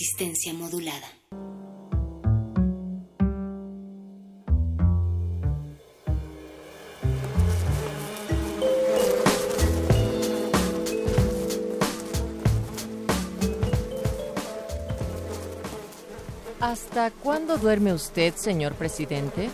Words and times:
Resistencia 0.00 0.54
modulada. 0.54 1.06
¿Hasta 16.60 17.10
cuándo 17.10 17.58
duerme 17.58 17.92
usted, 17.92 18.34
señor 18.36 18.76
presidente? 18.76 19.50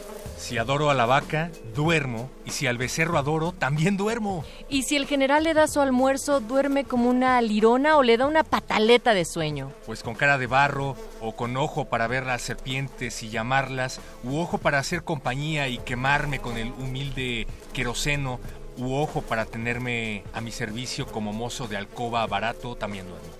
Si 0.46 0.58
adoro 0.58 0.90
a 0.90 0.94
la 0.94 1.06
vaca, 1.06 1.50
duermo. 1.74 2.30
Y 2.44 2.52
si 2.52 2.68
al 2.68 2.78
becerro 2.78 3.18
adoro, 3.18 3.50
también 3.50 3.96
duermo. 3.96 4.44
¿Y 4.68 4.84
si 4.84 4.94
el 4.94 5.06
general 5.06 5.42
le 5.42 5.54
da 5.54 5.66
su 5.66 5.80
almuerzo, 5.80 6.38
duerme 6.38 6.84
como 6.84 7.10
una 7.10 7.42
lirona 7.42 7.96
o 7.96 8.04
le 8.04 8.16
da 8.16 8.28
una 8.28 8.44
pataleta 8.44 9.12
de 9.12 9.24
sueño? 9.24 9.72
Pues 9.86 10.04
con 10.04 10.14
cara 10.14 10.38
de 10.38 10.46
barro, 10.46 10.94
o 11.20 11.34
con 11.34 11.56
ojo 11.56 11.86
para 11.86 12.06
ver 12.06 12.26
las 12.26 12.42
serpientes 12.42 13.24
y 13.24 13.28
llamarlas, 13.28 13.98
u 14.22 14.38
ojo 14.38 14.58
para 14.58 14.78
hacer 14.78 15.02
compañía 15.02 15.66
y 15.66 15.78
quemarme 15.78 16.38
con 16.38 16.58
el 16.58 16.68
humilde 16.78 17.48
queroseno, 17.72 18.38
u 18.76 18.94
ojo 18.94 19.22
para 19.22 19.46
tenerme 19.46 20.22
a 20.32 20.40
mi 20.40 20.52
servicio 20.52 21.08
como 21.08 21.32
mozo 21.32 21.66
de 21.66 21.76
alcoba 21.76 22.24
barato, 22.28 22.76
también 22.76 23.08
duermo. 23.08 23.30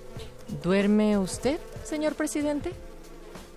¿Duerme 0.61 1.17
usted, 1.17 1.57
señor 1.85 2.15
presidente? 2.15 2.73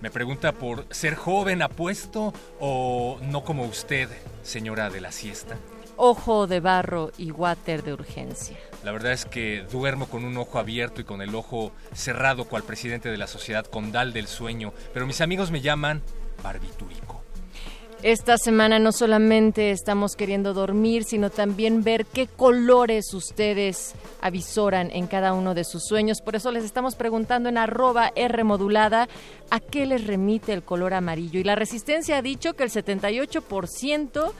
Me 0.01 0.09
pregunta 0.09 0.51
por 0.51 0.85
ser 0.89 1.13
joven, 1.13 1.61
apuesto 1.61 2.33
o 2.59 3.19
no 3.21 3.43
como 3.43 3.65
usted, 3.65 4.09
señora 4.41 4.89
de 4.89 4.99
la 4.99 5.11
siesta. 5.11 5.57
Ojo 5.95 6.47
de 6.47 6.59
barro 6.59 7.11
y 7.19 7.29
water 7.29 7.83
de 7.83 7.93
urgencia. 7.93 8.57
La 8.83 8.91
verdad 8.91 9.11
es 9.11 9.25
que 9.25 9.63
duermo 9.71 10.07
con 10.07 10.23
un 10.23 10.35
ojo 10.37 10.57
abierto 10.57 11.01
y 11.01 11.03
con 11.03 11.21
el 11.21 11.35
ojo 11.35 11.71
cerrado 11.93 12.45
cual 12.45 12.63
presidente 12.63 13.11
de 13.11 13.17
la 13.17 13.27
sociedad 13.27 13.65
condal 13.65 14.11
del 14.11 14.25
sueño, 14.25 14.73
pero 14.91 15.05
mis 15.05 15.21
amigos 15.21 15.51
me 15.51 15.61
llaman 15.61 16.01
barbitúrico. 16.41 17.10
Esta 18.03 18.39
semana 18.39 18.79
no 18.79 18.91
solamente 18.91 19.69
estamos 19.69 20.15
queriendo 20.15 20.55
dormir, 20.55 21.03
sino 21.03 21.29
también 21.29 21.83
ver 21.83 22.07
qué 22.07 22.25
colores 22.25 23.13
ustedes 23.13 23.93
avisoran 24.21 24.89
en 24.91 25.05
cada 25.05 25.33
uno 25.33 25.53
de 25.53 25.63
sus 25.63 25.83
sueños. 25.83 26.19
Por 26.19 26.35
eso 26.35 26.51
les 26.51 26.63
estamos 26.63 26.95
preguntando 26.95 27.47
en 27.47 27.59
arroba 27.59 28.11
R 28.15 28.43
modulada 28.43 29.07
a 29.51 29.59
qué 29.59 29.85
les 29.85 30.07
remite 30.07 30.51
el 30.51 30.63
color 30.63 30.95
amarillo. 30.95 31.39
Y 31.39 31.43
la 31.43 31.53
resistencia 31.53 32.17
ha 32.17 32.21
dicho 32.23 32.55
que 32.55 32.63
el 32.63 32.71
78% 32.71 34.31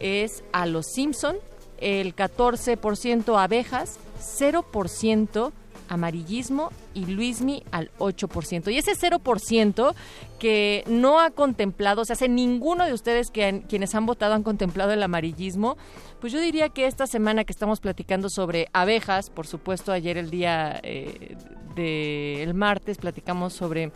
es 0.00 0.42
a 0.52 0.64
los 0.64 0.86
Simpson, 0.86 1.36
el 1.82 2.16
14% 2.16 3.38
abejas, 3.38 3.98
0% 4.22 5.52
amarillismo 5.92 6.70
y 6.94 7.06
Luismi 7.06 7.62
al 7.70 7.90
8%. 7.98 8.70
Y 8.72 8.78
ese 8.78 8.92
0% 8.96 9.94
que 10.38 10.84
no 10.86 11.20
ha 11.20 11.30
contemplado, 11.30 12.02
o 12.02 12.04
sea, 12.04 12.16
ninguno 12.28 12.84
de 12.86 12.92
ustedes 12.92 13.30
que 13.30 13.44
han- 13.44 13.60
quienes 13.60 13.94
han 13.94 14.06
votado 14.06 14.34
han 14.34 14.42
contemplado 14.42 14.92
el 14.92 15.02
amarillismo, 15.02 15.76
pues 16.20 16.32
yo 16.32 16.40
diría 16.40 16.68
que 16.70 16.86
esta 16.86 17.06
semana 17.06 17.44
que 17.44 17.52
estamos 17.52 17.80
platicando 17.80 18.28
sobre 18.30 18.68
abejas, 18.72 19.30
por 19.30 19.46
supuesto 19.46 19.92
ayer 19.92 20.16
el 20.16 20.30
día 20.30 20.80
eh, 20.82 21.36
del 21.76 22.54
martes 22.54 22.98
platicamos 22.98 23.52
sobre 23.52 23.92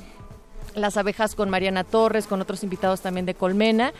las 0.75 0.97
abejas 0.97 1.35
con 1.35 1.49
Mariana 1.49 1.85
Torres, 1.85 2.27
con 2.27 2.41
otros 2.43 2.63
invitados 2.63 3.01
también 3.01 3.25
de 3.27 3.35
Colmena. 3.35 3.93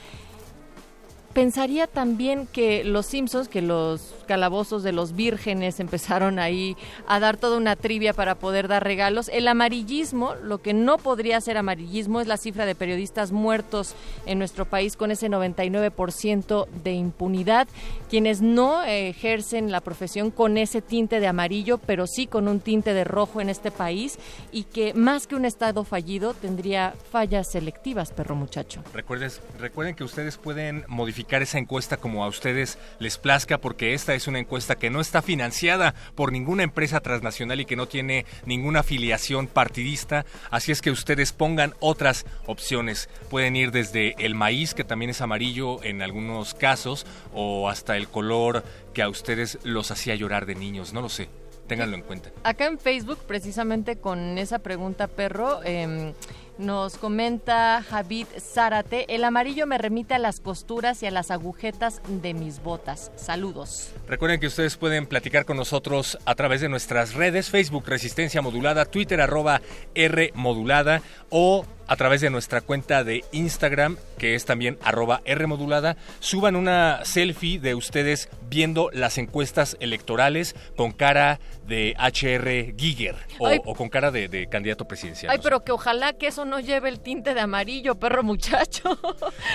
Pensaría 1.37 1.87
también 1.87 2.47
que 2.47 2.83
los 2.83 3.05
Simpsons, 3.05 3.49
que 3.49 3.61
los 3.61 4.15
calabozos 4.27 4.83
de 4.83 4.93
los 4.93 5.15
vírgenes 5.15 5.81
empezaron 5.81 6.39
ahí 6.39 6.79
a 7.07 7.21
dar 7.21 7.37
toda 7.37 7.59
una 7.59 7.77
trivia 7.77 8.15
para 8.15 8.37
poder 8.37 8.69
dar 8.69 8.83
regalos. 8.83 9.29
El 9.29 9.47
amarillismo, 9.47 10.35
lo 10.37 10.63
que 10.63 10.73
no 10.73 10.97
podría 10.97 11.39
ser 11.43 11.59
amarillismo, 11.59 12.23
es 12.23 12.27
la 12.27 12.39
cifra 12.39 12.65
de 12.65 12.75
periodistas 12.75 13.33
muertos 13.33 13.95
en 14.25 14.39
nuestro 14.39 14.65
país 14.65 14.97
con 14.97 15.11
ese 15.11 15.29
99% 15.29 16.69
de 16.83 16.93
impunidad, 16.93 17.69
quienes 18.09 18.41
no 18.41 18.83
ejercen 18.83 19.71
la 19.71 19.83
profesión 19.83 20.31
con 20.31 20.57
ese 20.57 20.81
tinte 20.81 21.21
de 21.21 21.27
amarillo, 21.27 21.77
pero 21.77 22.07
sí 22.07 22.27
con 22.27 22.49
un 22.49 22.61
tinte 22.61 22.95
de 22.95 23.05
rojo 23.05 23.43
en 23.43 23.51
este 23.51 23.71
país 23.71 24.19
y 24.53 24.63
que 24.63 24.95
más 24.95 25.27
que 25.27 25.35
un 25.35 25.45
Estado 25.45 25.85
fallido 25.85 26.33
tendría 26.33 26.95
fallas 27.13 27.51
selectivas, 27.53 28.11
perro 28.11 28.37
muchacho. 28.37 28.83
Recuerden, 28.95 29.31
recuerden 29.59 29.95
que 29.95 30.03
ustedes 30.03 30.39
pueden 30.39 30.87
modificar 30.89 31.26
esa 31.31 31.59
encuesta 31.59 31.97
como 31.97 32.25
a 32.25 32.29
ustedes 32.29 32.79
les 32.99 33.19
plazca 33.19 33.59
porque 33.59 33.95
esta 33.95 34.15
es 34.15 34.27
una 34.27 34.39
encuesta 34.39 34.77
que 34.77 34.91
no 34.91 35.01
está 35.01 35.23
financiada 35.23 35.95
por 36.15 36.33
ninguna 36.33 36.63
empresa 36.63 37.01
transnacional 37.01 37.61
y 37.61 37.65
que 37.65 37.77
no 37.77 37.87
tiene 37.87 38.27
ninguna 38.45 38.81
afiliación 38.81 39.47
partidista. 39.47 40.25
Así 40.51 40.73
es 40.73 40.81
que 40.81 40.91
ustedes 40.91 41.33
pongan 41.33 41.75
otras 41.81 42.25
opciones. 42.47 43.09
Pueden 43.31 43.57
ir 43.57 43.71
desde 43.71 44.15
el 44.25 44.35
maíz, 44.35 44.75
que 44.75 44.85
también 44.85 45.11
es 45.11 45.21
amarillo 45.21 45.83
en 45.83 46.03
algunos 46.03 46.55
casos, 46.55 47.07
o 47.33 47.69
hasta 47.69 47.97
el 47.97 48.09
color 48.09 48.65
que 48.95 49.03
a 49.03 49.09
ustedes 49.09 49.59
los 49.63 49.91
hacía 49.91 50.15
llorar 50.15 50.47
de 50.47 50.55
niños. 50.55 50.93
No 50.93 51.03
lo 51.03 51.09
sé. 51.09 51.29
Ténganlo 51.67 51.97
en 51.97 52.03
cuenta. 52.03 52.31
Acá 52.45 52.67
en 52.67 52.79
Facebook, 52.79 53.19
precisamente 53.27 53.97
con 53.97 54.39
esa 54.39 54.61
pregunta, 54.61 55.09
perro, 55.09 55.65
em, 55.65 56.13
nos 56.59 56.97
comenta 56.97 57.83
Javid 57.83 58.27
Zárate, 58.39 59.15
el 59.15 59.25
amarillo 59.25 59.67
me 59.67 59.79
remite 59.79 60.15
a 60.15 60.19
las 60.19 60.41
costuras 60.41 61.03
y 61.03 61.07
a 61.07 61.11
las 61.11 61.31
agujetas 61.31 62.01
de 62.09 62.35
mis 62.35 62.63
botas. 62.63 63.13
Saludos. 63.17 63.93
Recuerden 64.07 64.41
que 64.41 64.47
ustedes 64.47 64.77
pueden 64.77 65.07
platicar 65.07 65.45
con 65.45 65.57
nosotros 65.57 66.19
a 66.25 66.35
través 66.35 66.61
de 66.61 66.69
nuestras 66.69 67.15
redes, 67.15 67.51
Facebook 67.51 67.85
Resistencia 67.87 68.43
Modulada, 68.43 68.85
Twitter 68.85 69.21
arroba 69.21 69.61
R 69.95 70.33
Modulada 70.35 71.03
o 71.31 71.65
a 71.87 71.97
través 71.97 72.21
de 72.21 72.31
nuestra 72.31 72.61
cuenta 72.61 73.05
de 73.05 73.25
Instagram, 73.33 73.97
que 74.19 74.35
es 74.35 74.45
también 74.45 74.79
arroba 74.83 75.21
R 75.25 75.47
Modulada. 75.47 75.97
Suban 76.21 76.57
una 76.57 77.05
selfie 77.05 77.59
de 77.59 77.75
ustedes 77.75 78.29
viendo 78.49 78.91
las 78.93 79.19
encuestas 79.19 79.77
electorales 79.81 80.55
con 80.77 80.93
cara 80.93 81.41
de 81.67 81.97
HR 81.99 82.75
Giger 82.79 83.17
o, 83.39 83.49
Ay. 83.49 83.61
o 83.65 83.75
con 83.75 83.89
cara 83.89 84.11
de, 84.11 84.29
de 84.29 84.47
candidato 84.49 84.87
presidencial. 84.87 85.31
Ay, 85.31 85.39
no 85.39 85.43
sé. 85.43 85.47
pero 85.49 85.65
que 85.65 85.73
ojalá 85.73 86.13
que 86.13 86.29
eso 86.29 86.45
no 86.45 86.61
lleve 86.61 86.89
el 86.89 87.01
tinte 87.01 87.35
de 87.35 87.41
amarillo, 87.41 87.97
perro 87.97 88.23
muchacho. 88.23 88.99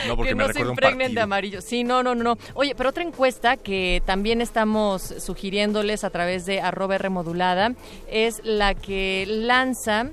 No, 0.08 0.16
porque 0.16 0.30
que 0.30 0.36
me 0.36 0.48
no 0.48 0.54
se 0.54 0.64
un 0.64 0.70
impregnen 0.70 1.14
de 1.14 1.22
amarillo. 1.22 1.62
Sí, 1.62 1.84
no, 1.84 2.02
no, 2.02 2.16
no, 2.16 2.24
no. 2.24 2.38
Oye, 2.54 2.74
pero 2.76 2.90
otra 2.90 3.04
encuesta 3.04 3.58
que 3.58 4.02
también 4.06 4.42
estamos 4.42 5.02
sugiriéndoles 5.02 6.04
a 6.04 6.10
través 6.10 6.46
de 6.46 6.60
arroba 6.62 6.96
R 6.96 7.10
modulada 7.10 7.74
es 8.10 8.42
la 8.44 8.74
que 8.74 9.26
lanza 9.28 10.10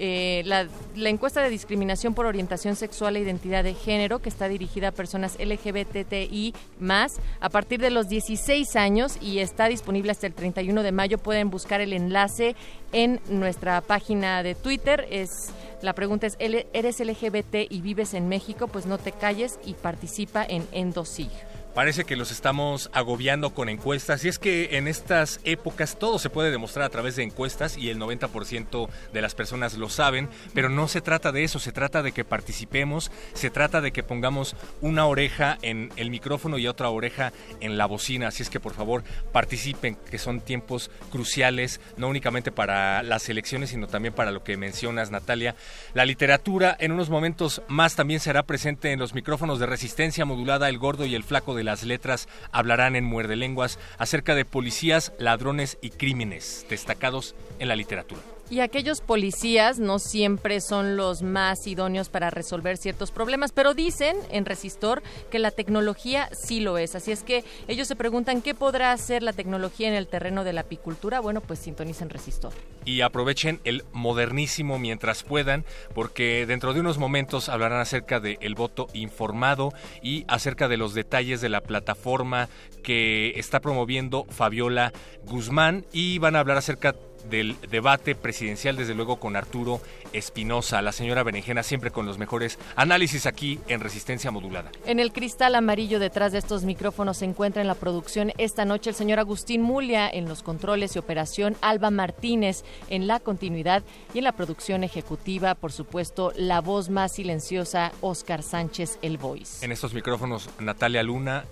eh, 0.00 0.42
la, 0.46 0.68
la 0.94 1.08
encuesta 1.08 1.42
de 1.42 1.50
discriminación 1.50 2.14
por 2.14 2.26
orientación 2.26 2.76
sexual 2.76 3.16
e 3.16 3.20
identidad 3.20 3.64
de 3.64 3.74
género 3.74 4.20
que 4.20 4.28
está 4.28 4.48
dirigida 4.48 4.88
a 4.88 4.92
personas 4.92 5.36
LGBTI 5.40 6.54
más 6.78 7.16
a 7.40 7.48
partir 7.48 7.80
de 7.80 7.90
los 7.90 8.08
16 8.08 8.76
años 8.76 9.18
y 9.20 9.40
está 9.40 9.66
disponible 9.66 10.12
hasta 10.12 10.28
el 10.28 10.34
31 10.34 10.82
de 10.82 10.92
mayo. 10.92 11.18
Pueden 11.18 11.50
buscar 11.50 11.80
el 11.80 11.92
enlace 11.92 12.54
en 12.92 13.20
nuestra 13.28 13.80
página 13.80 14.42
de 14.42 14.54
Twitter. 14.54 15.06
Es 15.10 15.52
la 15.82 15.92
pregunta 15.92 16.26
es 16.26 16.36
¿eres 16.38 17.00
LGBT 17.00 17.70
y 17.70 17.80
vives 17.80 18.14
en 18.14 18.28
México? 18.28 18.68
Pues 18.68 18.86
no 18.86 18.98
te 18.98 19.12
calles 19.12 19.58
y 19.64 19.74
participa 19.74 20.44
en 20.44 20.66
Endosig. 20.72 21.30
Parece 21.78 22.02
que 22.02 22.16
los 22.16 22.32
estamos 22.32 22.90
agobiando 22.92 23.54
con 23.54 23.68
encuestas 23.68 24.24
y 24.24 24.28
es 24.28 24.40
que 24.40 24.78
en 24.78 24.88
estas 24.88 25.38
épocas 25.44 25.96
todo 25.96 26.18
se 26.18 26.28
puede 26.28 26.50
demostrar 26.50 26.84
a 26.84 26.88
través 26.88 27.14
de 27.14 27.22
encuestas 27.22 27.78
y 27.78 27.88
el 27.88 28.00
90% 28.00 28.88
de 29.12 29.22
las 29.22 29.36
personas 29.36 29.78
lo 29.78 29.88
saben, 29.88 30.28
pero 30.54 30.70
no 30.70 30.88
se 30.88 31.00
trata 31.00 31.30
de 31.30 31.44
eso, 31.44 31.60
se 31.60 31.70
trata 31.70 32.02
de 32.02 32.10
que 32.10 32.24
participemos, 32.24 33.12
se 33.32 33.50
trata 33.50 33.80
de 33.80 33.92
que 33.92 34.02
pongamos 34.02 34.56
una 34.80 35.06
oreja 35.06 35.56
en 35.62 35.92
el 35.94 36.10
micrófono 36.10 36.58
y 36.58 36.66
otra 36.66 36.90
oreja 36.90 37.32
en 37.60 37.78
la 37.78 37.86
bocina, 37.86 38.26
así 38.26 38.42
es 38.42 38.50
que 38.50 38.58
por 38.58 38.74
favor 38.74 39.04
participen, 39.30 39.94
que 40.10 40.18
son 40.18 40.40
tiempos 40.40 40.90
cruciales, 41.12 41.80
no 41.96 42.08
únicamente 42.08 42.50
para 42.50 43.04
las 43.04 43.28
elecciones, 43.28 43.70
sino 43.70 43.86
también 43.86 44.14
para 44.14 44.32
lo 44.32 44.42
que 44.42 44.56
mencionas, 44.56 45.12
Natalia. 45.12 45.54
La 45.94 46.06
literatura 46.06 46.76
en 46.80 46.90
unos 46.90 47.08
momentos 47.08 47.62
más 47.68 47.94
también 47.94 48.18
será 48.18 48.42
presente 48.42 48.90
en 48.90 48.98
los 48.98 49.14
micrófonos 49.14 49.60
de 49.60 49.66
resistencia 49.66 50.24
modulada, 50.24 50.68
el 50.68 50.78
gordo 50.78 51.06
y 51.06 51.14
el 51.14 51.22
flaco 51.22 51.54
de 51.54 51.67
las 51.68 51.82
letras 51.82 52.28
hablarán 52.50 52.96
en 52.96 53.04
muerde 53.04 53.36
lenguas 53.36 53.78
acerca 53.98 54.34
de 54.34 54.46
policías, 54.46 55.12
ladrones 55.18 55.76
y 55.82 55.90
crímenes 55.90 56.64
destacados 56.70 57.34
en 57.58 57.68
la 57.68 57.76
literatura. 57.76 58.22
Y 58.50 58.60
aquellos 58.60 59.02
policías 59.02 59.78
no 59.78 59.98
siempre 59.98 60.62
son 60.62 60.96
los 60.96 61.20
más 61.22 61.66
idóneos 61.66 62.08
para 62.08 62.30
resolver 62.30 62.78
ciertos 62.78 63.10
problemas, 63.10 63.52
pero 63.52 63.74
dicen 63.74 64.16
en 64.30 64.46
Resistor 64.46 65.02
que 65.30 65.38
la 65.38 65.50
tecnología 65.50 66.30
sí 66.32 66.60
lo 66.60 66.78
es. 66.78 66.94
Así 66.94 67.12
es 67.12 67.22
que 67.22 67.44
ellos 67.66 67.88
se 67.88 67.94
preguntan 67.94 68.40
qué 68.40 68.54
podrá 68.54 68.92
hacer 68.92 69.22
la 69.22 69.34
tecnología 69.34 69.88
en 69.88 69.94
el 69.94 70.06
terreno 70.06 70.44
de 70.44 70.54
la 70.54 70.62
apicultura. 70.62 71.20
Bueno, 71.20 71.42
pues 71.42 71.58
sintonicen 71.58 72.08
Resistor. 72.08 72.54
Y 72.86 73.02
aprovechen 73.02 73.60
el 73.64 73.84
modernísimo 73.92 74.78
mientras 74.78 75.24
puedan, 75.24 75.66
porque 75.94 76.46
dentro 76.46 76.72
de 76.72 76.80
unos 76.80 76.96
momentos 76.96 77.50
hablarán 77.50 77.80
acerca 77.80 78.18
del 78.18 78.54
voto 78.54 78.86
informado 78.94 79.74
y 80.02 80.24
acerca 80.26 80.68
de 80.68 80.78
los 80.78 80.94
detalles 80.94 81.42
de 81.42 81.50
la 81.50 81.60
plataforma 81.60 82.48
que 82.82 83.34
está 83.36 83.60
promoviendo 83.60 84.24
Fabiola 84.30 84.94
Guzmán 85.26 85.84
y 85.92 86.18
van 86.18 86.34
a 86.34 86.40
hablar 86.40 86.56
acerca 86.56 86.94
del 87.28 87.56
debate 87.70 88.14
presidencial, 88.14 88.76
desde 88.76 88.94
luego 88.94 89.20
con 89.20 89.36
Arturo 89.36 89.80
Espinosa, 90.12 90.82
la 90.82 90.92
señora 90.92 91.22
Berenjena, 91.22 91.62
siempre 91.62 91.90
con 91.90 92.06
los 92.06 92.18
mejores 92.18 92.58
análisis 92.76 93.26
aquí 93.26 93.58
en 93.68 93.80
Resistencia 93.80 94.30
Modulada. 94.30 94.70
En 94.86 95.00
el 95.00 95.12
cristal 95.12 95.54
amarillo 95.54 95.98
detrás 95.98 96.32
de 96.32 96.38
estos 96.38 96.64
micrófonos 96.64 97.18
se 97.18 97.24
encuentra 97.24 97.62
en 97.62 97.68
la 97.68 97.74
producción 97.74 98.32
esta 98.38 98.64
noche 98.64 98.90
el 98.90 98.96
señor 98.96 99.18
Agustín 99.18 99.62
Mulia, 99.62 100.08
en 100.08 100.28
los 100.28 100.42
controles 100.42 100.96
y 100.96 100.98
operación 100.98 101.56
Alba 101.60 101.90
Martínez, 101.90 102.64
en 102.88 103.06
la 103.06 103.20
continuidad 103.20 103.82
y 104.14 104.18
en 104.18 104.24
la 104.24 104.32
producción 104.32 104.84
ejecutiva, 104.84 105.54
por 105.54 105.72
supuesto, 105.72 106.32
la 106.36 106.60
voz 106.60 106.88
más 106.88 107.12
silenciosa, 107.12 107.92
Oscar 108.00 108.42
Sánchez, 108.42 108.98
el 109.02 109.18
voice. 109.18 109.64
En 109.64 109.72
estos 109.72 109.94
micrófonos, 109.94 110.48
Natalia 110.58 111.02
Luna. 111.02 111.44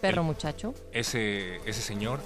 Perro 0.00 0.24
muchacho. 0.24 0.74
Ese, 0.92 1.56
ese 1.64 1.80
señor 1.80 2.20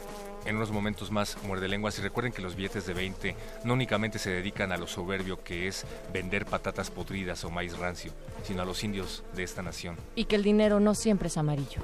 en 0.47 0.57
unos 0.57 0.71
momentos 0.71 1.11
más 1.11 1.37
muerde 1.45 1.69
lenguas 1.69 1.99
y 1.99 2.03
recuerden 2.03 2.33
que 2.33 2.43
los 2.43 2.57
billetes 2.57 2.87
de 2.87 2.95
20 2.95 3.37
no 3.65 3.75
únicamente 3.75 4.19
se 4.19 4.31
dedican 4.31 4.73
a 4.73 4.77
lo 4.77 4.87
soberbio 4.87 5.43
que 5.43 5.69
es 5.69 5.85
vender 6.13 6.47
patatas 6.47 6.91
podridas 6.91 7.45
o 7.45 7.51
maíz 7.51 7.77
rancio, 7.77 8.13
sino 8.45 8.63
a 8.63 8.65
los 8.65 8.83
indios 8.85 9.23
de 9.35 9.43
esta 9.43 9.63
nación. 9.63 9.97
Y 10.15 10.25
que 10.25 10.37
el 10.37 10.43
dinero 10.43 10.81
no 10.81 10.95
siempre 10.95 11.29
es 11.29 11.37
amarillo. 11.37 11.83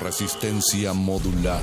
Resistencia 0.00 0.92
modular. 0.92 1.62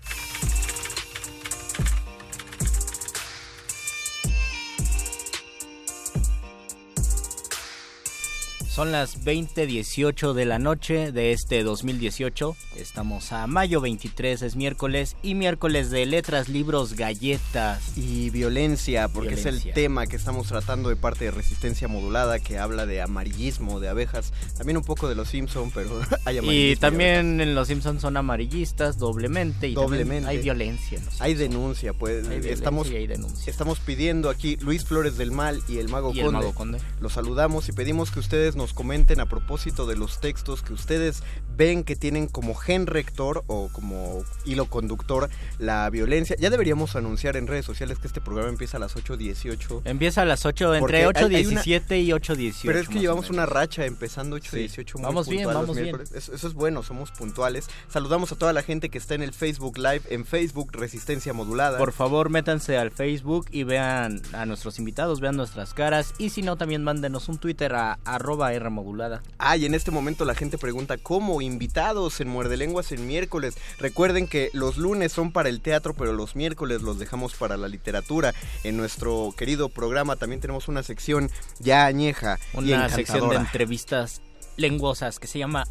Son 8.71 8.93
las 8.93 9.25
20:18 9.25 10.33
de 10.33 10.45
la 10.45 10.57
noche 10.57 11.11
de 11.11 11.33
este 11.33 11.61
2018. 11.61 12.55
Estamos 12.77 13.33
a 13.33 13.45
mayo 13.45 13.81
23, 13.81 14.41
es 14.43 14.55
miércoles, 14.55 15.17
y 15.21 15.35
miércoles 15.35 15.89
de 15.91 16.05
letras, 16.05 16.47
libros, 16.47 16.93
galletas. 16.93 17.97
Y 17.97 18.29
violencia, 18.29 19.09
porque 19.09 19.33
es 19.33 19.45
el 19.45 19.61
tema 19.73 20.07
que 20.07 20.15
estamos 20.15 20.47
tratando 20.47 20.87
de 20.87 20.95
parte 20.95 21.25
de 21.25 21.31
Resistencia 21.31 21.89
Modulada, 21.89 22.39
que 22.39 22.59
habla 22.59 22.85
de 22.85 23.01
amarillismo, 23.01 23.81
de 23.81 23.89
abejas, 23.89 24.31
también 24.57 24.77
un 24.77 24.85
poco 24.85 25.09
de 25.09 25.15
los 25.15 25.27
Simpson, 25.27 25.69
pero 25.71 25.89
hay 26.23 26.37
amarillismo. 26.37 26.71
Y 26.71 26.75
también 26.77 27.41
en 27.41 27.53
Los 27.53 27.67
Simpsons 27.67 28.01
son 28.01 28.15
amarillistas 28.15 28.97
doblemente 28.97 29.67
y 29.67 29.73
Doblemente. 29.73 30.29
hay 30.29 30.37
violencia. 30.37 30.97
en 30.97 31.05
Los 31.05 31.19
Hay 31.19 31.33
denuncia, 31.33 31.91
pues. 31.91 32.25
Hay 32.29 32.39
estamos, 32.47 32.89
y 32.89 32.95
hay 32.95 33.07
denuncia. 33.07 33.51
estamos 33.51 33.81
pidiendo 33.81 34.29
aquí 34.29 34.55
Luis 34.61 34.85
Flores 34.85 35.17
del 35.17 35.33
Mal 35.33 35.61
y 35.67 35.79
el 35.79 35.89
Mago 35.89 36.13
Y 36.13 36.19
el 36.19 36.27
Conde. 36.27 36.39
Mago 36.39 36.55
Conde. 36.55 36.79
Los 37.01 37.11
saludamos 37.11 37.67
y 37.67 37.73
pedimos 37.73 38.11
que 38.11 38.21
ustedes 38.21 38.55
nos 38.61 38.70
comenten 38.73 39.19
a 39.19 39.25
propósito 39.27 39.85
de 39.85 39.95
los 39.95 40.19
textos 40.19 40.61
que 40.61 40.73
ustedes 40.73 41.23
ven 41.57 41.83
que 41.83 41.95
tienen 41.95 42.27
como 42.27 42.55
gen 42.55 42.87
rector 42.87 43.43
o 43.47 43.69
como 43.71 44.23
hilo 44.45 44.65
conductor 44.65 45.29
la 45.59 45.89
violencia. 45.89 46.35
Ya 46.39 46.49
deberíamos 46.49 46.95
anunciar 46.95 47.37
en 47.37 47.47
redes 47.47 47.65
sociales 47.65 47.99
que 47.99 48.07
este 48.07 48.21
programa 48.21 48.49
empieza 48.49 48.77
a 48.77 48.79
las 48.79 48.95
8.18. 48.95 49.81
Empieza 49.85 50.21
a 50.21 50.25
las 50.25 50.45
8, 50.45 50.73
Porque 50.79 51.01
entre 51.03 51.25
hay- 51.25 51.35
hay 51.35 51.45
una- 51.45 51.61
8.17 51.61 52.01
y 52.01 52.11
8.18. 52.13 52.61
Pero 52.65 52.79
es 52.79 52.89
que 52.89 52.99
llevamos 52.99 53.29
una 53.29 53.45
racha 53.45 53.85
empezando 53.85 54.35
8.18. 54.37 54.95
muy 54.97 55.03
Vamos 55.03 55.27
bien, 55.27 55.47
vamos 55.47 55.75
bien. 55.75 55.95
Eso, 56.13 56.33
eso 56.33 56.47
es 56.47 56.53
bueno, 56.53 56.83
somos 56.83 57.11
puntuales. 57.11 57.67
Saludamos 57.89 58.31
a 58.31 58.35
toda 58.35 58.53
la 58.53 58.63
gente 58.63 58.89
que 58.89 58.97
está 58.97 59.15
en 59.15 59.21
el 59.23 59.33
Facebook 59.33 59.77
Live, 59.77 60.01
en 60.09 60.25
Facebook 60.25 60.71
Resistencia 60.73 61.33
Modulada. 61.33 61.77
Por 61.77 61.91
favor, 61.91 62.29
métanse 62.29 62.77
al 62.77 62.91
Facebook 62.91 63.47
y 63.51 63.63
vean 63.63 64.21
a 64.33 64.45
nuestros 64.45 64.79
invitados, 64.79 65.19
vean 65.19 65.35
nuestras 65.35 65.73
caras. 65.73 66.13
Y 66.17 66.29
si 66.29 66.41
no, 66.41 66.55
también 66.55 66.83
mándenos 66.83 67.29
un 67.29 67.37
Twitter 67.37 67.73
a 67.75 67.99
arroba 68.05 68.50
R 68.53 68.69
modulada. 68.69 69.21
Ah, 69.37 69.57
y 69.57 69.65
en 69.65 69.73
este 69.73 69.91
momento 69.91 70.25
la 70.25 70.35
gente 70.35 70.57
pregunta 70.57 70.97
cómo 70.97 71.41
invitados 71.41 72.19
en 72.21 72.29
Muerde 72.29 72.57
Lenguas 72.57 72.91
en 72.91 73.07
miércoles. 73.07 73.55
Recuerden 73.79 74.27
que 74.27 74.49
los 74.53 74.77
lunes 74.77 75.11
son 75.11 75.31
para 75.31 75.49
el 75.49 75.61
teatro, 75.61 75.93
pero 75.93 76.13
los 76.13 76.35
miércoles 76.35 76.81
los 76.81 76.99
dejamos 76.99 77.33
para 77.33 77.57
la 77.57 77.67
literatura. 77.67 78.33
En 78.63 78.77
nuestro 78.77 79.33
querido 79.37 79.69
programa 79.69 80.15
también 80.15 80.41
tenemos 80.41 80.67
una 80.67 80.83
sección 80.83 81.29
ya 81.59 81.85
añeja 81.85 82.37
y 82.53 82.73
Una 82.73 82.89
sección 82.89 83.29
de 83.29 83.35
entrevistas 83.35 84.21
lenguosas 84.57 85.19
que 85.19 85.27
se 85.27 85.39
llama 85.39 85.63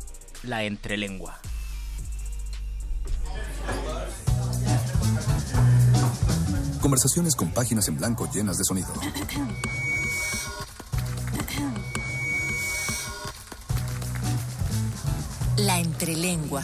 La 0.42 0.64
Entrelengua. 0.64 1.40
Conversaciones 6.80 7.36
con 7.36 7.50
páginas 7.50 7.88
en 7.88 7.96
blanco 7.98 8.28
llenas 8.32 8.56
de 8.56 8.64
sonido. 8.64 8.88
La 15.66 15.78
entrelengua. 15.78 16.62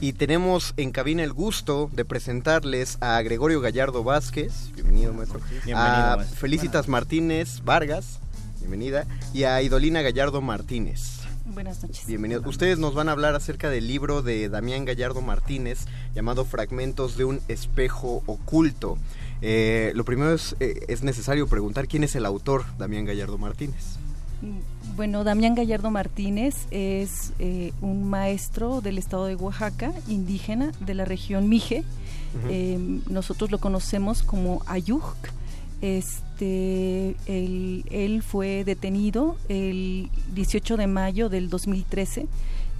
Y 0.00 0.12
tenemos 0.12 0.74
en 0.76 0.92
cabina 0.92 1.24
el 1.24 1.32
gusto 1.32 1.90
de 1.92 2.04
presentarles 2.04 2.98
a 3.00 3.20
Gregorio 3.22 3.60
Gallardo 3.60 4.04
Vázquez, 4.04 4.70
bienvenido 4.74 5.12
maestro, 5.12 5.40
Bienvenido, 5.64 5.78
a 5.78 6.16
maestro. 6.18 6.38
Felicitas 6.38 6.86
Martínez 6.86 7.62
Vargas, 7.64 8.20
bienvenida, 8.60 9.06
y 9.34 9.42
a 9.42 9.60
Idolina 9.60 10.02
Gallardo 10.02 10.40
Martínez. 10.40 11.20
Buenas 11.46 11.82
noches. 11.82 12.06
Bienvenidos. 12.06 12.46
Ustedes 12.46 12.78
nos 12.78 12.94
van 12.94 13.08
a 13.08 13.12
hablar 13.12 13.34
acerca 13.34 13.70
del 13.70 13.88
libro 13.88 14.22
de 14.22 14.48
Damián 14.48 14.84
Gallardo 14.84 15.20
Martínez 15.20 15.86
llamado 16.14 16.44
Fragmentos 16.44 17.16
de 17.16 17.24
un 17.24 17.40
espejo 17.48 18.22
oculto. 18.26 18.98
Eh, 19.42 19.92
lo 19.94 20.04
primero 20.04 20.34
es, 20.34 20.56
eh, 20.60 20.84
es 20.88 21.02
necesario 21.02 21.46
preguntar 21.46 21.88
quién 21.88 22.04
es 22.04 22.14
el 22.14 22.26
autor, 22.26 22.64
Damián 22.78 23.04
Gallardo 23.04 23.38
Martínez. 23.38 23.98
Bueno, 24.96 25.22
Damián 25.24 25.54
Gallardo 25.54 25.90
Martínez 25.90 26.66
es 26.70 27.32
eh, 27.38 27.72
un 27.80 28.08
maestro 28.08 28.80
del 28.80 28.98
estado 28.98 29.26
de 29.26 29.34
Oaxaca, 29.34 29.92
indígena 30.08 30.72
de 30.80 30.94
la 30.94 31.04
región 31.04 31.48
Mije. 31.48 31.84
Eh, 32.48 32.78
nosotros 33.08 33.50
lo 33.50 33.58
conocemos 33.58 34.22
como 34.22 34.62
Ayuk. 34.66 35.14
Este, 35.82 37.16
él, 37.26 37.84
él 37.90 38.22
fue 38.22 38.64
detenido 38.64 39.36
el 39.48 40.10
18 40.34 40.76
de 40.76 40.86
mayo 40.86 41.28
del 41.28 41.48
2013 41.48 42.26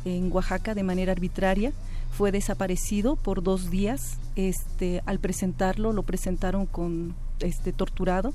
en 0.04 0.32
Oaxaca 0.32 0.74
de 0.74 0.82
manera 0.82 1.12
arbitraria. 1.12 1.72
Fue 2.20 2.32
desaparecido 2.32 3.16
por 3.16 3.42
dos 3.42 3.70
días. 3.70 4.18
Este, 4.36 5.00
al 5.06 5.20
presentarlo, 5.20 5.94
lo 5.94 6.02
presentaron 6.02 6.66
con 6.66 7.14
este 7.38 7.72
torturado 7.72 8.34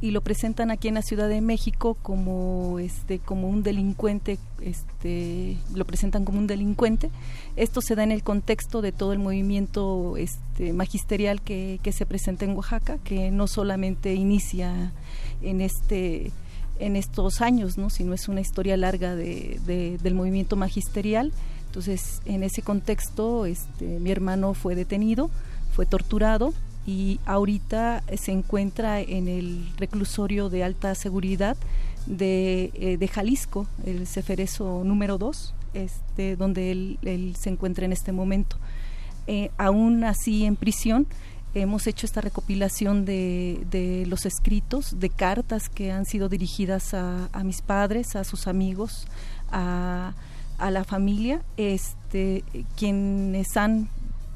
y 0.00 0.12
lo 0.12 0.20
presentan 0.20 0.70
aquí 0.70 0.86
en 0.86 0.94
la 0.94 1.02
Ciudad 1.02 1.28
de 1.28 1.40
México 1.40 1.96
como 2.00 2.78
este 2.78 3.18
como 3.18 3.48
un 3.48 3.64
delincuente 3.64 4.38
este 4.60 5.56
lo 5.74 5.84
presentan 5.84 6.24
como 6.24 6.38
un 6.38 6.46
delincuente 6.46 7.10
esto 7.56 7.80
se 7.80 7.96
da 7.96 8.04
en 8.04 8.12
el 8.12 8.22
contexto 8.22 8.82
de 8.82 8.92
todo 8.92 9.12
el 9.12 9.18
movimiento 9.18 10.16
este 10.16 10.72
magisterial 10.72 11.40
que, 11.42 11.80
que 11.82 11.90
se 11.90 12.06
presenta 12.06 12.44
en 12.44 12.56
Oaxaca 12.56 12.98
que 12.98 13.32
no 13.32 13.48
solamente 13.48 14.14
inicia 14.14 14.92
en 15.42 15.60
este 15.60 16.30
en 16.78 16.94
estos 16.96 17.40
años 17.40 17.78
no 17.78 17.90
sino 17.90 18.14
es 18.14 18.28
una 18.28 18.40
historia 18.40 18.76
larga 18.76 19.16
de, 19.16 19.58
de- 19.66 19.98
del 19.98 20.14
movimiento 20.14 20.54
magisterial 20.56 21.32
entonces 21.74 22.22
en 22.24 22.44
ese 22.44 22.62
contexto 22.62 23.46
este 23.46 23.98
mi 23.98 24.12
hermano 24.12 24.54
fue 24.54 24.76
detenido 24.76 25.28
fue 25.74 25.86
torturado 25.86 26.54
y 26.86 27.18
ahorita 27.26 28.04
se 28.16 28.30
encuentra 28.30 29.00
en 29.00 29.26
el 29.26 29.66
reclusorio 29.76 30.50
de 30.50 30.62
alta 30.62 30.94
seguridad 30.94 31.56
de, 32.06 32.70
eh, 32.74 33.08
Jalisco, 33.08 33.66
el 33.86 34.06
Ceferezo 34.06 34.82
número 34.84 35.18
2, 35.18 35.52
este, 35.72 36.36
donde 36.36 36.70
él, 36.70 37.34
se 37.36 37.50
encuentra 37.50 37.86
en 37.86 37.92
este 37.92 38.12
momento. 38.12 38.56
Eh, 39.26 39.50
aún 39.56 40.04
así 40.04 40.44
en 40.44 40.54
prisión, 40.54 41.08
hemos 41.54 41.88
hecho 41.88 42.06
esta 42.06 42.20
recopilación 42.20 43.04
de, 43.04 44.04
los 44.06 44.26
escritos, 44.26 45.00
de 45.00 45.08
cartas 45.08 45.68
que 45.70 45.90
han 45.90 46.04
sido 46.04 46.28
dirigidas 46.28 46.92
a 46.94 47.42
mis 47.42 47.62
padres, 47.62 48.14
a 48.14 48.24
sus 48.24 48.46
amigos, 48.46 49.08
a, 49.50 50.12
a 50.58 50.70
la 50.70 50.84
familia, 50.84 51.42
este, 51.56 52.44
quienes 52.76 53.56
han 53.56 53.88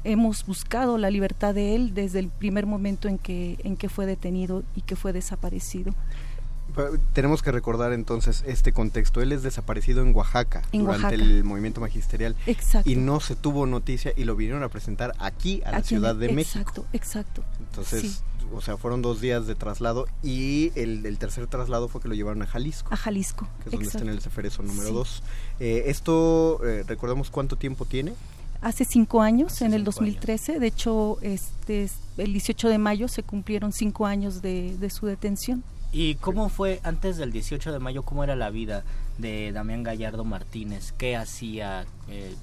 hemos 0.05 0.45
buscado 0.45 0.97
la 0.97 1.09
libertad 1.09 1.53
de 1.53 1.75
él 1.75 1.93
desde 1.93 2.19
el 2.19 2.29
primer 2.29 2.65
momento 2.65 3.07
en 3.09 3.17
que 3.17 3.57
en 3.65 3.75
que 3.75 3.89
fue 3.89 4.05
detenido 4.05 4.63
y 4.75 4.81
que 4.81 4.95
fue 4.95 5.11
desaparecido. 5.11 5.93
Pa- 6.73 6.87
Tenemos 7.13 7.41
que 7.43 7.51
recordar 7.51 7.91
entonces 7.91 8.43
este 8.47 8.71
contexto. 8.71 9.21
Él 9.21 9.31
es 9.33 9.43
desaparecido 9.43 10.01
en 10.01 10.15
Oaxaca 10.15 10.61
En 10.71 10.81
durante 10.83 11.03
Oaxaca. 11.07 11.15
el 11.23 11.43
movimiento 11.43 11.81
magisterial 11.81 12.35
Exacto. 12.45 12.89
y 12.89 12.95
no 12.95 13.19
se 13.19 13.35
tuvo 13.35 13.65
noticia 13.65 14.13
y 14.15 14.23
lo 14.23 14.35
vinieron 14.37 14.63
a 14.63 14.69
presentar 14.69 15.13
aquí 15.19 15.61
a 15.65 15.71
la 15.71 15.77
Aquí 15.77 15.89
Ciudad 15.89 16.15
de 16.15 16.31
México. 16.31 16.59
Exacto, 16.59 16.85
exacto. 16.93 17.43
Entonces, 17.59 18.01
Sí. 18.01 18.19
O 18.53 18.61
sea, 18.61 18.77
fueron 18.77 19.01
dos 19.01 19.21
días 19.21 19.47
de 19.47 19.55
traslado 19.55 20.07
y 20.23 20.71
el, 20.75 21.05
el 21.05 21.17
tercer 21.17 21.47
traslado 21.47 21.87
fue 21.87 22.01
que 22.01 22.07
lo 22.07 22.15
llevaron 22.15 22.41
a 22.41 22.47
Jalisco. 22.47 22.93
A 22.93 22.97
Jalisco. 22.97 23.47
Que 23.63 23.65
es 23.69 23.71
donde 23.71 23.85
está 23.87 23.99
en 23.99 24.09
el 24.09 24.15
exacto. 24.15 24.29
Ceferezo 24.31 24.63
número 24.63 24.87
Sí. 24.89 24.93
2. 24.93 25.23
esto, 25.59 26.59
eh, 26.65 26.83
recordemos 26.87 27.29
cuánto 27.29 27.55
tiempo 27.55 27.85
tiene. 27.85 28.13
Hace 28.61 28.83
cinco 28.83 29.21
años, 29.21 29.61
en 29.61 29.73
el 29.73 29.83
2013, 29.85 30.59
de 30.59 30.67
hecho, 30.67 31.17
este 31.21 31.83
es- 31.83 31.95
el 32.17 32.33
18 32.33 32.67
de 32.67 32.77
mayo 32.77 33.07
se 33.07 33.23
cumplieron 33.23 33.71
cinco 33.71 34.05
años 34.05 34.41
de, 34.41 34.75
de 34.77 34.89
su 34.89 35.05
detención. 35.05 35.63
¿Y 35.93 36.15
cómo 36.15 36.49
fue 36.49 36.81
antes 36.83 37.17
del 37.17 37.31
18 37.31 37.71
de 37.71 37.79
mayo? 37.79 38.03
¿Cómo 38.03 38.23
era 38.23 38.35
la 38.35 38.49
vida 38.49 38.83
de 39.17 39.51
Damián 39.53 39.83
Gallardo 39.83 40.23
Martínez? 40.25 40.93
¿Qué 40.97 41.15
hacía? 41.15 41.85
Eh, 42.09 42.35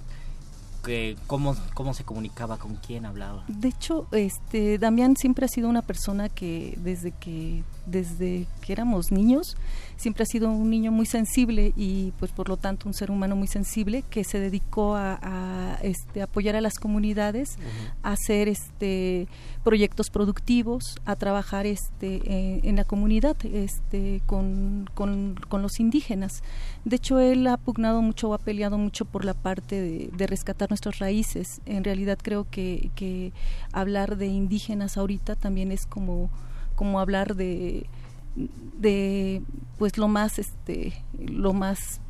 ¿qué- 0.86 1.16
cómo, 1.26 1.54
¿Cómo 1.74 1.92
se 1.92 2.04
comunicaba? 2.04 2.56
¿Con 2.58 2.76
quién 2.76 3.04
hablaba? 3.04 3.44
De 3.48 3.68
hecho, 3.68 4.06
este 4.12 4.78
Damián 4.78 5.16
siempre 5.16 5.44
ha 5.44 5.48
sido 5.48 5.68
una 5.68 5.82
persona 5.82 6.28
que 6.30 6.78
desde 6.82 7.10
que 7.12 7.62
desde 7.86 8.46
que 8.60 8.72
éramos 8.72 9.12
niños, 9.12 9.56
siempre 9.96 10.24
ha 10.24 10.26
sido 10.26 10.50
un 10.50 10.68
niño 10.70 10.92
muy 10.92 11.06
sensible 11.06 11.72
y 11.76 12.12
pues 12.18 12.32
por 12.32 12.48
lo 12.48 12.56
tanto 12.56 12.88
un 12.88 12.94
ser 12.94 13.10
humano 13.10 13.36
muy 13.36 13.46
sensible 13.46 14.04
que 14.10 14.24
se 14.24 14.38
dedicó 14.40 14.96
a, 14.96 15.78
este, 15.82 16.22
apoyar 16.22 16.56
a 16.56 16.60
las 16.60 16.78
comunidades, 16.78 17.58
a 18.02 18.12
hacer 18.12 18.48
este 18.48 19.28
proyectos 19.64 20.10
productivos, 20.10 20.96
a 21.04 21.16
trabajar 21.16 21.66
este 21.66 22.68
en 22.68 22.76
la 22.76 22.84
comunidad 22.84 23.36
este 23.44 24.20
con, 24.26 24.88
con, 24.94 25.36
los 25.50 25.80
indígenas. 25.80 26.42
De 26.84 26.96
hecho 26.96 27.18
él 27.18 27.46
ha 27.46 27.56
pugnado 27.56 28.02
mucho 28.02 28.28
o 28.28 28.34
ha 28.34 28.38
peleado 28.38 28.78
mucho 28.78 29.04
por 29.04 29.24
la 29.24 29.34
parte 29.34 29.80
de, 29.80 30.10
de 30.12 30.26
rescatar 30.26 30.70
nuestras 30.70 30.98
raíces. 30.98 31.60
En 31.66 31.84
realidad 31.84 32.18
creo 32.22 32.46
que, 32.50 32.90
que 32.94 33.32
hablar 33.72 34.16
de 34.16 34.26
indígenas 34.26 34.96
ahorita 34.96 35.36
también 35.36 35.72
es 35.72 35.86
como 35.86 36.30
como 36.76 37.00
hablar 37.00 37.34
de 37.34 37.86
de 38.36 39.42
pues 39.78 39.98
lo 39.98 40.08
más 40.08 40.38
este 40.38 40.92
lo 41.18 41.52
más 41.52 42.00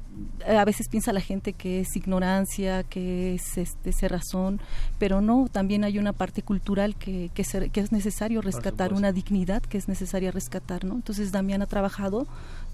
a 0.47 0.65
veces 0.65 0.89
piensa 0.89 1.13
la 1.13 1.21
gente 1.21 1.53
que 1.53 1.81
es 1.81 1.97
ignorancia, 1.97 2.85
que 2.85 3.35
es 3.35 3.59
este 3.59 3.93
cerrazón, 3.93 4.61
pero 4.99 5.21
no, 5.21 5.49
también 5.51 5.85
hay 5.85 5.99
una 5.99 6.13
parte 6.13 6.43
cultural 6.43 6.97
que, 6.97 7.31
que, 7.35 7.45
que 7.71 7.81
es 7.81 7.93
necesario 7.93 8.41
rescatar, 8.41 8.93
una 8.93 9.13
dignidad 9.13 9.63
que 9.63 9.79
es 9.79 9.89
necesaria 9.89 10.31
rescatar, 10.31 10.85
¿no? 10.85 10.95
Entonces 10.95 11.33
Damián 11.33 11.63
ha 11.63 11.67
trabajado 11.67 12.27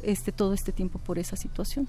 este 0.03 0.33
todo 0.33 0.55
este 0.55 0.73
tiempo 0.73 0.99
por 0.99 1.19
esa 1.19 1.37
situación. 1.37 1.89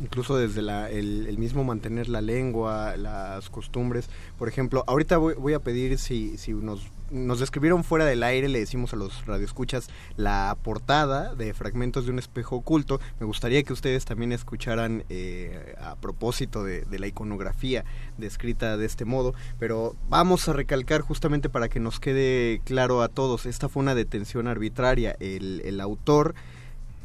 incluso 0.00 0.36
desde 0.36 0.62
la, 0.62 0.90
el, 0.90 1.36
mismo 1.38 1.64
mantener 1.64 2.08
la 2.08 2.20
lengua, 2.20 2.96
las 2.96 3.50
costumbres. 3.50 4.08
Por 4.38 4.48
ejemplo, 4.48 4.84
ahorita 4.86 5.18
voy, 5.18 5.34
voy 5.34 5.52
a 5.52 5.60
pedir 5.60 5.98
si, 5.98 6.38
si 6.38 6.52
nos 6.52 6.86
nos 7.10 7.40
describieron 7.40 7.84
fuera 7.84 8.04
del 8.04 8.22
aire, 8.22 8.48
le 8.48 8.60
decimos 8.60 8.92
a 8.92 8.96
los 8.96 9.26
radioescuchas 9.26 9.88
la 10.16 10.56
portada 10.62 11.34
de 11.34 11.54
Fragmentos 11.54 12.06
de 12.06 12.12
un 12.12 12.18
espejo 12.18 12.56
oculto. 12.56 13.00
Me 13.18 13.26
gustaría 13.26 13.62
que 13.62 13.72
ustedes 13.72 14.04
también 14.04 14.32
escucharan 14.32 15.04
eh, 15.08 15.74
a 15.80 15.96
propósito 15.96 16.64
de, 16.64 16.86
la 16.90 17.06
iconografía 17.06 17.84
descrita 18.18 18.76
de 18.76 18.84
este 18.84 19.04
modo, 19.04 19.34
pero 19.58 19.96
vamos 20.08 20.48
a 20.48 20.52
recalcar 20.52 21.00
justamente 21.00 21.48
para 21.48 21.68
que 21.68 21.80
nos 21.80 21.98
quede 21.98 22.60
claro 22.64 23.02
a 23.02 23.08
todos, 23.08 23.46
esta 23.46 23.68
fue 23.68 23.82
una 23.82 23.94
detención 23.94 24.46
arbitraria. 24.46 25.16
El, 25.20 25.62
el 25.64 25.80
autor... 25.80 26.34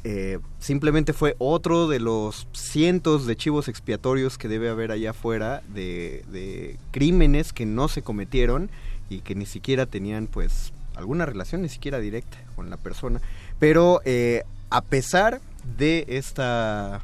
Eh, 0.08 0.38
simplemente 0.60 1.14
fue 1.14 1.36
otro 1.40 1.88
de 1.88 2.00
los 2.00 2.48
cientos 2.54 3.26
de 3.26 3.36
chivos 3.36 3.68
expiatorios 3.68 4.38
que 4.38 4.48
debe 4.48 4.70
haber 4.70 4.92
allá 4.92 5.10
afuera 5.10 5.64
de, 5.74 6.24
de 6.32 6.78
crímenes 6.92 7.54
que 7.54 7.66
no 7.66 7.88
se 7.88 8.04
cometieron 8.04 8.70
y 9.10 9.20
que 9.22 9.36
ni 9.36 9.46
siquiera 9.46 9.86
tenían 9.86 10.28
pues 10.28 10.74
alguna 10.96 11.26
relación 11.26 11.62
ni 11.62 11.70
siquiera 11.70 12.00
directa 12.00 12.38
con 12.56 12.70
la 12.70 12.78
persona. 12.78 13.22
Pero 13.60 14.02
eh, 14.06 14.44
a 14.70 14.82
pesar 14.82 15.42
de 15.78 16.06
esta 16.08 17.02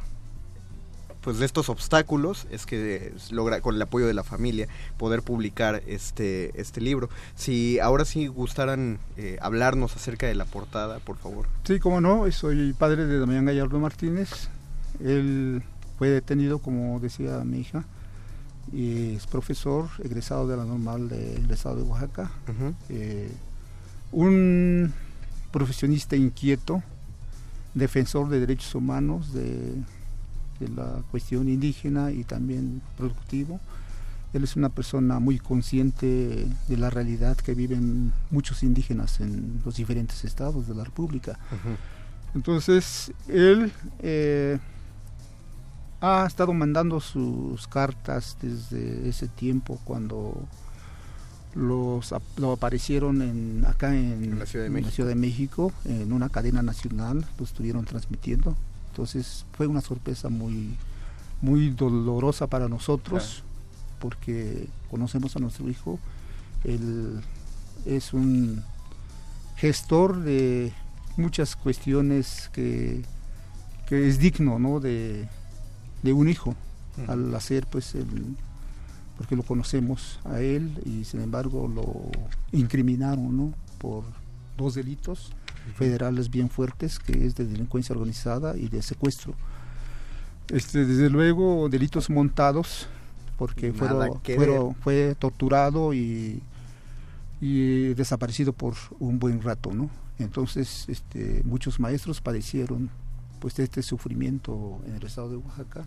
pues 1.22 1.38
de 1.38 1.46
estos 1.46 1.70
obstáculos 1.70 2.48
es 2.50 2.66
que 2.66 3.14
logra 3.30 3.62
con 3.62 3.76
el 3.76 3.82
apoyo 3.82 4.08
de 4.08 4.14
la 4.14 4.24
familia 4.24 4.68
poder 4.98 5.22
publicar 5.22 5.84
este 5.86 6.60
este 6.60 6.82
libro. 6.82 7.10
Si 7.36 7.80
ahora 7.80 8.06
sí 8.06 8.28
gustaran 8.28 9.00
eh, 9.18 9.38
hablarnos 9.42 9.96
acerca 9.96 10.28
de 10.28 10.36
la 10.36 10.46
portada, 10.46 11.00
por 11.00 11.18
favor. 11.18 11.48
Sí, 11.64 11.80
como 11.80 12.02
no, 12.02 12.30
soy 12.32 12.74
padre 12.74 13.06
de 13.06 13.20
Damián 13.20 13.46
Gallardo 13.46 13.80
Martínez. 13.80 14.50
Él 15.00 15.64
fue 15.98 16.10
detenido, 16.10 16.60
como 16.60 17.00
decía 17.00 17.38
mi 17.44 17.60
hija, 17.60 17.86
y 18.74 19.16
es 19.16 19.28
profesor 19.28 19.90
egresado 20.04 20.48
de 20.48 20.58
la 20.58 20.66
normal 20.66 21.10
del 21.10 21.50
estado 21.52 21.78
de 21.78 21.84
Oaxaca, 21.84 22.32
eh, 22.90 23.30
un 24.12 24.94
profesionista 25.52 26.16
inquieto, 26.16 26.82
defensor 27.74 28.30
de 28.30 28.40
derechos 28.40 28.74
humanos, 28.76 29.34
de, 29.34 29.76
la 30.76 31.02
cuestión 31.10 31.50
indígena 31.50 32.12
y 32.12 32.24
también 32.24 32.84
productivo. 32.96 33.60
Él 34.32 34.44
es 34.44 34.56
una 34.56 34.70
persona 34.70 35.20
muy 35.20 35.40
consciente 35.40 36.48
de 36.68 36.78
la 36.78 36.92
realidad 36.92 37.36
que 37.36 37.56
viven 37.56 38.14
muchos 38.30 38.62
indígenas 38.62 39.22
en 39.22 39.60
los 39.66 39.78
diferentes 39.78 40.24
estados 40.24 40.68
de 40.68 40.76
la 40.76 40.84
República. 40.84 41.40
Entonces, 42.36 43.12
él 43.28 43.72
eh, 44.04 44.60
ha 46.02 46.26
estado 46.26 46.52
mandando 46.54 47.00
sus 47.00 47.68
cartas 47.68 48.38
desde 48.42 49.08
ese 49.08 49.28
tiempo 49.28 49.80
cuando 49.84 50.34
los 51.54 52.14
lo 52.38 52.54
aparecieron 52.54 53.22
en 53.22 53.66
acá 53.68 53.96
en, 53.96 54.40
la, 54.40 54.46
Ciudad 54.46 54.66
de, 54.66 55.16
México. 55.16 55.72
En 55.86 56.12
una 56.12 56.30
cadena 56.30 56.64
nacional 56.64 57.26
lo 57.38 57.46
estuvieron 57.46 57.86
transmitiendo. 57.86 58.56
Entonces 58.90 59.46
fue 59.54 59.68
una 59.68 59.82
sorpresa 59.82 60.30
muy 60.30 60.76
muy 61.42 61.70
dolorosa 61.70 62.48
para 62.48 62.68
nosotros 62.68 63.44
porque 64.00 64.68
conocemos 64.90 65.36
a 65.36 65.40
nuestro 65.40 65.70
hijo. 65.70 66.00
Él 66.64 67.22
es 67.86 68.14
un 68.14 68.64
gestor 69.56 70.22
de 70.22 70.74
muchas 71.18 71.56
cuestiones 71.56 72.50
que, 72.54 73.04
que 73.88 74.08
es 74.08 74.20
digno 74.20 74.60
¿no? 74.60 74.80
de, 74.80 75.28
de 76.02 76.14
un 76.14 76.28
hijo 76.28 76.56
al 77.08 77.34
hacer 77.36 77.68
pues 77.68 77.96
el 77.96 78.36
porque 79.18 79.36
lo 79.36 79.44
conocemos 79.44 80.20
a 80.24 80.40
él 80.40 80.82
y 80.84 81.04
sin 81.04 81.22
embargo 81.22 81.68
lo 81.68 82.10
incriminaron 82.58 83.38
¿no? 83.38 83.54
por 83.78 84.04
dos 84.58 84.76
delitos 84.76 85.32
federales 85.76 86.32
bien 86.32 86.50
fuertes 86.50 86.98
que 86.98 87.26
es 87.26 87.36
de 87.36 87.46
delincuencia 87.46 87.94
organizada 87.94 88.58
y 88.58 88.68
de 88.68 88.82
secuestro. 88.82 89.36
Este 90.50 90.86
desde 90.86 91.10
luego 91.10 91.70
delitos 91.70 92.10
montados 92.10 92.88
porque 93.38 93.74
fueron, 93.74 94.22
fueron, 94.24 94.76
fue 94.76 95.16
torturado 95.18 95.94
y, 95.94 96.42
y 97.40 97.94
desaparecido 97.94 98.54
por 98.54 98.74
un 99.00 99.20
buen 99.20 99.42
rato 99.42 99.72
no 99.74 99.90
entonces 100.20 100.86
este 100.88 101.42
muchos 101.46 101.80
maestros 101.80 102.22
padecieron 102.22 102.90
pues 103.42 103.58
este 103.60 103.82
sufrimiento 103.82 104.80
en 104.86 104.96
el 104.96 105.04
estado 105.04 105.32
de 105.32 105.38
Oaxaca 105.38 105.86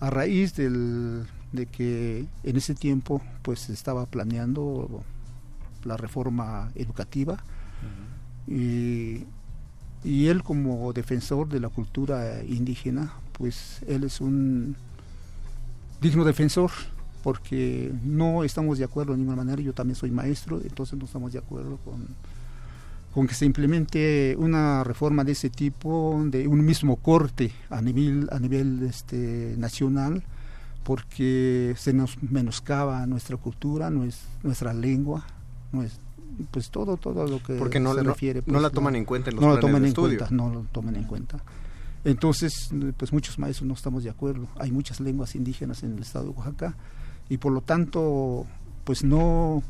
a 0.00 0.08
raíz 0.08 0.54
del, 0.54 1.26
de 1.52 1.66
que 1.66 2.26
en 2.44 2.56
ese 2.56 2.74
tiempo 2.74 3.20
pues 3.42 3.60
se 3.60 3.72
estaba 3.72 4.06
planeando 4.06 5.02
la 5.84 5.96
reforma 5.96 6.70
educativa 6.74 7.38
y, 8.46 9.24
y, 10.04 10.28
él 10.28 10.44
como 10.44 10.92
defensor 10.92 11.48
de 11.48 11.58
la 11.58 11.68
cultura 11.68 12.44
indígena 12.44 13.12
pues 13.32 13.82
él 13.88 14.04
es 14.04 14.20
un 14.20 14.76
digno 16.00 16.24
defensor 16.24 16.70
porque 17.24 17.92
no 18.04 18.44
estamos 18.44 18.78
de 18.78 18.84
acuerdo 18.84 19.12
de 19.12 19.18
ninguna 19.18 19.36
manera. 19.36 19.60
Yo 19.60 19.72
también 19.72 19.96
soy 19.96 20.12
maestro 20.12 20.60
entonces 20.62 20.96
no 20.96 21.06
estamos 21.06 21.32
de 21.32 21.40
acuerdo 21.40 21.78
con 21.78 22.06
con 23.16 23.26
que 23.26 23.32
se 23.32 23.46
implemente 23.46 24.36
una 24.38 24.84
reforma 24.84 25.24
de 25.24 25.32
ese 25.32 25.48
tipo, 25.48 26.22
de 26.26 26.46
un 26.46 26.62
mismo 26.62 26.96
corte 26.96 27.50
a 27.70 27.80
nivel, 27.80 28.28
a 28.30 28.38
nivel 28.38 28.82
este, 28.82 29.54
nacional, 29.56 30.22
porque 30.84 31.74
se 31.78 31.94
nos 31.94 32.22
menoscaba 32.22 33.06
nuestra 33.06 33.38
cultura, 33.38 33.88
nuestra 33.88 34.74
lengua, 34.74 35.24
pues 36.50 36.68
todo, 36.68 36.98
todo 36.98 37.26
lo 37.26 37.42
que 37.42 37.54
porque 37.54 37.80
no, 37.80 37.94
se 37.94 38.02
refiere. 38.02 38.40
no 38.40 38.52
pues, 38.52 38.62
la 38.64 38.68
toman 38.68 38.96
en 38.96 39.06
cuenta 39.06 39.30
en 39.30 39.36
los 39.36 39.42
no 39.42 39.48
planes 39.52 39.60
toman 39.62 39.80
de 39.80 39.88
en 39.88 39.92
estudio. 39.92 40.18
Cuenta, 40.18 40.34
no 40.34 40.50
lo 40.50 40.60
toman 40.70 40.96
en 40.96 41.04
cuenta. 41.04 41.38
Entonces, 42.04 42.68
pues 42.98 43.14
muchos 43.14 43.38
maestros 43.38 43.66
no 43.66 43.72
estamos 43.72 44.04
de 44.04 44.10
acuerdo. 44.10 44.46
Hay 44.58 44.70
muchas 44.70 45.00
lenguas 45.00 45.34
indígenas 45.34 45.82
en 45.84 45.94
el 45.94 46.02
estado 46.02 46.26
de 46.26 46.30
Oaxaca 46.32 46.76
y 47.30 47.38
por 47.38 47.52
lo 47.52 47.62
tanto, 47.62 48.44
pues 48.84 49.04
no, 49.04 49.62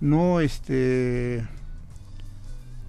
no, 0.00 0.40
este, 0.40 1.46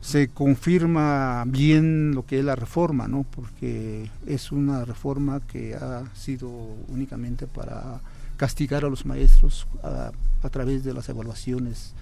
se 0.08 0.30
confirma 0.30 1.44
bien 1.46 2.16
lo 2.16 2.26
que 2.26 2.40
es 2.40 2.46
la 2.46 2.56
reforma, 2.56 3.10
¿no? 3.10 3.26
Porque 3.30 4.10
es 4.26 4.54
una 4.54 4.86
reforma 4.86 5.42
que 5.42 5.76
ha 5.76 6.06
sido 6.16 6.50
únicamente 6.88 7.46
para 7.46 8.00
castigar 8.38 8.86
a 8.86 8.90
los 8.90 9.06
maestros 9.06 9.68
a, 9.84 10.12
través 10.50 10.86
de 10.86 10.94
las 10.94 11.10
evaluaciones 11.10 11.94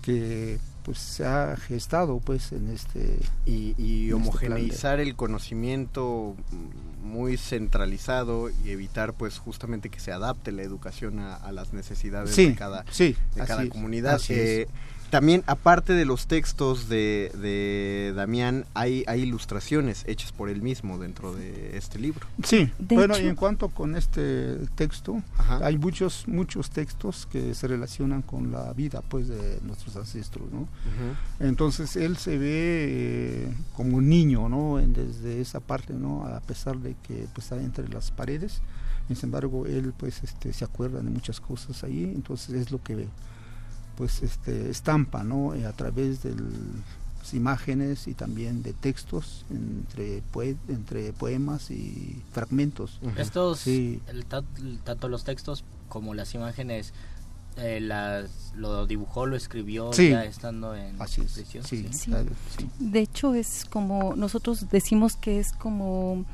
que 0.00 0.58
pues 0.82 0.96
se 0.96 1.26
ha 1.26 1.54
gestado 1.58 2.20
pues 2.20 2.52
en 2.52 2.70
este 2.70 3.18
y, 3.44 3.72
este 3.72 4.14
homogeneizar 4.14 4.98
el 4.98 5.14
conocimiento 5.14 6.34
muy 7.02 7.36
centralizado 7.36 8.48
y 8.64 8.70
evitar 8.70 9.12
pues 9.12 9.38
justamente 9.38 9.90
que 9.90 10.00
se 10.00 10.10
adapte 10.10 10.52
la 10.52 10.62
educación 10.62 11.18
a, 11.18 11.52
las 11.52 11.74
necesidades 11.74 12.34
de 12.34 12.54
cada 12.54 12.84
de 12.84 13.14
cada 13.46 13.68
comunidad 13.68 14.18
también, 15.12 15.44
aparte 15.46 15.92
de 15.92 16.06
los 16.06 16.26
textos 16.26 16.88
de, 16.88 17.30
de 17.34 18.14
Damián, 18.16 18.64
hay, 18.72 19.04
hay 19.06 19.20
ilustraciones 19.20 20.04
hechas 20.06 20.32
por 20.32 20.48
él 20.48 20.62
mismo 20.62 20.96
dentro 20.96 21.34
de 21.34 21.76
este 21.76 21.98
libro. 21.98 22.26
Sí, 22.42 22.72
bueno, 22.78 23.18
y 23.18 23.26
en 23.26 23.36
cuanto 23.36 23.68
con 23.68 23.94
este 23.94 24.56
texto, 24.74 25.22
hay 25.60 25.76
muchos, 25.76 26.26
muchos 26.28 26.70
textos 26.70 27.28
que 27.30 27.54
se 27.54 27.68
relacionan 27.68 28.22
con 28.22 28.52
la 28.52 28.72
vida 28.72 29.02
pues 29.06 29.28
de 29.28 29.60
nuestros 29.60 29.96
ancestros, 29.96 30.50
¿no? 30.50 30.66
Entonces 31.40 31.94
él 31.96 32.16
se 32.16 32.38
ve 32.38 32.48
eh, 32.48 33.54
como 33.76 33.98
un 33.98 34.08
niño, 34.08 34.48
¿no? 34.48 34.78
desde 34.78 35.42
esa 35.42 35.60
parte, 35.60 35.92
¿no? 35.92 36.24
A 36.24 36.40
pesar 36.40 36.78
de 36.78 36.96
que 37.06 37.26
pues, 37.34 37.52
está 37.52 37.62
entre 37.62 37.86
las 37.90 38.10
paredes, 38.10 38.62
sin 39.08 39.18
embargo 39.24 39.66
él 39.66 39.92
pues 39.94 40.22
este, 40.24 40.54
se 40.54 40.64
acuerda 40.64 41.02
de 41.02 41.10
muchas 41.10 41.38
cosas 41.38 41.84
ahí, 41.84 42.04
entonces 42.04 42.54
es 42.54 42.70
lo 42.70 42.82
que 42.82 43.08
pues 43.96 44.22
este, 44.22 44.70
estampa, 44.70 45.24
¿no? 45.24 45.54
Eh, 45.54 45.66
a 45.66 45.72
través 45.72 46.22
de 46.22 46.30
las 46.30 47.34
imágenes 47.34 48.08
y 48.08 48.14
también 48.14 48.62
de 48.62 48.72
textos 48.72 49.44
entre, 49.50 50.22
entre 50.68 51.12
poemas 51.12 51.70
y 51.70 52.22
fragmentos. 52.32 53.00
Estos, 53.16 53.64
tanto 54.84 55.08
los 55.08 55.24
textos 55.24 55.64
como 55.88 56.14
las 56.14 56.34
imágenes 56.34 56.92
eh, 57.58 57.80
las, 57.80 58.52
lo 58.56 58.86
dibujó, 58.86 59.26
lo 59.26 59.36
escribió 59.36 59.92
ya 59.92 60.24
estando 60.24 60.74
en 60.74 60.96
prisión. 60.96 61.64
Sí, 61.64 61.86
De 62.78 63.00
hecho, 63.00 63.34
es 63.34 63.66
como 63.66 64.16
nosotros 64.16 64.70
decimos 64.70 65.16
que 65.16 65.38
es 65.38 65.52
como 65.52 66.24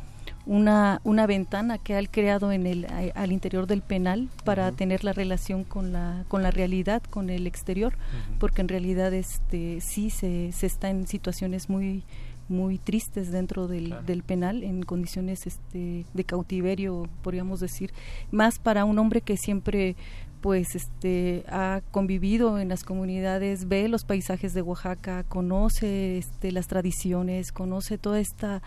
una, 0.49 1.03
una 1.05 1.27
ventana 1.27 1.77
que 1.77 1.95
ha 1.95 2.03
creado 2.07 2.53
en 2.53 2.67
el, 2.67 2.87
al 3.15 3.33
interior 3.33 3.67
del 3.67 3.83
penal 3.83 4.31
para 4.45 4.73
tener 4.73 5.05
la 5.05 5.13
relación 5.13 5.63
con 5.63 5.93
la, 5.93 6.25
con 6.27 6.43
la 6.43 6.51
realidad, 6.51 7.03
con 7.03 7.29
el 7.29 7.47
exterior, 7.47 7.93
porque 8.41 8.63
en 8.63 8.69
realidad 8.69 9.13
este 9.13 9.81
sí 9.83 10.09
se, 10.09 10.51
se 10.53 10.67
está 10.67 10.89
en 10.91 11.07
situaciones 11.07 11.69
muy 11.69 12.03
muy 12.49 12.79
tristes 12.79 13.31
dentro 13.31 13.69
del, 13.69 13.95
del 14.07 14.23
penal 14.23 14.65
en 14.65 14.83
condiciones 14.83 15.47
este, 15.47 16.07
de 16.15 16.25
cautiverio 16.25 17.07
podríamos 17.23 17.61
decir 17.61 17.93
más 18.31 18.59
para 18.59 18.87
un 18.87 18.99
hombre 18.99 19.21
que 19.21 19.37
siempre 19.37 19.97
pues 20.41 20.75
este 20.75 21.45
ha 21.49 21.81
convivido 21.91 22.59
en 22.59 22.69
las 22.69 22.85
comunidades, 22.85 23.69
ve 23.69 23.89
los 23.89 24.05
paisajes 24.05 24.55
de 24.55 24.63
Oaxaca, 24.63 25.25
conoce 25.25 26.19
este, 26.19 26.53
las 26.53 26.69
tradiciones, 26.69 27.53
conoce 27.53 27.99
toda 27.99 28.21
esta 28.21 28.63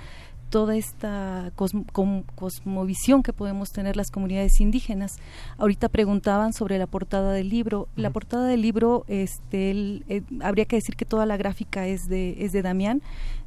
toda 0.51 0.75
esta 0.75 1.51
cosmovisión 1.55 3.23
que 3.23 3.33
podemos 3.33 3.71
tener 3.71 3.95
las 3.95 4.11
comunidades 4.11 4.59
indígenas. 4.59 5.13
Ahorita 5.57 5.89
preguntaban 5.89 6.53
sobre 6.53 6.77
la 6.77 6.87
portada 6.87 7.31
del 7.31 7.49
libro. 7.49 7.87
La 7.95 8.11
portada 8.11 8.45
del 8.47 8.61
libro, 8.61 9.05
este, 9.07 9.71
eh, 10.09 10.21
habría 10.41 10.65
que 10.65 10.75
decir 10.75 10.95
que 10.95 11.05
toda 11.05 11.25
la 11.25 11.37
gráfica 11.37 11.87
es 11.87 12.01
de, 12.09 12.35
es 12.43 12.51
de 12.51 12.61
Damián. 12.61 13.01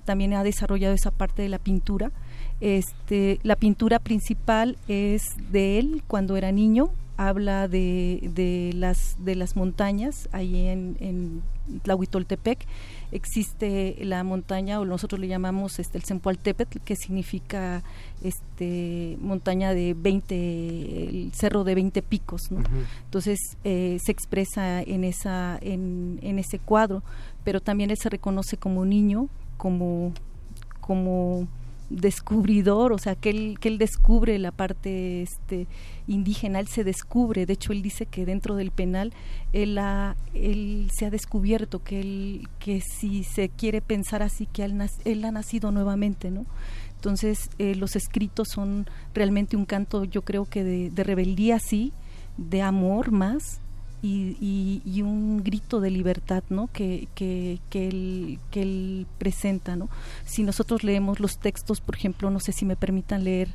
También 0.07 0.33
ha 0.33 0.43
desarrollado 0.43 0.95
esa 0.95 1.11
parte 1.11 1.43
de 1.43 1.51
la 1.51 1.59
pintura. 1.59 2.11
Este, 2.61 3.39
la 3.43 3.57
pintura 3.57 3.99
principal 3.99 4.79
es 4.89 5.23
de 5.53 5.79
él 5.79 6.03
cuando 6.07 6.37
era 6.37 6.53
niño, 6.53 6.91
habla 7.17 7.69
de, 7.69 8.31
de, 8.35 8.73
las, 8.75 9.17
de 9.19 9.37
las 9.37 9.57
montañas 9.57 10.29
ahí 10.33 10.67
en, 10.67 10.97
en 11.01 11.43
Tlahuitoltepec. 11.83 12.67
Existe 13.13 13.97
la 14.01 14.25
montaña, 14.25 14.81
o 14.81 14.85
nosotros 14.85 15.21
le 15.21 15.29
llamamos 15.29 15.79
este, 15.79 15.99
el 15.99 16.05
Sempoaltepetl, 16.05 16.79
que 16.81 16.97
significa 16.97 17.83
este, 18.23 19.17
montaña 19.21 19.73
de 19.73 19.95
20, 19.95 21.09
el 21.09 21.33
cerro 21.33 21.65
de 21.65 21.75
20 21.75 22.03
picos. 22.03 22.51
Entonces 23.05 23.39
eh, 23.65 23.99
se 24.05 24.13
expresa 24.13 24.83
en, 24.83 25.05
esa, 25.05 25.59
en, 25.61 26.19
en 26.23 26.39
ese 26.39 26.59
cuadro, 26.59 27.03
pero 27.45 27.61
también 27.61 27.91
él 27.91 27.99
se 27.99 28.09
reconoce 28.09 28.57
como 28.57 28.85
niño, 28.85 29.29
como, 29.57 30.13
como 30.81 31.47
descubridor, 32.01 32.93
o 32.93 32.99
sea, 32.99 33.15
que 33.15 33.31
él, 33.31 33.59
que 33.61 33.69
él 33.69 33.79
descubre 33.79 34.39
la 34.39 34.53
parte 34.53 35.23
este, 35.23 35.67
indígena, 36.07 36.61
él 36.61 36.69
se 36.69 36.85
descubre, 36.85 37.47
de 37.47 37.53
hecho 37.53 37.73
él 37.73 37.83
dice 37.83 38.07
que 38.07 38.25
dentro 38.25 38.57
del 38.57 38.71
penal 38.71 39.13
él, 39.53 39.79
ha, 39.79 40.17
él 40.35 40.89
se 40.93 41.07
ha 41.07 41.11
descubierto 41.11 41.83
que, 41.83 42.01
él, 42.01 42.49
que 42.59 42.81
si 42.81 43.25
se 43.25 43.49
quiere 43.49 43.81
pensar 43.81 44.23
así, 44.23 44.47
que 44.47 44.65
él, 44.65 44.81
él 45.05 45.25
ha 45.25 45.31
nacido 45.31 45.71
nuevamente, 45.73 46.31
¿no? 46.31 46.47
Entonces 46.97 47.51
eh, 47.59 47.75
los 47.75 47.97
escritos 47.97 48.49
son 48.49 48.87
realmente 49.15 49.57
un 49.57 49.67
canto, 49.67 50.05
yo 50.05 50.23
creo 50.23 50.47
que 50.47 50.65
de, 50.65 50.91
de 50.91 51.05
rebeldía 51.05 51.59
sí, 51.59 51.93
de 52.37 52.63
amor 52.63 53.13
más, 53.13 53.61
y, 54.07 55.03
un 55.03 55.43
grito 55.43 55.81
de 55.81 55.91
libertad 55.91 56.45
¿no? 56.51 56.69
que, 56.73 57.09
que, 57.15 57.59
que, 57.71 57.89
él, 57.89 58.39
que 58.51 58.63
él 58.63 59.07
presenta. 59.19 59.77
¿no? 59.77 59.89
Si 60.27 60.43
nosotros 60.43 60.85
leemos 60.85 61.21
los 61.21 61.39
textos, 61.39 61.81
por 61.81 61.97
ejemplo, 61.97 62.31
no 62.31 62.41
sé 62.41 62.53
si 62.53 62.65
me 62.65 62.77
permitan 62.77 63.25
leer 63.25 63.49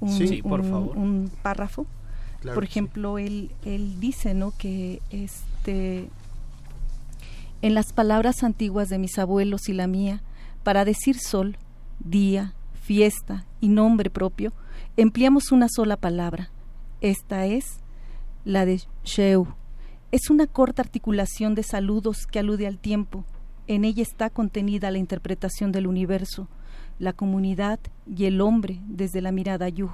un, 0.00 0.12
un, 0.44 1.30
párrafo. 1.42 1.86
por 2.42 2.64
ejemplo, 2.64 3.18
él, 3.18 3.50
él 3.64 3.98
dice 3.98 4.34
¿no? 4.34 4.52
que 4.56 5.00
este, 5.10 6.08
en 7.62 7.74
las 7.74 7.92
palabras 7.92 8.42
antiguas 8.44 8.88
de 8.88 8.98
mis 8.98 9.18
abuelos 9.18 9.68
y 9.68 9.72
la 9.72 9.86
mía, 9.86 10.22
para 10.62 10.84
decir 10.84 11.18
sol, 11.18 11.56
día, 11.98 12.52
fiesta 12.82 13.44
y 13.60 13.68
nombre 13.68 14.10
propio, 14.10 14.52
empleamos 14.96 15.50
una 15.50 15.68
sola 15.68 15.96
palabra. 15.96 16.50
Esta 17.00 17.46
es 17.46 17.80
la 18.44 18.64
de 18.64 18.82
Sheu, 19.04 19.48
es 20.12 20.30
una 20.30 20.46
corta 20.46 20.82
articulación 20.82 21.54
de 21.54 21.64
saludos 21.64 22.26
que 22.30 22.38
alude 22.38 22.66
al 22.66 22.78
tiempo. 22.78 23.24
En 23.66 23.84
ella 23.84 24.02
está 24.02 24.30
contenida 24.30 24.90
la 24.90 24.98
interpretación 24.98 25.72
del 25.72 25.88
universo, 25.88 26.48
la 26.98 27.12
comunidad 27.12 27.80
y 28.06 28.26
el 28.26 28.40
hombre 28.40 28.80
desde 28.86 29.20
la 29.20 29.32
mirada 29.32 29.68
yug, 29.68 29.90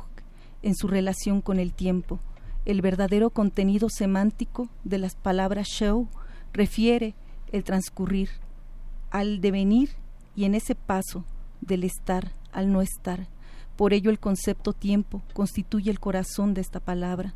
en 0.62 0.74
su 0.74 0.86
relación 0.86 1.40
con 1.40 1.58
el 1.58 1.72
tiempo. 1.72 2.20
El 2.66 2.82
verdadero 2.82 3.30
contenido 3.30 3.88
semántico 3.88 4.68
de 4.84 4.98
las 4.98 5.16
palabras 5.16 5.68
show 5.68 6.08
refiere 6.52 7.14
el 7.50 7.64
transcurrir, 7.64 8.28
al 9.10 9.40
devenir 9.40 9.90
y 10.36 10.44
en 10.44 10.54
ese 10.54 10.74
paso 10.74 11.24
del 11.60 11.84
estar 11.84 12.32
al 12.52 12.70
no 12.70 12.82
estar. 12.82 13.28
Por 13.76 13.94
ello 13.94 14.10
el 14.10 14.18
concepto 14.18 14.74
tiempo 14.74 15.22
constituye 15.32 15.90
el 15.90 16.00
corazón 16.00 16.52
de 16.52 16.60
esta 16.60 16.80
palabra 16.80 17.34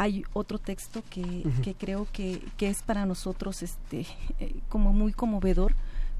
hay 0.00 0.24
otro 0.32 0.58
texto 0.58 1.02
que, 1.10 1.44
que 1.62 1.74
creo 1.74 2.06
que, 2.10 2.40
que, 2.56 2.70
es 2.70 2.82
para 2.82 3.04
nosotros 3.04 3.62
este 3.62 4.06
eh, 4.38 4.54
como 4.70 4.94
muy 4.94 5.12
conmovedor 5.12 5.74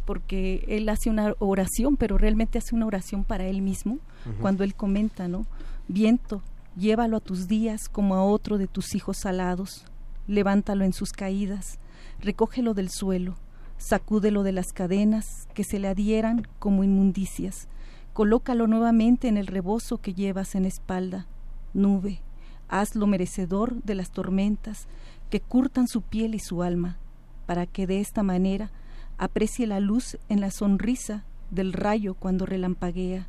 porque 0.05 0.66
él 0.69 0.87
hace 0.90 1.09
una 1.09 1.33
oración 1.38 1.97
pero 1.97 2.19
realmente 2.19 2.59
hace 2.59 2.75
una 2.75 2.85
oración 2.85 3.25
para 3.25 3.47
él 3.47 3.62
mismo 3.62 3.99
cuando 4.43 4.64
él 4.64 4.75
comenta 4.75 5.29
no 5.29 5.47
viento 5.88 6.43
llévalo 6.77 7.16
a 7.16 7.21
tus 7.21 7.49
días 7.49 7.88
como 7.88 8.16
a 8.16 8.23
otro 8.23 8.59
de 8.59 8.66
tus 8.66 8.95
hijos 8.95 9.25
alados. 9.25 9.87
Levántalo 10.27 10.85
en 10.85 10.93
sus 10.93 11.12
caídas 11.12 11.79
recógelo 12.21 12.75
del 12.75 12.90
suelo 12.90 13.37
sacúdelo 13.79 14.43
de 14.43 14.53
las 14.53 14.75
cadenas 14.75 15.49
que 15.55 15.64
se 15.64 15.79
le 15.79 15.88
adhieran 15.88 16.47
como 16.59 16.85
inmundicias. 16.85 17.66
Colócalo 18.12 18.66
nuevamente 18.66 19.29
en 19.29 19.38
el 19.38 19.47
rebozo 19.47 19.97
que 19.97 20.12
llevas 20.12 20.55
en 20.55 20.66
espalda 20.66 21.27
nube 21.73 22.21
hazlo 22.70 23.06
merecedor 23.06 23.83
de 23.83 23.94
las 23.94 24.11
tormentas 24.11 24.87
que 25.28 25.40
curtan 25.40 25.88
su 25.88 26.02
piel 26.02 26.35
y 26.35 26.38
su 26.38 26.62
alma, 26.62 26.98
para 27.46 27.66
que 27.66 27.87
de 27.87 28.00
esta 28.00 28.22
manera 28.22 28.70
aprecie 29.18 29.66
la 29.66 29.80
luz 29.80 30.16
en 30.28 30.40
la 30.40 30.50
sonrisa 30.50 31.24
del 31.50 31.72
rayo 31.72 32.14
cuando 32.14 32.46
relampaguea. 32.46 33.26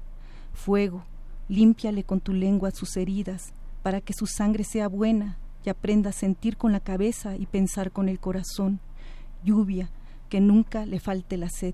Fuego, 0.53 1.03
límpiale 1.49 2.03
con 2.03 2.21
tu 2.21 2.33
lengua 2.33 2.71
sus 2.71 2.95
heridas, 2.97 3.53
para 3.83 3.99
que 3.99 4.13
su 4.13 4.27
sangre 4.27 4.63
sea 4.63 4.87
buena 4.87 5.37
y 5.65 5.69
aprenda 5.69 6.11
a 6.11 6.13
sentir 6.13 6.55
con 6.55 6.71
la 6.71 6.79
cabeza 6.79 7.35
y 7.35 7.47
pensar 7.47 7.91
con 7.91 8.09
el 8.09 8.19
corazón. 8.19 8.79
Lluvia, 9.43 9.89
que 10.29 10.39
nunca 10.39 10.85
le 10.85 10.99
falte 10.99 11.37
la 11.37 11.49
sed, 11.49 11.73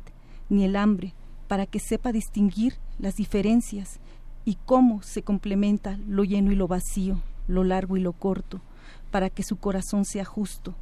ni 0.49 0.63
el 0.63 0.77
hambre, 0.77 1.13
para 1.47 1.65
que 1.65 1.79
sepa 1.79 2.11
distinguir 2.11 2.75
las 2.97 3.15
diferencias 3.15 3.99
y 4.45 4.57
cómo 4.65 5.01
se 5.01 5.21
complementa 5.21 5.97
lo 6.07 6.23
lleno 6.23 6.51
y 6.51 6.55
lo 6.55 6.67
vacío 6.67 7.21
lo 7.47 7.63
largo 7.63 7.97
y 7.97 8.01
lo 8.01 8.13
corto, 8.13 8.61
para 9.11 9.29
que 9.29 9.43
su 9.43 9.57
corazón 9.57 10.05
sea 10.05 10.25
justo. 10.25 10.75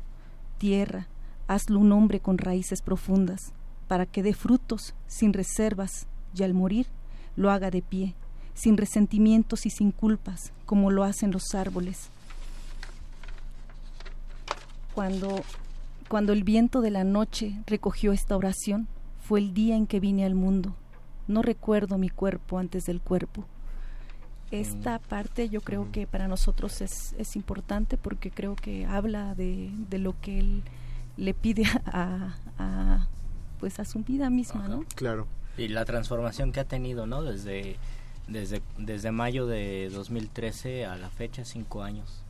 Tierra, 0.57 1.07
hazlo 1.47 1.79
un 1.79 1.91
hombre 1.91 2.19
con 2.19 2.37
raíces 2.37 2.81
profundas, 2.81 3.53
para 3.87 4.05
que 4.05 4.23
dé 4.23 4.33
frutos 4.33 4.95
sin 5.07 5.33
reservas 5.33 6.07
y 6.35 6.43
al 6.43 6.53
morir 6.53 6.87
lo 7.35 7.51
haga 7.51 7.69
de 7.69 7.81
pie, 7.81 8.15
sin 8.53 8.77
resentimientos 8.77 9.65
y 9.65 9.69
sin 9.69 9.91
culpas, 9.91 10.51
como 10.65 10.91
lo 10.91 11.03
hacen 11.03 11.31
los 11.31 11.53
árboles. 11.53 12.09
Cuando, 14.93 15.41
cuando 16.07 16.33
el 16.33 16.43
viento 16.43 16.81
de 16.81 16.91
la 16.91 17.03
noche 17.03 17.59
recogió 17.67 18.13
esta 18.13 18.37
oración, 18.37 18.87
fue 19.21 19.39
el 19.39 19.53
día 19.53 19.75
en 19.75 19.87
que 19.87 19.99
vine 19.99 20.25
al 20.25 20.35
mundo. 20.35 20.75
No 21.27 21.41
recuerdo 21.41 21.97
mi 21.97 22.09
cuerpo 22.09 22.59
antes 22.59 22.85
del 22.85 23.01
cuerpo 23.01 23.45
esta 24.51 24.99
parte 24.99 25.49
yo 25.49 25.61
creo 25.61 25.91
que 25.91 26.07
para 26.07 26.27
nosotros 26.27 26.81
es, 26.81 27.15
es 27.17 27.35
importante 27.35 27.97
porque 27.97 28.31
creo 28.31 28.55
que 28.55 28.85
habla 28.85 29.35
de, 29.35 29.69
de, 29.89 29.97
lo 29.97 30.19
que 30.21 30.39
él 30.39 30.63
le 31.17 31.33
pide 31.33 31.63
a, 31.85 32.35
a, 32.57 33.07
pues 33.59 33.79
a 33.79 33.85
su 33.85 33.99
vida 33.99 34.29
misma, 34.29 34.67
¿no? 34.67 34.85
Claro. 34.95 35.27
Y 35.57 35.69
la 35.69 35.85
transformación 35.85 36.51
que 36.51 36.59
ha 36.59 36.65
tenido, 36.65 37.07
¿no? 37.07 37.23
Desde, 37.23 37.77
desde, 38.27 38.61
desde 38.77 39.11
mayo 39.11 39.47
de 39.47 39.89
2013 39.89 40.85
a 40.85 40.97
la 40.97 41.09
fecha, 41.09 41.45
cinco 41.45 41.83
años. 41.83 42.25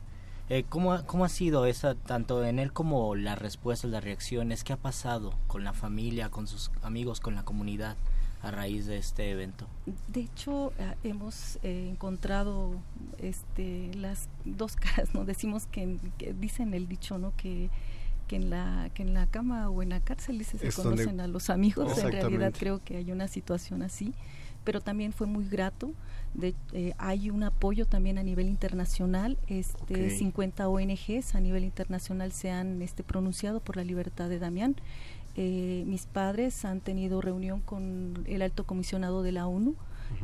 Eh, 0.48 0.64
¿cómo, 0.68 0.92
ha, 0.92 1.04
¿Cómo 1.04 1.24
ha 1.24 1.28
sido 1.28 1.66
esa, 1.66 1.96
tanto 1.96 2.44
en 2.44 2.60
él 2.60 2.72
como 2.72 3.16
las 3.16 3.38
respuestas, 3.38 3.90
las 3.90 4.04
reacciones? 4.04 4.62
¿Qué 4.62 4.72
ha 4.72 4.76
pasado 4.76 5.34
con 5.48 5.64
la 5.64 5.72
familia, 5.72 6.30
con 6.30 6.46
sus 6.46 6.70
amigos, 6.82 7.18
con 7.18 7.34
la 7.34 7.44
comunidad 7.44 7.96
a 8.42 8.50
raíz 8.50 8.86
de 8.86 8.98
este 8.98 9.30
evento? 9.30 9.66
De 10.08 10.20
hecho, 10.20 10.72
eh, 10.78 10.94
hemos 11.04 11.58
eh, 11.62 11.88
encontrado 11.90 12.72
este, 13.18 13.90
las 13.94 14.28
dos 14.44 14.76
caras, 14.76 15.14
¿no? 15.14 15.24
Decimos 15.24 15.66
que, 15.66 15.98
que 16.18 16.32
dicen 16.32 16.74
el 16.74 16.88
dicho, 16.88 17.18
¿no? 17.18 17.32
Que 17.36 17.70
que 18.26 18.36
en 18.36 18.50
la 18.50 18.90
que 18.94 19.02
en 19.02 19.14
la 19.14 19.26
cama 19.26 19.70
o 19.70 19.82
en 19.82 19.90
la 19.90 20.00
cárcel 20.00 20.38
dice, 20.38 20.58
se 20.58 20.72
conocen 20.72 21.20
a 21.20 21.26
los 21.26 21.50
amigos 21.50 21.96
en 21.98 22.12
realidad 22.12 22.52
creo 22.56 22.82
que 22.82 22.96
hay 22.96 23.12
una 23.12 23.28
situación 23.28 23.82
así 23.82 24.14
pero 24.64 24.80
también 24.80 25.12
fue 25.12 25.28
muy 25.28 25.48
grato 25.48 25.92
de, 26.34 26.54
eh, 26.72 26.92
hay 26.98 27.30
un 27.30 27.44
apoyo 27.44 27.86
también 27.86 28.18
a 28.18 28.22
nivel 28.22 28.48
internacional 28.48 29.38
este 29.46 30.06
Ok. 30.06 30.18
50 30.18 30.68
ONGs 30.68 31.34
a 31.34 31.40
nivel 31.40 31.64
internacional 31.64 32.32
se 32.32 32.50
han 32.50 32.82
este 32.82 33.04
pronunciado 33.04 33.60
por 33.60 33.76
la 33.76 33.84
libertad 33.84 34.28
de 34.28 34.38
Damián 34.38 34.76
Eh, 35.36 35.84
mis 35.86 36.06
padres 36.06 36.64
han 36.64 36.80
tenido 36.80 37.20
reunión 37.20 37.60
con 37.60 38.24
el 38.26 38.40
alto 38.40 38.64
comisionado 38.64 39.22
de 39.22 39.32
la 39.32 39.46
ONU 39.46 39.74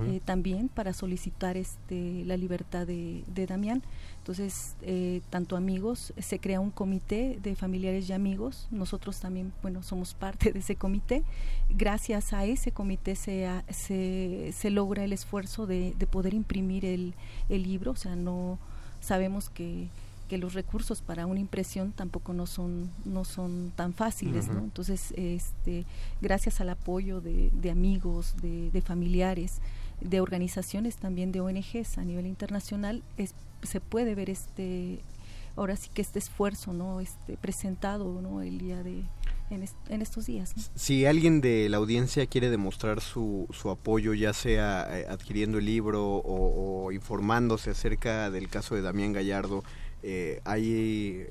eh, 0.06 0.20
también 0.24 0.68
para 0.68 0.92
solicitar 0.94 1.56
este 1.56 2.24
la 2.24 2.36
libertad 2.38 2.86
de, 2.86 3.22
de 3.26 3.46
Damián. 3.46 3.82
Entonces 4.18 4.74
eh, 4.80 5.20
tanto 5.28 5.56
amigos 5.56 6.14
se 6.16 6.38
crea 6.38 6.60
un 6.60 6.70
comité 6.70 7.38
de 7.42 7.54
familiares 7.56 8.08
y 8.08 8.14
amigos. 8.14 8.68
Nosotros 8.70 9.20
también 9.20 9.52
bueno 9.60 9.82
somos 9.82 10.14
parte 10.14 10.50
de 10.52 10.60
ese 10.60 10.76
comité. 10.76 11.24
Gracias 11.68 12.32
a 12.32 12.46
ese 12.46 12.72
comité 12.72 13.14
se, 13.14 13.46
se, 13.68 14.52
se 14.56 14.70
logra 14.70 15.04
el 15.04 15.12
esfuerzo 15.12 15.66
de, 15.66 15.94
de 15.98 16.06
poder 16.06 16.32
imprimir 16.32 16.86
el, 16.86 17.12
el 17.50 17.64
libro. 17.64 17.90
O 17.90 17.96
sea 17.96 18.16
no 18.16 18.58
sabemos 19.00 19.50
que 19.50 19.88
que 20.32 20.38
los 20.38 20.54
recursos 20.54 21.02
para 21.02 21.26
una 21.26 21.40
impresión 21.40 21.92
tampoco 21.92 22.32
no 22.32 22.46
son 22.46 22.88
no 23.04 23.26
son 23.26 23.70
tan 23.76 23.92
fáciles 23.92 24.48
¿no? 24.48 24.60
Entonces 24.60 25.12
este 25.14 25.84
gracias 26.22 26.62
al 26.62 26.70
apoyo 26.70 27.20
de, 27.20 27.50
de 27.52 27.70
amigos 27.70 28.34
de, 28.40 28.70
de 28.70 28.80
familiares 28.80 29.60
de 30.00 30.22
organizaciones 30.22 30.96
también 30.96 31.32
de 31.32 31.40
ONGs 31.42 31.98
a 31.98 32.04
nivel 32.04 32.26
internacional 32.26 33.02
es, 33.18 33.34
se 33.62 33.80
puede 33.80 34.14
ver 34.14 34.30
este 34.30 35.00
ahora 35.54 35.76
sí 35.76 35.90
que 35.92 36.00
este 36.00 36.18
esfuerzo 36.18 36.72
no 36.72 37.00
este 37.00 37.36
presentado 37.36 38.22
no 38.22 38.40
el 38.40 38.56
día 38.56 38.82
de 38.82 39.02
en, 39.50 39.62
est- 39.62 39.90
en 39.90 40.00
estos 40.00 40.24
días 40.24 40.56
¿no? 40.56 40.62
Si 40.74 41.04
alguien 41.04 41.42
de 41.42 41.68
la 41.68 41.76
audiencia 41.76 42.24
quiere 42.26 42.48
demostrar 42.48 43.02
su, 43.02 43.46
su 43.52 43.68
apoyo, 43.68 44.14
ya 44.14 44.32
sea 44.32 44.86
eh, 44.98 45.06
adquiriendo 45.10 45.58
el 45.58 45.66
libro 45.66 46.00
o, 46.10 46.86
o 46.86 46.90
informándose 46.92 47.68
acerca 47.68 48.30
del 48.30 48.48
caso 48.48 48.74
de 48.74 48.80
Damián 48.80 49.12
Gallardo, 49.12 49.62
eh, 50.02 50.40
¿hay, 50.44 50.64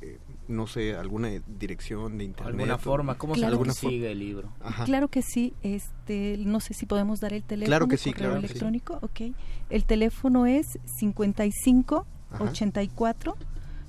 eh, 0.02 0.18
no 0.48 0.66
sé, 0.68 0.96
alguna 0.96 1.30
dirección 1.60 2.18
de 2.18 2.24
internet? 2.26 2.54
¿Alguna 2.56 2.76
o- 2.76 2.80
forma? 2.80 3.18
¿Cómo 3.18 3.34
Claro 3.34 3.56
se 3.58 3.62
que 3.64 3.66
consigue 3.68 4.12
el 4.12 4.20
libro? 4.20 4.50
Ajá. 4.62 4.86
Claro 4.86 5.08
que 5.10 5.22
sí, 5.22 5.54
este, 5.64 6.38
no 6.40 6.60
sé 6.60 6.74
si 6.74 6.86
podemos 6.86 7.20
dar 7.20 7.34
el 7.34 7.44
teléfono, 7.44 7.68
Claro 7.70 7.88
que 7.88 7.98
sí, 7.98 8.14
claro 8.14 8.36
que 8.36 8.40
sí. 8.42 8.46
electrónico, 8.48 9.00
ok. 9.02 9.36
El 9.70 9.86
teléfono 9.86 10.46
es 10.46 10.80
55 10.86 12.06
Ajá. 12.32 12.44
84 12.46 13.36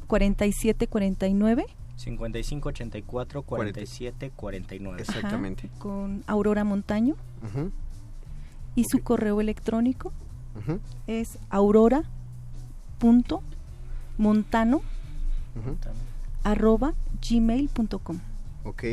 47 0.08 0.86
49 0.88 1.66
55 1.96 2.68
84 2.68 3.42
47 3.42 4.30
49. 4.34 5.02
ajá, 5.08 5.18
con 5.78 6.24
Aurora 6.26 6.64
Montaño 6.64 7.14
y 8.74 8.84
su 8.84 8.98
correo 9.02 9.40
electrónico 9.40 10.12
ujú, 10.56 10.80
es 14.18 14.18
aurora.montano 14.18 14.76
ujú. 15.56 15.76
arroba 16.44 16.94
gmail.com. 17.30 18.18
Ok. 18.64 18.84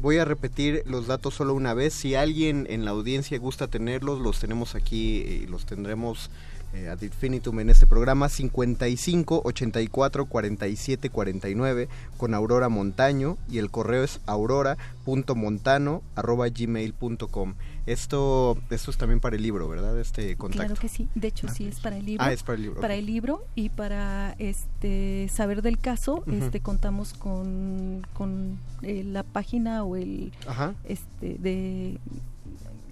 Voy 0.00 0.18
a 0.18 0.24
repetir 0.24 0.82
los 0.86 1.06
datos 1.06 1.34
solo 1.34 1.54
una 1.54 1.74
vez. 1.74 1.94
Si 1.94 2.14
alguien 2.14 2.66
en 2.68 2.84
la 2.84 2.90
audiencia 2.90 3.38
gusta 3.38 3.68
tenerlos, 3.68 4.20
los 4.20 4.40
tenemos 4.40 4.74
aquí 4.74 5.18
y 5.18 5.46
los 5.46 5.64
tendremos 5.64 6.28
eh, 6.74 6.88
ad 6.88 7.00
infinitum 7.02 7.60
en 7.60 7.70
este 7.70 7.86
programa. 7.86 8.28
55 8.28 9.42
84 9.44 10.26
47 10.26 11.10
49 11.10 11.88
con 12.16 12.34
Aurora 12.34 12.68
Montaño 12.68 13.36
y 13.48 13.58
el 13.58 13.70
correo 13.70 14.02
es 14.02 14.20
aurora.montano 14.26 16.02
arroba 16.16 16.48
gmail.com. 16.48 17.54
Esto, 17.84 18.56
esto 18.70 18.90
es 18.92 18.96
también 18.96 19.18
para 19.18 19.34
el 19.34 19.42
libro, 19.42 19.68
¿verdad? 19.68 19.98
Este 19.98 20.36
contacto. 20.36 20.66
Claro 20.66 20.80
que 20.80 20.88
sí, 20.88 21.08
de 21.16 21.28
hecho 21.28 21.48
sí 21.48 21.66
es 21.66 21.80
para 21.80 21.96
el 21.96 22.06
libro. 22.06 22.24
Ah, 22.24 22.32
es 22.32 22.42
para 22.44 22.56
el 22.56 22.62
libro, 22.62 22.80
Para 22.80 22.94
el 22.94 23.06
libro 23.06 23.44
y 23.56 23.70
para 23.70 24.34
este 24.38 25.28
saber 25.32 25.62
del 25.62 25.78
caso, 25.78 26.22
este 26.30 26.60
contamos 26.60 27.12
con, 27.12 28.06
con 28.12 28.58
eh, 28.82 29.02
la 29.04 29.24
página 29.24 29.82
o 29.82 29.96
el 29.96 30.32
Ajá. 30.46 30.74
este 30.84 31.38
de 31.38 31.98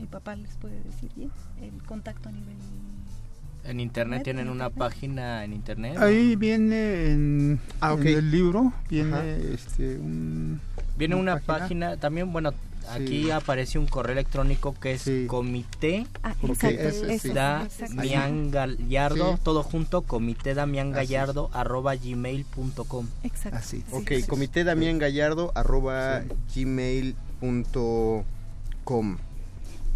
mi 0.01 0.07
papá 0.07 0.35
les 0.35 0.57
puede 0.57 0.83
decir 0.83 1.11
bien 1.15 1.31
el 1.63 1.83
contacto 1.85 2.29
a 2.29 2.33
nivel 2.33 2.57
En 3.65 3.79
internet 3.79 4.25
tienen 4.25 4.49
una 4.49 4.71
página 4.71 5.45
en 5.45 5.53
internet. 5.53 5.99
Ahí 5.99 6.35
viene 6.35 7.13
en, 7.13 7.61
Ah, 7.81 7.93
ok. 7.93 8.01
en 8.01 8.19
el 8.19 8.31
libro, 8.33 8.73
viene 8.89 9.13
Ajá. 9.13 9.25
este 9.27 9.99
un, 9.99 10.61
Viene 10.99 11.15
una 11.15 11.39
página, 11.39 11.97
también, 11.97 12.33
bueno, 12.33 12.53
aquí 12.89 13.25
Sí. 13.25 13.31
aparece 13.31 13.79
un 13.79 13.87
correo 13.87 14.13
electrónico 14.13 14.75
que 14.81 14.93
es 14.93 15.09
comité 15.27 16.07
Ah, 16.23 16.35
Ok, 16.43 16.51
exacto, 16.51 16.81
ese, 16.89 17.19
sí. 17.19 17.29
da 17.31 17.65
exacto. 17.65 17.95
Mian 17.97 18.51
Gallardo, 18.51 19.35
Sí. 19.37 19.41
todo 19.43 19.63
junto, 19.63 20.03
comité 20.03 20.55
Damián. 20.55 20.93
Gallardo, 20.93 21.51
arroba 21.53 21.95
gmail.com. 21.97 23.07
Exacto. 23.23 23.59
Así. 23.59 23.85
Ok, 23.93 24.13
comité 24.29 24.65
Damián 24.65 24.99
Gallardo 24.99 25.53
arroba 25.55 26.23
gmail.com. 26.55 28.25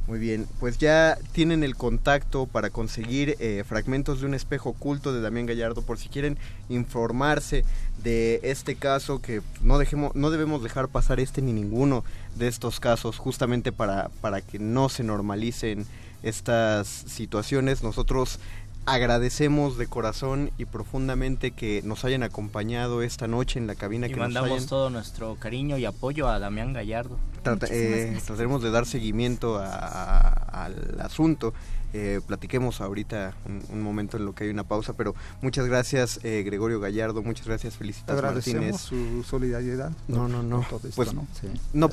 Muy 0.07 0.19
bien, 0.19 0.47
pues 0.61 0.77
ya 0.77 1.17
tienen 1.33 1.64
el 1.64 1.77
contacto 1.77 2.45
para 2.45 2.69
conseguir 2.69 3.37
eh, 3.38 3.64
fragmentos 3.67 4.21
de 4.21 4.27
un 4.27 4.35
espejo 4.35 4.71
oculto 4.71 5.14
de 5.14 5.23
Damián 5.23 5.47
Gallardo 5.47 5.81
por 5.81 5.99
si 5.99 6.11
quieren 6.11 6.37
informarse 6.69 7.64
de 8.03 8.38
este 8.43 8.77
caso 8.77 9.23
que 9.23 9.40
no 9.62 9.79
dejemos 9.79 10.14
no 10.14 10.29
debemos 10.31 10.62
dejar 10.62 10.88
pasar 10.88 11.21
este 11.21 11.40
ni 11.40 11.55
ninguno 11.55 12.05
de 12.37 12.49
estos 12.49 12.81
casos 12.81 13.17
justamente 13.17 13.73
para 13.73 14.11
para 14.21 14.43
que 14.43 14.59
no 14.59 14.90
se 14.90 15.05
normalicen 15.05 15.87
estas 16.25 16.88
situaciones. 16.88 17.83
Nosotros 17.83 18.40
agradecemos 18.87 19.79
de 19.79 19.87
corazón 19.87 20.51
y 20.59 20.64
profundamente 20.66 21.51
que 21.53 21.83
nos 21.85 22.05
hayan 22.05 22.23
acompañado 22.23 23.03
esta 23.03 23.27
noche 23.27 23.59
en 23.59 23.66
la 23.66 23.75
cabina 23.75 24.07
Y 24.07 24.11
que 24.11 24.16
nos 24.16 24.27
mandamos 24.27 24.51
hayan 24.53 24.68
todo 24.68 24.90
nuestro 24.90 25.37
cariño 25.37 25.79
y 25.79 25.85
apoyo 25.85 26.29
a 26.29 26.38
Damián 26.38 26.73
Gallardo. 26.73 27.18
Trata- 27.42 27.66
eh, 27.70 28.18
trataremos 28.27 28.62
de 28.62 28.70
dar 28.70 28.87
seguimiento 28.87 29.59
a- 29.59 29.66
a- 29.75 30.64
al 30.64 31.01
asunto. 31.01 31.55
Eh, 31.97 32.20
platiquemos 32.27 32.81
ahorita 32.81 33.35
un, 33.47 33.62
un 33.70 33.81
momento 33.83 34.16
en 34.16 34.25
lo 34.25 34.35
que 34.35 34.44
hay 34.44 34.51
una 34.51 34.64
pausa, 34.64 34.94
pero 34.94 35.14
muchas 35.42 35.66
gracias 35.66 36.18
eh, 36.25 36.42
Gregorio 36.44 36.81
Gallardo, 36.81 37.23
muchas 37.23 37.47
gracias 37.47 37.77
Felicitas 37.77 38.16
agradecemos 38.16 38.61
Martínez. 38.62 38.81
su 38.81 39.23
solidaridad. 39.23 39.92
No, 40.09 40.27
no, 40.29 40.42
no. 40.42 40.61
esto, 40.62 40.81
Pues, 40.97 41.14
¿no? 41.14 41.27
Sí. 41.40 41.47
no, 41.73 41.88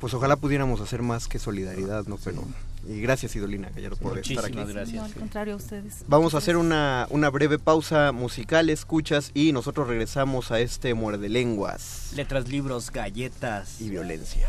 pues 0.00 0.12
ojalá 0.14 0.36
pudiéramos 0.36 0.80
hacer 0.80 1.02
más 1.02 1.28
que 1.28 1.38
solidaridad, 1.38 2.04
¿no? 2.06 2.18
Pero, 2.24 2.42
y 2.88 3.00
gracias 3.00 3.36
Idolina 3.36 3.70
Gallardo 3.74 3.96
por 3.96 4.18
estar 4.18 4.44
aquí. 4.44 4.56
No, 4.94 5.04
al 5.04 5.14
contrario 5.14 5.54
a 5.54 5.56
ustedes. 5.56 6.04
Vamos 6.08 6.34
a 6.34 6.38
hacer 6.38 6.56
una, 6.56 7.06
una 7.10 7.28
breve 7.30 7.58
pausa 7.58 8.12
musical, 8.12 8.70
escuchas, 8.70 9.30
y 9.34 9.52
nosotros 9.52 9.86
regresamos 9.88 10.50
a 10.50 10.60
este 10.60 10.94
muerde 10.94 11.28
lenguas 11.28 12.10
Letras, 12.14 12.48
libros, 12.48 12.90
galletas. 12.90 13.80
y 13.80 13.90
violencia. 13.90 14.48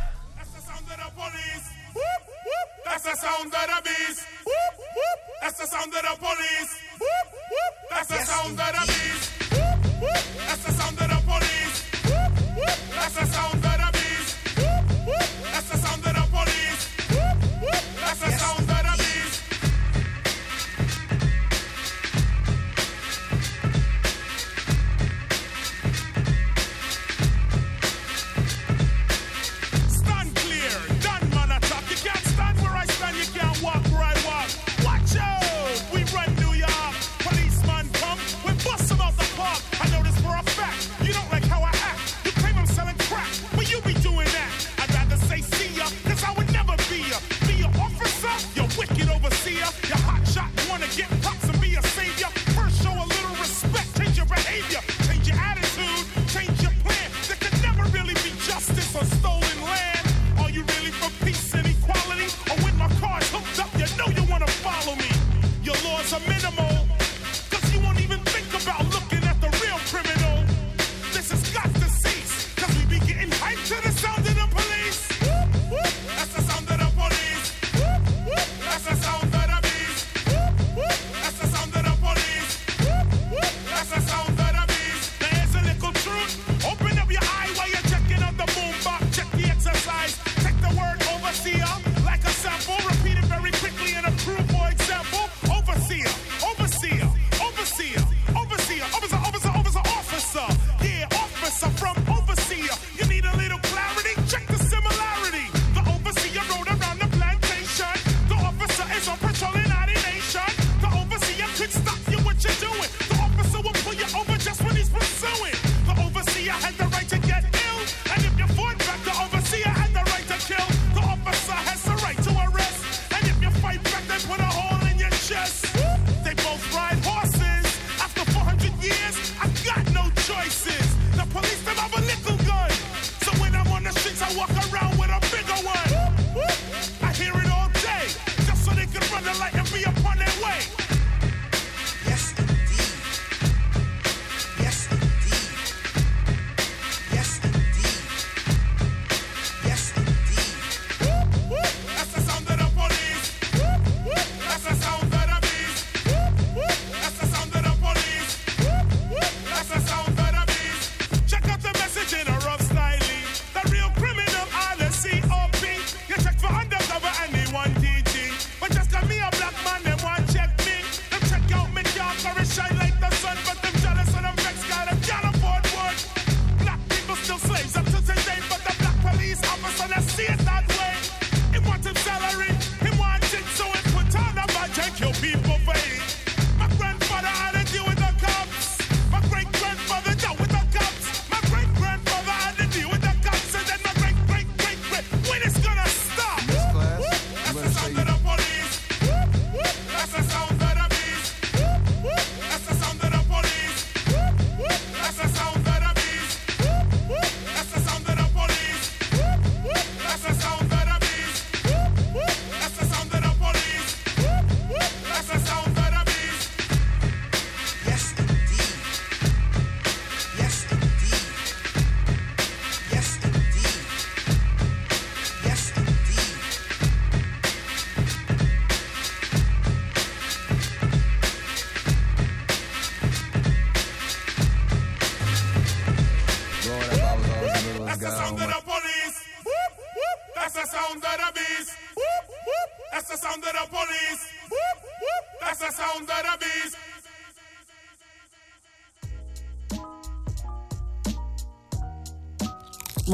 That's 2.86 3.04
the 3.04 3.16
sound 3.16 3.54
of 3.54 3.54
the 3.54 3.90
beast. 3.90 4.26
Whoop, 4.46 4.74
whoop. 4.96 5.20
That's 5.42 5.58
the 5.60 5.68
sound 5.68 5.94
of 5.94 6.02
the 6.02 6.16
police. 6.20 6.72
Whoop, 7.00 7.28
whoop. 7.52 7.74
That's 7.92 8.08
the 8.10 8.18
sound 8.26 8.60
of 8.60 8.66
the 8.76 8.84
beast. 8.88 9.30
Whoop, 9.52 10.02
whoop. 10.02 10.24
That's 10.48 10.64
the 10.66 10.72
sound 10.74 11.00
of 11.00 11.08
the 11.08 11.20
police. 11.24 11.78
Whoop, 12.10 12.32
whoop. 12.58 12.78
That's 12.96 13.16
the 13.16 13.26
sound 13.28 13.59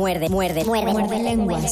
Muerde, 0.06 0.30
muerde, 0.30 0.64
muerde, 0.66 0.94
muerde 0.94 1.24
lenguas. 1.24 1.72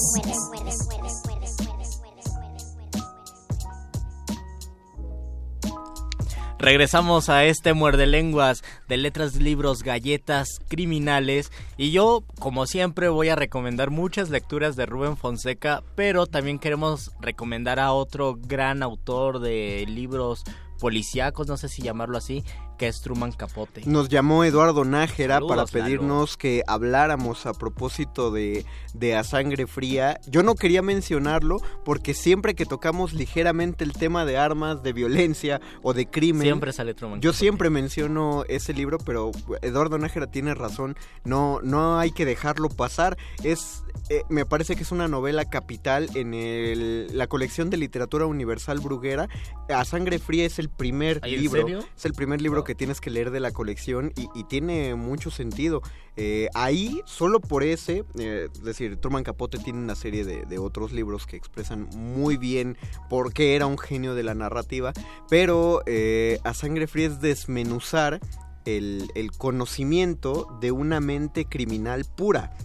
Regresamos 6.57 7.29
a 7.29 7.43
este 7.45 7.73
muerde 7.73 8.07
lenguas 8.07 8.63
de 8.87 8.97
letras, 8.97 9.35
libros, 9.35 9.83
galletas, 9.83 10.47
criminales. 10.67 11.51
Y 11.77 11.91
yo, 11.91 12.23
como 12.39 12.65
siempre, 12.65 13.07
voy 13.07 13.29
a 13.29 13.35
recomendar 13.35 13.91
muchas 13.91 14.31
lecturas 14.31 14.75
de 14.75 14.87
Rubén 14.87 15.15
Fonseca, 15.15 15.83
pero 15.93 16.25
también 16.25 16.57
queremos 16.57 17.11
recomendar 17.19 17.79
a 17.79 17.93
otro 17.93 18.39
gran 18.41 18.81
autor 18.81 19.41
de 19.41 19.85
libros 19.87 20.43
policíacos, 20.79 21.47
no 21.47 21.55
sé 21.55 21.69
si 21.69 21.83
llamarlo 21.83 22.17
así, 22.17 22.43
que 22.83 22.89
es 22.89 22.99
Truman 22.99 23.31
Capote. 23.31 23.81
Nos 23.85 24.09
llamó 24.09 24.43
Eduardo 24.43 24.83
Nájera 24.83 25.35
Saludos, 25.35 25.71
para 25.71 25.85
pedirnos 25.85 26.35
que 26.35 26.63
habláramos 26.67 27.45
a 27.45 27.53
propósito 27.53 28.29
de, 28.29 28.65
de 28.93 29.15
A 29.15 29.23
Sangre 29.23 29.67
Fría. 29.67 30.19
Yo 30.27 30.43
no 30.43 30.55
quería 30.55 30.81
mencionarlo 30.81 31.61
porque 31.85 32.13
siempre 32.13 32.55
que 32.55 32.65
tocamos 32.65 33.13
ligeramente 33.13 33.85
el 33.85 33.93
tema 33.93 34.25
de 34.25 34.35
armas, 34.37 34.83
de 34.83 34.91
violencia 34.91 35.61
o 35.81 35.93
de 35.93 36.07
crimen... 36.07 36.41
Siempre 36.43 36.73
sale 36.73 36.93
Truman 36.93 37.21
Yo 37.21 37.29
Capote. 37.29 37.39
siempre 37.39 37.69
menciono 37.69 38.43
ese 38.49 38.73
libro, 38.73 38.97
pero 38.97 39.31
Eduardo 39.61 39.97
Nájera 39.97 40.27
tiene 40.27 40.53
razón. 40.53 40.97
No, 41.23 41.61
no 41.63 41.97
hay 41.99 42.11
que 42.11 42.25
dejarlo 42.25 42.67
pasar. 42.67 43.17
Es... 43.45 43.81
eh, 44.09 44.23
me 44.27 44.45
parece 44.45 44.75
que 44.75 44.83
es 44.83 44.91
una 44.91 45.07
novela 45.07 45.45
capital 45.45 46.09
en 46.15 46.33
el- 46.33 47.17
la 47.17 47.27
colección 47.27 47.69
de 47.69 47.77
literatura 47.77 48.25
universal 48.25 48.81
Bruguera. 48.81 49.29
A 49.69 49.85
Sangre 49.85 50.19
Fría 50.19 50.45
es 50.45 50.59
el 50.59 50.67
primer 50.69 51.21
¿Ay, 51.23 51.35
en 51.35 51.41
libro. 51.43 51.61
serio? 51.61 51.79
Es 51.95 52.03
el 52.03 52.11
primer 52.13 52.41
libro 52.41 52.65
que 52.65 52.72
tienes 52.75 53.01
que 53.01 53.09
leer 53.09 53.31
de 53.31 53.39
la 53.39 53.51
colección 53.51 54.13
y, 54.15 54.43
tiene 54.45 54.95
mucho 54.95 55.31
sentido. 55.31 55.81
Eh, 56.15 56.49
ahí, 56.53 57.01
solo 57.05 57.39
por 57.39 57.63
ese, 57.63 58.03
eh, 58.19 58.49
es 58.53 58.63
decir, 58.63 58.97
Truman 58.97 59.23
Capote 59.23 59.57
tiene 59.57 59.79
una 59.79 59.95
serie 59.95 60.23
de, 60.25 60.57
otros 60.59 60.91
libros 60.91 61.25
que 61.25 61.35
expresan 61.35 61.89
muy 61.95 62.37
bien 62.37 62.77
por 63.09 63.33
qué 63.33 63.55
era 63.55 63.65
un 63.65 63.77
genio 63.77 64.15
de 64.15 64.23
la 64.23 64.33
narrativa, 64.33 64.93
pero 65.29 65.81
eh, 65.85 66.39
a 66.43 66.53
sangre 66.53 66.87
fría 66.87 67.07
es 67.07 67.21
desmenuzar 67.21 68.19
el 68.65 69.31
conocimiento 69.37 70.47
de 70.61 70.71
una 70.71 70.99
mente 70.99 71.45
criminal 71.45 72.05
pura. 72.05 72.55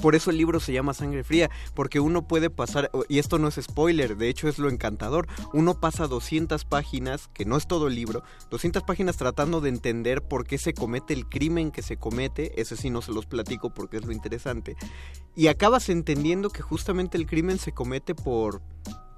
Por 0.00 0.14
eso 0.14 0.30
el 0.30 0.38
libro 0.38 0.60
se 0.60 0.72
llama 0.72 0.94
Sangre 0.94 1.24
Fría, 1.24 1.50
porque 1.74 2.00
uno 2.00 2.26
puede 2.26 2.50
pasar, 2.50 2.90
y 3.08 3.18
esto 3.18 3.38
no 3.38 3.48
es 3.48 3.58
spoiler, 3.60 4.16
de 4.16 4.28
hecho 4.28 4.48
es 4.48 4.58
lo 4.58 4.68
encantador, 4.68 5.26
uno 5.52 5.80
pasa 5.80 6.06
200 6.06 6.64
páginas, 6.64 7.28
que 7.32 7.44
no 7.44 7.56
es 7.56 7.66
todo 7.66 7.88
el 7.88 7.94
libro, 7.94 8.22
200 8.50 8.82
páginas 8.82 9.16
tratando 9.16 9.60
de 9.60 9.68
entender 9.68 10.22
por 10.22 10.46
qué 10.46 10.58
se 10.58 10.74
comete 10.74 11.14
el 11.14 11.26
crimen 11.28 11.70
que 11.70 11.82
se 11.82 11.96
comete, 11.96 12.60
ese 12.60 12.76
sí 12.76 12.90
no 12.90 13.02
se 13.02 13.12
los 13.12 13.26
platico 13.26 13.72
porque 13.72 13.96
es 13.96 14.04
lo 14.04 14.12
interesante, 14.12 14.76
y 15.36 15.48
acabas 15.48 15.88
entendiendo 15.88 16.50
que 16.50 16.62
justamente 16.62 17.16
el 17.16 17.26
crimen 17.26 17.58
se 17.58 17.72
comete 17.72 18.14
por 18.14 18.62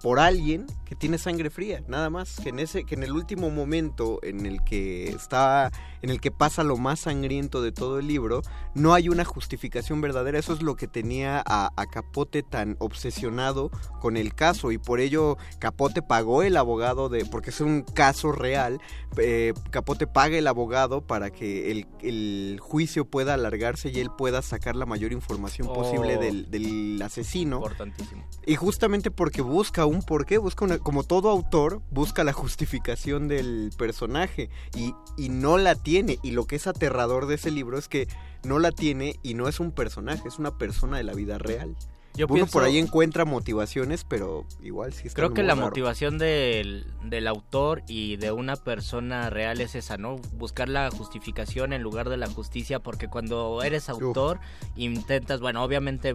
por 0.02 0.18
alguien 0.20 0.66
que 0.84 0.94
tiene 0.94 1.18
sangre 1.18 1.50
fría, 1.50 1.82
nada 1.88 2.10
más, 2.10 2.36
que 2.40 2.50
en 2.50 2.58
ese 2.60 2.84
que 2.84 2.94
en 2.94 3.02
el 3.02 3.12
último 3.12 3.50
momento 3.50 4.20
en 4.22 4.46
el 4.46 4.62
que 4.62 5.08
está 5.08 5.72
en 6.02 6.10
el 6.10 6.20
que 6.20 6.30
pasa 6.30 6.62
lo 6.62 6.76
más 6.76 7.00
sangriento 7.00 7.60
de 7.62 7.72
todo 7.72 7.98
el 7.98 8.06
libro, 8.06 8.42
no 8.74 8.94
hay 8.94 9.08
una 9.08 9.24
justificación 9.24 10.00
verdadera, 10.00 10.38
eso 10.38 10.52
es 10.52 10.62
lo 10.62 10.76
que 10.76 10.86
tenía 10.86 11.42
a, 11.44 11.70
a 11.76 11.86
Capote 11.86 12.42
tan 12.44 12.76
obsesionado 12.78 13.70
con 14.00 14.16
el 14.16 14.34
caso 14.34 14.70
y 14.70 14.78
por 14.78 15.00
ello 15.00 15.36
Capote 15.58 16.02
pagó 16.02 16.42
el 16.42 16.56
abogado 16.56 17.08
de 17.08 17.24
porque 17.24 17.50
es 17.50 17.60
un 17.60 17.82
caso 17.82 18.30
real, 18.30 18.80
eh, 19.16 19.54
Capote 19.70 20.06
paga 20.06 20.36
el 20.38 20.46
abogado 20.46 21.00
para 21.00 21.30
que 21.30 21.72
el, 21.72 21.86
el 22.02 22.58
juicio 22.60 23.06
pueda 23.06 23.34
alargarse 23.34 23.90
y 23.90 23.98
él 23.98 24.10
pueda 24.16 24.42
sacar 24.42 24.76
la 24.76 24.86
mayor 24.86 25.12
información 25.12 25.66
posible 25.66 26.16
Oh. 26.16 26.20
del, 26.20 26.50
del 26.50 27.00
asesino. 27.02 27.56
Importantísimo. 27.56 28.24
Y 28.46 28.54
justamente 28.56 29.10
porque 29.10 29.40
busca 29.42 29.85
un 29.86 30.02
porqué, 30.02 30.38
busca 30.38 30.64
una, 30.64 30.78
como 30.78 31.02
todo 31.02 31.30
autor, 31.30 31.80
busca 31.90 32.24
la 32.24 32.32
justificación 32.32 33.28
del 33.28 33.72
personaje 33.76 34.50
y, 34.74 34.94
y 35.16 35.28
no 35.28 35.58
la 35.58 35.74
tiene. 35.74 36.18
Y 36.22 36.32
lo 36.32 36.46
que 36.46 36.56
es 36.56 36.66
aterrador 36.66 37.26
de 37.26 37.36
ese 37.36 37.50
libro 37.50 37.78
es 37.78 37.88
que 37.88 38.08
no 38.44 38.58
la 38.58 38.72
tiene 38.72 39.16
y 39.22 39.34
no 39.34 39.48
es 39.48 39.60
un 39.60 39.72
personaje, 39.72 40.28
es 40.28 40.38
una 40.38 40.56
persona 40.58 40.96
de 40.96 41.04
la 41.04 41.14
vida 41.14 41.38
real. 41.38 41.76
Yo 42.16 42.26
Uno 42.26 42.34
pienso- 42.34 42.52
por 42.52 42.64
ahí 42.64 42.78
encuentra 42.78 43.24
motivaciones, 43.24 44.04
pero 44.04 44.46
igual 44.62 44.92
sí 44.92 45.06
está 45.08 45.16
Creo 45.16 45.34
que 45.34 45.42
la 45.42 45.54
raro. 45.54 45.66
motivación 45.66 46.18
del, 46.18 46.86
del 47.04 47.26
autor 47.28 47.82
y 47.88 48.16
de 48.16 48.32
una 48.32 48.56
persona 48.56 49.28
real 49.30 49.60
es 49.60 49.74
esa, 49.74 49.96
¿no? 49.98 50.16
Buscar 50.34 50.68
la 50.68 50.90
justificación 50.90 51.72
en 51.72 51.82
lugar 51.82 52.08
de 52.08 52.16
la 52.16 52.26
justicia, 52.28 52.78
porque 52.80 53.08
cuando 53.08 53.62
eres 53.62 53.88
autor 53.88 54.40
intentas, 54.76 55.40
bueno, 55.40 55.62
obviamente 55.62 56.14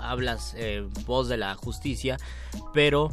hablas 0.00 0.54
eh, 0.56 0.86
voz 1.06 1.28
de 1.28 1.36
la 1.36 1.54
justicia, 1.54 2.16
pero 2.74 3.10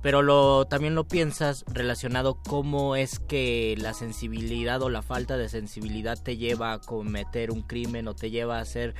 pero 0.00 0.22
lo 0.22 0.64
también 0.66 0.94
lo 0.94 1.04
piensas 1.06 1.66
relacionado 1.70 2.38
cómo 2.48 2.96
es 2.96 3.18
que 3.18 3.74
la 3.76 3.92
sensibilidad 3.92 4.80
o 4.80 4.88
la 4.88 5.02
falta 5.02 5.36
de 5.36 5.50
sensibilidad 5.50 6.16
te 6.22 6.38
lleva 6.38 6.72
a 6.72 6.78
cometer 6.80 7.50
un 7.50 7.60
crimen 7.60 8.08
o 8.08 8.14
te 8.14 8.30
lleva 8.30 8.58
a 8.58 8.64
ser 8.64 8.94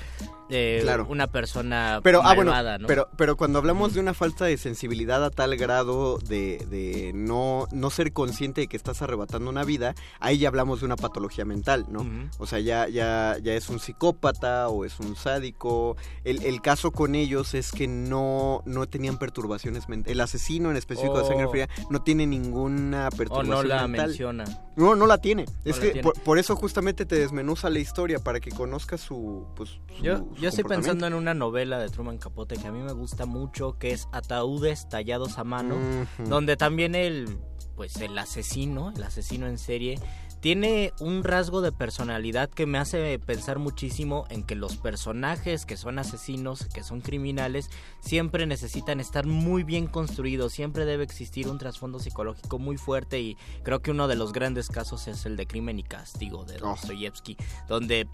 eh, 0.55 0.79
Claro. 0.83 1.07
una 1.09 1.27
persona 1.27 2.01
Pero, 2.03 2.23
ah, 2.25 2.35
bueno, 2.35 2.53
¿no? 2.79 2.87
pero, 2.87 3.09
pero 3.17 3.37
cuando 3.37 3.59
hablamos 3.59 3.95
de 3.95 4.01
una 4.01 4.15
falta 4.15 4.45
de 4.47 4.57
sensibilidad 4.57 5.25
a 5.25 5.31
tal 5.31 5.57
grado 5.57 6.19
de, 6.19 6.65
de 6.71 7.13
no, 7.15 7.67
no 7.73 7.91
ser 7.91 8.13
consciente 8.13 8.63
de 8.63 8.67
que 8.69 8.77
estás 8.77 9.03
arrebatando 9.03 9.51
una 9.51 9.65
vida, 9.65 9.95
ahí 10.21 10.39
ya 10.39 10.49
hablamos 10.49 10.81
de 10.81 10.87
una 10.87 10.97
patología 10.97 11.45
mental, 11.45 11.87
¿no? 11.89 12.07
O 12.39 12.47
sea, 12.47 12.61
ya, 12.61 12.89
ya, 12.89 13.37
ya 13.43 13.55
es 13.55 13.69
un 13.69 13.79
psicópata 13.81 14.69
o 14.69 14.85
es 14.85 14.99
un 15.01 15.17
sádico. 15.17 15.97
El, 16.25 16.43
el 16.45 16.61
caso 16.63 16.91
con 16.93 17.15
ellos 17.15 17.55
es 17.55 17.73
que 17.73 17.87
no, 17.89 18.63
no 18.67 18.87
tenían 18.87 19.19
perturbaciones 19.19 19.89
mentales. 19.89 20.15
El 20.15 20.21
asesino 20.21 20.71
en 20.71 20.77
específico 20.77 21.19
de 21.19 21.25
sangre 21.27 21.45
Oh. 21.47 21.51
fría 21.51 21.69
no 21.91 22.03
tiene 22.03 22.27
ninguna 22.27 23.09
o 23.13 23.17
perturbación 23.17 23.51
no 23.51 23.63
la 23.63 23.87
mental. 23.89 24.09
menciona. 24.09 24.45
No, 24.77 24.95
no 24.97 25.07
la 25.07 25.19
tiene. 25.19 25.45
es 25.65 25.77
la 25.77 25.83
que 25.83 25.91
tiene. 25.91 26.03
Por, 26.03 26.21
por 26.21 26.39
eso 26.39 26.57
justamente 26.57 27.05
te 27.07 27.17
desmenuza 27.17 27.71
la 27.71 27.79
historia, 27.79 28.19
para 28.19 28.41
que 28.41 28.51
conozcas 28.51 29.01
su... 29.01 29.47
Pues, 29.57 29.71
su- 29.97 30.03
Yo, 30.03 30.19
su 30.37 30.44
yo 30.45 30.51
estoy 30.51 30.65
pensando 30.65 31.07
en 31.07 31.15
una 31.15 31.33
novela 31.33 31.79
de 31.79 31.89
Truman 31.89 32.19
Capote 32.19 32.59
que 32.59 32.67
a 32.67 32.71
mí 32.71 32.79
me 32.83 32.93
gusta 32.93 33.25
mucho, 33.25 33.79
que 33.79 33.93
es 33.93 34.09
Ataúdes 34.13 34.91
tallados 34.91 35.39
a 35.39 35.45
mano, 35.45 35.75
donde 36.19 36.59
también 36.59 36.95
el, 36.95 37.39
pues 37.77 37.97
el 37.97 38.19
asesino, 38.19 38.93
el 38.95 39.03
asesino 39.03 39.47
en 39.47 39.57
serie, 39.57 39.99
tiene 40.45 40.93
un 41.01 41.25
rasgo 41.25 41.63
de 41.63 41.73
personalidad 41.73 42.51
que 42.51 42.67
me 42.67 42.77
hace 42.77 43.19
pensar 43.19 43.59
muchísimo 43.59 44.27
en 44.29 44.43
que 44.43 44.55
los 44.55 44.77
personajes 44.77 45.65
que 45.65 45.79
son 45.79 45.99
asesinos, 45.99 46.67
que 46.67 46.83
son 46.83 47.01
criminales, 47.01 47.71
siempre 48.01 48.45
necesitan 48.45 49.01
estar 49.01 49.25
muy 49.25 49.63
bien 49.63 49.87
construidos, 49.87 50.53
siempre 50.53 50.85
debe 50.85 51.03
existir 51.03 51.49
un 51.49 51.57
trasfondo 51.57 51.99
psicológico 51.99 52.59
muy 52.59 52.77
fuerte 52.77 53.23
y 53.23 53.39
creo 53.63 53.81
que 53.81 53.91
uno 53.91 54.07
de 54.07 54.17
los 54.17 54.35
grandes 54.35 54.69
casos 54.69 55.09
es 55.09 55.25
el 55.25 55.37
de 55.39 55.47
Crimen 55.47 55.79
y 55.79 55.83
Castigo 55.83 56.45
de 56.45 56.59
Dostoyevsky, 56.59 57.39
donde 57.67 58.07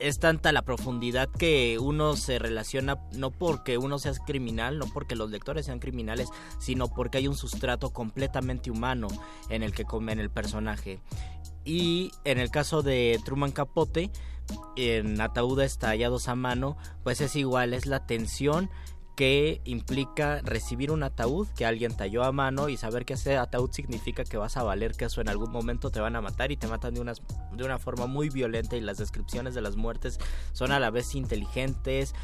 es 0.00 0.18
tanta 0.18 0.50
la 0.50 0.62
profundidad 0.62 1.28
que 1.28 1.78
uno 1.78 2.16
se 2.16 2.40
relaciona 2.40 2.98
no 3.12 3.30
porque 3.30 3.78
uno 3.78 4.00
sea 4.00 4.12
criminal, 4.26 4.78
no 4.78 4.86
porque 4.86 5.14
los 5.14 5.30
lectores 5.30 5.66
sean 5.66 5.78
criminales, 5.78 6.30
sino 6.58 6.88
porque 6.88 7.18
hay 7.18 7.28
un 7.28 7.36
sustrato 7.36 7.90
completamente 7.90 8.72
humano 8.72 9.06
en 9.50 9.62
el 9.62 9.72
que 9.72 9.84
come 9.84 10.12
en 10.12 10.18
el 10.18 10.30
personaje. 10.30 11.00
Y 11.64 12.10
en 12.24 12.38
el 12.38 12.50
caso 12.50 12.82
de 12.82 13.20
Truman 13.24 13.52
Capote, 13.52 14.10
en 14.76 15.20
ataúdes 15.20 15.78
tallados 15.78 16.28
a 16.28 16.34
mano, 16.34 16.76
pues 17.04 17.20
es 17.20 17.36
igual, 17.36 17.74
es 17.74 17.86
la 17.86 18.06
tensión 18.06 18.70
que 19.20 19.60
implica 19.64 20.40
recibir 20.40 20.90
un 20.90 21.02
ataúd 21.02 21.46
que 21.48 21.66
alguien 21.66 21.94
talló 21.94 22.24
a 22.24 22.32
mano 22.32 22.70
y 22.70 22.78
saber 22.78 23.04
que 23.04 23.12
ese 23.12 23.36
ataúd 23.36 23.70
significa 23.70 24.24
que 24.24 24.38
vas 24.38 24.56
a 24.56 24.62
valer 24.62 24.92
que 24.92 25.04
eso 25.04 25.20
en 25.20 25.28
algún 25.28 25.52
momento 25.52 25.90
te 25.90 26.00
van 26.00 26.16
a 26.16 26.22
matar 26.22 26.52
y 26.52 26.56
te 26.56 26.66
matan 26.66 26.94
de, 26.94 27.02
unas, 27.02 27.20
de 27.52 27.62
una 27.62 27.78
forma 27.78 28.06
muy 28.06 28.30
violenta 28.30 28.76
y 28.76 28.80
las 28.80 28.96
descripciones 28.96 29.54
de 29.54 29.60
las 29.60 29.76
muertes 29.76 30.18
son 30.52 30.72
a 30.72 30.80
la 30.80 30.88
vez 30.90 31.14
inteligentes, 31.14 32.14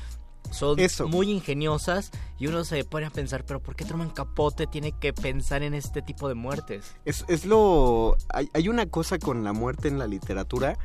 son 0.51 1.11
muy 1.11 1.31
ingeniosas 1.31 2.11
y 2.39 2.47
uno 2.47 2.65
se 2.65 2.85
pone 2.85 3.07
a 3.07 3.11
pensar, 3.11 3.45
pero 3.45 3.61
¿por 3.61 3.77
qué 3.77 3.85
Truman 3.85 4.11
Capote 4.11 4.67
tiene 4.67 4.93
que 4.93 5.13
pensar 5.13 5.63
en 5.63 5.75
este 5.75 6.03
tipo 6.03 6.29
de 6.29 6.35
muertes? 6.35 6.95
Es, 7.05 7.25
es 7.29 7.47
lo... 7.47 8.17
Hay, 8.29 8.49
hay 8.55 8.69
una 8.69 8.87
cosa 8.87 9.19
con 9.19 9.45
la 9.45 9.53
muerte 9.53 9.89
en 9.89 9.99
la 9.99 10.07
literatura 10.07 10.79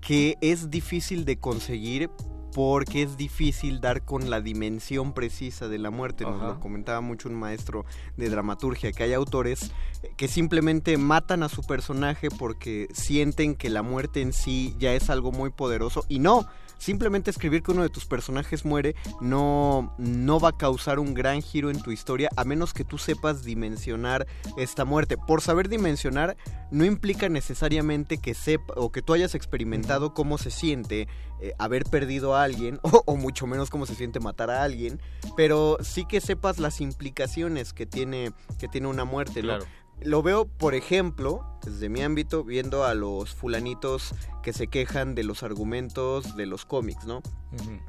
que 0.00 0.36
es 0.40 0.70
difícil 0.70 1.24
de 1.24 1.38
conseguir 1.38 2.10
porque 2.52 3.02
es 3.02 3.16
difícil 3.16 3.80
dar 3.80 4.04
con 4.04 4.30
la 4.30 4.40
dimensión 4.40 5.14
precisa 5.14 5.68
de 5.68 5.78
la 5.78 5.90
muerte. 5.90 6.24
Nos 6.24 6.36
Ajá. 6.36 6.48
lo 6.48 6.60
comentaba 6.60 7.00
mucho 7.00 7.28
un 7.28 7.34
maestro 7.34 7.84
de 8.16 8.28
dramaturgia, 8.28 8.92
que 8.92 9.04
hay 9.04 9.14
autores 9.14 9.72
que 10.16 10.28
simplemente 10.28 10.96
matan 10.98 11.42
a 11.42 11.48
su 11.48 11.62
personaje 11.62 12.28
porque 12.30 12.88
sienten 12.92 13.54
que 13.54 13.70
la 13.70 13.82
muerte 13.82 14.20
en 14.20 14.32
sí 14.32 14.74
ya 14.78 14.92
es 14.92 15.10
algo 15.10 15.32
muy 15.32 15.50
poderoso 15.50 16.04
y 16.08 16.18
no. 16.18 16.46
Simplemente 16.82 17.30
escribir 17.30 17.62
que 17.62 17.70
uno 17.70 17.84
de 17.84 17.90
tus 17.90 18.06
personajes 18.06 18.64
muere 18.64 18.96
no, 19.20 19.94
no 19.98 20.40
va 20.40 20.48
a 20.48 20.56
causar 20.58 20.98
un 20.98 21.14
gran 21.14 21.40
giro 21.40 21.70
en 21.70 21.80
tu 21.80 21.92
historia 21.92 22.28
a 22.36 22.42
menos 22.42 22.74
que 22.74 22.82
tú 22.82 22.98
sepas 22.98 23.44
dimensionar 23.44 24.26
esta 24.56 24.84
muerte. 24.84 25.16
Por 25.16 25.42
saber 25.42 25.68
dimensionar 25.68 26.36
no 26.72 26.84
implica 26.84 27.28
necesariamente 27.28 28.18
que 28.18 28.34
sepa 28.34 28.74
o 28.76 28.90
que 28.90 29.00
tú 29.00 29.12
hayas 29.12 29.36
experimentado 29.36 30.12
cómo 30.12 30.38
se 30.38 30.50
siente 30.50 31.06
eh, 31.40 31.52
haber 31.56 31.84
perdido 31.84 32.34
a 32.34 32.42
alguien 32.42 32.80
o, 32.82 33.04
o 33.06 33.14
mucho 33.14 33.46
menos 33.46 33.70
cómo 33.70 33.86
se 33.86 33.94
siente 33.94 34.18
matar 34.18 34.50
a 34.50 34.64
alguien, 34.64 35.00
pero 35.36 35.78
sí 35.82 36.04
que 36.04 36.20
sepas 36.20 36.58
las 36.58 36.80
implicaciones 36.80 37.72
que 37.72 37.86
tiene, 37.86 38.32
que 38.58 38.66
tiene 38.66 38.88
una 38.88 39.04
muerte. 39.04 39.40
¿no? 39.42 39.50
Claro. 39.50 39.66
Lo 40.00 40.20
veo, 40.24 40.46
por 40.46 40.74
ejemplo, 40.74 41.51
desde 41.64 41.88
mi 41.88 42.02
ámbito, 42.02 42.44
viendo 42.44 42.84
a 42.84 42.94
los 42.94 43.34
fulanitos 43.34 44.14
que 44.42 44.52
se 44.52 44.66
quejan 44.68 45.14
de 45.14 45.24
los 45.24 45.42
argumentos 45.42 46.36
de 46.36 46.46
los 46.46 46.64
cómics, 46.64 47.04
¿no? 47.06 47.22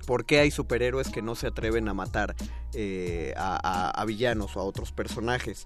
¿Por 0.06 0.26
qué 0.26 0.40
hay 0.40 0.52
superhéroes 0.52 1.10
que 1.10 1.22
no 1.22 1.36
se 1.36 1.48
atreven 1.48 1.88
a 1.88 1.94
matar 1.94 2.36
eh, 2.74 3.34
a, 3.38 3.56
a- 3.64 3.90
a 3.92 4.06
villanos 4.06 4.56
o 4.58 4.60
a 4.60 4.64
otros 4.64 4.92
personajes? 4.92 5.66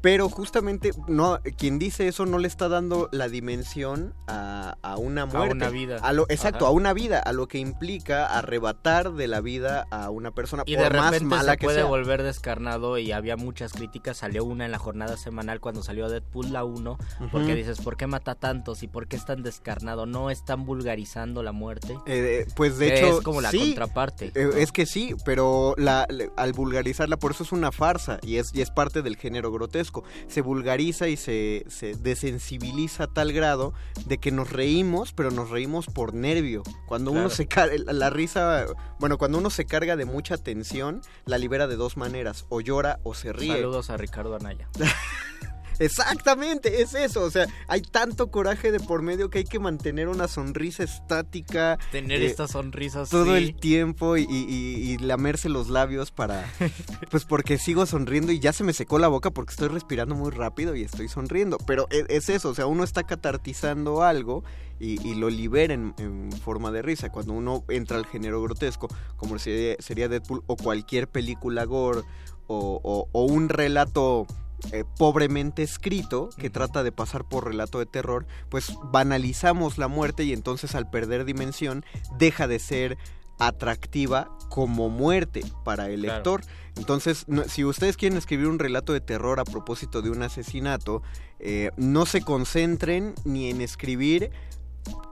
Pero 0.00 0.28
justamente 0.28 0.90
no, 1.08 1.40
quien 1.56 1.78
dice 1.78 2.06
eso 2.08 2.26
no 2.26 2.36
le 2.36 2.46
está 2.46 2.68
dando 2.68 3.08
la 3.10 3.26
dimensión 3.30 4.12
a, 4.26 4.76
a 4.82 4.98
una 4.98 5.24
muerte. 5.24 5.54
una 5.54 5.70
vida. 5.70 5.96
A 6.02 6.12
lo, 6.12 6.26
exacto, 6.28 6.66
Ajá. 6.66 6.72
a 6.72 6.76
una 6.76 6.92
vida, 6.92 7.20
a 7.20 7.32
lo 7.32 7.48
que 7.48 7.56
implica 7.56 8.26
arrebatar 8.26 9.14
de 9.14 9.28
la 9.28 9.40
vida 9.40 9.86
a 9.90 10.10
una 10.10 10.30
persona. 10.30 10.62
Y 10.66 10.74
por 10.76 10.84
de 10.92 10.98
más 10.98 11.10
repente 11.12 11.24
mala 11.34 11.52
se 11.52 11.56
que 11.58 11.64
puede 11.64 11.78
sea. 11.78 11.86
volver 11.86 12.22
descarnado 12.22 12.98
y 12.98 13.12
había 13.12 13.38
muchas 13.38 13.72
críticas. 13.72 14.18
Salió 14.18 14.44
una 14.44 14.66
en 14.66 14.72
la 14.72 14.78
jornada 14.78 15.16
semanal 15.16 15.60
cuando 15.60 15.82
salió 15.82 16.10
Deadpool 16.10 16.52
la 16.52 16.64
1. 16.64 16.98
Porque 17.32 17.43
Ujú. 17.46 17.54
dices, 17.56 17.80
¿por 17.80 17.96
qué 17.96 18.06
mata 18.06 18.34
tantos? 18.34 18.82
¿Y 18.82 18.88
por 18.88 19.06
qué 19.06 19.16
es 19.16 19.24
tan 19.24 19.42
descarnado? 19.42 20.06
¿No 20.06 20.30
están 20.30 20.64
vulgarizando 20.64 21.42
la 21.42 21.52
muerte? 21.52 21.96
Eh, 22.06 22.46
pues 22.56 22.78
de 22.78 22.94
Es 22.94 23.00
hecho. 23.00 23.22
como 23.22 23.40
la 23.40 23.50
sí, 23.50 23.58
contraparte. 23.58 24.32
eh, 24.34 24.50
es 24.58 24.72
que 24.72 24.86
sí, 24.86 25.14
pero 25.24 25.74
la, 25.76 26.06
al 26.36 26.52
vulgarizarla, 26.52 27.16
por 27.18 27.32
eso 27.32 27.42
es 27.44 27.52
una 27.52 27.72
farsa 27.72 28.18
y 28.22 28.36
es, 28.36 28.54
y 28.54 28.62
es 28.62 28.70
parte 28.70 29.02
del 29.02 29.16
género 29.16 29.50
grotesco. 29.52 30.04
Se 30.28 30.40
vulgariza 30.40 31.08
y 31.08 31.16
se, 31.16 31.64
se 31.68 31.94
desensibiliza 31.94 33.04
a 33.04 33.06
tal 33.08 33.32
grado 33.32 33.72
de 34.06 34.18
que 34.18 34.30
nos 34.30 34.50
reímos, 34.50 35.12
pero 35.12 35.30
nos 35.30 35.50
reímos 35.50 35.86
por 35.86 36.14
nervio. 36.14 36.62
Cuando 36.86 37.10
uno 37.12 37.30
se 37.30 37.46
carga, 37.46 37.74
la 37.92 38.10
risa, 38.10 38.66
bueno, 38.98 39.18
cuando 39.18 39.38
uno 39.38 39.50
se 39.50 39.64
carga 39.66 39.96
de 39.96 40.04
mucha 40.04 40.36
tensión, 40.36 41.00
la 41.26 41.38
libera 41.38 41.66
de 41.66 41.76
dos 41.76 41.96
maneras, 41.96 42.46
o 42.48 42.60
llora 42.60 43.00
o 43.02 43.14
se 43.14 43.32
ríe. 43.32 43.52
Saludos 43.52 43.90
a 43.90 43.96
Ricardo 43.96 44.34
Anaya. 44.36 44.68
Exactamente, 45.78 46.82
es 46.82 46.94
eso. 46.94 47.22
O 47.22 47.30
sea, 47.30 47.46
hay 47.68 47.82
tanto 47.82 48.30
coraje 48.30 48.72
de 48.72 48.80
por 48.80 49.02
medio 49.02 49.30
que 49.30 49.38
hay 49.38 49.44
que 49.44 49.58
mantener 49.58 50.08
una 50.08 50.28
sonrisa 50.28 50.84
estática. 50.84 51.78
Tener 51.92 52.22
eh, 52.22 52.26
estas 52.26 52.52
sonrisas 52.52 53.08
todo 53.10 53.24
sí. 53.36 53.42
el 53.44 53.54
tiempo 53.56 54.16
y, 54.16 54.22
y- 54.22 54.92
y- 54.92 54.98
lamerse 54.98 55.48
los 55.48 55.68
labios 55.68 56.10
para. 56.10 56.44
Pues 57.10 57.24
porque 57.24 57.58
sigo 57.58 57.86
sonriendo 57.86 58.32
y 58.32 58.40
ya 58.40 58.52
se 58.52 58.64
me 58.64 58.72
secó 58.72 58.98
la 58.98 59.08
boca 59.08 59.30
porque 59.30 59.50
estoy 59.52 59.68
respirando 59.68 60.14
muy 60.14 60.30
rápido 60.30 60.74
y 60.74 60.82
estoy 60.82 61.08
sonriendo. 61.08 61.58
Pero 61.66 61.86
e- 61.90 62.06
es, 62.08 62.28
eso, 62.28 62.48
o 62.50 62.54
sea, 62.54 62.66
uno 62.66 62.82
está 62.84 63.04
catartizando 63.04 64.02
algo 64.02 64.42
y, 64.80 65.00
y 65.06 65.14
lo 65.14 65.30
libera 65.30 65.74
en, 65.74 65.94
en 65.98 66.32
forma 66.32 66.70
de 66.72 66.82
risa. 66.82 67.10
Cuando 67.10 67.32
uno 67.34 67.64
entra 67.68 67.98
al 67.98 68.06
género 68.06 68.42
grotesco, 68.42 68.88
como 69.16 69.38
sería, 69.38 69.76
sería 69.78 70.08
Deadpool 70.08 70.42
o 70.46 70.56
cualquier 70.56 71.08
película 71.08 71.64
gore 71.64 72.00
o, 72.46 72.80
o- 72.82 73.08
o 73.12 73.24
un 73.24 73.48
relato 73.48 74.26
eh, 74.72 74.84
pobremente 74.98 75.62
escrito 75.62 76.30
que 76.38 76.50
trata 76.50 76.82
de 76.82 76.92
pasar 76.92 77.24
por 77.28 77.46
relato 77.46 77.78
de 77.78 77.86
terror, 77.86 78.26
pues 78.48 78.72
banalizamos 78.92 79.78
la 79.78 79.88
muerte 79.88 80.24
y 80.24 80.32
entonces 80.32 80.74
al 80.74 80.88
perder 80.90 81.24
dimensión 81.24 81.84
deja 82.18 82.46
de 82.48 82.58
ser 82.58 82.98
atractiva 83.38 84.30
como 84.48 84.88
muerte 84.88 85.42
para 85.64 85.88
el 85.90 86.00
Claro. 86.02 86.14
lector. 86.16 86.40
Entonces, 86.76 87.24
no- 87.28 87.44
si 87.44 87.64
ustedes 87.64 87.96
quieren 87.96 88.16
escribir 88.18 88.46
un 88.48 88.58
relato 88.58 88.92
de 88.92 89.00
terror 89.00 89.38
a 89.40 89.44
propósito 89.44 90.02
de 90.02 90.10
un 90.10 90.22
asesinato, 90.22 91.02
eh, 91.40 91.70
no 91.76 92.06
se 92.06 92.22
concentren 92.22 93.14
ni 93.24 93.50
en 93.50 93.60
escribir 93.60 94.30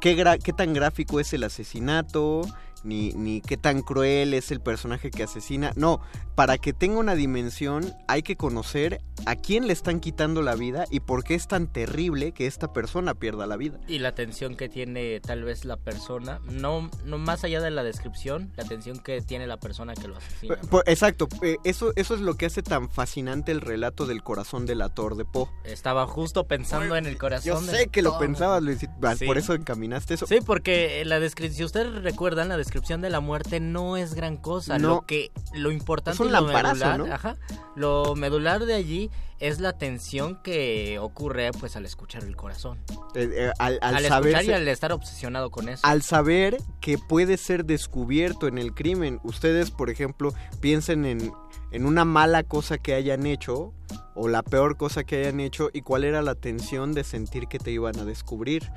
qué 0.01 0.15
tan 0.57 0.73
gráfico 0.75 1.19
es 1.21 1.33
el 1.33 1.45
asesinato, 1.45 2.43
ni, 2.85 3.13
ni 3.13 3.41
qué 3.41 3.57
tan 3.57 3.83
cruel 3.83 4.35
es 4.35 4.51
el 4.51 4.61
personaje 4.61 5.11
que 5.11 5.23
asesina. 5.23 5.73
No, 5.77 6.01
para 6.35 6.59
que 6.59 6.73
tenga 6.73 6.99
una 6.99 7.15
dimensión 7.15 7.93
hay 8.09 8.23
que 8.23 8.37
conocer 8.37 9.01
a 9.27 9.37
quién 9.37 9.67
le 9.67 9.73
están 9.73 10.01
quitando 10.01 10.43
la 10.43 10.55
vida 10.55 10.85
y 10.91 11.01
por 11.01 11.23
qué 11.25 11.35
es 11.35 11.47
tan 11.47 11.67
terrible 11.67 12.33
que 12.33 12.47
esta 12.47 12.73
persona 12.73 13.15
pierda 13.15 13.47
la 13.47 13.57
vida. 13.57 13.79
Y 13.87 13.99
la 13.99 14.09
atención 14.09 14.57
que 14.57 14.69
tiene 14.69 15.21
tal 15.21 15.45
vez 15.45 15.65
la 15.65 15.77
persona, 15.77 16.41
no, 16.51 16.91
no 17.05 17.19
más 17.19 17.45
allá 17.45 17.61
de 17.61 17.71
la 17.71 17.83
descripción, 17.85 18.53
la 18.57 18.65
atención 18.65 18.99
que 18.99 19.21
tiene 19.21 19.47
la 19.47 19.59
persona 19.59 19.95
que 19.95 20.09
lo 20.09 20.17
asesina. 20.17 20.57
¿no? 20.63 20.69
Por- 20.69 20.85
exacto, 20.89 21.29
eh, 21.43 21.57
eso, 21.65 21.93
eso 21.97 22.15
es 22.15 22.21
lo 22.21 22.35
que 22.35 22.47
hace 22.47 22.63
tan 22.63 22.91
fascinante 22.91 23.53
el 23.53 23.61
relato 23.61 24.07
del 24.07 24.23
corazón 24.23 24.67
del 24.67 24.83
ator 24.83 25.17
de 25.17 25.25
Poe. 25.25 25.47
Estaba 25.65 26.07
justo 26.07 26.47
pensando 26.47 26.97
en 26.97 27.07
el 27.07 27.19
corazón. 27.19 27.65
Yo 27.67 27.73
sé 27.73 27.89
que 27.89 28.03
lo 28.03 28.19
pensabas, 28.19 28.63
Luis, 28.63 28.87
ah, 29.03 29.15
Sí. 29.17 29.27
por 29.27 29.39
eso 29.39 29.55
encaminaste 29.55 30.15
eso. 30.15 30.27
Sí, 30.27 30.39
porque 30.45 31.05
la 31.05 31.21
descripción, 31.21 31.57
si 31.59 31.65
ustedes 31.65 32.03
recuerdan, 32.03 32.49
la 32.49 32.57
descripción 32.57 32.72
de 32.81 33.11
la 33.11 33.21
muerte 33.21 33.61
no 33.61 33.97
es 33.97 34.15
gran 34.15 34.37
cosa. 34.37 34.79
No. 34.79 34.89
Lo 34.89 35.07
que, 35.07 35.31
lo 35.55 35.71
importante 35.71 36.15
Es 36.17 36.21
un 36.21 36.29
y 36.29 36.31
lo 36.33 36.43
medular, 36.43 36.99
¿no? 36.99 37.13
ajá, 37.13 37.37
lo 37.77 38.15
medular 38.15 38.65
de 38.65 38.75
allí 38.75 39.11
es 39.39 39.59
la 39.59 39.77
tensión 39.77 40.41
que 40.43 40.99
ocurre, 41.01 41.51
pues, 41.59 41.75
al 41.77 41.85
escuchar 41.85 42.23
el 42.25 42.37
corazón. 42.37 42.79
Eh, 43.15 43.29
eh, 43.33 43.53
al, 43.59 43.79
al 43.83 43.97
Al, 43.97 44.05
saber 44.05 44.33
escuchar 44.35 44.45
y 44.45 44.53
al 44.53 44.69
estar 44.69 44.93
obsesionado 44.93 45.51
con 45.51 45.69
eso. 45.69 45.85
al 45.85 46.03
saber 46.03 46.59
que 46.81 46.97
puede 46.97 47.37
ser 47.37 47.65
descubierto 47.65 48.47
en 48.47 48.59
el 48.59 48.73
crimen. 48.73 49.21
Ustedes, 49.25 49.71
por 49.71 49.91
ejemplo, 49.91 50.33
piensen 50.61 51.05
en, 51.05 51.33
en 51.73 51.87
una 51.87 52.05
mala 52.05 52.45
cosa 52.45 52.79
que 52.79 52.95
hayan 52.95 53.27
hecho 53.27 53.73
o 54.15 54.29
la 54.29 54.43
peor 54.43 54.77
cosa 54.77 55.05
que 55.05 55.23
hayan 55.23 55.41
hecho 55.41 55.71
y 55.73 55.83
cuál 55.83 56.05
era 56.05 56.23
la 56.23 56.35
tensión 56.35 56.93
de 56.93 57.03
sentir 57.03 57.49
que 57.49 57.59
te 57.59 57.71
iban 57.71 57.99
a 57.99 58.05
descubrir. 58.05 58.71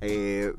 Eh, 0.00 0.52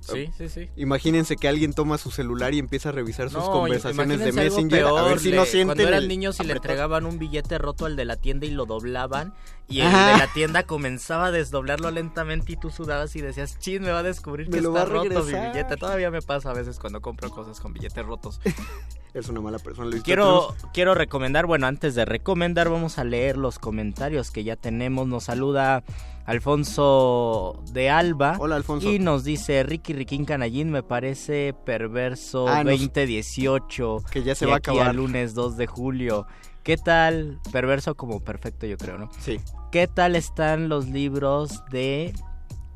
Sí, 0.00 0.30
sí, 0.38 0.48
sí. 0.48 0.68
Imagínense 0.76 1.36
que 1.36 1.48
alguien 1.48 1.72
toma 1.72 1.98
su 1.98 2.10
celular 2.10 2.54
y 2.54 2.58
empieza 2.58 2.90
a 2.90 2.92
revisar 2.92 3.28
sus 3.28 3.44
No, 3.44 3.50
conversaciones 3.50 4.20
de 4.20 4.32
Messenger 4.32 4.84
a 4.84 5.02
ver 5.02 5.18
si 5.18 5.30
le- 5.30 5.36
no 5.36 5.44
sienten 5.44 5.66
Cuando 5.76 5.88
eran 5.88 6.02
el 6.02 6.08
niños 6.08 6.38
y 6.40 6.44
le 6.44 6.52
entregaban 6.52 7.04
un 7.06 7.18
billete 7.18 7.58
roto 7.58 7.84
al 7.86 7.96
de 7.96 8.04
la 8.04 8.16
tienda 8.16 8.46
y 8.46 8.50
lo 8.50 8.66
doblaban 8.66 9.34
y 9.68 9.80
el 9.80 9.88
Ajá. 9.88 10.12
de 10.12 10.18
la 10.18 10.32
tienda 10.32 10.62
comenzaba 10.62 11.26
a 11.26 11.30
desdoblarlo 11.32 11.90
lentamente 11.90 12.52
y 12.52 12.56
tú 12.56 12.70
sudabas 12.70 13.14
y 13.16 13.20
decías, 13.20 13.58
chin, 13.58 13.82
me 13.82 13.90
va 13.90 13.98
a 13.98 14.02
descubrir 14.04 14.46
Me 14.48 14.52
que 14.60 14.66
está 14.66 14.84
roto 14.84 15.02
mi 15.02 15.08
regresar". 15.16 15.52
billete. 15.52 15.76
Todavía 15.76 16.10
me 16.10 16.22
pasa 16.22 16.50
a 16.50 16.54
veces 16.54 16.78
cuando 16.78 17.00
compro 17.00 17.28
cosas 17.30 17.58
con 17.60 17.72
billetes 17.72 18.04
rotos. 18.06 18.40
Es 19.14 19.26
una 19.30 19.40
mala 19.40 19.58
persona. 19.58 19.88
Luis. 19.90 20.02
Quiero, 20.02 20.54
quiero 20.74 20.94
recomendar, 20.94 21.46
bueno, 21.46 21.66
antes 21.66 21.94
de 21.94 22.04
recomendar, 22.04 22.68
vamos 22.68 22.98
a 22.98 23.04
leer 23.04 23.38
los 23.38 23.58
comentarios 23.58 24.30
que 24.30 24.44
ya 24.44 24.54
tenemos. 24.54 25.08
Nos 25.08 25.24
saluda 25.24 25.82
Alfonso 26.28 27.62
de 27.72 27.88
Alba. 27.90 28.36
Hola, 28.38 28.56
Alfonso. 28.56 28.92
Y 28.92 28.98
nos 28.98 29.24
dice, 29.24 29.62
Ricky 29.62 29.92
Riquín 29.94 30.24
Canallín 30.24 30.70
me 30.70 30.82
parece 30.82 31.54
perverso 31.64 32.46
Ah, 32.48 32.62
nos- 32.64 32.72
2018. 32.80 33.98
Que 34.10 34.22
ya 34.22 34.34
se 34.34 34.44
va 34.46 34.54
a 34.54 34.56
acabar. 34.58 34.88
al 34.88 34.96
lunes 34.96 35.34
2 35.34 35.56
de 35.56 35.66
julio. 35.66 36.26
¿Qué 36.62 36.76
tal? 36.76 37.38
Perverso 37.50 37.94
como 37.94 38.20
perfecto, 38.20 38.66
yo 38.66 38.76
creo, 38.76 38.98
¿no? 38.98 39.08
Sí. 39.20 39.40
¿Qué 39.72 39.86
tal 39.88 40.16
están 40.16 40.68
los 40.68 40.88
libros 40.88 41.62
de 41.70 42.12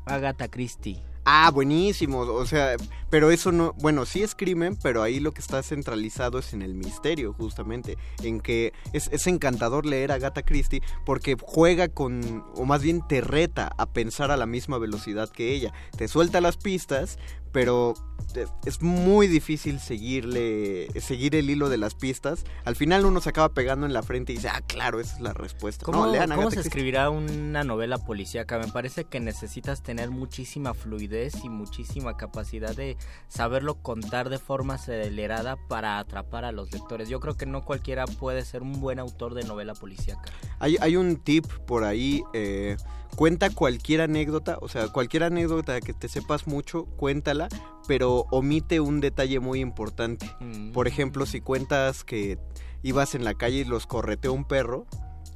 Agatha 0.05 0.47
Christie? 0.47 1.03
Ah, 1.25 1.51
buenísimo. 1.51 2.19
O 2.19 2.45
sea, 2.45 2.75
pero 3.09 3.31
eso 3.31 3.51
no. 3.51 3.73
Bueno, 3.73 4.05
sí 4.05 4.23
es 4.23 4.35
crimen, 4.35 4.77
pero 4.81 5.01
ahí 5.01 5.19
lo 5.19 5.31
que 5.31 5.39
está 5.39 5.63
centralizado 5.63 6.39
es 6.39 6.53
en 6.53 6.61
el 6.61 6.73
misterio, 6.73 7.33
justamente. 7.33 7.97
En 8.21 8.41
que 8.41 8.73
es, 8.91 9.09
es 9.11 9.27
encantador 9.27 9.85
leer 9.85 10.11
a 10.11 10.15
Agatha 10.15 10.43
Christie 10.43 10.81
porque 11.05 11.37
juega 11.41 11.87
con. 11.87 12.43
O 12.55 12.65
más 12.65 12.81
bien 12.81 13.01
te 13.07 13.21
reta 13.21 13.71
a 13.77 13.85
pensar 13.85 14.31
a 14.31 14.37
la 14.37 14.45
misma 14.45 14.77
velocidad 14.77 15.29
que 15.29 15.53
ella. 15.53 15.73
Te 15.97 16.09
suelta 16.09 16.41
las 16.41 16.57
pistas, 16.57 17.17
pero 17.53 17.93
es, 18.35 18.49
es 18.65 18.81
muy 18.81 19.27
difícil 19.27 19.79
seguirle. 19.79 20.87
Seguir 20.99 21.35
el 21.35 21.49
hilo 21.49 21.69
de 21.69 21.77
las 21.77 21.95
pistas. 21.95 22.43
Al 22.65 22.75
final 22.75 23.05
uno 23.05 23.21
se 23.21 23.29
acaba 23.29 23.49
pegando 23.49 23.85
en 23.85 23.93
la 23.93 24.03
frente 24.03 24.33
y 24.33 24.35
dice, 24.35 24.49
ah, 24.49 24.61
claro, 24.67 24.99
esa 24.99 25.15
es 25.15 25.21
la 25.21 25.33
respuesta. 25.33 25.85
¿Cómo, 25.85 26.05
no, 26.05 26.11
lean 26.11 26.31
cómo 26.31 26.51
se 26.51 26.59
escribirá 26.59 27.09
una 27.09 27.63
novela 27.63 27.97
policíaca? 27.99 28.57
Me 28.57 28.67
parece 28.67 29.05
que 29.05 29.19
necesitas 29.19 29.83
tener 29.83 30.09
muchísima 30.09 30.73
fluidez 30.73 31.35
y 31.43 31.49
muchísima 31.49 32.17
capacidad 32.17 32.75
de 32.75 32.97
saberlo 33.27 33.75
contar 33.75 34.29
de 34.29 34.39
forma 34.39 34.75
acelerada 34.75 35.55
para 35.67 35.99
atrapar 35.99 36.45
a 36.45 36.51
los 36.51 36.71
lectores. 36.71 37.09
Yo 37.09 37.19
creo 37.19 37.37
que 37.37 37.45
no 37.45 37.63
cualquiera 37.63 38.05
puede 38.05 38.43
ser 38.43 38.63
un 38.63 38.81
buen 38.81 38.99
autor 38.99 39.35
de 39.35 39.43
novela 39.43 39.75
policíaca. 39.75 40.31
Hay, 40.59 40.77
hay 40.81 40.95
un 40.95 41.17
tip 41.17 41.45
por 41.65 41.83
ahí, 41.83 42.23
eh, 42.33 42.77
cuenta 43.15 43.49
cualquier 43.49 44.01
anécdota, 44.01 44.57
o 44.61 44.67
sea, 44.67 44.87
cualquier 44.87 45.23
anécdota 45.23 45.79
que 45.81 45.93
te 45.93 46.07
sepas 46.07 46.47
mucho, 46.47 46.85
cuéntala, 46.85 47.42
pero 47.87 48.25
omite 48.31 48.79
un 48.79 48.99
detalle 49.01 49.39
muy 49.39 49.59
importante. 49.59 50.29
Mm. 50.39 50.71
Por 50.71 50.87
ejemplo, 50.87 51.25
si 51.25 51.41
cuentas 51.41 52.03
que 52.03 52.37
ibas 52.81 53.15
en 53.15 53.23
la 53.23 53.33
calle 53.33 53.57
y 53.59 53.63
los 53.65 53.87
correteó 53.87 54.33
un 54.33 54.45
perro, 54.45 54.85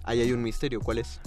ahí 0.03 0.21
hay 0.21 0.31
un 0.31 0.43
misterio, 0.43 0.79
¿cuál 0.81 0.97
es? 0.99 1.19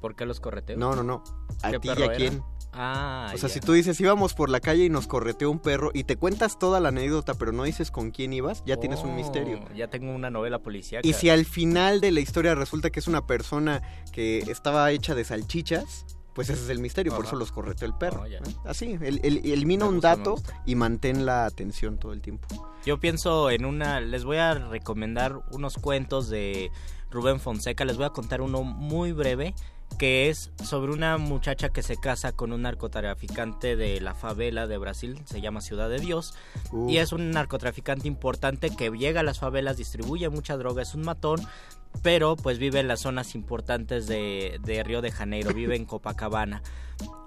¿Por 0.00 0.14
qué 0.14 0.26
los 0.26 0.40
correteos? 0.40 0.78
No, 0.78 0.94
no, 0.94 1.02
no. 1.02 1.22
¿A 1.62 1.70
¿Qué 1.72 1.78
ti 1.80 1.88
y 1.88 1.90
a 1.90 1.94
era? 2.04 2.14
quién? 2.16 2.42
Ah, 2.78 3.30
O 3.34 3.38
sea, 3.38 3.48
si 3.48 3.60
tú 3.60 3.72
dices 3.72 3.98
íbamos 4.00 4.34
por 4.34 4.50
la 4.50 4.60
calle 4.60 4.84
y 4.84 4.90
nos 4.90 5.06
correteó 5.06 5.50
un 5.50 5.60
perro 5.60 5.92
y 5.94 6.04
te 6.04 6.16
cuentas 6.16 6.58
toda 6.58 6.78
la 6.78 6.90
anécdota, 6.90 7.32
pero 7.32 7.50
no 7.50 7.62
dices 7.62 7.90
con 7.90 8.10
quién 8.10 8.34
ibas, 8.34 8.62
ya 8.66 8.76
tienes 8.76 9.00
un 9.00 9.12
Oh, 9.12 9.14
misterio. 9.16 9.60
Ya 9.74 9.88
tengo 9.88 10.14
una 10.14 10.28
novela 10.28 10.58
policíaca. 10.58 11.08
Y 11.08 11.14
si 11.14 11.30
al 11.30 11.46
final 11.46 12.02
de 12.02 12.12
la 12.12 12.20
historia 12.20 12.54
resulta 12.54 12.90
que 12.90 13.00
es 13.00 13.06
una 13.08 13.26
persona 13.26 13.80
que 14.12 14.40
estaba 14.40 14.90
hecha 14.90 15.14
de 15.14 15.24
salchichas, 15.24 16.04
pues 16.36 16.50
ese 16.50 16.62
es 16.62 16.68
el 16.68 16.78
misterio, 16.78 17.16
por 17.16 17.24
eso 17.24 17.34
los 17.34 17.50
correteó 17.50 17.88
el 17.88 17.94
perro. 17.94 18.22
Oh. 18.22 18.26
¿eh? 18.26 18.38
Así, 18.64 18.96
el, 19.00 19.18
el- 19.24 19.38
elimina 19.50 19.86
un 19.86 20.00
dato 20.00 20.36
y 20.64 20.76
mantén 20.76 21.26
la 21.26 21.46
atención 21.46 21.98
todo 21.98 22.12
el 22.12 22.20
tiempo. 22.20 22.46
Yo 22.84 23.00
pienso 23.00 23.50
en 23.50 23.64
una, 23.64 24.00
les 24.00 24.24
voy 24.24 24.36
a 24.36 24.54
recomendar 24.54 25.40
unos 25.50 25.74
cuentos 25.78 26.28
de 26.28 26.70
Rubén 27.10 27.40
Fonseca, 27.40 27.84
les 27.84 27.96
voy 27.96 28.06
a 28.06 28.10
contar 28.10 28.40
uno 28.42 28.62
muy 28.62 29.10
breve 29.12 29.54
que 29.98 30.28
es 30.28 30.50
sobre 30.64 30.92
una 30.92 31.16
muchacha 31.16 31.68
que 31.68 31.80
se 31.80 31.96
casa 31.96 32.32
con 32.32 32.52
un 32.52 32.62
narcotraficante 32.62 33.76
de 33.76 34.00
la 34.00 34.14
favela 34.14 34.66
de 34.66 34.78
Brasil, 34.78 35.20
se 35.26 35.40
llama 35.40 35.60
Ciudad 35.60 35.88
de 35.88 36.00
Dios, 36.00 36.34
y 36.88 36.96
es 36.96 37.12
un 37.12 37.30
narcotraficante 37.30 38.08
importante 38.08 38.70
que 38.74 38.90
llega 38.90 39.20
a 39.20 39.22
las 39.22 39.38
favelas, 39.38 39.76
distribuye 39.76 40.28
mucha 40.28 40.56
droga, 40.56 40.82
es 40.82 40.94
un 40.96 41.02
matón, 41.02 41.40
pero 42.02 42.36
pues 42.36 42.58
vive 42.58 42.80
en 42.80 42.88
las 42.88 43.00
zonas 43.00 43.34
importantes 43.34 44.06
de, 44.06 44.58
de 44.62 44.82
Río 44.82 45.02
de 45.02 45.10
Janeiro, 45.10 45.52
vive 45.52 45.76
en 45.76 45.84
Copacabana. 45.86 46.62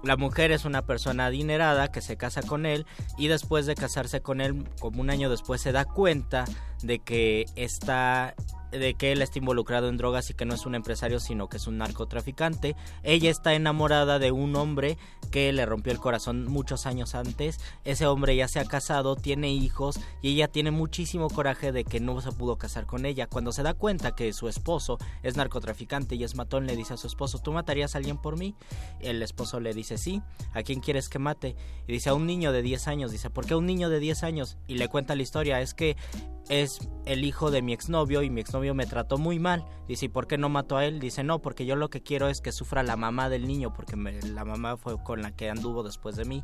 La 0.04 0.16
mujer 0.16 0.52
es 0.52 0.66
una 0.66 0.86
persona 0.86 1.26
adinerada 1.26 1.92
que 1.92 2.02
se 2.02 2.18
casa 2.18 2.42
con 2.42 2.66
él 2.66 2.86
y 3.18 3.28
después 3.28 3.66
de 3.66 3.76
casarse 3.76 4.22
con 4.22 4.42
él, 4.42 4.66
como 4.80 5.02
un 5.02 5.10
año 5.10 5.30
después, 5.30 5.62
se 5.62 5.72
da 5.72 5.86
cuenta 5.86 6.46
de 6.82 7.00
que 7.00 7.46
está 7.56 8.34
de 8.72 8.94
que 8.94 9.12
él 9.12 9.22
está 9.22 9.40
involucrado 9.40 9.90
en 9.90 9.98
drogas 9.98 10.30
y 10.30 10.34
que 10.34 10.46
no 10.46 10.54
es 10.56 10.66
un 10.66 10.76
empresario 10.76 11.20
sino 11.20 11.48
que 11.48 11.58
es 11.58 11.68
un 11.68 11.78
narcotraficante. 11.78 12.76
Ella 13.04 13.30
está 13.30 13.54
enamorada 13.54 14.20
de 14.20 14.32
un 14.32 14.56
hombre 14.56 14.98
que 15.32 15.52
le 15.54 15.66
rompió 15.66 15.92
el 15.92 16.00
corazón 16.00 16.46
muchos 16.46 16.86
años 16.86 17.16
antes. 17.16 17.60
Ese 17.84 18.08
hombre 18.08 18.36
ya 18.36 18.48
se 18.48 18.60
ha 18.60 18.66
casado, 18.66 19.16
tiene 19.16 19.52
hijos 19.52 20.00
y 20.22 20.34
ella 20.34 20.48
tiene 20.48 20.72
muchísimo 20.72 21.30
coraje 21.30 21.72
de 21.72 21.84
que 21.84 22.00
no 22.00 22.20
se 22.22 22.32
pudo 22.32 22.58
casar 22.58 22.86
con 22.86 23.06
ella. 23.06 23.28
Cuando 23.28 23.52
se 23.52 23.64
da 23.64 23.74
cuenta 23.74 24.16
que 24.16 24.34
su 24.34 24.48
esposo 24.48 24.98
es 25.24 25.36
narcotraficante 25.36 26.16
y 26.16 26.24
es 26.24 26.36
matón, 26.36 26.66
le 26.66 26.76
dice 26.76 26.94
a 26.94 26.98
su 26.98 27.08
esposo, 27.08 27.40
¿tú 27.40 27.52
matarías 27.52 27.96
a 27.96 27.98
alguien 27.98 28.18
por 28.18 28.38
mí? 28.38 28.56
El 29.00 29.22
esposo 29.22 29.60
le 29.60 29.74
dice, 29.74 29.98
sí, 29.98 30.22
¿a 30.54 30.64
quién 30.64 30.80
quieres 30.80 31.10
que 31.10 31.20
mate? 31.20 31.56
Y 31.88 31.94
dice, 31.94 32.10
a 32.10 32.14
un 32.14 32.26
niño 32.26 32.52
de 32.52 32.62
10 32.62 32.88
años. 32.88 33.12
Dice, 33.12 33.30
¿por 33.30 33.46
qué 33.46 33.56
un 33.56 33.66
niño 33.66 33.90
de 33.90 34.00
10 34.00 34.24
años? 34.24 34.58
Y 34.68 34.76
le 34.76 34.88
cuenta 34.88 35.16
la 35.16 35.22
historia, 35.22 35.62
es 35.62 35.74
que 35.74 35.96
es 36.50 36.80
el 37.06 37.24
hijo 37.24 37.52
de 37.52 37.62
mi 37.62 37.74
exnovio 37.74 38.24
y 38.24 38.30
mi 38.30 38.42
exnovio 38.42 38.59
me 38.74 38.86
trató 38.86 39.18
muy 39.18 39.40
mal. 39.40 39.66
Dice, 39.88 40.06
¿y 40.06 40.10
por 40.10 40.28
qué 40.28 40.38
no 40.38 40.50
mató 40.50 40.78
a 40.78 40.86
él? 40.86 41.00
Dice, 41.00 41.24
no, 41.24 41.40
porque 41.40 41.66
yo 41.66 41.76
lo 41.76 41.90
que 41.90 42.02
quiero 42.02 42.28
es 42.30 42.42
que 42.42 42.52
sufra 42.52 42.84
la 42.84 42.96
mamá 42.96 43.30
del 43.30 43.48
niño, 43.48 43.74
porque 43.74 43.96
me- 43.96 44.22
la 44.22 44.46
mamá 44.46 44.78
fue 44.78 45.02
con 45.04 45.22
la 45.22 45.32
que 45.32 45.50
anduvo 45.50 45.84
después 45.84 46.16
de 46.16 46.26
mí. 46.26 46.44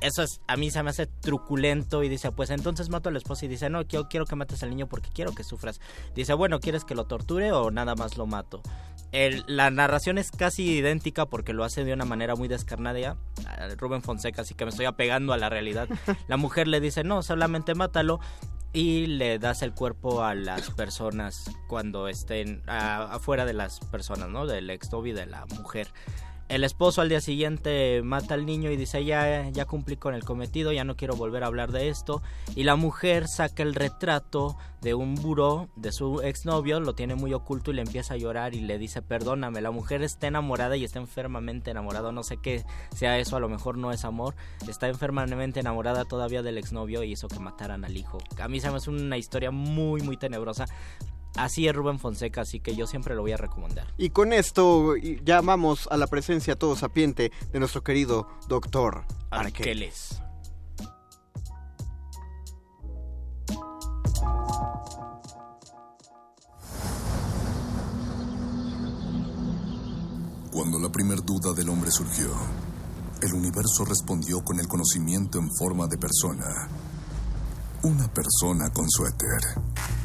Eso 0.00 0.22
es, 0.22 0.40
a 0.48 0.56
mí 0.56 0.70
se 0.70 0.82
me 0.82 0.90
hace 0.90 1.06
truculento 1.06 2.02
y 2.02 2.08
dice, 2.08 2.32
pues 2.32 2.50
entonces 2.50 2.88
mato 2.88 3.08
a 3.08 3.12
la 3.12 3.18
esposa 3.18 3.44
y 3.44 3.48
dice, 3.48 3.70
no, 3.70 3.82
yo 3.82 4.08
quiero 4.08 4.26
que 4.26 4.34
mates 4.36 4.62
al 4.62 4.70
niño 4.70 4.88
porque 4.88 5.10
quiero 5.12 5.32
que 5.32 5.44
sufras. 5.44 5.80
Dice, 6.14 6.34
bueno, 6.34 6.58
¿quieres 6.60 6.84
que 6.84 6.94
lo 6.94 7.04
torture 7.04 7.52
o 7.52 7.70
nada 7.70 7.94
más 7.94 8.16
lo 8.16 8.26
mato? 8.26 8.62
El- 9.12 9.44
la 9.46 9.70
narración 9.70 10.18
es 10.18 10.30
casi 10.30 10.64
idéntica 10.78 11.26
porque 11.26 11.52
lo 11.52 11.62
hace 11.64 11.84
de 11.84 11.92
una 11.92 12.04
manera 12.04 12.34
muy 12.34 12.48
descarnada. 12.48 13.16
Rubén 13.78 14.02
Fonseca, 14.02 14.42
así 14.42 14.54
que 14.54 14.64
me 14.64 14.70
estoy 14.70 14.86
apegando 14.86 15.32
a 15.32 15.36
la 15.38 15.48
realidad. 15.48 15.88
La 16.28 16.36
mujer 16.36 16.68
le 16.68 16.80
dice, 16.80 17.04
no, 17.04 17.22
solamente 17.22 17.74
mátalo. 17.74 18.20
Y 18.76 19.06
le 19.06 19.38
das 19.38 19.62
el 19.62 19.72
cuerpo 19.72 20.22
a 20.22 20.34
las 20.34 20.68
personas 20.70 21.50
cuando 21.66 22.08
estén 22.08 22.62
afuera 22.66 23.46
de 23.46 23.54
las 23.54 23.80
personas, 23.80 24.28
¿no? 24.28 24.46
Del 24.46 24.68
exnovio 24.68 25.14
y 25.14 25.16
de 25.16 25.24
la 25.24 25.46
mujer. 25.46 25.88
El 26.48 26.62
esposo 26.62 27.00
al 27.00 27.08
día 27.08 27.20
siguiente 27.20 28.02
mata 28.04 28.34
al 28.34 28.46
niño 28.46 28.70
y 28.70 28.76
dice 28.76 29.04
ya, 29.04 29.48
ya 29.50 29.64
cumplí 29.64 29.96
con 29.96 30.14
el 30.14 30.22
cometido, 30.22 30.72
ya 30.72 30.84
no 30.84 30.96
quiero 30.96 31.16
volver 31.16 31.42
a 31.42 31.48
hablar 31.48 31.72
de 31.72 31.88
esto. 31.88 32.22
Y 32.54 32.62
la 32.62 32.76
mujer 32.76 33.26
saca 33.26 33.64
el 33.64 33.74
retrato 33.74 34.56
de 34.80 34.94
un 34.94 35.16
buró 35.16 35.68
de 35.74 35.90
su 35.90 36.20
exnovio, 36.20 36.78
lo 36.78 36.94
tiene 36.94 37.16
muy 37.16 37.34
oculto 37.34 37.72
y 37.72 37.74
le 37.74 37.82
empieza 37.82 38.14
a 38.14 38.16
llorar 38.16 38.54
y 38.54 38.60
le 38.60 38.78
dice 38.78 39.02
perdóname. 39.02 39.60
La 39.60 39.72
mujer 39.72 40.02
está 40.02 40.28
enamorada 40.28 40.76
y 40.76 40.84
está 40.84 41.00
enfermamente 41.00 41.72
enamorada, 41.72 42.12
no 42.12 42.22
sé 42.22 42.36
qué 42.36 42.64
sea 42.94 43.18
eso, 43.18 43.34
a 43.34 43.40
lo 43.40 43.48
mejor 43.48 43.76
no 43.76 43.90
es 43.90 44.04
amor. 44.04 44.36
Está 44.68 44.86
enfermamente 44.86 45.58
enamorada 45.58 46.04
todavía 46.04 46.42
del 46.42 46.58
exnovio 46.58 47.02
y 47.02 47.10
hizo 47.10 47.26
que 47.26 47.40
mataran 47.40 47.84
al 47.84 47.96
hijo. 47.96 48.18
A 48.38 48.46
mí 48.46 48.60
se 48.60 48.70
me 48.70 48.76
hace 48.76 48.90
una 48.90 49.18
historia 49.18 49.50
muy, 49.50 50.00
muy 50.02 50.16
tenebrosa. 50.16 50.66
Así 51.36 51.68
es 51.68 51.74
Rubén 51.74 51.98
Fonseca, 51.98 52.42
así 52.42 52.60
que 52.60 52.74
yo 52.74 52.86
siempre 52.86 53.14
lo 53.14 53.22
voy 53.22 53.32
a 53.32 53.36
recomendar. 53.36 53.86
Y 53.98 54.10
con 54.10 54.32
esto 54.32 54.94
vamos 55.44 55.88
a 55.90 55.96
la 55.96 56.06
presencia 56.06 56.56
todo 56.56 56.76
sapiente 56.76 57.32
de 57.52 57.58
nuestro 57.58 57.82
querido 57.82 58.28
doctor 58.48 59.04
Arqueles. 59.30 60.12
Arqueles. 60.12 60.22
Cuando 70.56 70.78
la 70.78 70.90
primer 70.90 71.22
duda 71.22 71.52
del 71.52 71.68
hombre 71.68 71.90
surgió, 71.90 72.30
el 73.20 73.34
universo 73.34 73.84
respondió 73.84 74.42
con 74.42 74.58
el 74.58 74.66
conocimiento 74.66 75.38
en 75.38 75.50
forma 75.54 75.86
de 75.86 75.98
persona. 75.98 76.68
Una 77.82 78.08
persona 78.08 78.70
con 78.72 78.88
suéter. 78.88 79.95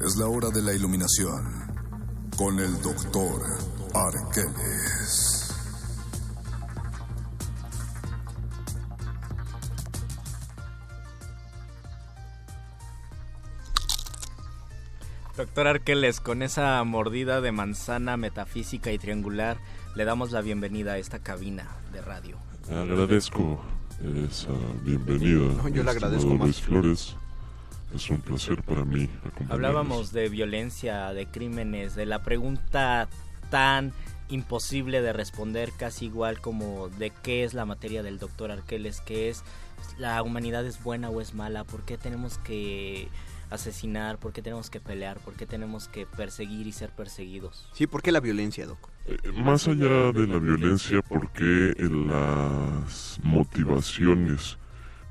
Es 0.00 0.16
la 0.16 0.28
hora 0.28 0.48
de 0.48 0.62
la 0.62 0.72
iluminación 0.72 1.44
con 2.38 2.58
el 2.58 2.80
doctor 2.80 3.42
Arqueles. 3.92 5.54
Doctor 15.36 15.66
Arqueles, 15.66 16.20
con 16.20 16.42
esa 16.42 16.82
mordida 16.84 17.42
de 17.42 17.52
manzana 17.52 18.16
metafísica 18.16 18.92
y 18.92 18.98
triangular, 18.98 19.58
le 19.94 20.06
damos 20.06 20.32
la 20.32 20.40
bienvenida 20.40 20.92
a 20.92 20.98
esta 20.98 21.18
cabina 21.18 21.68
de 21.92 22.00
radio. 22.00 22.38
Agradezco 22.70 23.60
esa 24.02 24.48
bienvenida. 24.82 25.62
No, 25.62 25.68
yo 25.68 25.82
le 25.82 25.90
agradezco 25.90 26.30
más. 26.30 26.40
Luis 26.40 26.60
Flores. 26.62 27.16
Es 27.94 28.08
un 28.10 28.20
placer 28.20 28.62
para 28.62 28.84
mí. 28.84 29.08
Hablábamos 29.48 30.12
de 30.12 30.28
violencia, 30.28 31.12
de 31.12 31.26
crímenes, 31.26 31.94
de 31.94 32.06
la 32.06 32.22
pregunta 32.22 33.08
tan 33.50 33.92
imposible 34.28 35.02
de 35.02 35.12
responder, 35.12 35.72
casi 35.76 36.06
igual 36.06 36.40
como 36.40 36.88
de 36.88 37.10
qué 37.10 37.42
es 37.42 37.52
la 37.52 37.64
materia 37.64 38.02
del 38.02 38.18
doctor 38.18 38.52
Arqueles, 38.52 39.00
qué 39.00 39.28
es 39.28 39.42
la 39.98 40.22
humanidad 40.22 40.64
es 40.66 40.82
buena 40.82 41.10
o 41.10 41.20
es 41.20 41.34
mala, 41.34 41.64
por 41.64 41.82
qué 41.82 41.98
tenemos 41.98 42.38
que 42.38 43.08
asesinar, 43.50 44.18
por 44.18 44.32
qué 44.32 44.42
tenemos 44.42 44.70
que 44.70 44.80
pelear, 44.80 45.18
por 45.18 45.34
qué 45.34 45.46
tenemos 45.46 45.88
que 45.88 46.06
perseguir 46.06 46.66
y 46.68 46.72
ser 46.72 46.90
perseguidos. 46.90 47.68
Sí, 47.72 47.86
¿por 47.86 48.02
qué 48.02 48.12
la 48.12 48.20
violencia, 48.20 48.66
Doc? 48.66 48.88
Eh, 49.06 49.16
Más 49.32 49.66
allá 49.66 50.12
de 50.12 50.26
la 50.26 50.38
violencia, 50.38 51.02
porque 51.02 51.74
las 51.78 53.18
motivaciones 53.24 54.56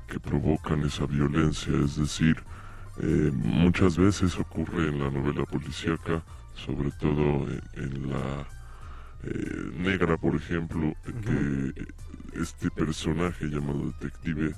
que 0.06 0.18
provocan 0.18 0.82
esa 0.84 1.04
violencia, 1.06 1.72
es 1.84 1.96
decir, 1.96 2.42
eh, 3.02 3.30
muchas 3.32 3.96
veces 3.96 4.38
ocurre 4.38 4.88
en 4.88 5.00
la 5.00 5.10
novela 5.10 5.44
policíaca, 5.44 6.22
sobre 6.54 6.90
todo 6.92 7.48
en, 7.48 7.62
en 7.74 8.10
la 8.10 8.46
eh, 9.24 9.72
negra, 9.76 10.16
por 10.16 10.34
ejemplo, 10.34 10.94
que 11.04 11.86
este 12.40 12.70
personaje 12.70 13.46
llamado 13.46 13.86
detective 13.86 14.48
eh, 14.48 14.54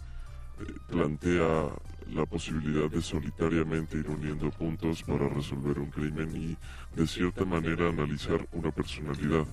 plantea 0.88 1.68
la 2.12 2.26
posibilidad 2.26 2.90
de 2.90 3.01
solitariamente 3.01 3.97
ir 3.99 4.09
uniendo 4.09 4.51
puntos 4.51 5.03
para 5.03 5.28
resolver 5.28 5.78
un 5.78 5.90
crimen 5.90 6.30
y 6.36 6.57
de 6.97 7.07
cierta 7.07 7.45
manera 7.45 7.88
analizar 7.88 8.47
una 8.53 8.70
personalidad 8.70 9.47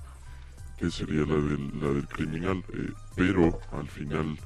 que 0.77 0.89
sería 0.89 1.25
la 1.25 1.35
del, 1.35 1.81
la 1.81 1.89
del 1.89 2.07
criminal, 2.07 2.63
eh, 2.73 2.91
pero 3.15 3.59
al 3.71 3.87
final 3.87 4.37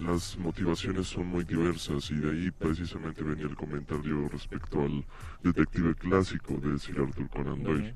las 0.00 0.38
motivaciones 0.38 1.08
son 1.08 1.26
muy 1.26 1.44
diversas 1.44 2.10
y 2.10 2.14
de 2.14 2.30
ahí 2.30 2.50
precisamente 2.50 3.22
venía 3.22 3.46
el 3.46 3.56
comentario 3.56 4.28
respecto 4.28 4.82
al 4.82 5.04
detective 5.42 5.94
clásico 5.94 6.54
de 6.54 6.78
Sir 6.78 7.00
Arthur 7.00 7.28
Conan 7.28 7.62
Doyle, 7.62 7.94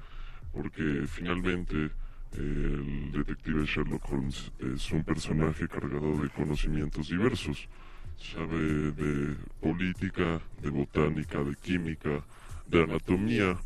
porque 0.52 1.04
finalmente 1.06 1.90
el 2.32 3.10
detective 3.12 3.64
Sherlock 3.64 4.12
Holmes 4.12 4.52
es 4.58 4.90
un 4.92 5.04
personaje 5.04 5.66
cargado 5.68 6.22
de 6.22 6.28
conocimientos 6.30 7.08
diversos. 7.08 7.68
Sabe 8.16 8.92
de 8.92 9.34
política, 9.60 10.40
de 10.60 10.70
botánica, 10.70 11.42
de 11.42 11.56
química, 11.56 12.22
de 12.66 12.82
anatomía, 12.82 13.56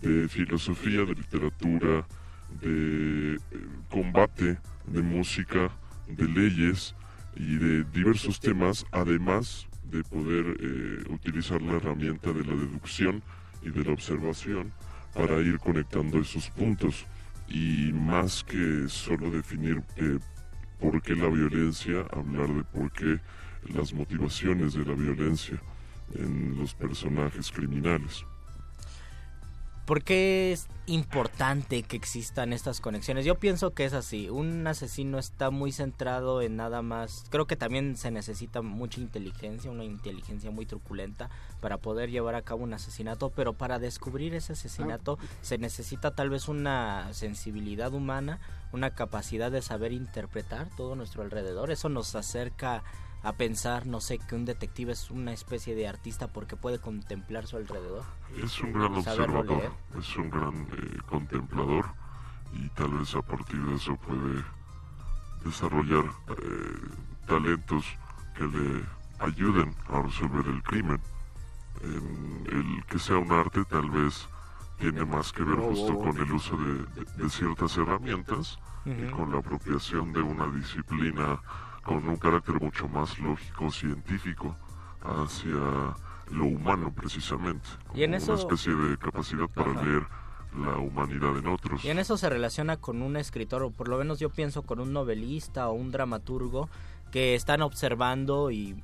de 0.00 0.26
filosofía, 0.28 1.04
de 1.04 1.14
literatura, 1.14 2.06
de 2.60 3.34
eh, 3.34 3.38
combate, 3.90 4.58
de 4.86 5.02
música, 5.02 5.70
de 6.08 6.26
leyes 6.26 6.94
y 7.36 7.56
de 7.56 7.84
diversos 7.84 8.40
temas, 8.40 8.86
además 8.90 9.66
de 9.84 10.02
poder 10.04 10.56
eh, 10.60 11.12
utilizar 11.12 11.60
la 11.62 11.76
herramienta 11.76 12.32
de 12.32 12.44
la 12.44 12.54
deducción 12.54 13.22
y 13.62 13.70
de 13.70 13.84
la 13.84 13.92
observación 13.92 14.72
para 15.14 15.40
ir 15.40 15.58
conectando 15.58 16.18
esos 16.20 16.50
puntos 16.50 17.06
y 17.48 17.92
más 17.92 18.44
que 18.44 18.88
solo 18.88 19.30
definir 19.30 19.82
eh, 19.96 20.18
por 20.78 21.02
qué 21.02 21.14
la 21.14 21.28
violencia, 21.28 22.06
hablar 22.12 22.48
de 22.54 22.64
por 22.64 22.90
qué 22.92 23.18
las 23.74 23.92
motivaciones 23.92 24.74
de 24.74 24.84
la 24.84 24.94
violencia 24.94 25.60
en 26.14 26.56
los 26.56 26.74
personajes 26.74 27.50
criminales. 27.50 28.24
¿Por 29.90 30.04
qué 30.04 30.52
es 30.52 30.68
importante 30.86 31.82
que 31.82 31.96
existan 31.96 32.52
estas 32.52 32.80
conexiones? 32.80 33.24
Yo 33.24 33.34
pienso 33.40 33.74
que 33.74 33.84
es 33.84 33.92
así. 33.92 34.30
Un 34.30 34.64
asesino 34.68 35.18
está 35.18 35.50
muy 35.50 35.72
centrado 35.72 36.42
en 36.42 36.54
nada 36.54 36.80
más. 36.80 37.24
Creo 37.28 37.48
que 37.48 37.56
también 37.56 37.96
se 37.96 38.12
necesita 38.12 38.62
mucha 38.62 39.00
inteligencia, 39.00 39.68
una 39.68 39.82
inteligencia 39.82 40.52
muy 40.52 40.64
truculenta 40.64 41.28
para 41.60 41.78
poder 41.78 42.08
llevar 42.08 42.36
a 42.36 42.42
cabo 42.42 42.62
un 42.62 42.72
asesinato, 42.72 43.30
pero 43.30 43.54
para 43.54 43.80
descubrir 43.80 44.32
ese 44.36 44.52
asesinato 44.52 45.18
se 45.40 45.58
necesita 45.58 46.14
tal 46.14 46.30
vez 46.30 46.46
una 46.46 47.12
sensibilidad 47.12 47.92
humana, 47.92 48.38
una 48.72 48.94
capacidad 48.94 49.50
de 49.50 49.60
saber 49.60 49.90
interpretar 49.90 50.68
todo 50.76 50.94
nuestro 50.94 51.22
alrededor. 51.24 51.72
Eso 51.72 51.88
nos 51.88 52.14
acerca 52.14 52.84
a 53.22 53.32
pensar, 53.34 53.86
no 53.86 54.00
sé, 54.00 54.18
que 54.18 54.34
un 54.34 54.44
detective 54.44 54.92
es 54.92 55.10
una 55.10 55.32
especie 55.32 55.74
de 55.74 55.86
artista 55.88 56.28
porque 56.28 56.56
puede 56.56 56.78
contemplar 56.78 57.46
su 57.46 57.56
alrededor. 57.56 58.04
Es 58.42 58.60
un 58.60 58.72
gran 58.72 59.02
Saberlo 59.02 59.40
observador, 59.40 59.58
leer. 59.58 59.72
es 59.98 60.16
un 60.16 60.30
gran 60.30 60.62
eh, 60.72 60.98
contemplador 61.08 61.86
y 62.54 62.68
tal 62.70 62.90
vez 62.98 63.14
a 63.14 63.22
partir 63.22 63.60
de 63.64 63.74
eso 63.74 63.94
puede 63.96 64.42
desarrollar 65.44 66.04
eh, 66.28 66.88
talentos 67.26 67.84
que 68.36 68.44
le 68.44 68.84
ayuden 69.20 69.74
a 69.88 70.02
resolver 70.02 70.46
el 70.46 70.62
crimen. 70.62 71.00
En 71.82 72.46
el 72.50 72.84
que 72.86 72.98
sea 72.98 73.16
un 73.18 73.32
arte 73.32 73.64
tal 73.64 73.88
vez 73.90 74.28
tiene 74.78 75.04
más 75.04 75.32
que 75.32 75.42
ver 75.42 75.56
justo 75.58 75.96
con 75.98 76.16
el 76.16 76.32
uso 76.32 76.56
de, 76.56 76.74
de- 77.04 77.22
de 77.22 77.30
ciertas 77.30 77.76
herramientas 77.76 78.58
y 78.86 79.10
con 79.10 79.30
la 79.30 79.38
apropiación 79.38 80.12
de 80.12 80.20
una 80.22 80.46
disciplina 80.48 81.38
con 81.90 82.08
un 82.08 82.16
carácter 82.18 82.54
mucho 82.60 82.86
más 82.86 83.18
lógico, 83.18 83.68
científico, 83.72 84.54
hacia 85.02 85.96
lo 86.30 86.44
humano 86.44 86.92
precisamente, 86.94 87.66
Y 87.94 88.04
en 88.04 88.12
como 88.12 88.16
eso- 88.22 88.32
una 88.34 88.40
especie 88.42 88.72
de 88.76 88.96
capacidad 88.96 89.48
para 89.48 89.72
Ajá. 89.72 89.82
leer 89.82 90.02
la 90.56 90.76
humanidad 90.78 91.36
en 91.36 91.48
otros. 91.48 91.84
Y 91.84 91.88
en 91.90 91.98
eso 91.98 92.16
se 92.16 92.28
relaciona 92.28 92.76
con 92.76 93.02
un 93.02 93.16
escritor, 93.16 93.64
o 93.64 93.70
por 93.72 93.88
lo 93.88 93.98
menos 93.98 94.20
yo 94.20 94.30
pienso 94.30 94.62
con 94.62 94.78
un 94.78 94.92
novelista 94.92 95.68
o 95.68 95.72
un 95.72 95.90
dramaturgo 95.90 96.68
que 97.10 97.34
están 97.34 97.60
observando 97.60 98.52
y 98.52 98.80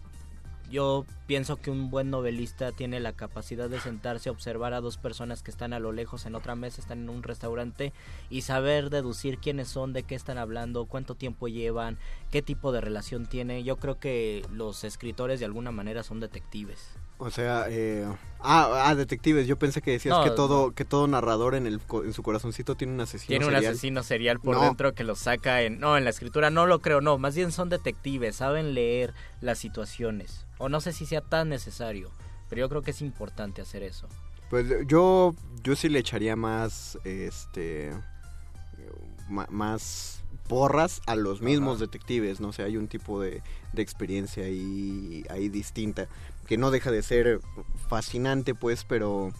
yo 0.70 1.04
pienso 1.26 1.56
que 1.56 1.70
un 1.70 1.90
buen 1.90 2.10
novelista 2.10 2.72
tiene 2.72 3.00
la 3.00 3.12
capacidad 3.12 3.68
de 3.68 3.80
sentarse 3.80 4.28
a 4.28 4.32
observar 4.32 4.74
a 4.74 4.80
dos 4.80 4.96
personas 4.96 5.42
que 5.42 5.50
están 5.50 5.72
a 5.72 5.78
lo 5.78 5.92
lejos 5.92 6.26
en 6.26 6.34
otra 6.34 6.54
mesa, 6.54 6.80
están 6.80 7.00
en 7.00 7.10
un 7.10 7.22
restaurante 7.22 7.92
y 8.30 8.42
saber 8.42 8.90
deducir 8.90 9.38
quiénes 9.38 9.68
son, 9.68 9.92
de 9.92 10.02
qué 10.02 10.14
están 10.14 10.38
hablando, 10.38 10.86
cuánto 10.86 11.14
tiempo 11.14 11.48
llevan, 11.48 11.98
qué 12.30 12.42
tipo 12.42 12.72
de 12.72 12.80
relación 12.80 13.26
tiene. 13.26 13.62
Yo 13.62 13.76
creo 13.76 13.98
que 13.98 14.44
los 14.52 14.84
escritores 14.84 15.40
de 15.40 15.46
alguna 15.46 15.70
manera 15.70 16.02
son 16.02 16.20
detectives. 16.20 16.96
O 17.18 17.30
sea, 17.30 17.64
eh, 17.68 18.06
ah, 18.40 18.84
ah, 18.88 18.94
detectives. 18.94 19.46
Yo 19.46 19.58
pensé 19.58 19.80
que 19.80 19.92
decías 19.92 20.18
No, 20.18 20.24
que 20.24 20.30
todo 20.30 20.72
que 20.72 20.84
todo 20.84 21.06
narrador 21.06 21.54
en 21.54 21.66
el 21.66 21.80
en 22.04 22.12
su 22.12 22.22
corazoncito 22.22 22.74
tiene 22.74 22.92
un 22.92 23.00
asesino 23.00 23.28
Tiene 23.28 23.46
un 23.46 23.52
serial. 23.52 23.72
asesino 23.72 24.02
serial 24.02 24.40
por 24.40 24.56
No. 24.56 24.62
dentro 24.62 24.92
que 24.94 25.02
lo 25.04 25.14
saca 25.16 25.62
en... 25.62 25.80
No, 25.80 25.96
en 25.96 26.04
la 26.04 26.10
escritura 26.10 26.50
no 26.50 26.66
lo 26.66 26.80
creo, 26.80 27.00
no. 27.00 27.16
Más 27.16 27.34
bien 27.34 27.52
son 27.52 27.68
detectives, 27.70 28.36
saben 28.36 28.74
leer 28.74 29.14
las 29.40 29.58
situaciones. 29.58 30.46
O 30.58 30.68
no 30.68 30.80
sé 30.80 30.92
si 30.92 31.06
sea 31.06 31.22
tan 31.22 31.48
necesario, 31.48 32.10
pero 32.50 32.60
yo 32.60 32.68
creo 32.68 32.82
que 32.82 32.90
es 32.90 33.00
importante 33.00 33.62
hacer 33.62 33.82
eso. 33.82 34.08
Pues 34.50 34.66
yo 34.86 35.34
yo 35.62 35.74
sí 35.74 35.88
le 35.88 35.98
echaría 36.00 36.36
más 36.36 36.98
este 37.04 37.92
más 39.28 40.22
porras 40.48 41.00
a 41.06 41.16
los 41.16 41.42
mismos 41.42 41.80
detectives, 41.80 42.38
no 42.40 42.52
sé, 42.52 42.62
hay 42.62 42.76
un 42.76 42.86
tipo 42.86 43.20
de, 43.20 43.42
de 43.72 43.82
experiencia 43.82 44.44
ahí, 44.44 45.24
ahí 45.28 45.48
distinta 45.48 46.06
que 46.46 46.56
no 46.56 46.70
deja 46.70 46.90
de 46.90 47.02
ser 47.02 47.40
fascinante 47.88 48.54
pues, 48.54 48.84
pero 48.84 49.32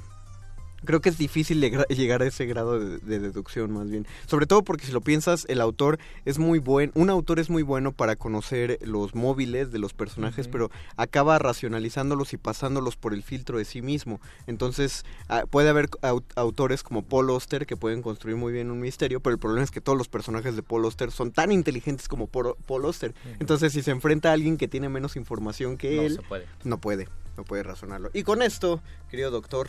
creo 0.87 1.01
que 1.03 1.11
es 1.11 1.19
difícil 1.19 1.61
llegar 1.91 2.23
a 2.23 2.27
ese 2.27 2.47
grado 2.47 2.79
de, 2.81 2.99
de 2.99 3.19
deducción 3.19 3.73
más 3.73 3.91
bien. 3.91 4.07
Sobre 4.27 4.47
todo 4.47 4.63
porque 4.65 4.87
si 4.87 4.93
lo 4.93 5.01
piensas, 5.03 5.45
el 5.49 5.61
autor 5.61 5.99
es 6.25 6.39
muy 6.39 6.59
buen, 6.59 6.93
un 6.95 7.11
autor 7.11 7.39
es 7.39 7.51
muy 7.51 7.63
bueno 7.63 7.93
para 7.93 8.17
conocer 8.17 8.79
los 8.83 9.15
móviles 9.15 9.71
de 9.73 9.79
los 9.79 9.93
personajes, 9.93 10.49
pero 10.49 10.71
acaba 10.97 11.39
racionalizándolos 11.39 12.33
y 12.33 12.37
pasándolos 12.39 12.97
por 12.97 13.13
el 13.13 13.23
filtro 13.23 13.59
de 13.59 13.65
sí 13.65 13.83
mismo. 13.83 14.21
Entonces, 14.47 15.05
ah, 15.29 15.45
puede 15.51 15.69
haber 15.69 15.89
au- 16.03 16.23
autores 16.37 16.83
como 16.83 17.03
Paul 17.03 17.31
Auster 17.31 17.67
que 17.67 17.77
pueden 17.77 18.03
construir 18.03 18.37
muy 18.37 18.53
bien 18.53 18.71
un 18.71 18.81
misterio, 18.81 19.21
pero 19.21 19.35
el 19.35 19.39
problema 19.41 19.65
es 19.65 19.71
que 19.71 19.81
todos 19.81 19.99
los 19.99 20.09
personajes 20.09 20.57
de 20.57 20.63
Paul 20.63 20.85
Auster 20.85 21.11
son 21.11 21.33
tan 21.33 21.53
inteligentes 21.53 22.09
como 22.09 22.29
Paul 22.29 22.85
Auster. 22.85 23.15
Entonces, 23.41 23.73
si 23.73 23.83
se 23.83 23.91
enfrenta 23.91 24.31
a 24.31 24.33
alguien 24.33 24.57
que 24.57 24.69
tiene 24.69 24.89
menos 24.89 25.17
información 25.17 25.77
que 25.77 25.97
No 25.97 26.03
él, 26.03 26.15
se 26.17 26.23
puede. 26.23 26.47
no 26.65 26.79
puede, 26.79 27.09
no 27.37 27.45
puede 27.45 27.63
razonarlo. 27.63 28.11
Y 28.15 28.23
con 28.23 28.43
esto, 28.43 28.81
querido 29.11 29.31
doctor, 29.31 29.69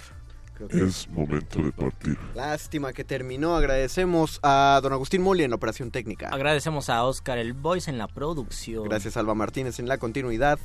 creo 0.57 0.69
que 0.69 0.83
Es 0.83 1.07
momento 1.09 1.61
de 1.61 1.71
partir. 1.71 2.17
Lástima 2.35 2.93
que 2.93 3.03
terminó. 3.03 3.55
Agradecemos 3.55 4.39
a 4.43 4.79
don 4.81 4.93
Agustín 4.93 5.21
Moli 5.21 5.43
en 5.43 5.51
la 5.51 5.55
operación 5.55 5.91
técnica. 5.91 6.29
Agradecemos 6.29 6.89
a 6.89 7.03
Oscar 7.03 7.37
el 7.37 7.53
Voice 7.53 7.89
en 7.89 7.97
la 7.97 8.07
producción. 8.07 8.83
Gracias 8.85 9.17
a 9.17 9.19
Alba 9.19 9.35
Martínez 9.35 9.79
en 9.79 9.87
la 9.87 9.97
continuidad. 9.97 10.59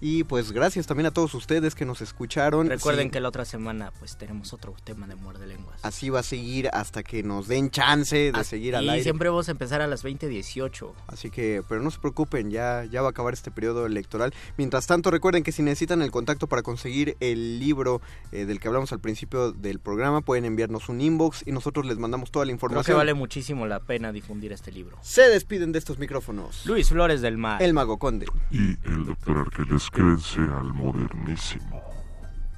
Y 0.00 0.24
pues 0.24 0.52
gracias 0.52 0.86
también 0.86 1.06
a 1.06 1.10
todos 1.10 1.34
ustedes 1.34 1.74
que 1.74 1.84
nos 1.84 2.00
escucharon. 2.00 2.68
Recuerden 2.68 3.06
Sí, 3.08 3.10
que 3.10 3.20
la 3.20 3.28
otra 3.28 3.44
semana 3.44 3.92
pues 3.98 4.16
tenemos 4.16 4.52
otro 4.52 4.74
tema 4.84 5.06
de 5.06 5.16
muerde 5.16 5.46
lenguas. 5.46 5.78
Así 5.82 6.08
va 6.10 6.20
a 6.20 6.22
seguir 6.22 6.68
hasta 6.72 7.02
que 7.02 7.22
nos 7.22 7.48
den 7.48 7.70
chance 7.70 8.30
de 8.32 8.44
seguir 8.44 8.76
al 8.76 8.84
y 8.84 8.88
aire. 8.90 9.02
siempre 9.02 9.28
vamos 9.28 9.48
a 9.48 9.52
empezar 9.52 9.80
a 9.80 9.86
las 9.86 10.04
20.18. 10.04 10.92
Así 11.08 11.30
que, 11.30 11.62
pero 11.68 11.82
no 11.82 11.90
se 11.90 11.98
preocupen, 11.98 12.50
ya, 12.50 12.84
ya 12.84 13.02
va 13.02 13.08
a 13.08 13.10
acabar 13.10 13.34
este 13.34 13.50
periodo 13.50 13.86
electoral. 13.86 14.32
Mientras 14.56 14.86
tanto, 14.86 15.10
recuerden 15.10 15.42
que 15.42 15.52
si 15.52 15.62
necesitan 15.62 16.02
el 16.02 16.10
contacto 16.10 16.46
para 16.46 16.62
conseguir 16.62 17.16
el 17.20 17.58
libro 17.58 18.00
eh, 18.32 18.44
del 18.44 18.60
que 18.60 18.68
hablamos 18.68 18.92
al 18.92 19.00
principio 19.00 19.52
del 19.52 19.78
programa, 19.80 20.20
pueden 20.20 20.44
enviarnos 20.44 20.88
un 20.88 21.00
inbox 21.00 21.42
y 21.46 21.52
nosotros 21.52 21.86
les 21.86 21.98
mandamos 21.98 22.30
toda 22.30 22.44
la 22.44 22.48
Creo 22.50 22.54
información. 22.56 22.84
que 22.84 22.92
vale 22.96 23.14
muchísimo 23.14 23.66
la 23.66 23.80
pena 23.80 24.12
difundir 24.12 24.52
este 24.52 24.70
libro. 24.72 24.96
Se 25.02 25.22
despiden 25.28 25.72
de 25.72 25.78
estos 25.78 25.98
micrófonos. 25.98 26.64
Luis 26.66 26.88
Flores 26.88 27.20
del 27.20 27.36
Mar. 27.38 27.62
El 27.62 27.72
Mago 27.74 27.98
Conde. 27.98 28.26
Y 28.50 28.76
el 28.88 29.06
doctor 29.06 29.38
Arqueles, 29.38 29.87
quédense 29.90 30.40
al 30.40 30.72
modernísimo. 30.72 31.82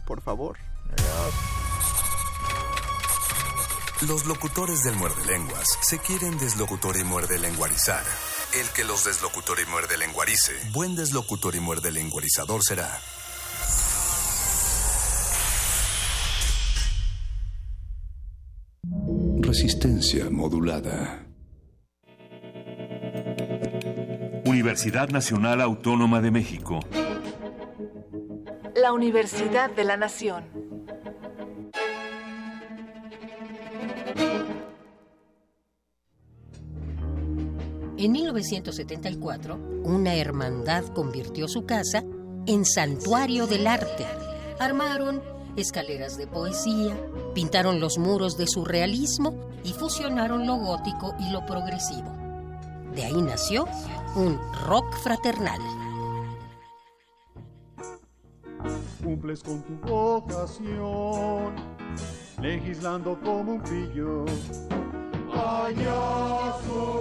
Por 0.07 0.21
favor. 0.23 0.59
Los 4.07 4.25
locutores 4.25 4.83
del 4.83 4.97
muerde 4.97 5.27
lenguas 5.27 5.79
se 5.83 5.99
quieren 5.99 6.39
deslocutor 6.39 6.97
y 6.97 7.05
muerde 7.05 7.39
lenguarizar. 7.39 8.03
El 8.59 8.67
que 8.71 8.83
los 8.85 9.05
deslocutor 9.05 9.59
y 9.61 9.71
muerde 9.71 9.99
lenguarice, 9.99 10.53
buen 10.73 10.97
deslocutor 10.97 11.55
y 11.55 11.61
muerde 11.61 11.93
lenguarizador 11.93 12.63
será. 12.65 12.99
Resistencia 19.41 20.31
modulada. 20.31 21.27
Universidad 24.47 25.11
Nacional 25.11 25.61
Autónoma 25.61 26.21
de 26.21 26.31
México. 26.31 26.81
La 28.75 28.93
Universidad 28.93 29.71
de 29.71 29.85
la 29.85 29.97
Nación. 29.97 30.45
En 37.97 38.13
1974, 38.13 39.57
una 39.85 40.15
hermandad 40.15 40.85
convirtió 40.95 41.49
su 41.49 41.67
casa 41.67 42.05
en 42.47 42.65
santuario 42.65 43.47
del 43.47 43.67
arte. 43.67 44.07
Armaron 44.59 45.23
escaleras 45.57 46.17
de 46.17 46.27
poesía, 46.27 46.97
pintaron 47.35 47.81
los 47.81 47.99
muros 47.99 48.37
de 48.39 48.47
surrealismo 48.47 49.35
y 49.65 49.73
fusionaron 49.73 50.47
lo 50.47 50.57
gótico 50.57 51.15
y 51.19 51.31
lo 51.31 51.45
progresivo. 51.45 52.11
De 52.95 53.05
ahí 53.05 53.21
nació 53.21 53.67
un 54.17 54.39
rock 54.67 54.97
fraternal. 55.03 55.61
Cumples 59.03 59.43
con 59.43 59.63
tu 59.63 59.75
vocación, 59.87 61.55
legislando 62.41 63.19
como 63.21 63.53
un 63.53 63.63
pillo. 63.63 64.25
Payaso. 65.33 67.01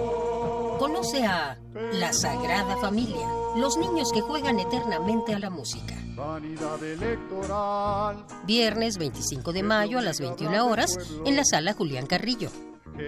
Conoce 0.78 1.26
a 1.26 1.58
La 1.92 2.12
Sagrada 2.12 2.76
Familia, 2.78 3.26
los 3.56 3.76
niños 3.76 4.12
que 4.12 4.20
juegan 4.22 4.58
eternamente 4.58 5.34
a 5.34 5.38
la 5.38 5.50
música. 5.50 5.94
Vanidad 6.16 6.82
electoral. 6.82 8.24
Viernes 8.46 8.96
25 8.98 9.52
de 9.52 9.62
mayo 9.62 9.98
a 9.98 10.02
las 10.02 10.20
21 10.20 10.66
horas 10.66 10.96
en 11.24 11.36
la 11.36 11.44
sala 11.44 11.74
Julián 11.74 12.06
Carrillo. 12.06 12.50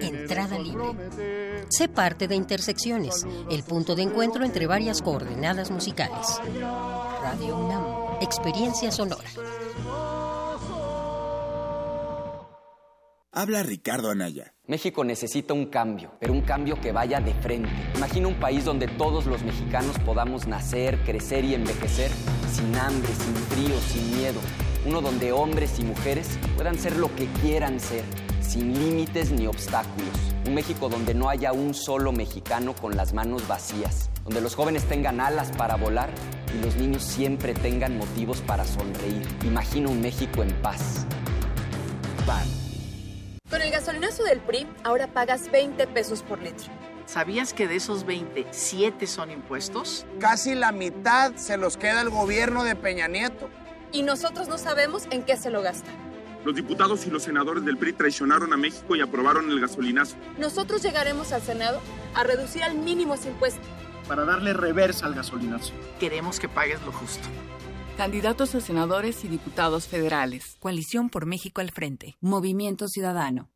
Entrada 0.01 0.59
libre. 0.59 1.65
Sé 1.69 1.87
parte 1.87 2.27
de 2.27 2.35
Intersecciones, 2.35 3.25
el 3.49 3.63
punto 3.63 3.95
de 3.95 4.03
encuentro 4.03 4.43
entre 4.43 4.67
varias 4.67 5.01
coordenadas 5.01 5.71
musicales. 5.71 6.39
Radio 7.21 7.57
UNAM, 7.57 7.85
experiencia 8.21 8.91
sonora. 8.91 9.29
Habla 13.35 13.63
Ricardo 13.63 14.11
Anaya. 14.11 14.53
México 14.67 15.03
necesita 15.03 15.55
un 15.55 15.65
cambio, 15.65 16.11
pero 16.19 16.33
un 16.33 16.41
cambio 16.41 16.79
que 16.79 16.91
vaya 16.91 17.19
de 17.19 17.33
frente. 17.33 17.69
Imagina 17.95 18.27
un 18.27 18.39
país 18.39 18.63
donde 18.63 18.87
todos 18.87 19.25
los 19.25 19.43
mexicanos 19.43 19.97
podamos 20.05 20.45
nacer, 20.45 20.99
crecer 21.03 21.43
y 21.43 21.55
envejecer 21.55 22.11
sin 22.51 22.75
hambre, 22.75 23.09
sin 23.13 23.35
frío, 23.35 23.79
sin 23.79 24.17
miedo. 24.17 24.39
Uno 24.85 24.99
donde 24.99 25.31
hombres 25.31 25.79
y 25.79 25.83
mujeres 25.83 26.37
puedan 26.57 26.77
ser 26.77 26.97
lo 26.97 27.13
que 27.15 27.27
quieran 27.41 27.79
ser, 27.79 28.03
sin 28.41 28.73
límites 28.73 29.31
ni 29.31 29.47
obstáculos. 29.47 30.09
Un 30.45 30.55
México 30.55 30.89
donde 30.89 31.13
no 31.13 31.29
haya 31.29 31.53
un 31.53 31.73
solo 31.73 32.11
mexicano 32.11 32.75
con 32.75 32.97
las 32.97 33.13
manos 33.13 33.47
vacías. 33.47 34.09
Donde 34.25 34.41
los 34.41 34.55
jóvenes 34.55 34.83
tengan 34.83 35.21
alas 35.21 35.51
para 35.51 35.75
volar 35.75 36.09
y 36.53 36.61
los 36.61 36.75
niños 36.75 37.01
siempre 37.01 37.53
tengan 37.53 37.97
motivos 37.97 38.41
para 38.41 38.65
sonreír. 38.65 39.25
Imagina 39.45 39.87
un 39.87 40.01
México 40.01 40.43
en 40.43 40.51
paz. 40.61 41.05
PAN. 42.25 42.45
Con 43.49 43.61
el 43.61 43.71
gasolinazo 43.71 44.23
del 44.23 44.41
PRI, 44.41 44.67
ahora 44.83 45.07
pagas 45.07 45.49
20 45.49 45.87
pesos 45.87 46.23
por 46.23 46.41
litro. 46.41 46.65
¿Sabías 47.05 47.53
que 47.53 47.67
de 47.67 47.77
esos 47.77 48.05
20, 48.05 48.47
7 48.51 49.07
son 49.07 49.31
impuestos? 49.31 50.05
Casi 50.19 50.55
la 50.55 50.73
mitad 50.73 51.35
se 51.35 51.55
los 51.55 51.77
queda 51.77 52.01
el 52.01 52.09
gobierno 52.09 52.63
de 52.65 52.75
Peña 52.75 53.07
Nieto. 53.07 53.49
Y 53.93 54.01
nosotros 54.03 54.47
no 54.47 54.57
sabemos 54.57 55.03
en 55.11 55.23
qué 55.23 55.37
se 55.37 55.51
lo 55.51 55.61
gasta. 55.61 55.89
Los 56.43 56.55
diputados 56.55 57.07
y 57.07 57.09
los 57.09 57.23
senadores 57.23 57.63
del 57.63 57.77
PRI 57.77 57.93
traicionaron 57.93 58.51
a 58.51 58.57
México 58.57 58.95
y 58.95 59.01
aprobaron 59.01 59.49
el 59.49 59.61
gasolinazo. 59.61 60.17
Nosotros 60.37 60.83
llegaremos 60.83 61.31
al 61.31 61.41
Senado 61.41 61.79
a 62.15 62.23
reducir 62.23 62.63
al 62.63 62.75
mínimo 62.75 63.13
ese 63.13 63.29
impuesto. 63.29 63.61
Para 64.07 64.25
darle 64.25 64.51
reversa 64.51 65.05
al 65.05 65.13
gasolinazo. 65.13 65.71
Queremos 65.99 66.39
que 66.41 66.49
pagues 66.49 66.81
lo 66.81 66.91
justo. 66.91 67.25
Candidatos 67.95 68.55
a 68.55 68.61
senadores 68.61 69.23
y 69.23 69.29
diputados 69.29 69.87
federales. 69.87 70.57
Coalición 70.59 71.09
por 71.09 71.25
México 71.25 71.61
al 71.61 71.71
frente. 71.71 72.17
Movimiento 72.19 72.87
Ciudadano. 72.87 73.49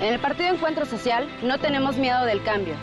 En 0.00 0.14
el 0.14 0.20
Partido 0.20 0.54
Encuentro 0.54 0.86
Social 0.86 1.28
no 1.42 1.58
tenemos 1.58 1.98
miedo 1.98 2.24
del 2.24 2.42
cambio. 2.42 2.74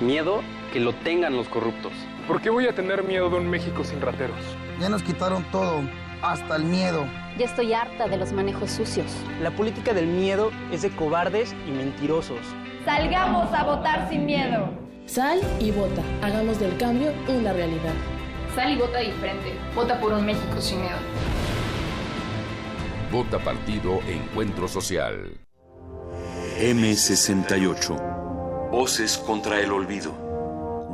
Miedo 0.00 0.40
que 0.72 0.80
lo 0.80 0.94
tengan 0.94 1.36
los 1.36 1.48
corruptos. 1.48 1.92
¿Por 2.26 2.40
qué 2.40 2.48
voy 2.48 2.66
a 2.66 2.74
tener 2.74 3.04
miedo 3.04 3.28
de 3.28 3.36
un 3.36 3.50
México 3.50 3.84
sin 3.84 4.00
rateros? 4.00 4.38
Ya 4.80 4.88
nos 4.88 5.02
quitaron 5.02 5.44
todo, 5.50 5.82
hasta 6.22 6.56
el 6.56 6.64
miedo. 6.64 7.04
Ya 7.36 7.44
estoy 7.44 7.74
harta 7.74 8.08
de 8.08 8.16
los 8.16 8.32
manejos 8.32 8.70
sucios. 8.70 9.12
La 9.42 9.50
política 9.50 9.92
del 9.92 10.06
miedo 10.06 10.50
es 10.72 10.80
de 10.80 10.90
cobardes 10.90 11.54
y 11.68 11.70
mentirosos. 11.70 12.38
Salgamos 12.86 13.52
a 13.52 13.64
votar 13.64 14.08
sin 14.08 14.24
miedo. 14.24 14.70
Sal 15.04 15.38
y 15.60 15.70
vota. 15.70 16.00
Hagamos 16.22 16.58
del 16.60 16.74
cambio 16.78 17.12
una 17.28 17.52
realidad. 17.52 17.92
Sal 18.54 18.72
y 18.72 18.78
vota 18.78 19.00
diferente. 19.00 19.52
Vota 19.74 20.00
por 20.00 20.14
un 20.14 20.24
México 20.24 20.60
sin 20.60 20.80
miedo. 20.80 20.96
Vota 23.12 23.38
Partido 23.38 24.00
Encuentro 24.08 24.66
Social. 24.66 25.36
M68. 26.58 28.70
Voces 28.70 29.18
contra 29.18 29.60
el 29.60 29.72
olvido. 29.72 30.23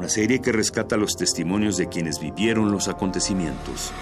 Una 0.01 0.09
serie 0.09 0.40
que 0.40 0.51
rescata 0.51 0.96
los 0.96 1.14
testimonios 1.14 1.76
de 1.76 1.90
quienes 1.90 2.20
vivieron 2.20 2.72
los 2.72 2.88
acontecimientos. 2.88 3.92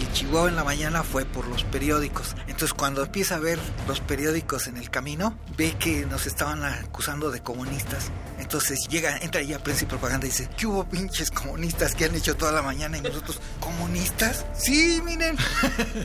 El 0.00 0.10
Chihuahua 0.14 0.48
en 0.48 0.56
la 0.56 0.64
mañana 0.64 1.02
fue 1.02 1.26
por 1.26 1.46
los 1.48 1.64
periódicos. 1.64 2.34
Entonces 2.46 2.72
cuando 2.72 3.04
empieza 3.04 3.34
a 3.34 3.38
ver 3.38 3.58
los 3.86 4.00
periódicos 4.00 4.68
en 4.68 4.78
el 4.78 4.88
camino, 4.88 5.36
ve 5.58 5.76
que 5.78 6.06
nos 6.06 6.26
estaban 6.26 6.64
acusando 6.64 7.30
de 7.30 7.42
comunistas. 7.42 8.10
Entonces 8.38 8.88
llega, 8.88 9.18
entra 9.18 9.42
ya 9.42 9.58
Prensa 9.58 9.84
y 9.84 9.88
Propaganda 9.88 10.24
y 10.26 10.30
dice, 10.30 10.48
¿qué 10.56 10.66
hubo 10.66 10.88
pinches 10.88 11.30
comunistas 11.30 11.94
que 11.94 12.06
han 12.06 12.14
hecho 12.14 12.34
toda 12.34 12.52
la 12.52 12.62
mañana? 12.62 12.96
Y 12.96 13.02
nosotros, 13.02 13.38
¿comunistas? 13.60 14.46
Sí, 14.54 15.02
miren. 15.04 15.36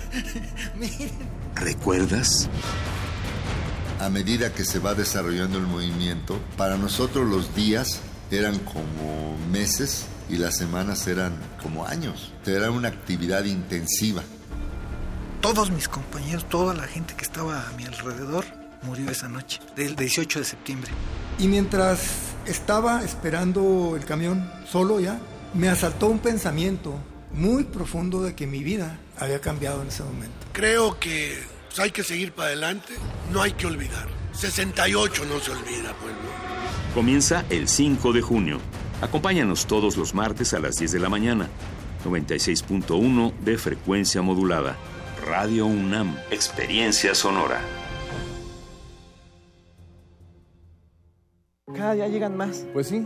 miren. 0.75 1.11
¿Recuerdas? 1.55 2.49
A 4.01 4.09
medida 4.09 4.51
que 4.51 4.65
se 4.65 4.79
va 4.79 4.95
desarrollando 4.95 5.59
el 5.59 5.65
movimiento, 5.65 6.41
para 6.57 6.75
nosotros 6.75 7.25
los 7.25 7.55
días 7.55 8.01
eran 8.31 8.59
como 8.59 9.37
meses 9.51 10.05
y 10.29 10.37
las 10.37 10.57
semanas 10.57 11.07
eran 11.07 11.33
como 11.61 11.85
años. 11.85 12.31
Era 12.45 12.71
una 12.71 12.89
actividad 12.89 13.45
intensiva. 13.45 14.23
Todos 15.41 15.71
mis 15.71 15.87
compañeros, 15.87 16.47
toda 16.49 16.73
la 16.73 16.83
gente 16.83 17.13
que 17.15 17.23
estaba 17.23 17.67
a 17.67 17.71
mi 17.73 17.85
alrededor 17.85 18.45
murió 18.83 19.09
esa 19.09 19.27
noche, 19.27 19.59
del 19.75 19.95
18 19.95 20.39
de 20.39 20.45
septiembre. 20.45 20.91
Y 21.39 21.47
mientras 21.47 21.99
estaba 22.45 23.03
esperando 23.03 23.95
el 23.95 24.05
camión, 24.05 24.49
solo 24.69 24.99
ya, 24.99 25.19
me 25.53 25.69
asaltó 25.69 26.07
un 26.07 26.19
pensamiento 26.19 26.99
muy 27.31 27.63
profundo 27.63 28.23
de 28.23 28.35
que 28.35 28.47
mi 28.47 28.63
vida 28.63 28.99
había 29.17 29.39
cambiado 29.39 29.81
en 29.81 29.89
ese 29.89 30.03
momento. 30.03 30.47
Creo 30.53 30.99
que 30.99 31.37
pues, 31.67 31.79
hay 31.79 31.91
que 31.91 32.03
seguir 32.03 32.31
para 32.33 32.49
adelante, 32.49 32.93
no 33.31 33.41
hay 33.41 33.51
que 33.53 33.67
olvidar. 33.67 34.07
68 34.33 35.25
no 35.25 35.39
se 35.39 35.51
olvida, 35.51 35.93
pueblo. 35.93 36.56
Comienza 36.97 37.45
el 37.51 37.67
5 37.67 38.11
de 38.11 38.23
junio. 38.23 38.57
Acompáñanos 39.03 39.67
todos 39.67 39.97
los 39.97 40.15
martes 40.15 40.55
a 40.55 40.59
las 40.59 40.77
10 40.77 40.93
de 40.93 40.99
la 40.99 41.09
mañana. 41.09 41.47
96.1 42.03 43.33
de 43.37 43.57
frecuencia 43.59 44.23
modulada. 44.23 44.77
Radio 45.23 45.67
UNAM. 45.67 46.17
Experiencia 46.31 47.13
sonora. 47.13 47.61
Cada 51.71 51.93
día 51.93 52.07
llegan 52.07 52.35
más. 52.35 52.65
Pues 52.73 52.87
sí. 52.87 53.05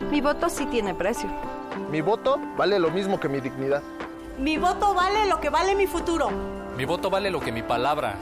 Mi 0.00 0.20
voto 0.20 0.48
sí 0.48 0.66
tiene 0.66 0.94
precio. 0.94 1.28
Mi 1.90 2.00
voto 2.00 2.38
vale 2.56 2.78
lo 2.78 2.90
mismo 2.90 3.18
que 3.18 3.28
mi 3.28 3.40
dignidad. 3.40 3.82
Mi 4.38 4.58
voto 4.58 4.94
vale 4.94 5.26
lo 5.26 5.40
que 5.40 5.48
vale 5.48 5.74
mi 5.74 5.86
futuro. 5.86 6.30
Mi 6.76 6.84
voto 6.84 7.08
vale 7.08 7.30
lo 7.30 7.40
que 7.40 7.50
mi 7.52 7.62
palabra. 7.62 8.16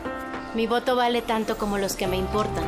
Mi 0.55 0.67
voto 0.67 0.95
vale 0.95 1.23
tanto 1.23 1.59
como 1.59 1.79
los 1.79 1.97
que 1.97 2.07
me 2.07 2.17
importan. 2.17 2.65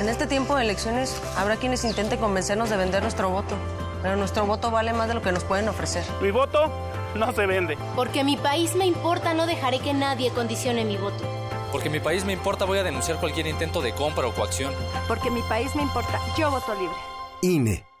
En 0.00 0.08
este 0.08 0.26
tiempo 0.26 0.54
de 0.54 0.62
elecciones 0.62 1.20
habrá 1.36 1.56
quienes 1.56 1.84
intenten 1.84 2.20
convencernos 2.20 2.70
de 2.70 2.76
vender 2.76 3.02
nuestro 3.02 3.30
voto, 3.30 3.56
pero 4.02 4.16
nuestro 4.16 4.46
voto 4.46 4.70
vale 4.70 4.92
más 4.92 5.08
de 5.08 5.14
lo 5.14 5.22
que 5.22 5.32
nos 5.32 5.42
pueden 5.42 5.68
ofrecer. 5.68 6.04
Mi 6.22 6.30
voto 6.30 6.70
no 7.16 7.32
se 7.32 7.46
vende. 7.46 7.76
Porque 7.96 8.22
mi 8.22 8.36
país 8.36 8.76
me 8.76 8.86
importa, 8.86 9.34
no 9.34 9.46
dejaré 9.46 9.80
que 9.80 9.94
nadie 9.94 10.30
condicione 10.30 10.84
mi 10.84 10.96
voto. 10.96 11.24
Porque 11.72 11.90
mi 11.90 11.98
país 11.98 12.24
me 12.24 12.32
importa, 12.32 12.64
voy 12.64 12.78
a 12.78 12.84
denunciar 12.84 13.18
cualquier 13.18 13.48
intento 13.48 13.82
de 13.82 13.92
compra 13.92 14.26
o 14.28 14.32
coacción. 14.32 14.72
Porque 15.08 15.30
mi 15.30 15.42
país 15.42 15.74
me 15.74 15.82
importa, 15.82 16.20
yo 16.38 16.50
voto 16.50 16.72
libre. 16.74 16.96
INE. 17.42 17.95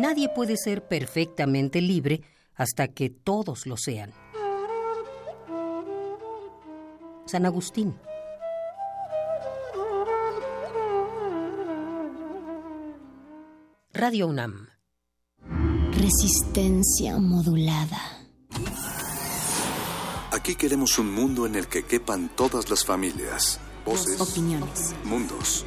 Nadie 0.00 0.30
puede 0.30 0.56
ser 0.56 0.88
perfectamente 0.88 1.82
libre 1.82 2.22
hasta 2.54 2.88
que 2.88 3.10
todos 3.10 3.66
lo 3.66 3.76
sean. 3.76 4.14
San 7.26 7.44
Agustín. 7.44 7.94
Radio 13.92 14.28
UNAM. 14.28 14.68
Resistencia 15.92 17.18
modulada. 17.18 18.00
Aquí 20.32 20.54
queremos 20.54 20.98
un 20.98 21.12
mundo 21.12 21.44
en 21.44 21.56
el 21.56 21.66
que 21.66 21.84
quepan 21.84 22.30
todas 22.34 22.70
las 22.70 22.86
familias, 22.86 23.60
voces, 23.84 24.18
opiniones, 24.18 24.94
mundos. 25.04 25.66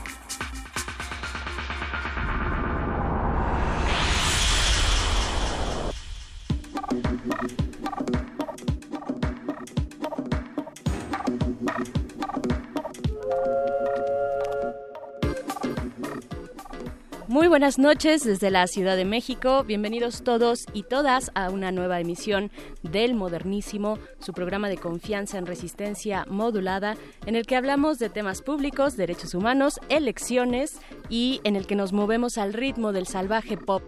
Muy 17.31 17.47
buenas 17.47 17.79
noches 17.79 18.25
desde 18.25 18.51
la 18.51 18.67
Ciudad 18.67 18.97
de 18.97 19.05
México. 19.05 19.63
Bienvenidos 19.63 20.21
todos 20.21 20.65
y 20.73 20.83
todas 20.83 21.31
a 21.33 21.49
una 21.49 21.71
nueva 21.71 22.01
emisión 22.01 22.51
del 22.83 23.13
Modernísimo, 23.15 23.99
su 24.19 24.33
programa 24.33 24.67
de 24.67 24.75
confianza 24.75 25.37
en 25.37 25.45
resistencia 25.45 26.25
modulada, 26.29 26.97
en 27.25 27.37
el 27.37 27.45
que 27.45 27.55
hablamos 27.55 27.99
de 27.99 28.09
temas 28.09 28.41
públicos, 28.41 28.97
derechos 28.97 29.33
humanos, 29.33 29.79
elecciones 29.87 30.81
y 31.11 31.41
en 31.43 31.55
el 31.55 31.67
que 31.67 31.75
nos 31.75 31.93
movemos 31.93 32.39
al 32.39 32.53
ritmo 32.53 32.93
del 32.93 33.05
salvaje 33.05 33.57
pop. 33.57 33.83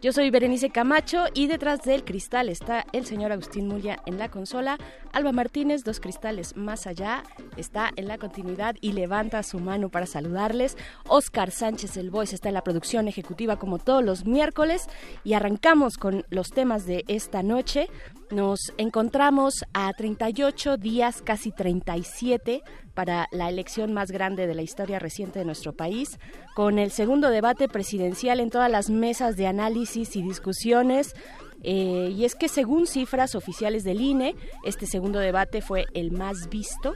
Yo 0.00 0.12
soy 0.12 0.30
Berenice 0.30 0.70
Camacho 0.70 1.24
y 1.34 1.48
detrás 1.48 1.82
del 1.82 2.04
cristal 2.04 2.48
está 2.48 2.84
el 2.92 3.06
señor 3.06 3.32
Agustín 3.32 3.66
Mulia 3.66 4.00
en 4.06 4.18
la 4.18 4.30
consola. 4.30 4.78
Alba 5.12 5.32
Martínez, 5.32 5.82
dos 5.82 5.98
cristales 5.98 6.56
más 6.56 6.86
allá, 6.86 7.24
está 7.56 7.90
en 7.96 8.06
la 8.06 8.18
continuidad 8.18 8.76
y 8.80 8.92
levanta 8.92 9.42
su 9.42 9.58
mano 9.58 9.88
para 9.88 10.06
saludarles. 10.06 10.76
Oscar 11.08 11.50
Sánchez, 11.50 11.96
el 11.96 12.10
voice, 12.10 12.34
está 12.34 12.48
en 12.48 12.54
la 12.54 12.62
producción 12.62 13.08
ejecutiva 13.08 13.58
como 13.58 13.78
todos 13.78 14.04
los 14.04 14.26
miércoles 14.26 14.88
y 15.24 15.32
arrancamos 15.32 15.96
con 15.96 16.26
los 16.28 16.50
temas 16.50 16.86
de 16.86 17.04
esta 17.08 17.42
noche. 17.42 17.88
Nos 18.30 18.74
encontramos 18.76 19.64
a 19.72 19.90
38 19.94 20.76
días, 20.76 21.22
casi 21.22 21.50
37, 21.50 22.62
para 22.92 23.26
la 23.32 23.48
elección 23.48 23.94
más 23.94 24.10
grande 24.10 24.46
de 24.46 24.54
la 24.54 24.60
historia 24.60 24.98
reciente 24.98 25.38
de 25.38 25.46
nuestro 25.46 25.72
país, 25.72 26.18
con 26.54 26.78
el 26.78 26.90
segundo 26.90 27.30
debate 27.30 27.68
presidencial 27.68 28.40
en 28.40 28.50
todas 28.50 28.70
las 28.70 28.90
mesas 28.90 29.36
de 29.36 29.46
análisis 29.46 30.14
y 30.14 30.22
discusiones. 30.22 31.14
Eh, 31.62 32.12
y 32.14 32.24
es 32.26 32.34
que 32.34 32.48
según 32.48 32.86
cifras 32.86 33.34
oficiales 33.34 33.82
del 33.82 34.02
INE, 34.02 34.36
este 34.62 34.84
segundo 34.84 35.20
debate 35.20 35.62
fue 35.62 35.86
el 35.94 36.12
más 36.12 36.50
visto. 36.50 36.94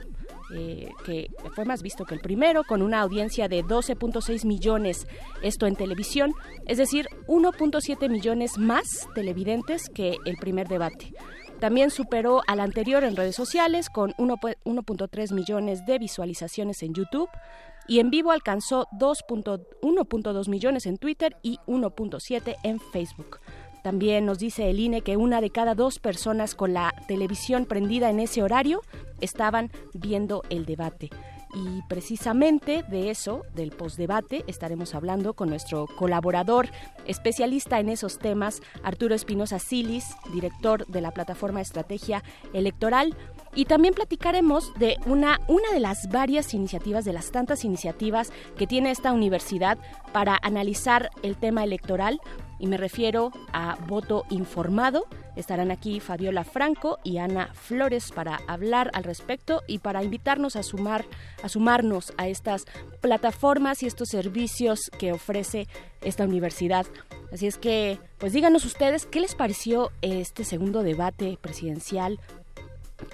Eh, 0.53 0.91
que 1.05 1.31
fue 1.55 1.65
más 1.65 1.81
visto 1.81 2.05
que 2.05 2.15
el 2.15 2.21
primero, 2.21 2.63
con 2.63 2.81
una 2.81 3.01
audiencia 3.01 3.47
de 3.47 3.63
12.6 3.63 4.45
millones, 4.45 5.07
esto 5.41 5.67
en 5.67 5.75
televisión, 5.75 6.33
es 6.65 6.77
decir, 6.77 7.07
1.7 7.27 8.09
millones 8.09 8.57
más 8.57 9.07
televidentes 9.15 9.89
que 9.89 10.17
el 10.25 10.37
primer 10.37 10.67
debate. 10.67 11.13
También 11.59 11.91
superó 11.91 12.41
al 12.45 12.59
anterior 12.59 13.05
en 13.05 13.15
redes 13.15 13.37
sociales 13.37 13.89
con 13.89 14.11
1.3 14.13 15.33
millones 15.33 15.85
de 15.85 15.97
visualizaciones 15.97 16.83
en 16.83 16.93
YouTube 16.93 17.29
y 17.87 17.99
en 17.99 18.09
vivo 18.09 18.31
alcanzó 18.31 18.87
1.2 18.91 20.49
millones 20.49 20.85
en 20.85 20.97
Twitter 20.97 21.37
y 21.41 21.59
1.7 21.65 22.55
en 22.63 22.79
Facebook. 22.79 23.39
También 23.83 24.25
nos 24.25 24.39
dice 24.39 24.69
el 24.69 24.79
INE 24.79 25.01
que 25.01 25.17
una 25.17 25.41
de 25.41 25.49
cada 25.49 25.75
dos 25.75 25.99
personas 25.99 26.55
con 26.55 26.73
la 26.73 26.93
televisión 27.07 27.65
prendida 27.65 28.09
en 28.09 28.21
ese 28.21 28.41
horario 28.41 28.81
estaban 29.19 29.71
viendo 29.93 30.41
el 30.49 30.65
debate. 30.65 31.09
Y 31.53 31.81
precisamente 31.87 32.83
de 32.89 33.11
eso, 33.11 33.43
del 33.53 33.71
postdebate, 33.71 34.43
estaremos 34.47 34.95
hablando 34.95 35.33
con 35.33 35.49
nuestro 35.49 35.85
colaborador 35.85 36.69
especialista 37.05 37.79
en 37.79 37.89
esos 37.89 38.17
temas, 38.17 38.61
Arturo 38.83 39.13
Espinosa 39.13 39.59
Silis, 39.59 40.15
director 40.33 40.87
de 40.87 41.01
la 41.01 41.11
plataforma 41.11 41.61
Estrategia 41.61 42.23
Electoral. 42.53 43.15
Y 43.55 43.65
también 43.65 43.93
platicaremos 43.93 44.73
de 44.75 44.97
una, 45.05 45.39
una 45.47 45.71
de 45.71 45.79
las 45.79 46.09
varias 46.09 46.53
iniciativas, 46.53 47.05
de 47.05 47.13
las 47.13 47.31
tantas 47.31 47.63
iniciativas 47.63 48.31
que 48.57 48.65
tiene 48.65 48.89
esta 48.89 49.11
universidad 49.11 49.77
para 50.11 50.39
analizar 50.41 51.11
el 51.21 51.35
tema 51.37 51.63
electoral, 51.63 52.19
y 52.59 52.67
me 52.67 52.77
refiero 52.77 53.31
a 53.51 53.75
voto 53.87 54.23
informado. 54.29 55.05
Estarán 55.35 55.69
aquí 55.69 55.99
Fabiola 55.99 56.45
Franco 56.45 56.97
y 57.03 57.17
Ana 57.17 57.49
Flores 57.53 58.11
para 58.11 58.39
hablar 58.47 58.89
al 58.93 59.03
respecto 59.03 59.63
y 59.67 59.79
para 59.79 60.01
invitarnos 60.01 60.55
a 60.55 60.63
sumar 60.63 61.03
a 61.43 61.49
sumarnos 61.49 62.13
a 62.17 62.29
estas 62.29 62.65
plataformas 63.01 63.83
y 63.83 63.87
estos 63.87 64.07
servicios 64.07 64.89
que 64.97 65.11
ofrece 65.11 65.67
esta 66.01 66.23
universidad. 66.23 66.85
Así 67.33 67.47
es 67.47 67.57
que, 67.57 67.99
pues 68.17 68.31
díganos 68.31 68.63
ustedes 68.63 69.07
qué 69.07 69.19
les 69.19 69.35
pareció 69.35 69.91
este 70.01 70.45
segundo 70.45 70.83
debate 70.83 71.37
presidencial. 71.41 72.19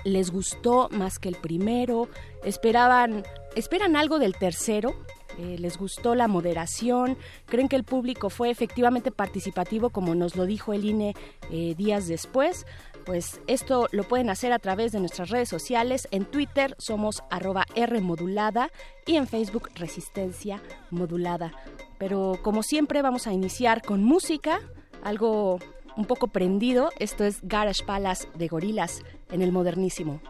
¿Les 0.04 0.32
gustó 0.32 0.90
más 0.92 1.20
que 1.20 1.30
el 1.30 1.36
primero? 1.36 2.10
¿Esperaban 2.44 3.24
esperan 3.56 3.96
algo 3.96 4.20
del 4.20 4.36
tercero? 4.36 4.94
Eh, 5.38 5.58
les 5.58 5.78
gustó 5.78 6.16
la 6.16 6.28
moderación, 6.28 7.18
creen 7.46 7.70
que 7.70 7.78
el 7.78 7.86
público 7.86 8.30
fue 8.30 8.50
efectivamente 8.50 9.10
participativo 9.10 9.90
como 9.90 10.14
nos 10.14 10.36
lo 10.36 10.46
dijo 10.46 10.74
el 10.74 10.84
INE 10.84 11.16
eh, 11.50 11.76
días 11.76 12.08
después. 12.08 12.66
Pues 13.06 13.40
esto 13.48 13.88
lo 13.92 14.04
pueden 14.04 14.30
hacer 14.30 14.52
a 14.52 14.60
través 14.60 14.92
de 14.92 15.00
nuestras 15.00 15.30
redes 15.30 15.48
sociales. 15.48 16.08
En 16.12 16.26
Twitter 16.26 16.76
somos 16.78 17.24
arroba 17.30 17.66
R 17.76 18.02
modulada 18.02 18.70
y 19.06 19.16
en 19.16 19.28
Facebook 19.28 19.70
Resistencia 19.76 20.62
Modulada. 20.92 21.54
Pero 21.98 22.40
como 22.44 22.62
siempre 22.62 23.02
vamos 23.02 23.26
a 23.26 23.34
iniciar 23.34 23.82
con 23.82 24.04
música, 24.04 24.60
algo 25.04 25.60
un 25.96 26.06
poco 26.06 26.28
prendido. 26.28 26.90
Esto 27.00 27.24
es 27.24 27.40
Garage 27.44 27.84
Palace 27.84 28.28
de 28.36 28.48
Gorilas 28.48 29.02
en 29.32 29.42
el 29.42 29.52
modernísimo. 29.52 30.22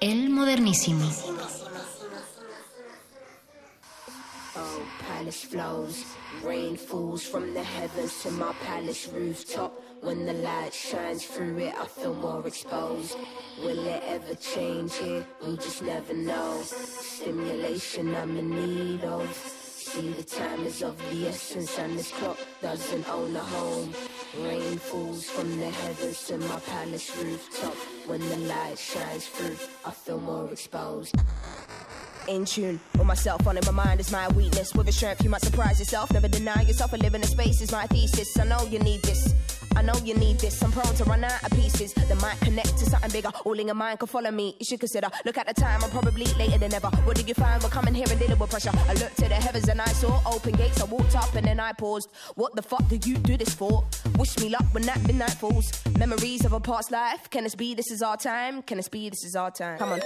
El 0.00 0.30
modernísimo. 0.30 1.08
Oh, 4.54 4.82
palace 5.06 5.46
flows, 5.46 6.04
rain 6.44 6.76
falls 6.76 7.22
from 7.22 7.54
the 7.54 7.62
heavens 7.62 8.22
to 8.22 8.30
my 8.32 8.52
palace 8.66 9.08
rooftop. 9.08 9.72
When 10.02 10.26
the 10.26 10.32
light 10.32 10.74
shines 10.74 11.24
through 11.24 11.58
it, 11.58 11.74
I 11.80 11.86
feel 11.86 12.14
more 12.14 12.44
exposed. 12.44 13.16
Will 13.62 13.86
it 13.86 14.02
ever 14.08 14.34
change 14.34 14.96
here? 14.96 15.24
We 15.46 15.56
just 15.56 15.82
never 15.82 16.12
know. 16.12 16.60
Stimulation 16.64 18.12
I'm 18.16 18.36
in 18.36 18.50
need 18.50 19.04
of. 19.04 19.61
See, 19.84 20.12
the 20.12 20.22
time 20.22 20.64
is 20.64 20.80
of 20.82 20.96
the 21.10 21.26
essence, 21.26 21.76
and 21.76 21.98
this 21.98 22.12
clock 22.12 22.38
doesn't 22.62 23.08
own 23.10 23.34
a 23.34 23.40
home. 23.40 23.92
Rain 24.38 24.78
falls 24.78 25.28
from 25.28 25.58
the 25.58 25.70
heavens 25.70 26.24
to 26.28 26.38
my 26.38 26.60
palace 26.60 27.16
rooftop. 27.16 27.74
When 28.06 28.20
the 28.20 28.36
light 28.36 28.78
shines 28.78 29.26
through, 29.26 29.56
I 29.84 29.90
feel 29.90 30.20
more 30.20 30.48
exposed 30.52 31.16
in 32.28 32.44
tune 32.44 32.80
with 32.96 33.06
myself 33.06 33.44
on 33.46 33.56
it. 33.56 33.66
My 33.66 33.72
mind 33.72 33.98
is 33.98 34.12
my 34.12 34.28
weakness. 34.28 34.72
With 34.72 34.88
a 34.88 34.92
strength, 34.92 35.24
you 35.24 35.30
might 35.30 35.42
surprise 35.42 35.80
yourself. 35.80 36.12
Never 36.12 36.28
deny 36.28 36.62
yourself. 36.62 36.92
A 36.92 36.96
live 36.96 37.14
in 37.14 37.22
a 37.22 37.26
space 37.26 37.60
is 37.60 37.72
my 37.72 37.86
thesis. 37.86 38.38
I 38.38 38.44
know 38.44 38.62
you 38.70 38.78
need 38.78 39.02
this. 39.02 39.34
I 39.76 39.82
know 39.82 39.94
you 40.04 40.14
need 40.14 40.38
this. 40.38 40.62
I'm 40.62 40.72
prone 40.72 40.94
to 40.94 41.04
run 41.04 41.24
out 41.24 41.42
of 41.42 41.50
pieces 41.52 41.92
that 41.94 42.20
might 42.20 42.38
connect 42.40 42.78
to 42.78 42.86
something 42.86 43.10
bigger. 43.10 43.30
All 43.44 43.58
in 43.58 43.66
your 43.66 43.74
mind 43.74 43.98
can 43.98 44.08
follow 44.08 44.30
me. 44.30 44.56
You 44.58 44.64
should 44.64 44.80
consider. 44.80 45.08
Look 45.24 45.38
at 45.38 45.46
the 45.46 45.54
time. 45.54 45.82
I'm 45.82 45.90
probably 45.90 46.26
later 46.34 46.58
than 46.58 46.74
ever. 46.74 46.88
What 47.04 47.16
did 47.16 47.28
you 47.28 47.34
find? 47.34 47.62
We're 47.62 47.68
coming 47.68 47.94
here 47.94 48.06
and 48.10 48.18
dealing 48.18 48.38
with 48.38 48.50
pressure. 48.50 48.70
I 48.88 48.94
looked 48.94 49.16
to 49.18 49.28
the 49.28 49.34
heavens 49.34 49.68
and 49.68 49.80
I 49.80 49.86
saw 49.86 50.20
open 50.26 50.52
gates. 50.52 50.80
I 50.80 50.84
walked 50.84 51.16
up 51.16 51.34
and 51.34 51.46
then 51.46 51.60
I 51.60 51.72
paused. 51.72 52.10
What 52.34 52.54
the 52.54 52.62
fuck 52.62 52.86
did 52.88 53.06
you 53.06 53.16
do 53.16 53.36
this 53.36 53.54
for? 53.54 53.84
Wish 54.18 54.38
me 54.38 54.48
luck 54.48 54.64
when 54.72 54.84
that 54.84 55.02
midnight 55.06 55.32
falls. 55.34 55.72
Memories 55.98 56.44
of 56.44 56.52
a 56.52 56.60
past 56.60 56.90
life. 56.90 57.28
Can 57.30 57.44
this 57.44 57.54
be? 57.54 57.74
This 57.74 57.90
is 57.90 58.02
our 58.02 58.16
time. 58.16 58.62
Can 58.62 58.76
this 58.76 58.88
be? 58.88 59.08
This 59.08 59.24
is 59.24 59.36
our 59.36 59.50
time. 59.50 59.78
Come 59.78 59.92
on. 59.92 60.00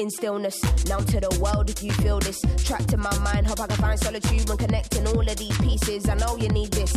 In 0.00 0.10
stillness. 0.10 0.58
Now 0.88 0.98
to 0.98 1.20
the 1.20 1.28
world 1.40 1.68
if 1.68 1.82
you 1.82 1.92
feel 1.92 2.18
this. 2.20 2.40
Trapped 2.64 2.92
in 2.92 3.00
my 3.00 3.16
mind, 3.18 3.46
hope 3.46 3.60
I 3.60 3.66
can 3.66 3.76
find 3.76 4.00
solitude 4.00 4.48
when 4.48 4.56
connecting 4.56 5.06
all 5.06 5.20
of 5.20 5.36
these 5.36 5.56
pieces. 5.58 6.08
I 6.08 6.14
know 6.14 6.36
you 6.36 6.48
need 6.48 6.72
this. 6.72 6.94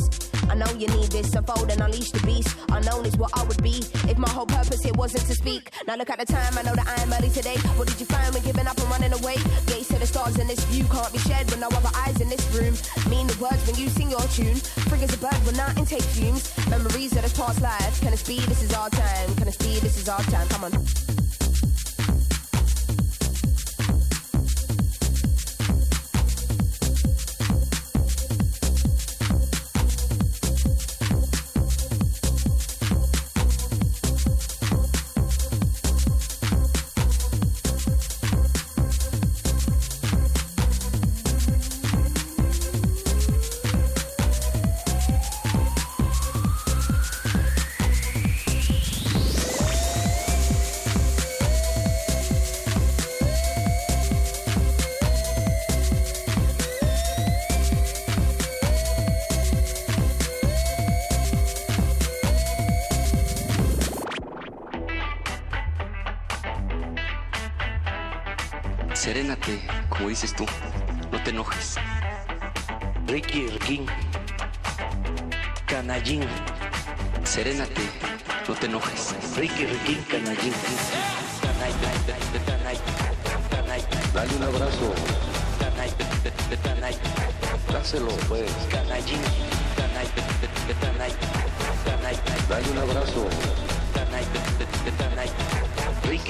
I 0.49 0.56
know 0.56 0.72
you 0.78 0.88
need 0.88 1.12
this. 1.12 1.34
Unfold 1.36 1.70
and 1.72 1.82
unleash 1.82 2.12
the 2.12 2.26
beast. 2.26 2.56
Unknown 2.70 3.06
is 3.06 3.18
what 3.18 3.32
I 3.38 3.43
would 3.43 3.62
be 3.62 3.84
if 4.08 4.18
my 4.18 4.30
whole 4.30 4.45
purpose 4.45 4.82
here 4.82 4.93
wasn't 4.93 5.26
to 5.28 5.36
speak. 5.36 5.72
Now 5.86 5.95
look 5.95 6.10
at 6.10 6.20
the 6.20 6.26
time, 6.26 6.58
I 6.58 6.62
know 6.64 6.76
that 6.76 6.88
I 6.88 7.01
am 7.04 7.12
early 7.12 7.30
today. 7.30 7.58
What 7.76 7.89
did 7.89 7.99
you 7.99 8.06
find 8.06 8.34
when 8.34 8.43
giving 8.43 8.68
up 8.68 8.78
and 8.78 8.89
running 8.89 9.14
away? 9.14 9.36
Gates 9.68 9.89
to 9.89 9.99
the 9.99 10.08
stars 10.08 10.39
in 10.39 10.47
this 10.47 10.64
view 10.66 10.86
can't 10.86 11.12
be 11.12 11.20
shared 11.20 11.47
with 11.51 11.60
no 11.60 11.68
other 11.68 11.91
eyes 12.08 12.22
in 12.22 12.30
this 12.30 12.45
room. 12.56 12.74
Mean 13.12 13.28
the 13.28 13.38
words 13.43 13.60
when 13.68 13.76
you 13.76 13.89
sing 13.89 14.12
your 14.12 14.24
tune. 14.32 14.56
Free 14.88 15.04
as 15.04 15.14
a 15.14 15.18
bird 15.18 15.39
when 15.43 15.60
I 15.60 15.76
intake 15.76 16.08
fumes. 16.16 16.47
Memories 16.70 17.12
of 17.18 17.24
this 17.24 17.34
past 17.36 17.62
life. 17.62 17.99
Can 17.99 18.14
it 18.14 18.24
be? 18.26 18.39
This 18.47 18.64
is 18.64 18.74
our 18.74 18.89
time. 18.89 19.36
Can 19.36 19.47
it 19.47 19.60
be? 19.60 19.80
This 19.84 19.97
is 19.97 20.08
our 20.08 20.24
time. 20.32 20.47
Come 20.47 20.64
on. 20.66 21.12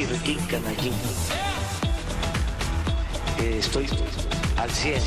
Riquín 0.08 0.40
Canallín 0.48 0.94
estoy 3.40 3.88
al 4.58 4.70
100. 4.70 5.02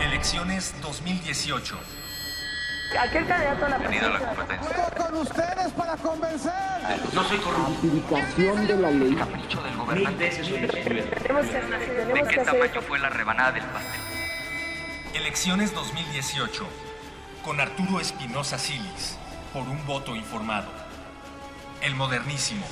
Elecciones 0.00 0.74
2018. 0.82 1.78
Aquel 2.98 3.26
candidato 3.26 3.66
a 3.66 3.68
la 3.68 3.78
Bienvenido 3.78 4.06
a 4.06 4.10
la 4.10 4.18
competencia. 4.34 4.90
con 4.96 5.16
ustedes 5.16 5.72
para 5.76 5.96
convencer. 5.96 6.52
No 7.12 7.24
soy 7.24 7.38
corrupto. 7.38 7.86
Aplicación 7.86 8.66
de 8.66 8.76
la 8.76 8.90
ley. 8.90 9.14
Capricho 9.14 9.62
del 9.62 9.76
gobernante. 9.76 10.30
¿De 10.30 12.24
qué 12.28 12.38
tamaño 12.44 12.82
fue 12.82 12.98
la 12.98 13.10
rebanada 13.10 13.52
del 13.52 13.64
pastel? 13.64 14.00
Elecciones 15.14 15.74
2018. 15.74 16.66
con 17.44 17.58
Arturo 17.58 18.00
Espinosa 18.00 18.58
Silis, 18.58 19.16
por 19.54 19.62
un 19.62 19.86
voto 19.86 20.14
informado. 20.14 20.68
El 21.82 21.94
modernísimo. 21.94 22.62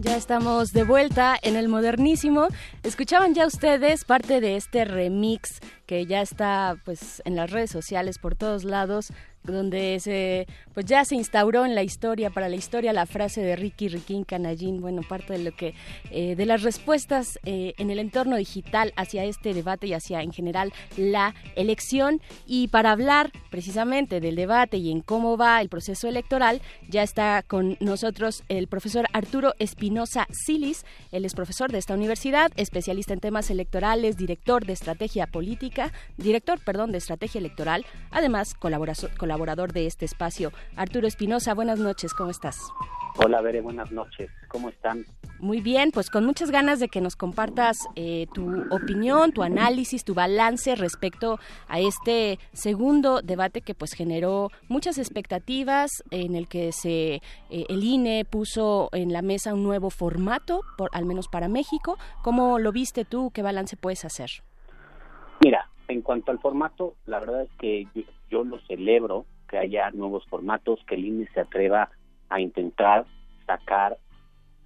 Ya 0.00 0.16
estamos 0.16 0.72
de 0.72 0.82
vuelta 0.82 1.36
en 1.40 1.54
el 1.54 1.68
modernísimo. 1.68 2.48
Escuchaban 2.82 3.34
ya 3.34 3.46
ustedes 3.46 4.04
parte 4.04 4.40
de 4.40 4.56
este 4.56 4.84
remix 4.84 5.60
que 5.86 6.06
ya 6.06 6.20
está 6.20 6.76
pues 6.84 7.22
en 7.24 7.36
las 7.36 7.50
redes 7.50 7.70
sociales 7.70 8.18
por 8.18 8.34
todos 8.34 8.64
lados 8.64 9.12
donde 9.42 9.98
se 10.00 10.46
pues 10.74 10.86
ya 10.86 11.04
se 11.04 11.14
instauró 11.14 11.64
en 11.64 11.74
la 11.74 11.82
historia 11.82 12.30
para 12.30 12.48
la 12.48 12.56
historia 12.56 12.92
la 12.92 13.06
frase 13.06 13.40
de 13.40 13.56
Ricky 13.56 13.88
Riquín 13.88 14.24
Canallín 14.24 14.80
bueno 14.80 15.02
parte 15.02 15.32
de 15.32 15.38
lo 15.40 15.52
que 15.52 15.74
eh, 16.10 16.36
de 16.36 16.46
las 16.46 16.62
respuestas 16.62 17.38
eh, 17.44 17.74
en 17.78 17.90
el 17.90 17.98
entorno 17.98 18.36
digital 18.36 18.92
hacia 18.96 19.24
este 19.24 19.54
debate 19.54 19.86
y 19.86 19.94
hacia 19.94 20.22
en 20.22 20.32
general 20.32 20.72
la 20.96 21.34
elección. 21.56 22.20
Y 22.46 22.68
para 22.68 22.92
hablar 22.92 23.30
precisamente 23.50 24.20
del 24.20 24.36
debate 24.36 24.78
y 24.78 24.90
en 24.90 25.00
cómo 25.00 25.36
va 25.36 25.60
el 25.60 25.68
proceso 25.68 26.08
electoral 26.08 26.60
ya 26.88 27.02
está 27.02 27.42
con 27.46 27.76
nosotros 27.80 28.44
el 28.48 28.68
profesor 28.68 29.06
Arturo 29.12 29.54
Espinosa 29.58 30.26
Silis. 30.30 30.84
Él 31.12 31.24
es 31.24 31.34
profesor 31.34 31.70
de 31.72 31.78
esta 31.78 31.94
universidad 31.94 32.50
especialista 32.56 33.12
en 33.12 33.20
temas 33.20 33.50
electorales 33.50 34.16
director 34.16 34.64
de 34.64 34.72
estrategia 34.72 35.26
política 35.26 35.92
director 36.16 36.58
perdón 36.64 36.92
de 36.92 36.98
estrategia 36.98 37.38
electoral 37.38 37.84
además 38.10 38.54
colaborador 38.54 39.10
colaborador 39.28 39.74
de 39.74 39.86
este 39.86 40.06
espacio. 40.06 40.52
Arturo 40.74 41.06
Espinosa, 41.06 41.52
buenas 41.52 41.78
noches, 41.78 42.14
¿cómo 42.14 42.30
estás? 42.30 42.58
Hola, 43.16 43.42
Bere, 43.42 43.60
buenas 43.60 43.92
noches, 43.92 44.30
¿cómo 44.48 44.70
están? 44.70 45.04
Muy 45.38 45.60
bien, 45.60 45.90
pues 45.92 46.08
con 46.08 46.24
muchas 46.24 46.50
ganas 46.50 46.80
de 46.80 46.88
que 46.88 47.02
nos 47.02 47.14
compartas 47.14 47.76
eh, 47.94 48.26
tu 48.32 48.64
opinión, 48.70 49.32
tu 49.32 49.42
análisis, 49.42 50.02
tu 50.04 50.14
balance 50.14 50.74
respecto 50.76 51.38
a 51.68 51.78
este 51.78 52.38
segundo 52.54 53.20
debate 53.20 53.60
que 53.60 53.74
pues 53.74 53.92
generó 53.92 54.50
muchas 54.68 54.96
expectativas, 54.96 55.90
en 56.10 56.34
el 56.34 56.48
que 56.48 56.72
se 56.72 57.16
eh, 57.50 57.66
el 57.68 57.84
INE 57.84 58.24
puso 58.24 58.88
en 58.92 59.12
la 59.12 59.20
mesa 59.20 59.52
un 59.52 59.62
nuevo 59.62 59.90
formato, 59.90 60.62
por, 60.78 60.88
al 60.94 61.04
menos 61.04 61.28
para 61.28 61.48
México. 61.48 61.98
¿Cómo 62.22 62.58
lo 62.58 62.72
viste 62.72 63.04
tú? 63.04 63.30
¿Qué 63.30 63.42
balance 63.42 63.76
puedes 63.76 64.06
hacer? 64.06 64.30
En 65.88 66.02
cuanto 66.02 66.30
al 66.30 66.38
formato, 66.38 66.94
la 67.06 67.18
verdad 67.18 67.42
es 67.42 67.50
que 67.58 67.86
yo 68.30 68.44
lo 68.44 68.58
celebro, 68.60 69.24
que 69.48 69.58
haya 69.58 69.90
nuevos 69.90 70.26
formatos, 70.26 70.80
que 70.86 70.94
el 70.96 71.06
INE 71.06 71.28
se 71.32 71.40
atreva 71.40 71.90
a 72.28 72.40
intentar 72.40 73.06
sacar, 73.46 73.96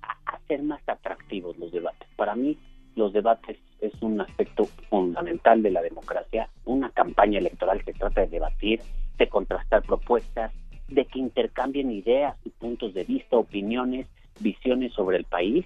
a 0.03 0.33
hacer 0.35 0.64
más 0.64 0.83
atractivos 0.89 1.57
los 1.59 1.70
debates. 1.70 2.09
Para 2.16 2.35
mí, 2.35 2.59
los 2.97 3.12
debates 3.12 3.57
es 3.81 3.93
un 4.03 4.20
aspecto 4.20 4.64
fundamental 4.91 5.62
de 5.62 5.70
la 5.70 5.83
democracia. 5.83 6.49
Una 6.64 6.91
campaña 6.91 7.39
electoral 7.39 7.85
que 7.85 7.93
trata 7.93 8.23
de 8.23 8.27
debatir, 8.27 8.81
de 9.16 9.29
contrastar 9.29 9.83
propuestas, 9.83 10.53
de 10.89 11.05
que 11.05 11.20
intercambien 11.20 11.91
ideas 11.91 12.37
y 12.45 12.51
puntos 12.51 12.95
de 12.95 13.05
vista, 13.05 13.37
opiniones, 13.37 14.09
visiones 14.41 14.93
sobre 14.93 15.18
el 15.18 15.25
país 15.25 15.64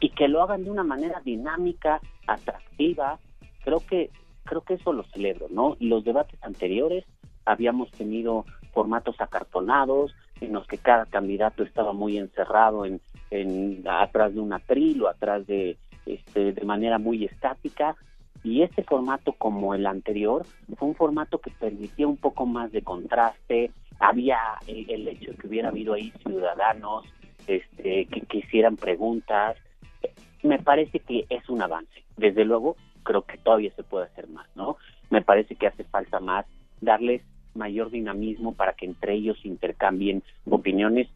y 0.00 0.10
que 0.10 0.28
lo 0.28 0.42
hagan 0.42 0.64
de 0.64 0.70
una 0.70 0.84
manera 0.84 1.20
dinámica, 1.24 2.00
atractiva. 2.26 3.18
Creo 3.64 3.80
que 3.86 4.10
creo 4.46 4.62
que 4.62 4.74
eso 4.74 4.94
lo 4.94 5.02
celebro, 5.04 5.48
¿no? 5.50 5.76
Los 5.80 6.04
debates 6.04 6.42
anteriores 6.42 7.04
habíamos 7.44 7.90
tenido 7.90 8.46
formatos 8.72 9.16
acartonados 9.20 10.14
en 10.40 10.52
los 10.52 10.66
que 10.66 10.78
cada 10.78 11.06
candidato 11.06 11.62
estaba 11.62 11.92
muy 11.92 12.18
encerrado 12.18 12.84
en, 12.84 13.00
atrás 13.88 14.34
de 14.34 14.40
un 14.40 14.52
atril 14.52 15.02
o 15.02 15.08
atrás 15.08 15.46
de 15.46 15.76
este, 16.04 16.52
de 16.52 16.64
manera 16.64 16.98
muy 16.98 17.24
estática. 17.24 17.96
Y 18.44 18.62
este 18.62 18.82
formato 18.82 19.32
como 19.32 19.74
el 19.74 19.86
anterior 19.86 20.44
fue 20.76 20.88
un 20.88 20.94
formato 20.94 21.38
que 21.38 21.50
permitía 21.50 22.06
un 22.06 22.16
poco 22.16 22.46
más 22.46 22.70
de 22.70 22.82
contraste. 22.82 23.70
Había 23.98 24.38
el, 24.66 25.08
hecho 25.08 25.32
de 25.32 25.36
que 25.36 25.46
hubiera 25.48 25.70
habido 25.70 25.94
ahí 25.94 26.12
ciudadanos 26.22 27.06
este, 27.46 28.06
que 28.06 28.38
hicieran 28.38 28.76
preguntas. 28.76 29.56
Me 30.42 30.58
parece 30.58 31.00
que 31.00 31.26
es 31.28 31.48
un 31.48 31.62
avance. 31.62 32.04
Desde 32.16 32.44
luego 32.44 32.76
creo 33.06 33.22
que 33.22 33.38
todavía 33.38 33.72
se 33.76 33.84
puede 33.84 34.06
hacer 34.06 34.28
más 34.28 34.46
no 34.56 34.76
me 35.10 35.22
parece 35.22 35.54
que 35.54 35.66
hace 35.66 35.84
falta 35.84 36.20
más 36.20 36.46
darles 36.80 37.22
mayor 37.54 37.90
dinamismo 37.90 38.54
para 38.54 38.74
que 38.74 38.86
entre 38.86 39.14
ellos 39.14 39.38
intercambien 39.44 40.22
opiniones. 40.48 41.08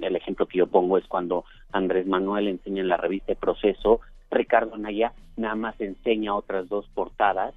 El 0.00 0.16
ejemplo 0.16 0.46
que 0.46 0.58
yo 0.58 0.66
pongo 0.66 0.98
es 0.98 1.06
cuando 1.06 1.44
Andrés 1.72 2.06
Manuel 2.06 2.48
enseña 2.48 2.82
en 2.82 2.88
la 2.88 2.96
revista 2.96 3.34
Proceso, 3.34 4.00
Ricardo 4.30 4.76
Naya 4.76 5.12
nada 5.36 5.54
más 5.54 5.80
enseña 5.80 6.34
otras 6.34 6.68
dos 6.68 6.86
portadas 6.94 7.54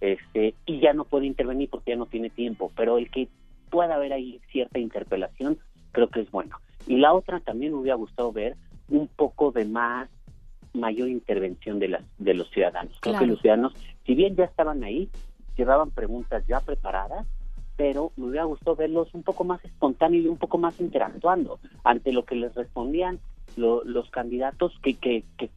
este 0.00 0.54
y 0.66 0.80
ya 0.80 0.92
no 0.92 1.04
puede 1.04 1.26
intervenir 1.26 1.68
porque 1.70 1.92
ya 1.92 1.96
no 1.96 2.06
tiene 2.06 2.30
tiempo, 2.30 2.72
pero 2.76 2.98
el 2.98 3.10
que 3.10 3.28
pueda 3.70 3.96
haber 3.96 4.12
ahí 4.12 4.40
cierta 4.50 4.78
interpelación 4.78 5.58
creo 5.92 6.08
que 6.08 6.20
es 6.20 6.30
bueno. 6.30 6.56
Y 6.86 6.96
la 6.96 7.12
otra 7.12 7.40
también 7.40 7.72
me 7.72 7.78
hubiera 7.78 7.96
gustado 7.96 8.32
ver 8.32 8.56
un 8.88 9.08
poco 9.08 9.52
de 9.52 9.64
más 9.64 10.08
mayor 10.74 11.08
intervención 11.08 11.78
de 11.78 11.88
las 11.88 12.02
de 12.18 12.34
los 12.34 12.50
ciudadanos. 12.50 12.96
Creo 13.00 13.18
que 13.18 13.26
los 13.26 13.40
ciudadanos, 13.40 13.72
si 14.06 14.14
bien 14.14 14.36
ya 14.36 14.44
estaban 14.44 14.84
ahí, 14.84 15.08
llevaban 15.56 15.90
preguntas 15.90 16.44
ya 16.46 16.60
preparadas 16.60 17.26
pero 17.78 18.10
me 18.16 18.26
hubiera 18.26 18.42
gustado 18.42 18.74
verlos 18.74 19.14
un 19.14 19.22
poco 19.22 19.44
más 19.44 19.64
espontáneos 19.64 20.24
y 20.24 20.28
un 20.28 20.36
poco 20.36 20.58
más 20.58 20.80
interactuando 20.80 21.60
ante 21.84 22.12
lo 22.12 22.24
que 22.24 22.34
les 22.34 22.52
respondían 22.56 23.20
los 23.56 24.10
candidatos 24.10 24.76
que, 24.82 24.94
que, 24.94 25.24
que 25.36 25.48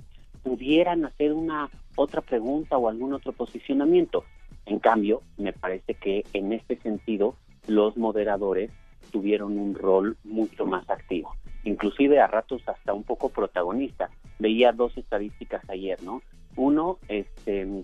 pudieran 0.43 1.03
hacer 1.03 1.33
una 1.33 1.71
otra 1.95 2.21
pregunta 2.21 2.77
o 2.77 2.89
algún 2.89 3.13
otro 3.13 3.31
posicionamiento. 3.31 4.23
En 4.67 4.77
cambio, 4.77 5.23
me 5.37 5.51
parece 5.51 5.95
que 5.95 6.23
en 6.33 6.53
este 6.53 6.77
sentido 6.77 7.35
los 7.67 7.97
moderadores 7.97 8.69
tuvieron 9.11 9.57
un 9.57 9.73
rol 9.73 10.15
mucho 10.23 10.67
más 10.67 10.87
activo, 10.91 11.35
inclusive 11.63 12.19
a 12.19 12.27
ratos 12.27 12.61
hasta 12.67 12.93
un 12.93 13.03
poco 13.03 13.29
protagonista. 13.29 14.09
Veía 14.39 14.71
dos 14.71 14.97
estadísticas 14.97 15.67
ayer, 15.69 16.01
¿no? 16.03 16.21
Uno, 16.55 16.99
este, 17.07 17.83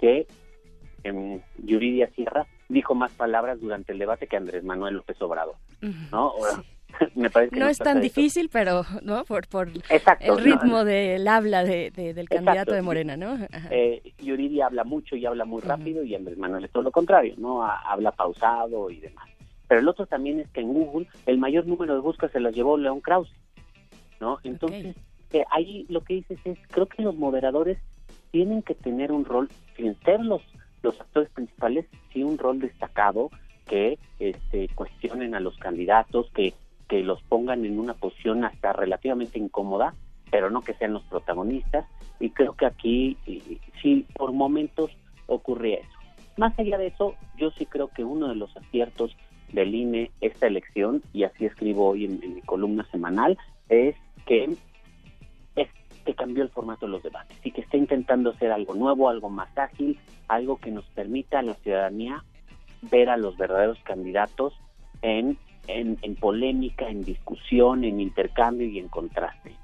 que 0.00 0.26
eh, 1.04 1.40
Yuridia 1.58 2.10
Sierra 2.10 2.46
dijo 2.68 2.94
más 2.94 3.12
palabras 3.12 3.60
durante 3.60 3.92
el 3.92 3.98
debate 3.98 4.26
que 4.26 4.36
Andrés 4.36 4.64
Manuel 4.64 4.94
López 4.94 5.20
Obrador, 5.22 5.56
¿no? 6.10 6.32
Me 7.14 7.28
parece 7.28 7.52
que 7.52 7.60
no 7.60 7.68
es 7.68 7.78
tan 7.78 8.00
difícil, 8.00 8.48
pero 8.52 8.84
no 9.02 9.24
por, 9.24 9.48
por 9.48 9.68
el 9.68 10.38
ritmo 10.38 10.84
del 10.84 11.26
habla 11.26 11.64
de, 11.64 11.90
del 11.90 12.28
candidato 12.28 12.72
de 12.72 12.82
Morena, 12.82 13.16
¿no? 13.16 13.36
Eh, 13.70 14.00
Yuridia 14.18 14.66
habla 14.66 14.84
mucho 14.84 15.16
y 15.16 15.26
habla 15.26 15.44
muy 15.44 15.60
rápido 15.60 16.04
y 16.04 16.14
Andrés 16.14 16.38
Manuel 16.38 16.64
es 16.64 16.70
todo 16.70 16.84
lo 16.84 16.92
contrario, 16.92 17.34
¿no? 17.36 17.64
habla 17.64 18.12
pausado 18.12 18.90
y 18.90 19.00
demás. 19.00 19.28
Pero 19.74 19.82
el 19.82 19.88
otro 19.88 20.06
también 20.06 20.38
es 20.38 20.48
que 20.50 20.60
en 20.60 20.72
Google 20.72 21.08
el 21.26 21.36
mayor 21.36 21.66
número 21.66 21.94
de 21.94 22.00
búsquedas 22.00 22.30
se 22.30 22.38
las 22.38 22.54
llevó 22.54 22.78
León 22.78 23.00
Krause, 23.00 23.32
¿no? 24.20 24.38
Entonces, 24.44 24.94
eh, 25.32 25.44
ahí 25.50 25.84
lo 25.88 26.04
que 26.04 26.14
dices 26.14 26.38
es, 26.44 26.56
creo 26.68 26.86
que 26.86 27.02
los 27.02 27.16
moderadores 27.16 27.78
tienen 28.30 28.62
que 28.62 28.76
tener 28.76 29.10
un 29.10 29.24
rol, 29.24 29.48
sin 29.76 29.98
ser 30.02 30.24
los 30.24 30.42
los 30.84 31.00
actores 31.00 31.28
principales 31.30 31.86
sí 32.12 32.22
un 32.22 32.38
rol 32.38 32.60
destacado 32.60 33.30
que 33.66 33.98
este, 34.20 34.68
cuestionen 34.76 35.34
a 35.34 35.40
los 35.40 35.56
candidatos, 35.56 36.30
que, 36.30 36.54
que 36.86 37.02
los 37.02 37.20
pongan 37.24 37.64
en 37.64 37.80
una 37.80 37.94
posición 37.94 38.44
hasta 38.44 38.72
relativamente 38.72 39.40
incómoda, 39.40 39.96
pero 40.30 40.50
no 40.50 40.60
que 40.60 40.74
sean 40.74 40.92
los 40.92 41.02
protagonistas. 41.02 41.84
Y 42.20 42.30
creo 42.30 42.52
que 42.52 42.66
aquí 42.66 43.18
sí, 43.82 44.06
por 44.14 44.32
momentos 44.32 44.92
ocurría 45.26 45.78
eso. 45.78 45.98
Más 46.36 46.56
allá 46.60 46.78
de 46.78 46.86
eso, 46.86 47.16
yo 47.36 47.50
sí 47.50 47.66
creo 47.66 47.88
que 47.88 48.04
uno 48.04 48.28
de 48.28 48.36
los 48.36 48.56
aciertos 48.56 49.16
del 49.54 49.74
INE 49.74 50.10
esta 50.20 50.46
elección, 50.46 51.02
y 51.12 51.24
así 51.24 51.46
escribo 51.46 51.90
hoy 51.90 52.04
en, 52.04 52.20
mi 52.34 52.40
columna 52.42 52.86
semanal, 52.90 53.38
es 53.68 53.96
que 54.26 54.56
que 56.04 56.14
cambió 56.14 56.42
el 56.42 56.50
formato 56.50 56.86
de 56.86 56.92
los 56.92 57.02
debates 57.02 57.36
y 57.42 57.50
que 57.50 57.62
está 57.62 57.76
intentando 57.76 58.30
hacer 58.30 58.52
algo 58.52 58.74
nuevo, 58.74 59.08
algo 59.08 59.30
más 59.30 59.48
ágil, 59.56 59.98
algo 60.28 60.58
que 60.58 60.70
nos 60.70 60.84
permita 60.90 61.38
a 61.38 61.42
la 61.42 61.54
ciudadanía 61.54 62.22
ver 62.82 63.08
a 63.08 63.16
los 63.16 63.36
verdaderos 63.36 63.78
candidatos 63.84 64.52
en, 65.02 65.38
en, 65.66 65.98
en 66.02 66.14
polémica, 66.16 66.88
en 66.88 67.02
discusión, 67.02 67.84
en 67.84 68.00
intercambio 68.00 68.66
y 68.66 68.78
en 68.78 68.88
contraste. 68.88 69.54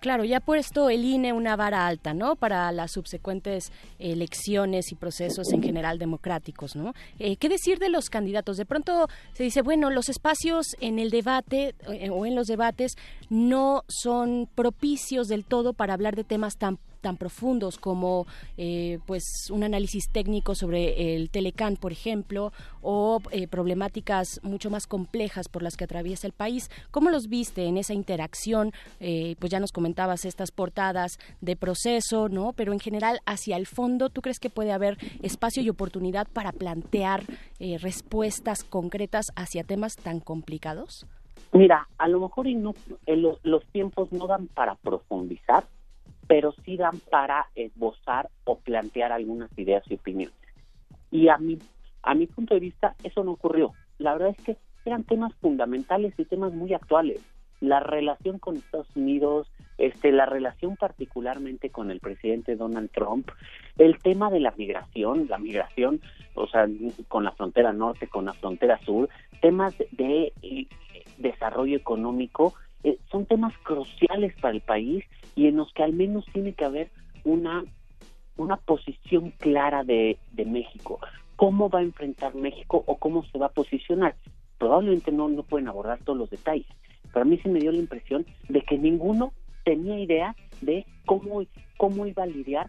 Claro, 0.00 0.24
ya 0.24 0.38
ha 0.38 0.40
puesto 0.40 0.88
el 0.88 1.04
INE 1.04 1.34
una 1.34 1.56
vara 1.56 1.86
alta, 1.86 2.14
¿no? 2.14 2.34
Para 2.34 2.72
las 2.72 2.92
subsecuentes 2.92 3.70
elecciones 3.98 4.92
y 4.92 4.94
procesos 4.94 5.52
en 5.52 5.62
general 5.62 5.98
democráticos, 5.98 6.74
¿no? 6.74 6.94
Eh, 7.18 7.36
¿Qué 7.36 7.50
decir 7.50 7.78
de 7.78 7.90
los 7.90 8.08
candidatos? 8.08 8.56
De 8.56 8.64
pronto 8.64 9.08
se 9.34 9.42
dice, 9.42 9.60
bueno, 9.60 9.90
los 9.90 10.08
espacios 10.08 10.74
en 10.80 10.98
el 10.98 11.10
debate 11.10 11.74
eh, 11.86 12.08
o 12.08 12.24
en 12.24 12.34
los 12.34 12.46
debates 12.46 12.96
no 13.28 13.82
son 13.88 14.48
propicios 14.54 15.28
del 15.28 15.44
todo 15.44 15.74
para 15.74 15.92
hablar 15.92 16.16
de 16.16 16.24
temas 16.24 16.56
tan 16.56 16.78
tan 17.00 17.16
profundos 17.16 17.78
como 17.78 18.26
eh, 18.56 18.98
pues 19.06 19.50
un 19.50 19.64
análisis 19.64 20.10
técnico 20.10 20.54
sobre 20.54 21.14
el 21.14 21.30
Telecán, 21.30 21.76
por 21.76 21.92
ejemplo, 21.92 22.52
o 22.82 23.20
eh, 23.30 23.48
problemáticas 23.48 24.40
mucho 24.42 24.70
más 24.70 24.86
complejas 24.86 25.48
por 25.48 25.62
las 25.62 25.76
que 25.76 25.84
atraviesa 25.84 26.26
el 26.26 26.32
país. 26.32 26.70
¿Cómo 26.90 27.10
los 27.10 27.28
viste 27.28 27.64
en 27.64 27.76
esa 27.76 27.94
interacción? 27.94 28.72
Eh, 29.00 29.36
pues 29.38 29.50
ya 29.50 29.60
nos 29.60 29.72
comentabas 29.72 30.24
estas 30.24 30.50
portadas 30.50 31.18
de 31.40 31.56
proceso, 31.56 32.28
¿no? 32.28 32.52
Pero 32.52 32.72
en 32.72 32.80
general, 32.80 33.20
hacia 33.26 33.56
el 33.56 33.66
fondo, 33.66 34.10
¿tú 34.10 34.20
crees 34.20 34.38
que 34.38 34.50
puede 34.50 34.72
haber 34.72 34.98
espacio 35.22 35.62
y 35.62 35.68
oportunidad 35.68 36.26
para 36.32 36.52
plantear 36.52 37.24
respuestas 37.80 38.64
concretas 38.64 39.26
hacia 39.36 39.64
temas 39.64 39.96
tan 39.96 40.20
complicados? 40.20 41.06
Mira, 41.52 41.88
a 41.98 42.08
lo 42.08 42.20
mejor 42.20 42.46
los 43.42 43.66
tiempos 43.72 44.12
no 44.12 44.26
dan 44.26 44.46
para 44.46 44.76
profundizar, 44.76 45.64
pero 46.30 46.54
sí 46.64 46.76
dan 46.76 47.00
para 47.10 47.46
esbozar 47.56 48.30
o 48.44 48.60
plantear 48.60 49.10
algunas 49.10 49.50
ideas 49.58 49.82
y 49.90 49.94
opiniones. 49.94 50.36
Y 51.10 51.26
a 51.26 51.38
mi, 51.38 51.58
a 52.04 52.14
mi 52.14 52.28
punto 52.28 52.54
de 52.54 52.60
vista, 52.60 52.94
eso 53.02 53.24
no 53.24 53.32
ocurrió. 53.32 53.72
La 53.98 54.12
verdad 54.12 54.36
es 54.38 54.44
que 54.44 54.56
eran 54.84 55.02
temas 55.02 55.34
fundamentales 55.40 56.14
y 56.16 56.24
temas 56.24 56.52
muy 56.52 56.72
actuales. 56.72 57.20
La 57.58 57.80
relación 57.80 58.38
con 58.38 58.56
Estados 58.56 58.94
Unidos, 58.94 59.50
este, 59.76 60.12
la 60.12 60.24
relación 60.24 60.76
particularmente 60.76 61.70
con 61.70 61.90
el 61.90 61.98
presidente 61.98 62.54
Donald 62.54 62.92
Trump, 62.92 63.28
el 63.76 63.98
tema 63.98 64.30
de 64.30 64.38
la 64.38 64.54
migración, 64.56 65.26
la 65.28 65.38
migración, 65.38 66.00
o 66.34 66.46
sea, 66.46 66.68
con 67.08 67.24
la 67.24 67.32
frontera 67.32 67.72
norte, 67.72 68.06
con 68.06 68.26
la 68.26 68.34
frontera 68.34 68.78
sur, 68.84 69.08
temas 69.42 69.76
de 69.90 70.32
eh, 70.42 70.68
desarrollo 71.18 71.76
económico, 71.76 72.54
eh, 72.84 72.98
son 73.10 73.26
temas 73.26 73.56
cruciales 73.58 74.34
para 74.40 74.54
el 74.54 74.60
país 74.60 75.04
y 75.36 75.46
en 75.46 75.56
los 75.56 75.72
que 75.72 75.82
al 75.82 75.92
menos 75.92 76.24
tiene 76.32 76.52
que 76.52 76.64
haber 76.64 76.90
una, 77.24 77.64
una 78.36 78.56
posición 78.56 79.30
clara 79.38 79.84
de, 79.84 80.18
de 80.32 80.44
México. 80.44 80.98
¿Cómo 81.36 81.70
va 81.70 81.80
a 81.80 81.82
enfrentar 81.82 82.34
México 82.34 82.82
o 82.86 82.96
cómo 82.96 83.24
se 83.24 83.38
va 83.38 83.46
a 83.46 83.50
posicionar? 83.50 84.14
Probablemente 84.58 85.10
no, 85.12 85.28
no 85.28 85.42
pueden 85.42 85.68
abordar 85.68 85.98
todos 86.04 86.18
los 86.18 86.30
detalles, 86.30 86.66
pero 87.12 87.22
a 87.22 87.24
mí 87.24 87.38
se 87.38 87.48
me 87.48 87.60
dio 87.60 87.72
la 87.72 87.78
impresión 87.78 88.26
de 88.48 88.60
que 88.62 88.76
ninguno 88.76 89.32
tenía 89.64 89.98
idea 89.98 90.36
de 90.60 90.84
cómo, 91.06 91.42
cómo 91.76 92.06
iba 92.06 92.22
a 92.22 92.26
lidiar 92.26 92.68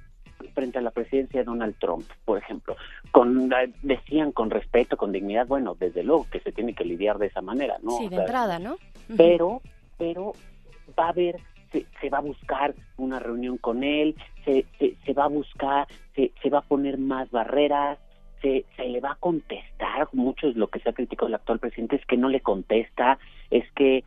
frente 0.53 0.79
a 0.79 0.81
la 0.81 0.91
presidencia 0.91 1.41
de 1.41 1.45
Donald 1.45 1.75
Trump, 1.79 2.05
por 2.25 2.37
ejemplo. 2.37 2.75
Con, 3.11 3.51
eh, 3.53 3.71
decían 3.83 4.31
con 4.31 4.49
respeto, 4.49 4.97
con 4.97 5.11
dignidad, 5.11 5.47
bueno, 5.47 5.75
desde 5.79 6.03
luego 6.03 6.27
que 6.31 6.39
se 6.39 6.51
tiene 6.51 6.73
que 6.73 6.85
lidiar 6.85 7.17
de 7.17 7.27
esa 7.27 7.41
manera, 7.41 7.77
¿no? 7.83 7.91
Sí, 7.97 8.09
de 8.09 8.17
entrada, 8.17 8.59
¿no? 8.59 8.77
Pero, 9.17 9.61
pero 10.01 10.33
va 10.97 11.05
a 11.05 11.09
haber, 11.09 11.35
se, 11.71 12.09
va 12.09 12.17
a 12.17 12.21
buscar 12.21 12.73
una 12.97 13.19
reunión 13.19 13.57
con 13.57 13.83
él, 13.83 14.15
se, 14.43 14.65
se, 14.79 15.13
va 15.13 15.25
a 15.25 15.27
buscar, 15.27 15.87
se, 16.15 16.31
se 16.41 16.49
va 16.49 16.57
a 16.57 16.63
poner 16.63 16.97
más 16.97 17.29
barreras, 17.29 17.99
se, 18.41 18.65
se 18.75 18.89
le 18.89 18.99
va 18.99 19.11
a 19.11 19.19
contestar, 19.19 20.09
mucho 20.11 20.47
es 20.47 20.55
lo 20.55 20.69
que 20.69 20.79
se 20.79 20.89
ha 20.89 20.93
criticado 20.93 21.27
el 21.27 21.35
actual 21.35 21.59
presidente, 21.59 21.97
es 21.97 22.05
que 22.07 22.17
no 22.17 22.29
le 22.29 22.39
contesta, 22.39 23.19
es 23.51 23.71
que 23.73 24.03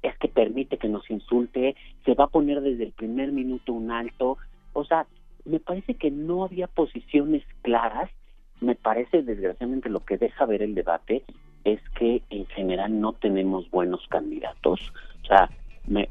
es 0.00 0.16
que 0.16 0.28
permite 0.28 0.78
que 0.78 0.88
nos 0.88 1.10
insulte, 1.10 1.76
se 2.06 2.14
va 2.14 2.24
a 2.24 2.28
poner 2.28 2.62
desde 2.62 2.84
el 2.84 2.92
primer 2.92 3.30
minuto 3.32 3.74
un 3.74 3.90
alto, 3.90 4.38
o 4.72 4.82
sea, 4.86 5.06
me 5.44 5.60
parece 5.60 5.92
que 5.92 6.10
no 6.10 6.42
había 6.42 6.68
posiciones 6.68 7.44
claras, 7.60 8.08
me 8.62 8.76
parece 8.76 9.22
desgraciadamente 9.22 9.90
lo 9.90 10.06
que 10.06 10.16
deja 10.16 10.46
ver 10.46 10.62
el 10.62 10.74
debate 10.74 11.22
es 11.64 11.80
que 11.98 12.22
en 12.30 12.46
general 12.46 13.00
no 13.00 13.12
tenemos 13.12 13.70
buenos 13.70 14.06
candidatos, 14.08 14.80
o 15.22 15.26
sea, 15.26 15.50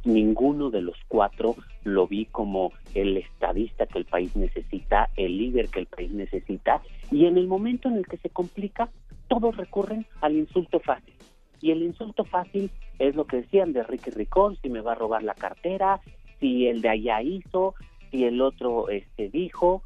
ninguno 0.03 0.69
de 0.69 0.81
los 0.81 0.97
cuatro 1.07 1.55
lo 1.83 2.07
vi 2.07 2.25
como 2.25 2.73
el 2.95 3.17
estadista 3.17 3.85
que 3.85 3.99
el 3.99 4.05
país 4.05 4.35
necesita, 4.35 5.09
el 5.15 5.37
líder 5.37 5.69
que 5.69 5.79
el 5.81 5.85
país 5.85 6.11
necesita, 6.11 6.81
y 7.11 7.25
en 7.25 7.37
el 7.37 7.47
momento 7.47 7.87
en 7.87 7.95
el 7.95 8.07
que 8.07 8.17
se 8.17 8.29
complica, 8.29 8.89
todos 9.27 9.55
recurren 9.55 10.05
al 10.21 10.35
insulto 10.35 10.79
fácil. 10.79 11.13
Y 11.61 11.71
el 11.71 11.83
insulto 11.83 12.23
fácil 12.23 12.69
es 12.99 13.15
lo 13.15 13.25
que 13.25 13.37
decían 13.37 13.73
de 13.73 13.83
Ricky 13.83 14.11
Ricón, 14.11 14.57
si 14.61 14.69
me 14.69 14.81
va 14.81 14.93
a 14.93 14.95
robar 14.95 15.23
la 15.23 15.33
cartera, 15.33 16.01
si 16.39 16.67
el 16.67 16.81
de 16.81 16.89
allá 16.89 17.21
hizo, 17.21 17.75
y 18.11 18.23
el 18.25 18.41
otro 18.41 18.89
este 18.89 19.29
dijo, 19.29 19.83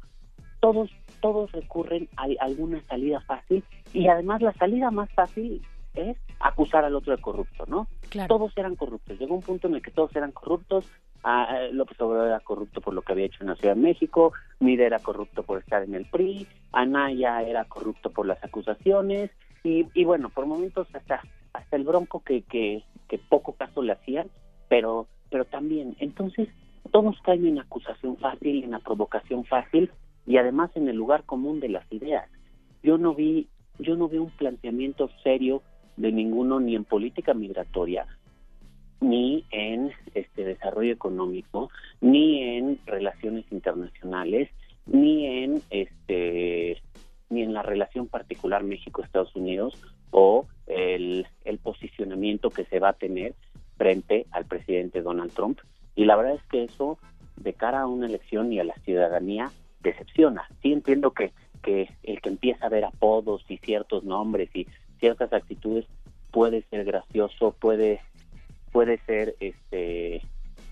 todos 0.62 0.90
todos 1.20 1.50
recurren 1.52 2.08
a 2.16 2.26
alguna 2.40 2.80
salida 2.82 3.20
fácil 3.20 3.64
y 3.92 4.06
además 4.06 4.42
la 4.42 4.52
salida 4.54 4.90
más 4.90 5.10
fácil 5.10 5.60
es 5.94 6.16
acusar 6.40 6.84
al 6.84 6.94
otro 6.94 7.14
de 7.14 7.20
corrupto, 7.20 7.64
¿no? 7.66 7.86
Todos 8.28 8.56
eran 8.56 8.76
corruptos. 8.76 9.18
Llegó 9.18 9.34
un 9.34 9.42
punto 9.42 9.68
en 9.68 9.74
el 9.74 9.82
que 9.82 9.90
todos 9.90 10.14
eran 10.16 10.32
corruptos. 10.32 10.88
Ah, 11.22 11.68
López 11.72 12.00
Obrador 12.00 12.28
era 12.28 12.40
corrupto 12.40 12.80
por 12.80 12.94
lo 12.94 13.02
que 13.02 13.12
había 13.12 13.26
hecho 13.26 13.38
en 13.42 13.50
la 13.50 13.56
Ciudad 13.56 13.74
de 13.74 13.82
México, 13.82 14.32
Mide 14.58 14.86
era 14.86 14.98
corrupto 15.00 15.42
por 15.42 15.60
estar 15.60 15.82
en 15.82 15.94
el 15.94 16.06
PRI, 16.06 16.46
Anaya 16.72 17.42
era 17.42 17.64
corrupto 17.64 18.10
por 18.10 18.26
las 18.26 18.42
acusaciones 18.42 19.30
y, 19.62 19.86
y 19.94 20.04
bueno, 20.04 20.30
por 20.30 20.46
momentos 20.46 20.88
hasta 20.94 21.20
hasta 21.52 21.76
el 21.76 21.84
Bronco 21.84 22.22
que, 22.24 22.42
que, 22.42 22.82
que 23.08 23.18
poco 23.18 23.52
caso 23.52 23.82
le 23.82 23.92
hacían, 23.92 24.28
pero 24.68 25.06
pero 25.30 25.44
también 25.44 25.96
entonces 26.00 26.48
todos 26.90 27.16
caen 27.22 27.46
en 27.46 27.60
acusación 27.60 28.16
fácil, 28.16 28.64
en 28.64 28.72
la 28.72 28.80
provocación 28.80 29.44
fácil 29.44 29.90
y 30.26 30.36
además 30.36 30.70
en 30.74 30.88
el 30.88 30.96
lugar 30.96 31.24
común 31.24 31.60
de 31.60 31.68
las 31.68 31.90
ideas. 31.92 32.28
Yo 32.82 32.98
no 32.98 33.14
vi, 33.14 33.48
yo 33.78 33.96
no 33.96 34.08
vi 34.08 34.18
un 34.18 34.30
planteamiento 34.30 35.08
serio 35.22 35.62
de 35.96 36.12
ninguno 36.12 36.60
ni 36.60 36.74
en 36.74 36.84
política 36.84 37.34
migratoria, 37.34 38.06
ni 39.00 39.44
en 39.50 39.92
este 40.14 40.44
desarrollo 40.44 40.92
económico, 40.92 41.70
ni 42.00 42.42
en 42.42 42.78
relaciones 42.86 43.44
internacionales, 43.50 44.48
ni 44.86 45.26
en 45.26 45.62
este 45.70 46.78
ni 47.30 47.42
en 47.42 47.54
la 47.54 47.62
relación 47.62 48.08
particular 48.08 48.62
México-Estados 48.62 49.34
Unidos 49.34 49.80
o 50.10 50.46
el, 50.66 51.26
el 51.44 51.58
posicionamiento 51.58 52.50
que 52.50 52.66
se 52.66 52.78
va 52.78 52.90
a 52.90 52.92
tener 52.92 53.34
frente 53.78 54.26
al 54.32 54.44
presidente 54.44 55.00
Donald 55.00 55.32
Trump 55.32 55.58
y 55.94 56.04
la 56.04 56.16
verdad 56.16 56.34
es 56.34 56.42
que 56.44 56.64
eso, 56.64 56.98
de 57.36 57.52
cara 57.54 57.82
a 57.82 57.86
una 57.86 58.06
elección 58.06 58.52
y 58.52 58.60
a 58.60 58.64
la 58.64 58.74
ciudadanía, 58.84 59.50
decepciona. 59.82 60.46
Sí 60.62 60.72
entiendo 60.72 61.12
que, 61.12 61.32
que 61.62 61.88
el 62.02 62.20
que 62.20 62.28
empieza 62.28 62.66
a 62.66 62.70
ver 62.70 62.84
apodos 62.84 63.44
y 63.48 63.58
ciertos 63.58 64.04
nombres 64.04 64.50
y 64.54 64.66
ciertas 64.98 65.32
actitudes 65.32 65.86
puede 66.30 66.62
ser 66.70 66.84
gracioso, 66.84 67.54
puede 67.58 68.00
puede 68.70 68.98
ser 69.04 69.36
este 69.40 70.22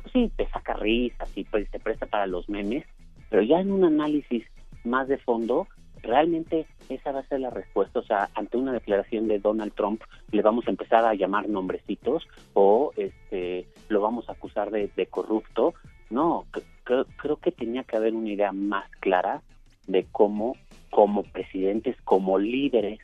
pues 0.02 0.12
sí 0.14 0.32
te 0.34 0.48
saca 0.48 0.72
risas 0.72 1.30
y 1.36 1.44
pues 1.44 1.70
te 1.70 1.78
presta 1.78 2.06
para 2.06 2.26
los 2.26 2.48
memes 2.48 2.86
pero 3.28 3.42
ya 3.42 3.60
en 3.60 3.70
un 3.70 3.84
análisis 3.84 4.44
más 4.84 5.06
de 5.08 5.18
fondo 5.18 5.68
realmente 6.02 6.66
esa 6.88 7.12
va 7.12 7.20
a 7.20 7.28
ser 7.28 7.40
la 7.40 7.50
respuesta. 7.50 8.00
O 8.00 8.02
sea, 8.02 8.30
ante 8.34 8.56
una 8.56 8.72
declaración 8.72 9.28
de 9.28 9.38
Donald 9.38 9.72
Trump, 9.74 10.02
le 10.32 10.42
vamos 10.42 10.66
a 10.66 10.70
empezar 10.70 11.04
a 11.04 11.14
llamar 11.14 11.48
nombrecitos 11.48 12.26
o 12.54 12.92
este 12.96 13.68
lo 13.88 14.00
vamos 14.00 14.28
a 14.28 14.32
acusar 14.32 14.70
de, 14.70 14.90
corrupto. 15.06 15.74
No, 16.10 16.46
creo, 16.84 17.06
creo 17.16 17.36
que 17.36 17.52
tenía 17.52 17.84
que 17.84 17.96
haber 17.96 18.14
una 18.14 18.28
idea 18.28 18.52
más 18.52 18.90
clara 19.00 19.42
de 19.86 20.06
cómo, 20.10 20.56
como 20.90 21.22
presidentes, 21.22 21.96
como 22.02 22.38
líderes 22.38 22.98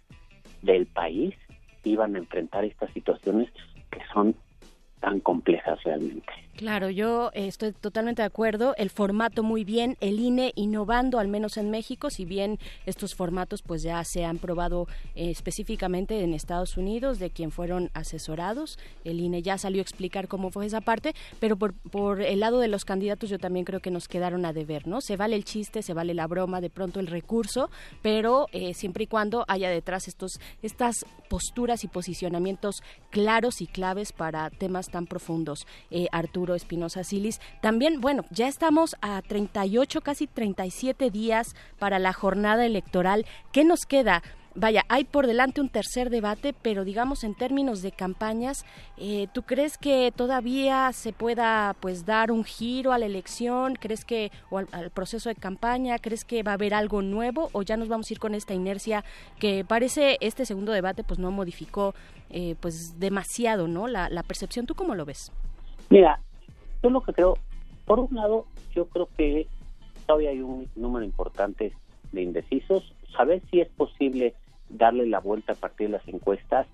del 0.63 0.87
país, 0.87 1.35
iban 1.85 2.17
a 2.17 2.19
enfrentar 2.19 2.65
estas 2.65 2.93
situaciones 2.93 3.49
que 3.91 4.01
son 4.13 4.35
tan 5.01 5.21
complejas 5.21 5.83
realmente. 5.85 6.33
Claro, 6.57 6.89
yo 6.89 7.31
eh, 7.35 7.49
estoy 7.49 7.73
totalmente 7.73 8.23
de 8.23 8.27
acuerdo. 8.27 8.75
El 8.79 8.89
formato 8.89 9.43
muy 9.43 9.63
bien, 9.63 9.99
el 10.01 10.19
INE 10.19 10.53
innovando, 10.57 11.19
al 11.19 11.29
menos 11.29 11.59
en 11.59 11.71
México, 11.71 12.09
si 12.09 12.25
bien 12.25 12.59
estos 12.87 13.15
formatos 13.15 13.61
pues 13.61 13.83
ya 13.83 14.03
se 14.05 14.25
han 14.25 14.39
probado 14.39 14.89
eh, 15.15 15.29
específicamente 15.29 16.23
en 16.23 16.33
Estados 16.33 16.79
Unidos, 16.79 17.19
de 17.19 17.29
quien 17.29 17.51
fueron 17.51 17.91
asesorados. 17.93 18.79
El 19.05 19.21
INE 19.21 19.43
ya 19.43 19.59
salió 19.59 19.81
a 19.81 19.83
explicar 19.83 20.29
cómo 20.29 20.51
fue 20.51 20.65
esa 20.65 20.81
parte, 20.81 21.15
pero 21.41 21.57
por, 21.57 21.75
por 21.75 22.23
el 22.23 22.41
lado 22.41 22.59
de 22.59 22.69
los 22.69 22.87
candidatos 22.87 23.29
yo 23.29 23.39
también 23.39 23.67
creo 23.67 23.81
que 23.81 23.91
nos 23.91 24.09
quedaron 24.09 24.47
a 24.47 24.55
deber, 24.55 24.87
¿no? 24.87 25.03
Se 25.03 25.19
vale 25.19 25.37
el 25.37 25.45
chiste, 25.45 25.83
se 25.83 25.93
vale 25.93 26.15
la 26.15 26.27
broma, 26.27 26.63
de 26.63 26.71
pronto 26.71 27.01
el 27.01 27.09
recurso, 27.09 27.69
pero 28.01 28.47
eh, 28.53 28.73
siempre 28.73 29.05
y 29.05 29.09
cuando 29.09 29.45
haya 29.47 29.69
detrás 29.69 30.09
estos, 30.09 30.41
estas 30.63 31.05
posturas 31.29 31.85
y 31.85 31.89
posicionamientos 31.89 32.77
claros 33.11 33.61
y 33.61 33.67
claves 33.67 34.13
para 34.13 34.49
temas 34.49 34.87
tan 34.87 35.07
profundos. 35.07 35.67
Arturo 36.13 36.46
Espinosa 36.55 37.05
Silis. 37.05 37.41
También, 37.61 38.01
bueno, 38.01 38.25
ya 38.31 38.49
estamos 38.49 38.97
a 39.01 39.23
38, 39.23 40.01
casi 40.01 40.27
37 40.27 41.11
días 41.11 41.55
para 41.79 41.99
la 41.99 42.13
jornada 42.13 42.65
electoral. 42.65 43.27
¿Qué 43.53 43.65
nos 43.65 43.87
queda? 43.87 44.23
Vaya, 44.59 44.87
hay 44.89 45.05
por 45.05 45.27
delante 45.27 45.61
un 45.61 45.69
tercer 45.69 46.09
debate, 46.09 46.55
pero 46.55 46.85
digamos 46.85 47.25
en 47.25 47.35
términos 47.35 47.83
de 47.83 47.93
campañas, 47.93 48.65
eh, 48.97 49.29
¿tú 49.35 49.43
crees 49.43 49.77
que 49.77 50.15
todavía 50.17 50.91
se 50.95 51.13
pueda 51.13 51.77
pues 51.81 52.07
dar 52.07 52.33
un 52.33 52.43
giro 52.43 52.95
a 52.95 52.99
la 52.99 53.05
elección? 53.05 53.75
¿Crees 53.75 54.07
que 54.07 54.33
o 54.49 54.57
al, 54.57 54.91
proceso 54.95 55.29
de 55.29 55.35
campaña? 55.35 55.99
¿Crees 55.99 56.25
que 56.25 56.43
va 56.43 56.53
a 56.53 56.55
haber 56.55 56.73
algo 56.73 57.03
nuevo 57.03 57.51
o 57.53 57.61
ya 57.61 57.77
nos 57.77 57.89
vamos 57.89 58.09
a 58.09 58.15
ir 58.15 58.19
con 58.19 58.35
esta 58.35 58.55
inercia 58.55 59.05
que 59.39 59.63
parece 59.63 60.17
este 60.23 60.47
segundo 60.47 60.73
debate 60.73 61.05
pues 61.05 61.19
no 61.19 61.31
modificó 61.31 61.95
eh, 62.31 62.57
pues 62.59 62.99
demasiado, 62.99 63.69
¿no? 63.69 63.89
La, 63.89 64.09
la 64.09 64.23
percepción. 64.23 64.65
¿Tú 64.65 64.75
cómo 64.75 64.95
lo 64.95 65.05
ves? 65.05 65.33
Mira, 65.91 66.19
yo 66.83 66.91
lo 66.91 67.03
que 67.03 67.13
creo, 67.13 67.39
por 67.85 68.01
un 68.01 68.15
lado, 68.15 68.47
yo 68.75 68.89
creo 68.89 69.09
que 69.17 69.47
todavía 70.07 70.31
hay 70.31 70.41
un 70.41 70.69
número 70.77 71.05
importante 71.05 71.73
de 72.13 72.23
indecisos. 72.23 72.95
Saber 73.17 73.43
si 73.51 73.61
es 73.61 73.69
posible 73.69 74.35
darle 74.69 75.07
la 75.07 75.21
vuelta 75.21 75.53
a 75.53 75.57
partir 75.57 75.89
de 75.89 75.95
las 75.95 76.09
encuestas, 76.09 76.67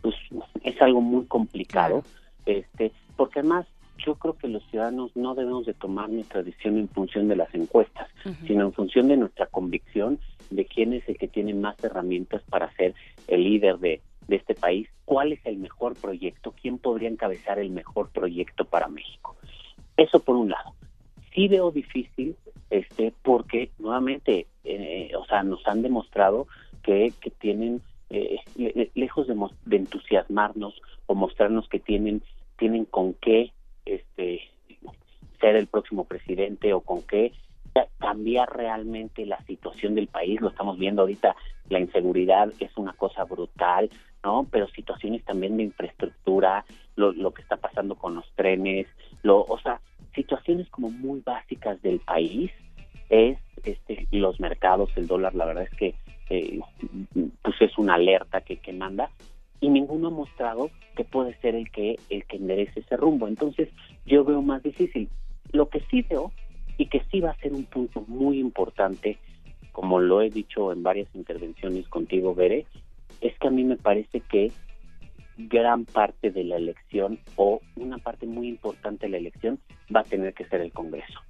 pues 0.00 0.14
es 0.62 0.80
algo 0.82 1.00
muy 1.00 1.26
complicado, 1.26 2.02
este, 2.46 2.92
porque 3.16 3.40
además 3.40 3.66
yo 4.04 4.16
creo 4.16 4.36
que 4.36 4.48
los 4.48 4.64
ciudadanos 4.68 5.14
no 5.14 5.34
debemos 5.34 5.66
de 5.66 5.74
tomar 5.74 6.08
nuestra 6.10 6.42
decisión 6.42 6.78
en 6.78 6.88
función 6.88 7.28
de 7.28 7.36
las 7.36 7.54
encuestas, 7.54 8.08
sino 8.46 8.64
en 8.66 8.72
función 8.72 9.08
de 9.08 9.16
nuestra 9.16 9.46
convicción 9.46 10.18
de 10.50 10.64
quién 10.64 10.92
es 10.92 11.08
el 11.08 11.16
que 11.18 11.28
tiene 11.28 11.54
más 11.54 11.82
herramientas 11.84 12.42
para 12.48 12.72
ser 12.74 12.94
el 13.28 13.44
líder 13.44 13.78
de, 13.78 14.00
de 14.28 14.36
este 14.36 14.54
país, 14.54 14.88
cuál 15.04 15.32
es 15.32 15.44
el 15.44 15.58
mejor 15.58 15.94
proyecto, 16.00 16.54
quién 16.60 16.78
podría 16.78 17.08
encabezar 17.08 17.58
el 17.58 17.70
mejor 17.70 18.10
proyecto 18.10 18.64
para 18.64 18.88
México. 18.88 19.36
Eso 19.96 20.20
por 20.20 20.36
un 20.36 20.50
lado. 20.50 20.74
Sí 21.34 21.48
veo 21.48 21.70
difícil, 21.70 22.36
este, 22.70 23.12
porque 23.22 23.70
nuevamente, 23.78 24.46
eh, 24.64 25.10
o 25.16 25.24
sea, 25.26 25.42
nos 25.42 25.66
han 25.66 25.82
demostrado 25.82 26.46
que, 26.82 27.12
que 27.20 27.30
tienen, 27.30 27.82
eh, 28.10 28.38
lejos 28.94 29.26
de, 29.26 29.34
de 29.64 29.76
entusiasmarnos 29.76 30.80
o 31.06 31.14
mostrarnos 31.14 31.68
que 31.68 31.78
tienen, 31.78 32.22
tienen 32.58 32.84
con 32.84 33.14
qué 33.14 33.52
este 33.84 34.42
ser 35.40 35.56
el 35.56 35.66
próximo 35.66 36.04
presidente 36.04 36.72
o 36.72 36.80
con 36.80 37.02
qué 37.02 37.32
cambiar 37.98 38.54
realmente 38.54 39.26
la 39.26 39.38
situación 39.44 39.94
del 39.94 40.08
país. 40.08 40.40
Lo 40.40 40.48
estamos 40.48 40.78
viendo 40.78 41.02
ahorita, 41.02 41.34
la 41.68 41.80
inseguridad 41.80 42.52
es 42.60 42.76
una 42.76 42.92
cosa 42.92 43.24
brutal, 43.24 43.90
¿no? 44.22 44.46
Pero 44.50 44.68
situaciones 44.68 45.24
también 45.24 45.56
de 45.56 45.64
infraestructura, 45.64 46.64
lo, 46.96 47.32
que 47.32 47.42
está 47.42 47.56
pasando 47.56 47.96
con 47.96 48.14
los 48.14 48.30
trenes, 48.34 48.86
lo, 49.22 49.40
o 49.42 49.58
sea, 49.60 49.80
situaciones 50.14 50.68
como 50.68 50.90
muy 50.90 51.20
básicas 51.20 51.80
del 51.82 52.00
país 52.00 52.50
es 53.08 53.38
este 53.64 54.06
los 54.10 54.40
mercados, 54.40 54.90
el 54.96 55.06
dólar, 55.06 55.34
la 55.34 55.44
verdad 55.44 55.64
es 55.64 55.76
que 55.78 55.94
eh, 56.30 56.60
pues 57.42 57.56
es 57.60 57.76
una 57.78 57.94
alerta 57.94 58.40
que, 58.40 58.56
que 58.56 58.72
manda 58.72 59.10
y 59.60 59.68
ninguno 59.68 60.08
ha 60.08 60.10
mostrado 60.10 60.70
que 60.96 61.04
puede 61.04 61.34
ser 61.40 61.54
el 61.54 61.70
que 61.70 61.96
el 62.10 62.24
que 62.24 62.36
enderece 62.36 62.80
ese 62.80 62.96
rumbo. 62.96 63.28
Entonces, 63.28 63.68
yo 64.04 64.24
veo 64.24 64.42
más 64.42 64.62
difícil. 64.62 65.08
Lo 65.52 65.68
que 65.68 65.80
sí 65.90 66.02
veo 66.02 66.32
y 66.78 66.86
que 66.86 67.02
sí 67.10 67.20
va 67.20 67.30
a 67.30 67.36
ser 67.38 67.52
un 67.52 67.64
punto 67.64 68.02
muy 68.08 68.38
importante, 68.40 69.18
como 69.70 70.00
lo 70.00 70.20
he 70.20 70.30
dicho 70.30 70.72
en 70.72 70.82
varias 70.82 71.08
intervenciones 71.14 71.88
contigo, 71.88 72.34
Bere, 72.34 72.66
es 73.22 73.38
que 73.38 73.48
a 73.48 73.50
mí 73.50 73.64
me 73.64 73.76
parece 73.76 74.20
que 74.20 74.52
gran 75.38 75.86
parte 75.86 76.30
de 76.30 76.44
la 76.44 76.56
elección 76.56 77.18
o 77.36 77.60
una 77.76 77.98
parte 77.98 78.26
muy 78.26 78.48
importante 78.48 79.06
de 79.06 79.12
la 79.12 79.18
elección 79.18 79.58
va 79.94 80.00
a 80.00 80.04
tener 80.04 80.34
que 80.34 80.44
ser 80.44 80.60
el 80.60 80.72
Congreso. 80.72 81.20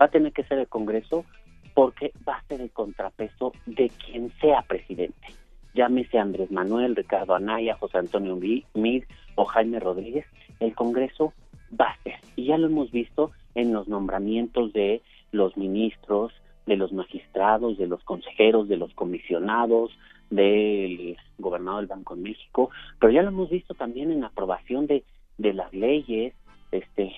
Va 0.00 0.06
a 0.06 0.10
tener 0.10 0.32
que 0.32 0.44
ser 0.44 0.58
el 0.58 0.68
Congreso 0.68 1.26
porque 1.74 2.12
va 2.26 2.36
a 2.36 2.44
ser 2.44 2.60
el 2.60 2.70
contrapeso 2.70 3.52
de 3.66 3.90
quien 3.90 4.32
sea 4.40 4.62
presidente. 4.62 5.28
Llámese 5.74 6.18
Andrés 6.18 6.50
Manuel, 6.50 6.96
Ricardo 6.96 7.34
Anaya, 7.34 7.76
José 7.76 7.98
Antonio 7.98 8.36
Mid 8.36 9.04
o 9.34 9.44
Jaime 9.44 9.78
Rodríguez, 9.78 10.26
el 10.58 10.74
Congreso 10.74 11.32
va 11.78 11.86
a 11.90 12.02
ser. 12.02 12.16
Y 12.36 12.46
ya 12.46 12.58
lo 12.58 12.66
hemos 12.66 12.90
visto 12.90 13.30
en 13.54 13.72
los 13.72 13.88
nombramientos 13.88 14.72
de 14.72 15.02
los 15.32 15.56
ministros, 15.56 16.32
de 16.66 16.76
los 16.76 16.92
magistrados, 16.92 17.78
de 17.78 17.86
los 17.86 18.02
consejeros, 18.04 18.68
de 18.68 18.76
los 18.76 18.92
comisionados, 18.94 19.90
del 20.30 21.16
gobernador 21.38 21.80
del 21.80 21.88
Banco 21.88 22.16
de 22.16 22.22
México, 22.22 22.70
pero 22.98 23.12
ya 23.12 23.22
lo 23.22 23.28
hemos 23.28 23.50
visto 23.50 23.74
también 23.74 24.10
en 24.10 24.20
la 24.20 24.28
aprobación 24.28 24.86
de, 24.86 25.04
de 25.38 25.52
las 25.52 25.72
leyes, 25.74 26.34
este, 26.70 27.12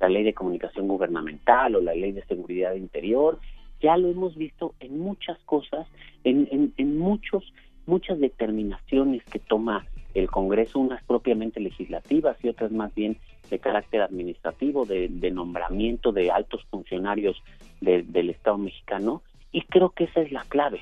la 0.00 0.08
ley 0.08 0.24
de 0.24 0.34
comunicación 0.34 0.88
gubernamental 0.88 1.76
o 1.76 1.80
la 1.80 1.94
ley 1.94 2.12
de 2.12 2.24
seguridad 2.24 2.74
interior, 2.74 3.38
ya 3.80 3.96
lo 3.96 4.08
hemos 4.08 4.36
visto 4.36 4.74
en 4.80 4.98
muchas 4.98 5.38
cosas, 5.40 5.86
en, 6.24 6.48
en, 6.50 6.72
en 6.76 6.98
muchos, 6.98 7.52
muchas 7.86 8.18
determinaciones 8.18 9.22
que 9.24 9.38
toma 9.38 9.86
el 10.14 10.30
Congreso, 10.30 10.78
unas 10.78 11.02
propiamente 11.04 11.60
legislativas 11.60 12.36
y 12.44 12.48
otras 12.48 12.70
más 12.70 12.94
bien 12.94 13.16
de 13.50 13.58
carácter 13.58 14.02
administrativo, 14.02 14.84
de, 14.86 15.08
de 15.08 15.30
nombramiento 15.30 16.12
de 16.12 16.30
altos 16.30 16.64
funcionarios 16.70 17.42
del 17.80 18.30
Estado 18.30 18.56
mexicano, 18.58 19.22
y 19.50 19.62
creo 19.62 19.90
que 19.90 20.04
esa 20.04 20.20
es 20.20 20.30
la 20.32 20.44
clave. 20.44 20.80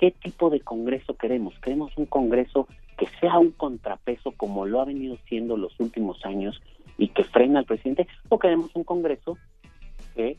¿Qué 0.00 0.12
tipo 0.12 0.48
de 0.48 0.60
Congreso 0.60 1.14
queremos? 1.14 1.52
¿Queremos 1.60 1.92
un 1.98 2.06
Congreso 2.06 2.66
que 2.96 3.06
sea 3.20 3.38
un 3.38 3.50
contrapeso 3.50 4.32
como 4.32 4.64
lo 4.64 4.80
ha 4.80 4.86
venido 4.86 5.18
siendo 5.28 5.58
los 5.58 5.78
últimos 5.78 6.24
años 6.24 6.58
y 6.96 7.08
que 7.08 7.22
frena 7.22 7.58
al 7.58 7.66
presidente? 7.66 8.08
¿O 8.30 8.38
queremos 8.38 8.74
un 8.74 8.84
Congreso 8.84 9.36
que 10.16 10.38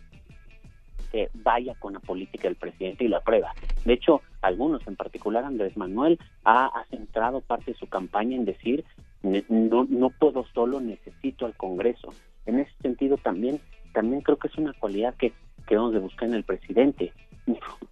que 1.11 1.29
vaya 1.33 1.75
con 1.75 1.93
la 1.93 1.99
política 1.99 2.47
del 2.47 2.55
presidente 2.55 3.03
y 3.03 3.09
la 3.09 3.17
aprueba. 3.17 3.53
De 3.83 3.93
hecho, 3.93 4.21
algunos, 4.41 4.87
en 4.87 4.95
particular 4.95 5.43
Andrés 5.43 5.75
Manuel, 5.75 6.17
ha, 6.45 6.71
centrado 6.89 7.41
parte 7.41 7.71
de 7.71 7.77
su 7.77 7.87
campaña 7.87 8.37
en 8.37 8.45
decir, 8.45 8.85
no, 9.21 9.85
no 9.89 10.09
puedo 10.09 10.45
solo, 10.53 10.79
necesito 10.79 11.45
al 11.45 11.55
Congreso. 11.55 12.13
En 12.45 12.59
ese 12.59 12.71
sentido 12.81 13.17
también, 13.17 13.59
también 13.93 14.21
creo 14.21 14.37
que 14.37 14.47
es 14.47 14.57
una 14.57 14.73
cualidad 14.73 15.13
que, 15.15 15.33
que 15.67 15.75
debemos 15.75 15.93
de 15.93 15.99
buscar 15.99 16.29
en 16.29 16.35
el 16.35 16.43
presidente. 16.43 17.13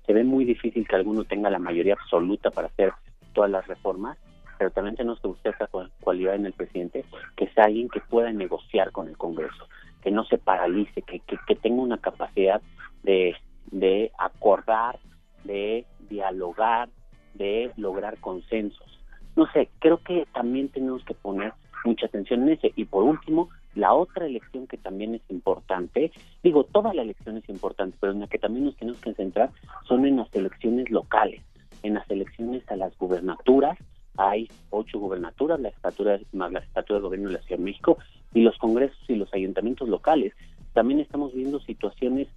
Se 0.06 0.14
ve 0.14 0.24
muy 0.24 0.46
difícil 0.46 0.88
que 0.88 0.96
alguno 0.96 1.24
tenga 1.24 1.50
la 1.50 1.60
mayoría 1.60 1.94
absoluta 1.94 2.52
para 2.52 2.68
hacer 2.68 2.94
todas 3.34 3.50
las 3.50 3.68
reformas, 3.68 4.18
pero 4.58 4.72
también 4.72 4.96
tenemos 4.96 5.20
que 5.20 5.28
buscar 5.28 5.56
esa 5.56 5.70
cualidad 6.02 6.36
en 6.36 6.46
el 6.46 6.54
presidente, 6.54 7.06
que 7.36 7.48
sea 7.50 7.66
alguien 7.66 7.90
que 7.90 8.02
pueda 8.02 8.32
negociar 8.32 8.92
con 8.92 9.08
el 9.08 9.18
Congreso, 9.18 9.68
que 10.02 10.12
no 10.12 10.26
se 10.26 10.38
paralice, 10.38 11.02
que, 11.02 11.22
tenga 11.56 11.82
una 11.82 11.98
capacidad 11.98 12.62
de, 13.04 13.36
de 13.72 14.12
acordar, 14.18 15.00
de 15.44 15.86
dialogar, 16.10 16.90
de 17.34 17.72
lograr 17.78 18.18
consensos. 18.20 19.00
No 19.36 19.50
sé, 19.52 19.70
creo 19.80 20.00
que 20.04 20.28
también 20.34 20.70
tenemos 20.70 21.04
que 21.06 21.14
poner 21.14 21.54
mucha 21.86 22.08
atención 22.08 22.44
en 22.44 22.50
ese. 22.50 22.74
Y 22.76 22.86
por 22.86 23.04
último, 23.04 23.50
la 23.80 23.94
otra 23.94 24.26
elección 24.26 24.68
que 24.68 24.78
también 24.78 25.16
es 25.16 25.22
importante, 25.30 26.12
digo, 26.44 26.66
toda 26.66 26.94
la 26.94 27.02
elección 27.02 27.38
es 27.38 27.48
importante, 27.50 27.98
pero 28.00 28.12
en 28.12 28.20
la 28.20 28.28
que 28.28 28.38
también 28.38 28.66
nos 28.66 28.76
tenemos 28.76 29.00
que 29.02 29.14
centrar 29.14 29.52
son 29.88 30.06
en 30.06 30.18
las 30.18 30.34
elecciones 30.36 30.90
locales, 30.90 31.42
en 31.84 31.94
las 31.94 32.10
elecciones 32.12 32.70
a 32.70 32.76
las 32.76 32.98
gubernaturas. 32.98 33.78
Hay 34.18 34.50
ocho 34.70 35.00
gubernaturas, 35.00 35.60
la 35.62 35.70
estatura 35.70 36.20
más 36.34 36.52
la 36.52 36.60
estatura 36.60 36.98
del 36.98 37.04
gobierno 37.04 37.30
de 37.30 37.36
la 37.36 37.42
Ciudad 37.42 37.58
de 37.58 37.64
México 37.64 37.98
y 38.34 38.42
los 38.42 38.58
congresos 38.58 39.00
y 39.08 39.16
los 39.16 39.34
ayuntamientos 39.34 39.88
locales. 39.88 40.34
También 40.74 41.00
estamos 41.00 41.34
viendo 41.34 41.60
situaciones 41.62 42.28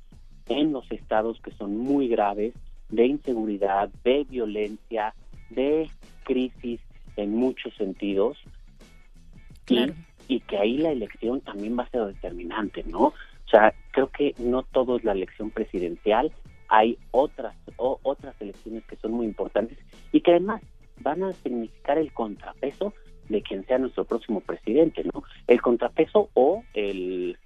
en 0.46 0.72
los 0.72 0.90
estados 0.92 1.40
que 1.40 1.50
son 1.52 1.76
muy 1.76 2.08
graves 2.08 2.54
de 2.88 3.06
inseguridad, 3.06 3.88
de 4.04 4.24
violencia, 4.24 5.14
de 5.50 5.90
crisis 6.24 6.80
en 7.16 7.34
muchos 7.34 7.74
sentidos 7.74 8.38
y, 9.68 9.92
que 10.40 10.58
ahí 10.58 10.78
la 10.78 10.90
elección 10.90 11.40
también 11.40 11.78
va 11.78 11.84
a 11.84 11.90
ser 11.90 12.06
determinante, 12.06 12.84
¿no? 12.84 13.06
O 13.06 13.48
sea, 13.50 13.74
creo 13.90 14.10
que 14.10 14.34
no 14.38 14.62
todo 14.62 14.96
es 14.96 15.04
la 15.04 15.12
elección 15.12 15.50
presidencial, 15.50 16.32
hay 16.68 16.96
otras 17.10 17.54
o, 17.76 17.98
otras 18.02 18.34
elecciones 18.40 18.84
que 18.86 18.96
son 18.96 19.12
muy 19.12 19.26
importantes 19.26 19.78
y 20.10 20.22
que 20.22 20.30
además 20.30 20.62
van 21.00 21.22
a 21.22 21.32
significar 21.32 21.98
el 21.98 22.12
contrapeso 22.12 22.94
de 23.28 23.42
quien 23.42 23.64
sea 23.66 23.78
nuestro 23.78 24.04
próximo 24.04 24.40
presidente, 24.40 25.04
¿no? 25.04 25.22
El 25.46 25.60
contrapeso 25.60 26.30
o 26.34 26.64
el, 26.74 27.36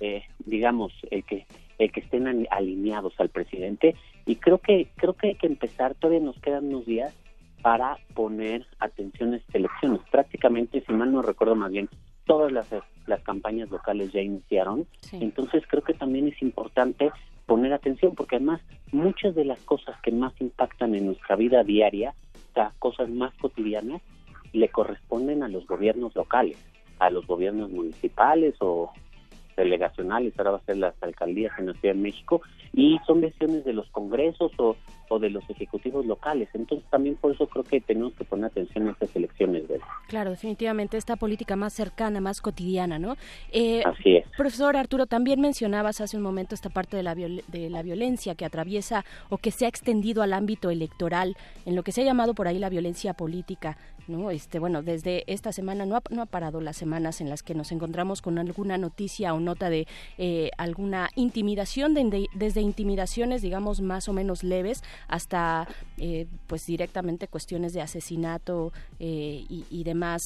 eh, 0.00 0.22
digamos, 0.38 0.92
el 1.10 1.24
que 1.24 1.46
el 1.78 1.92
que 1.92 2.00
estén 2.00 2.46
alineados 2.50 3.12
al 3.18 3.28
presidente 3.28 3.94
y 4.24 4.36
creo 4.36 4.58
que 4.58 4.88
creo 4.96 5.12
que 5.12 5.28
hay 5.28 5.34
que 5.34 5.46
empezar 5.46 5.94
todavía 5.94 6.24
nos 6.24 6.40
quedan 6.40 6.68
unos 6.68 6.86
días 6.86 7.14
para 7.66 7.98
poner 8.14 8.64
atención 8.78 9.32
a 9.32 9.38
estas 9.38 9.56
elecciones. 9.56 10.00
Prácticamente 10.12 10.84
si 10.86 10.92
mal 10.92 11.10
no 11.10 11.20
recuerdo 11.20 11.56
más 11.56 11.72
bien 11.72 11.88
todas 12.24 12.52
las, 12.52 12.68
las 13.08 13.20
campañas 13.24 13.68
locales 13.70 14.12
ya 14.12 14.20
iniciaron. 14.20 14.86
Entonces 15.10 15.64
creo 15.66 15.82
que 15.82 15.92
también 15.92 16.28
es 16.28 16.40
importante 16.42 17.10
poner 17.44 17.72
atención 17.72 18.14
porque 18.14 18.36
además 18.36 18.60
muchas 18.92 19.34
de 19.34 19.44
las 19.44 19.58
cosas 19.62 20.00
que 20.02 20.12
más 20.12 20.32
impactan 20.40 20.94
en 20.94 21.06
nuestra 21.06 21.34
vida 21.34 21.64
diaria 21.64 22.14
o 22.50 22.54
sea, 22.54 22.72
cosas 22.78 23.08
más 23.08 23.34
cotidianas 23.34 24.00
le 24.52 24.68
corresponden 24.68 25.42
a 25.42 25.48
los 25.48 25.66
gobiernos 25.66 26.14
locales 26.14 26.56
a 27.00 27.10
los 27.10 27.26
gobiernos 27.26 27.68
municipales 27.70 28.54
o 28.60 28.92
delegacionales, 29.56 30.38
ahora 30.38 30.52
va 30.52 30.58
a 30.58 30.64
ser 30.66 30.76
las 30.76 30.94
alcaldías 31.02 31.58
en 31.58 31.66
la 31.66 31.72
Ciudad 31.72 31.94
de 31.94 32.00
México, 32.00 32.42
y 32.72 32.98
son 33.06 33.22
decisiones 33.22 33.64
de 33.64 33.72
los 33.72 33.88
congresos 33.90 34.52
o, 34.58 34.76
o 35.08 35.18
de 35.18 35.30
los 35.30 35.48
ejecutivos 35.50 36.06
locales. 36.06 36.48
Entonces 36.54 36.88
también 36.90 37.16
por 37.16 37.32
eso 37.32 37.46
creo 37.48 37.64
que 37.64 37.80
tenemos 37.80 38.14
que 38.14 38.24
poner 38.24 38.46
atención 38.46 38.88
a 38.88 38.92
estas 38.92 39.14
elecciones. 39.16 39.68
¿verdad? 39.68 39.86
Claro, 40.08 40.30
definitivamente 40.30 40.96
esta 40.96 41.16
política 41.16 41.56
más 41.56 41.72
cercana, 41.72 42.20
más 42.20 42.40
cotidiana, 42.40 42.98
¿no? 42.98 43.16
Eh, 43.52 43.82
Así 43.84 44.16
es. 44.16 44.26
Profesor 44.36 44.76
Arturo, 44.76 45.06
también 45.06 45.40
mencionabas 45.40 46.00
hace 46.00 46.16
un 46.16 46.22
momento 46.22 46.54
esta 46.54 46.70
parte 46.70 46.96
de 46.96 47.02
la, 47.02 47.14
de 47.14 47.70
la 47.70 47.82
violencia 47.82 48.34
que 48.34 48.44
atraviesa 48.44 49.04
o 49.28 49.38
que 49.38 49.50
se 49.50 49.66
ha 49.66 49.68
extendido 49.68 50.22
al 50.22 50.32
ámbito 50.32 50.70
electoral, 50.70 51.36
en 51.64 51.76
lo 51.76 51.82
que 51.82 51.92
se 51.92 52.02
ha 52.02 52.04
llamado 52.04 52.34
por 52.34 52.48
ahí 52.48 52.58
la 52.58 52.68
violencia 52.68 53.14
política. 53.14 53.76
¿no? 54.08 54.30
Este, 54.30 54.58
bueno, 54.58 54.82
desde 54.82 55.24
esta 55.26 55.52
semana 55.52 55.86
no 55.86 55.96
ha, 55.96 56.02
no 56.10 56.22
ha 56.22 56.26
parado 56.26 56.60
las 56.60 56.76
semanas 56.76 57.20
en 57.20 57.28
las 57.28 57.42
que 57.42 57.54
nos 57.54 57.72
encontramos 57.72 58.22
con 58.22 58.38
alguna 58.38 58.78
noticia 58.78 59.34
o 59.34 59.40
nota 59.40 59.70
de 59.70 59.86
eh, 60.18 60.50
alguna 60.58 61.10
intimidación, 61.16 61.94
desde 61.94 62.60
intimidaciones, 62.60 63.42
digamos, 63.42 63.80
más 63.80 64.08
o 64.08 64.12
menos 64.12 64.44
leves, 64.44 64.82
hasta, 65.08 65.66
eh, 65.98 66.26
pues, 66.46 66.66
directamente 66.66 67.28
cuestiones 67.28 67.72
de 67.72 67.82
asesinato 67.82 68.72
eh, 68.98 69.44
y, 69.48 69.84
demás 69.84 70.22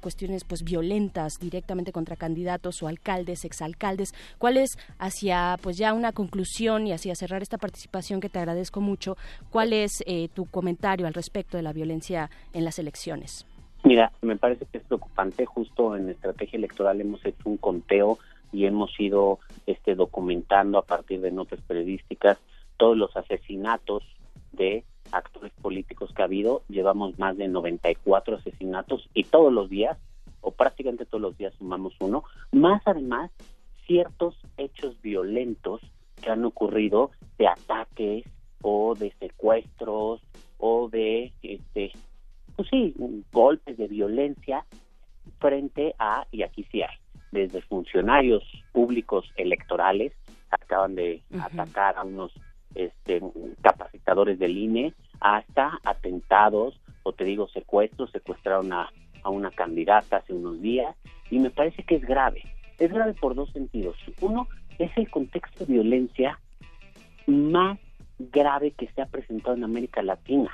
cuestiones, 0.00 0.44
pues, 0.44 0.62
violentas 0.62 1.34
directamente 1.38 1.92
contra 1.92 2.16
candidatos 2.16 2.82
o 2.82 2.88
alcaldes, 2.88 3.44
exalcaldes. 3.44 4.14
¿Cuál 4.38 4.56
es, 4.56 4.78
hacia, 4.98 5.58
pues, 5.62 5.76
ya 5.76 5.92
una 5.92 6.12
conclusión 6.12 6.86
y 6.86 6.92
hacia 6.92 7.14
cerrar 7.14 7.42
esta 7.42 7.58
participación 7.58 8.20
que 8.20 8.30
te 8.30 8.38
agradezco 8.38 8.80
mucho, 8.80 9.16
cuál 9.50 9.72
es 9.72 10.02
tu 10.34 10.46
comentario 10.46 11.06
al 11.06 11.14
respecto 11.14 11.56
de 11.56 11.62
la 11.62 11.72
violencia 11.72 12.30
en 12.54 12.64
las 12.64 12.78
elecciones? 12.78 13.46
Mira, 13.84 14.12
me 14.22 14.36
parece 14.36 14.66
que 14.66 14.78
es 14.78 14.84
preocupante. 14.84 15.46
Justo 15.46 15.96
en 15.96 16.08
estrategia 16.08 16.56
electoral 16.56 17.00
hemos 17.00 17.24
hecho 17.24 17.48
un 17.48 17.56
conteo 17.56 18.18
y 18.52 18.64
hemos 18.64 18.98
ido 18.98 19.38
este, 19.66 19.94
documentando 19.94 20.78
a 20.78 20.82
partir 20.82 21.20
de 21.20 21.30
notas 21.30 21.60
periodísticas 21.60 22.38
todos 22.78 22.96
los 22.96 23.14
asesinatos 23.16 24.02
de 24.52 24.84
actores 25.12 25.52
políticos 25.60 26.12
que 26.14 26.22
ha 26.22 26.24
habido. 26.24 26.62
Llevamos 26.68 27.18
más 27.18 27.36
de 27.36 27.48
94 27.48 28.36
asesinatos 28.36 29.08
y 29.14 29.24
todos 29.24 29.52
los 29.52 29.68
días, 29.68 29.98
o 30.40 30.52
prácticamente 30.52 31.04
todos 31.04 31.20
los 31.20 31.36
días, 31.36 31.54
sumamos 31.58 31.94
uno. 32.00 32.24
Más 32.52 32.80
además, 32.86 33.30
ciertos 33.86 34.36
hechos 34.56 35.00
violentos 35.02 35.80
que 36.22 36.30
han 36.30 36.44
ocurrido 36.44 37.10
de 37.38 37.48
ataques 37.48 38.24
o 38.62 38.94
de 38.94 39.12
secuestros 39.18 40.20
o 40.58 40.88
de 40.88 41.32
este, 41.42 41.92
pues 42.56 42.68
sí, 42.70 42.94
golpes 43.32 43.76
de 43.76 43.86
violencia 43.86 44.64
frente 45.38 45.94
a, 45.98 46.26
y 46.32 46.42
aquí 46.42 46.64
sí 46.70 46.82
hay, 46.82 46.96
desde 47.30 47.62
funcionarios 47.62 48.42
públicos 48.72 49.30
electorales, 49.36 50.12
acaban 50.50 50.94
de 50.94 51.22
atacar 51.40 51.96
a 51.96 52.04
unos 52.04 52.32
este, 52.74 53.20
capacitadores 53.62 54.38
del 54.38 54.56
INE, 54.56 54.94
hasta 55.20 55.78
atentados, 55.84 56.80
o 57.02 57.12
te 57.12 57.24
digo 57.24 57.48
secuestros, 57.48 58.10
secuestraron 58.10 58.72
a, 58.72 58.90
a 59.22 59.30
una 59.30 59.50
candidata 59.50 60.18
hace 60.18 60.32
unos 60.32 60.60
días, 60.60 60.94
y 61.30 61.38
me 61.38 61.50
parece 61.50 61.82
que 61.82 61.96
es 61.96 62.02
grave. 62.02 62.42
Es 62.78 62.92
grave 62.92 63.14
por 63.14 63.34
dos 63.34 63.50
sentidos. 63.52 63.96
Uno, 64.20 64.48
es 64.78 64.90
el 64.96 65.10
contexto 65.10 65.66
de 65.66 65.72
violencia 65.72 66.38
más 67.26 67.78
grave 68.18 68.72
que 68.72 68.88
se 68.88 69.02
ha 69.02 69.06
presentado 69.06 69.56
en 69.56 69.64
América 69.64 70.02
Latina. 70.02 70.50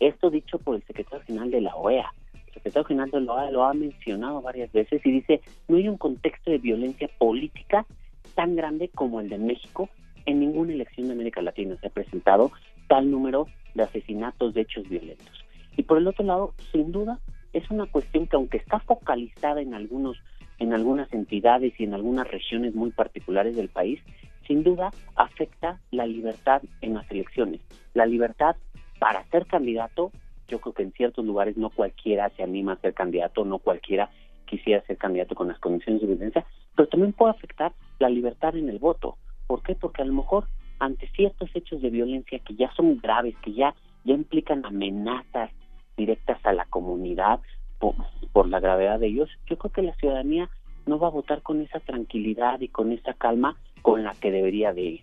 Esto 0.00 0.30
dicho 0.30 0.58
por 0.58 0.76
el 0.76 0.84
secretario 0.84 1.24
general 1.24 1.50
de 1.50 1.60
la 1.62 1.74
OEA. 1.74 2.12
El 2.34 2.54
secretario 2.54 2.84
general 2.84 3.10
de 3.10 3.20
la 3.20 3.32
OEA 3.32 3.50
lo 3.50 3.64
ha 3.64 3.74
mencionado 3.74 4.42
varias 4.42 4.70
veces 4.72 5.04
y 5.04 5.10
dice, 5.10 5.40
no 5.68 5.76
hay 5.76 5.88
un 5.88 5.96
contexto 5.96 6.50
de 6.50 6.58
violencia 6.58 7.08
política 7.18 7.86
tan 8.34 8.56
grande 8.56 8.88
como 8.88 9.20
el 9.20 9.28
de 9.28 9.38
México. 9.38 9.88
En 10.26 10.40
ninguna 10.40 10.72
elección 10.72 11.06
de 11.06 11.14
América 11.14 11.40
Latina 11.40 11.76
se 11.80 11.86
ha 11.86 11.90
presentado 11.90 12.52
tal 12.88 13.10
número 13.10 13.46
de 13.74 13.84
asesinatos 13.84 14.54
de 14.54 14.62
hechos 14.62 14.88
violentos. 14.88 15.44
Y 15.76 15.82
por 15.82 15.98
el 15.98 16.08
otro 16.08 16.24
lado, 16.24 16.54
sin 16.72 16.92
duda, 16.92 17.20
es 17.52 17.70
una 17.70 17.86
cuestión 17.86 18.26
que 18.26 18.36
aunque 18.36 18.58
está 18.58 18.80
focalizada 18.80 19.60
en 19.60 19.74
algunos 19.74 20.16
en 20.58 20.72
algunas 20.72 21.12
entidades 21.12 21.78
y 21.78 21.84
en 21.84 21.92
algunas 21.92 22.26
regiones 22.28 22.74
muy 22.74 22.90
particulares 22.90 23.56
del 23.56 23.68
país, 23.68 24.00
sin 24.46 24.62
duda 24.62 24.90
afecta 25.14 25.80
la 25.90 26.06
libertad 26.06 26.62
en 26.80 26.94
las 26.94 27.10
elecciones, 27.10 27.60
la 27.94 28.06
libertad 28.06 28.56
para 28.98 29.24
ser 29.26 29.46
candidato, 29.46 30.12
yo 30.48 30.60
creo 30.60 30.72
que 30.72 30.82
en 30.82 30.92
ciertos 30.92 31.24
lugares 31.24 31.56
no 31.56 31.70
cualquiera 31.70 32.30
se 32.30 32.42
anima 32.42 32.72
a 32.72 32.80
ser 32.80 32.94
candidato, 32.94 33.44
no 33.44 33.58
cualquiera 33.58 34.10
quisiera 34.46 34.80
ser 34.86 34.96
candidato 34.96 35.34
con 35.34 35.48
las 35.48 35.58
condiciones 35.58 36.00
de 36.00 36.08
evidencia, 36.08 36.46
pero 36.74 36.88
también 36.88 37.12
puede 37.12 37.32
afectar 37.32 37.72
la 37.98 38.08
libertad 38.08 38.56
en 38.56 38.68
el 38.68 38.78
voto. 38.78 39.16
¿Por 39.46 39.62
qué? 39.62 39.74
Porque 39.74 40.02
a 40.02 40.04
lo 40.04 40.12
mejor 40.12 40.46
ante 40.78 41.08
ciertos 41.08 41.50
hechos 41.54 41.80
de 41.80 41.90
violencia 41.90 42.38
que 42.40 42.54
ya 42.54 42.70
son 42.74 42.98
graves, 42.98 43.34
que 43.42 43.52
ya, 43.52 43.74
ya 44.04 44.14
implican 44.14 44.64
amenazas 44.64 45.50
directas 45.96 46.38
a 46.44 46.52
la 46.52 46.66
comunidad 46.66 47.40
por, 47.78 47.94
por 48.32 48.48
la 48.48 48.60
gravedad 48.60 48.98
de 48.98 49.08
ellos, 49.08 49.30
yo 49.48 49.56
creo 49.58 49.72
que 49.72 49.82
la 49.82 49.94
ciudadanía 49.94 50.50
no 50.86 50.98
va 50.98 51.08
a 51.08 51.10
votar 51.10 51.42
con 51.42 51.60
esa 51.62 51.80
tranquilidad 51.80 52.60
y 52.60 52.68
con 52.68 52.92
esa 52.92 53.14
calma 53.14 53.56
con 53.82 54.04
la 54.04 54.14
que 54.14 54.30
debería 54.30 54.72
de 54.72 54.82
ir. 54.82 55.00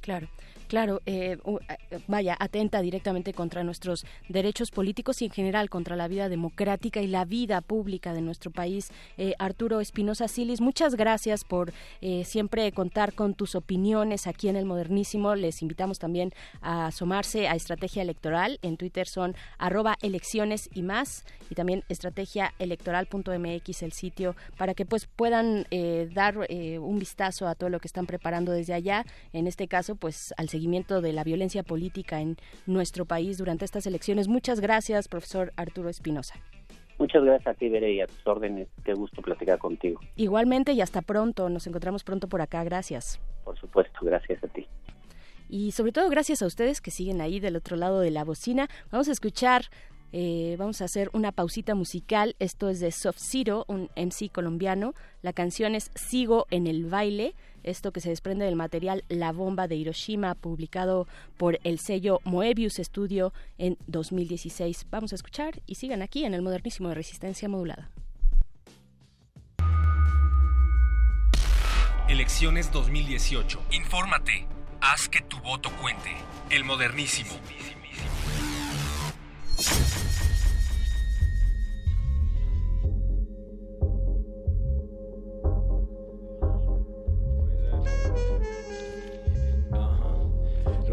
Claro. 0.00 0.26
Claro, 0.72 1.02
eh, 1.04 1.36
eh, 1.36 1.58
vaya, 2.08 2.34
atenta 2.40 2.80
directamente 2.80 3.34
contra 3.34 3.62
nuestros 3.62 4.06
derechos 4.30 4.70
políticos 4.70 5.20
y 5.20 5.26
en 5.26 5.30
general 5.30 5.68
contra 5.68 5.96
la 5.96 6.08
vida 6.08 6.30
democrática 6.30 7.02
y 7.02 7.08
la 7.08 7.26
vida 7.26 7.60
pública 7.60 8.14
de 8.14 8.22
nuestro 8.22 8.50
país. 8.50 8.90
Eh, 9.18 9.34
Arturo 9.38 9.82
Espinosa 9.82 10.28
Silis, 10.28 10.62
muchas 10.62 10.94
gracias 10.94 11.44
por 11.44 11.74
siempre 12.24 12.72
contar 12.72 13.12
con 13.12 13.34
tus 13.34 13.54
opiniones 13.54 14.26
aquí 14.26 14.48
en 14.48 14.56
el 14.56 14.64
Modernísimo. 14.64 15.34
Les 15.34 15.60
invitamos 15.60 15.98
también 15.98 16.32
a 16.62 16.86
asomarse 16.86 17.48
a 17.48 17.54
Estrategia 17.54 18.00
Electoral. 18.00 18.58
En 18.62 18.78
Twitter 18.78 19.06
son 19.06 19.36
arroba 19.58 19.98
elecciones 20.00 20.70
y 20.72 20.80
más 20.80 21.26
y 21.50 21.54
también 21.54 21.84
estrategiaelectoral.mx 21.90 23.82
el 23.82 23.92
sitio 23.92 24.36
para 24.56 24.72
que 24.72 24.86
pues 24.86 25.06
puedan 25.06 25.66
dar 26.14 26.38
un 26.38 26.98
vistazo 26.98 27.46
a 27.46 27.54
todo 27.54 27.68
lo 27.68 27.78
que 27.78 27.88
están 27.88 28.06
preparando 28.06 28.52
desde 28.52 28.72
allá. 28.72 29.04
En 29.34 29.46
este 29.46 29.68
caso, 29.68 29.96
pues 29.96 30.32
al 30.38 30.48
seguir 30.48 30.61
de 30.62 31.12
la 31.12 31.24
violencia 31.24 31.62
política 31.62 32.20
en 32.20 32.36
nuestro 32.66 33.04
país 33.04 33.38
durante 33.38 33.64
estas 33.64 33.86
elecciones. 33.86 34.28
Muchas 34.28 34.60
gracias, 34.60 35.08
profesor 35.08 35.52
Arturo 35.56 35.88
Espinosa. 35.88 36.34
Muchas 36.98 37.24
gracias 37.24 37.54
a 37.54 37.58
ti, 37.58 37.68
Bere, 37.68 37.92
y 37.92 38.00
a 38.00 38.06
tus 38.06 38.26
órdenes. 38.26 38.68
Qué 38.84 38.94
gusto 38.94 39.22
platicar 39.22 39.58
contigo. 39.58 40.00
Igualmente 40.16 40.72
y 40.72 40.80
hasta 40.80 41.02
pronto. 41.02 41.48
Nos 41.48 41.66
encontramos 41.66 42.04
pronto 42.04 42.28
por 42.28 42.40
acá. 42.40 42.62
Gracias. 42.64 43.20
Por 43.44 43.58
supuesto, 43.58 43.98
gracias 44.02 44.42
a 44.44 44.48
ti. 44.48 44.66
Y 45.48 45.72
sobre 45.72 45.92
todo 45.92 46.08
gracias 46.08 46.42
a 46.42 46.46
ustedes 46.46 46.80
que 46.80 46.90
siguen 46.90 47.20
ahí 47.20 47.40
del 47.40 47.56
otro 47.56 47.76
lado 47.76 48.00
de 48.00 48.10
la 48.10 48.24
bocina. 48.24 48.68
Vamos 48.90 49.08
a 49.08 49.12
escuchar 49.12 49.64
eh, 50.14 50.56
vamos 50.58 50.82
a 50.82 50.84
hacer 50.84 51.08
una 51.14 51.32
pausita 51.32 51.74
musical. 51.74 52.36
Esto 52.38 52.68
es 52.68 52.80
de 52.80 52.92
Soft 52.92 53.18
Zero, 53.18 53.64
un 53.66 53.88
MC 53.96 54.30
colombiano. 54.30 54.94
La 55.22 55.32
canción 55.32 55.74
es 55.74 55.90
Sigo 55.94 56.46
en 56.50 56.66
el 56.66 56.84
baile 56.84 57.34
esto 57.64 57.92
que 57.92 58.00
se 58.00 58.10
desprende 58.10 58.44
del 58.44 58.56
material 58.56 59.04
La 59.08 59.32
Bomba 59.32 59.68
de 59.68 59.76
Hiroshima, 59.76 60.34
publicado 60.34 61.06
por 61.36 61.58
el 61.64 61.78
sello 61.78 62.20
Moebius 62.24 62.74
Studio 62.74 63.32
en 63.58 63.78
2016. 63.86 64.86
Vamos 64.90 65.12
a 65.12 65.16
escuchar 65.16 65.62
y 65.66 65.76
sigan 65.76 66.02
aquí 66.02 66.24
en 66.24 66.34
el 66.34 66.42
modernísimo 66.42 66.88
de 66.88 66.94
Resistencia 66.94 67.48
Modulada. 67.48 67.90
Elecciones 72.08 72.70
2018. 72.72 73.62
Infórmate. 73.70 74.46
Haz 74.80 75.08
que 75.08 75.22
tu 75.22 75.38
voto 75.38 75.70
cuente. 75.80 76.10
El 76.50 76.64
modernísimo. 76.64 77.30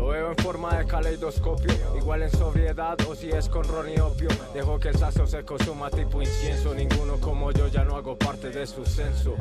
Veo 0.10 0.32
en 0.32 0.38
forma 0.38 0.78
de 0.78 0.86
caleidoscopio, 0.86 1.74
igual 1.98 2.24
en 2.24 2.32
sobriedad 2.32 2.98
o 3.08 3.16
si 3.16 3.30
es 3.30 3.48
con 3.48 3.64
ron 3.64 3.90
y 3.90 4.00
opio. 4.00 4.30
Dejo 4.54 4.80
que 4.80 4.90
el 4.90 4.98
sazo 4.98 5.26
se 5.28 5.44
consuma 5.44 5.90
tipo 5.90 6.22
incienso, 6.22 6.74
ninguno 6.74 7.20
como 7.20 7.52
yo 7.52 7.68
ya 7.68 7.84
no 7.84 7.96
hago 7.96 8.18
parte 8.18 8.50
de 8.50 8.66
su 8.66 8.86
censo. 8.86 9.36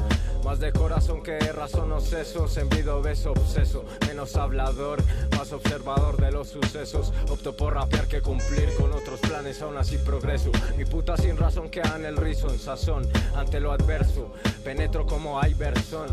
Más 0.45 0.61
de 0.61 0.73
corazón 0.73 1.23
que 1.23 1.33
de 1.33 1.53
razón 1.53 1.93
o 1.93 2.01
sesos, 2.01 2.57
envido 2.57 3.03
beso 3.03 3.33
obseso, 3.33 3.85
menos 4.07 4.37
hablador, 4.37 5.03
más 5.37 5.53
observador 5.53 6.17
de 6.17 6.33
los 6.33 6.49
sucesos. 6.49 7.13
Opto 7.29 7.57
por 7.57 7.75
rapear 7.75 8.07
que 8.07 8.21
cumplir 8.21 8.69
con 8.79 8.93
otros 8.93 9.21
planes, 9.21 9.63
aún 9.63 9.77
así 9.77 9.99
progreso. 9.99 10.51
Mi 10.77 10.85
puta 10.85 11.17
sin 11.17 11.37
razón 11.37 11.71
que 11.71 11.81
en 11.81 12.05
el 12.05 12.17
rizo 12.17 12.51
en 12.51 12.59
sazón, 12.59 13.09
ante 13.35 13.61
lo 13.61 13.73
adverso, 13.73 14.33
penetro 14.65 15.07
como 15.07 15.41
Iverson. 15.45 16.09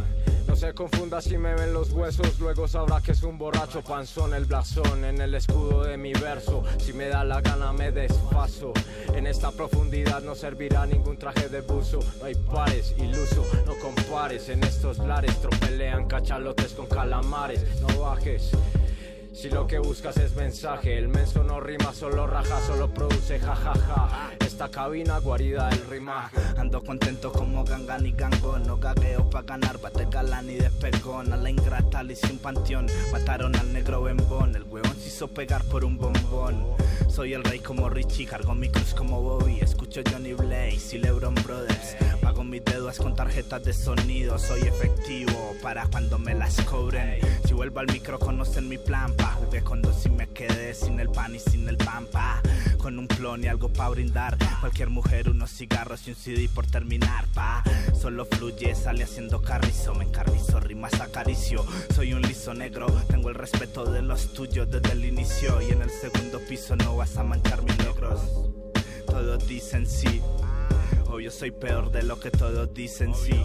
No 0.48 0.56
se 0.56 0.74
confunda 0.74 1.22
si 1.22 1.38
me 1.38 1.56
ven 1.56 1.74
los 1.74 1.92
huesos, 1.92 2.40
luego 2.40 2.68
sabrá 2.68 3.02
que 3.02 3.14
es 3.14 3.24
un 3.24 3.38
borracho 3.38 3.82
panzón 3.82 4.34
blasón 4.46 5.04
en 5.06 5.22
el 5.22 5.36
escudo 5.36 5.84
de 5.84 5.98
mi 5.98 6.14
verso. 6.14 6.64
Si 6.78 6.94
me 6.94 7.08
da 7.08 7.24
la 7.24 7.42
gana 7.42 7.74
me 7.74 7.92
despaso. 7.92 8.74
En 9.14 9.28
esta 9.28 9.52
profundidad 9.52 10.22
no 10.22 10.36
servirá 10.36 10.86
ningún 10.86 11.18
traje 11.18 11.50
de 11.50 11.62
buzo. 11.62 12.00
No 12.20 12.26
hay 12.26 12.36
pares, 12.36 12.96
iluso, 12.98 13.46
no 13.66 13.76
compares. 13.80 14.50
En 14.50 14.64
estos 14.64 15.00
lares 15.00 15.40
tropelean 15.42 16.08
cachalotes 16.08 16.74
con 16.74 16.88
calamares. 16.88 17.64
No 17.82 18.00
bajes. 18.00 18.52
Si 19.36 19.50
lo 19.50 19.68
que 19.68 19.80
buscas 19.80 20.16
es 20.16 20.34
mensaje, 20.34 20.98
el 20.98 21.10
menso 21.10 21.44
no 21.44 21.60
rima, 21.60 21.94
solo 21.94 22.26
raja, 22.26 22.62
solo 22.66 22.90
produce 22.90 23.38
jajaja. 23.38 24.32
Esta 24.40 24.70
cabina 24.70 25.20
guarida 25.20 25.68
del 25.70 25.86
rimaje. 25.88 26.38
Ando 26.58 26.82
contento 26.82 27.34
como 27.34 27.66
gangan 27.66 28.06
y 28.06 28.14
gango, 28.14 28.58
no 28.60 28.78
gagueo 28.78 29.30
pa' 29.30 29.42
ganar, 29.42 29.78
bate 29.82 30.08
galán 30.10 30.50
y 30.50 30.56
despegón. 30.56 31.34
A 31.34 31.38
la 31.38 31.50
ingrata 31.50 32.02
hice 32.06 32.32
un 32.32 32.40
panteón, 32.40 32.88
mataron 33.12 33.54
al 33.58 33.74
negro 33.74 34.04
bembón, 34.04 34.56
el 34.56 34.64
huevón 34.64 34.96
se 34.96 35.10
hizo 35.10 35.28
pegar 35.28 35.66
por 35.66 35.84
un 35.84 35.98
bombón. 35.98 36.64
Soy 37.10 37.34
el 37.34 37.44
rey 37.44 37.60
como 37.60 37.90
Richie, 37.90 38.26
cargo 38.26 38.56
mi 38.56 38.70
cruz 38.70 38.94
como 38.94 39.22
Bobby, 39.22 39.60
escucho 39.60 40.02
Johnny 40.10 40.34
Blaze 40.34 40.96
y 40.96 41.00
LeBron 41.00 41.36
Brothers. 41.36 41.98
Pago 42.36 42.44
mis 42.44 42.66
deudas 42.66 42.98
con 42.98 43.16
tarjetas 43.16 43.64
de 43.64 43.72
sonido, 43.72 44.38
soy 44.38 44.60
efectivo 44.64 45.56
para 45.64 45.88
cuando 45.88 46.20
me 46.20 46.34
las 46.34 46.60
cobren. 46.64 47.22
Si 47.46 47.54
vuelvo 47.54 47.80
al 47.80 47.88
micro 47.88 48.20
conocen 48.20 48.68
mi 48.68 48.78
plan, 48.78 49.14
pa. 49.16 49.38
Jugué 49.40 49.64
con 49.64 49.82
dos 49.82 50.06
y 50.06 50.10
me 50.10 50.28
quedé 50.28 50.74
sin 50.74 51.00
el 51.00 51.08
pan 51.08 51.34
y 51.34 51.40
sin 51.40 51.66
el 51.70 51.78
pan, 51.78 52.06
pa. 52.12 52.42
Con 52.78 53.00
un 53.00 53.08
plon 53.08 53.46
y 53.46 53.48
algo 53.48 53.70
pa' 53.70 53.88
brindar. 53.88 54.38
Cualquier 54.60 54.90
mujer, 54.90 55.30
unos 55.30 55.50
cigarros 55.50 56.06
y 56.08 56.10
un 56.10 56.18
CD 56.18 56.50
por 56.54 56.66
terminar, 56.66 57.26
pa. 57.28 57.64
Solo 57.98 58.26
fluye, 58.26 58.76
sale 58.76 59.06
haciendo 59.06 59.42
carrizo, 59.42 59.96
me 59.96 60.04
encarrizo, 60.04 60.60
rimas 60.60 61.00
acaricio. 61.00 61.66
Soy 61.96 62.14
un 62.14 62.22
liso 62.22 62.54
negro, 62.54 62.88
tengo 63.08 63.30
el 63.30 63.36
respeto 63.36 63.90
de 63.90 64.02
los 64.02 64.34
tuyos 64.34 64.70
desde 64.70 64.92
el 64.92 65.06
inicio. 65.06 65.62
Y 65.62 65.72
en 65.72 65.84
el 65.84 65.90
segundo 65.90 66.42
piso 66.50 66.76
no 66.76 66.98
vas 66.98 67.16
a 67.16 67.24
manchar 67.24 67.64
mis 67.64 67.82
logros. 67.86 68.20
Todos 69.08 69.48
dicen 69.48 69.88
sí, 69.88 70.22
yo 71.20 71.32
soy 71.32 71.52
peor 71.52 71.92
de 71.92 72.04
lo 72.04 72.20
que 72.20 72.32
todos 72.32 72.74
dicen 72.74 73.14
sí. 73.16 73.40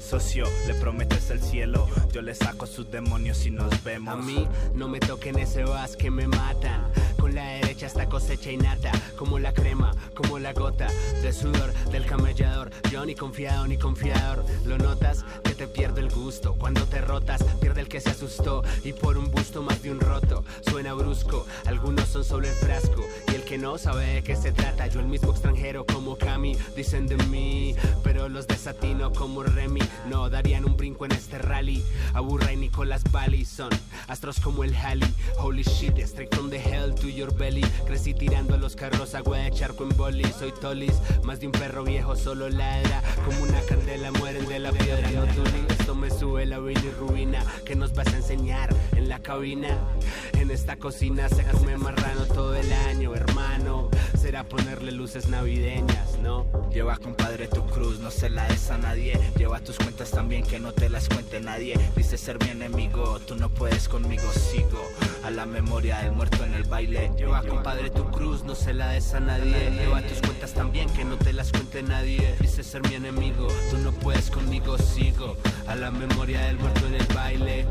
Socio, 0.00 0.46
le 0.66 0.74
prometes 0.74 1.28
el 1.30 1.40
cielo, 1.40 1.86
yo 2.12 2.22
le 2.22 2.34
saco 2.34 2.66
sus 2.66 2.90
demonios 2.90 3.44
y 3.44 3.50
nos 3.50 3.84
vemos. 3.84 4.14
A 4.14 4.16
mí 4.16 4.48
no 4.74 4.88
me 4.88 5.00
toquen 5.00 5.38
ese 5.38 5.64
vas 5.64 5.96
que 5.96 6.10
me 6.10 6.26
matan. 6.26 6.90
Con 7.18 7.34
la 7.34 7.44
derecha 7.44 7.86
esta 7.86 8.08
cosecha 8.08 8.50
innata, 8.50 8.90
como 9.16 9.38
la 9.38 9.52
crema, 9.52 9.92
como 10.14 10.38
la 10.38 10.54
gota 10.54 10.86
de 11.20 11.32
sudor 11.32 11.74
del 11.90 12.06
camellador. 12.06 12.70
Yo 12.90 13.04
ni 13.04 13.14
confiado 13.14 13.66
ni 13.66 13.76
confiador, 13.76 14.46
lo 14.64 14.78
notas 14.78 15.26
que 15.44 15.52
te 15.52 15.68
pierdo 15.68 16.00
el 16.00 16.10
gusto. 16.10 16.54
Cuando 16.54 16.86
te 16.86 17.02
rotas, 17.02 17.44
pierde 17.60 17.82
el 17.82 17.88
que 17.88 18.00
se 18.00 18.10
asustó 18.10 18.62
y 18.84 18.94
por 18.94 19.18
un 19.18 19.30
busto 19.30 19.62
más 19.62 19.82
de 19.82 19.90
un 19.90 20.00
roto. 20.00 20.42
Suena 20.62 20.94
brusco, 20.94 21.46
algunos 21.66 22.08
son 22.08 22.24
solo 22.24 22.48
el 22.48 22.54
frasco 22.54 23.04
que 23.48 23.56
no 23.56 23.78
sabe 23.78 24.04
de 24.04 24.22
qué 24.22 24.36
se 24.36 24.52
trata. 24.52 24.86
Yo 24.88 25.00
el 25.00 25.06
mismo 25.06 25.30
extranjero 25.30 25.86
como 25.86 26.18
Cami 26.18 26.54
dicen 26.76 27.06
de 27.06 27.16
mí, 27.28 27.74
pero 28.04 28.28
los 28.28 28.46
desatino 28.46 29.10
como 29.10 29.42
Remy. 29.42 29.80
No 30.06 30.28
darían 30.28 30.66
un 30.66 30.76
brinco 30.76 31.06
en 31.06 31.12
este 31.12 31.38
rally. 31.38 31.82
Aburra 32.12 32.52
y 32.52 32.56
Nicolás 32.56 33.02
Bali 33.10 33.46
son 33.46 33.70
astros 34.06 34.38
como 34.40 34.64
el 34.64 34.76
Halley. 34.76 35.08
Holy 35.38 35.62
shit, 35.62 35.98
straight 36.00 36.34
from 36.34 36.50
the 36.50 36.58
hell 36.58 36.94
to 36.94 37.08
your 37.08 37.34
belly. 37.34 37.64
Crecí 37.86 38.12
tirando 38.12 38.54
a 38.54 38.58
los 38.58 38.76
carros, 38.76 39.14
agua 39.14 39.38
de 39.38 39.50
charco 39.50 39.84
en 39.84 39.96
boli. 39.96 40.26
Soy 40.38 40.52
Tolis, 40.52 41.00
más 41.22 41.40
de 41.40 41.46
un 41.46 41.52
perro 41.52 41.84
viejo 41.84 42.16
solo 42.16 42.50
ladra. 42.50 43.02
Como 43.24 43.44
una 43.44 43.62
candela 43.62 44.12
mueren 44.12 44.46
de 44.46 44.58
la 44.58 44.72
piedra. 44.72 45.10
No 45.10 45.24
tuli, 45.24 45.64
esto 45.70 45.77
me 46.08 46.18
sube 46.18 46.46
la 46.46 46.58
y 46.58 46.90
ruina. 46.98 47.44
¿Qué 47.64 47.74
nos 47.74 47.92
vas 47.92 48.06
a 48.08 48.16
enseñar 48.16 48.70
en 48.96 49.08
la 49.08 49.18
cabina? 49.20 49.68
En 50.32 50.50
esta 50.50 50.76
cocina 50.76 51.28
se 51.28 51.44
come 51.44 51.76
marrano 51.76 52.24
todo 52.26 52.54
el 52.54 52.72
año, 52.72 53.14
hermano. 53.14 53.90
Será 54.20 54.42
ponerle 54.42 54.90
luces 54.90 55.28
navideñas, 55.28 56.18
¿no? 56.20 56.44
Lleva, 56.70 56.96
compadre, 56.96 57.46
tu 57.46 57.64
cruz, 57.66 58.00
no 58.00 58.10
se 58.10 58.28
la 58.28 58.48
des 58.48 58.68
a 58.70 58.76
nadie. 58.76 59.18
Lleva 59.36 59.60
tus 59.60 59.76
cuentas 59.76 60.10
también, 60.10 60.42
que 60.44 60.58
no 60.58 60.72
te 60.72 60.88
las 60.88 61.08
cuente 61.08 61.40
nadie. 61.40 61.78
Dice 61.94 62.18
ser 62.18 62.36
mi 62.42 62.50
enemigo, 62.50 63.20
tú 63.20 63.36
no 63.36 63.48
puedes 63.48 63.88
conmigo, 63.88 64.24
sigo. 64.32 64.82
A 65.24 65.30
la 65.30 65.46
memoria 65.46 65.98
del 66.00 66.12
muerto 66.12 66.44
en 66.44 66.54
el 66.54 66.64
baile. 66.64 67.12
Lleva, 67.16 67.42
compadre, 67.42 67.90
tu 67.90 68.10
cruz, 68.10 68.42
no 68.42 68.56
se 68.56 68.74
la 68.74 68.88
des 68.88 69.14
a 69.14 69.20
nadie. 69.20 69.70
Lleva 69.70 70.02
tus 70.02 70.20
cuentas 70.20 70.52
también, 70.52 70.90
que 70.90 71.04
no 71.04 71.16
te 71.16 71.32
las 71.32 71.52
cuente 71.52 71.82
nadie. 71.84 72.34
Dice 72.40 72.64
ser 72.64 72.82
mi 72.88 72.96
enemigo, 72.96 73.46
tú 73.70 73.78
no 73.78 73.92
puedes 73.92 74.30
conmigo, 74.30 74.76
sigo. 74.78 75.36
A 75.68 75.76
la 75.76 75.92
memoria 75.92 76.40
del 76.40 76.58
muerto 76.58 76.86
en 76.86 76.94
el 76.96 77.06
baile. 77.14 77.66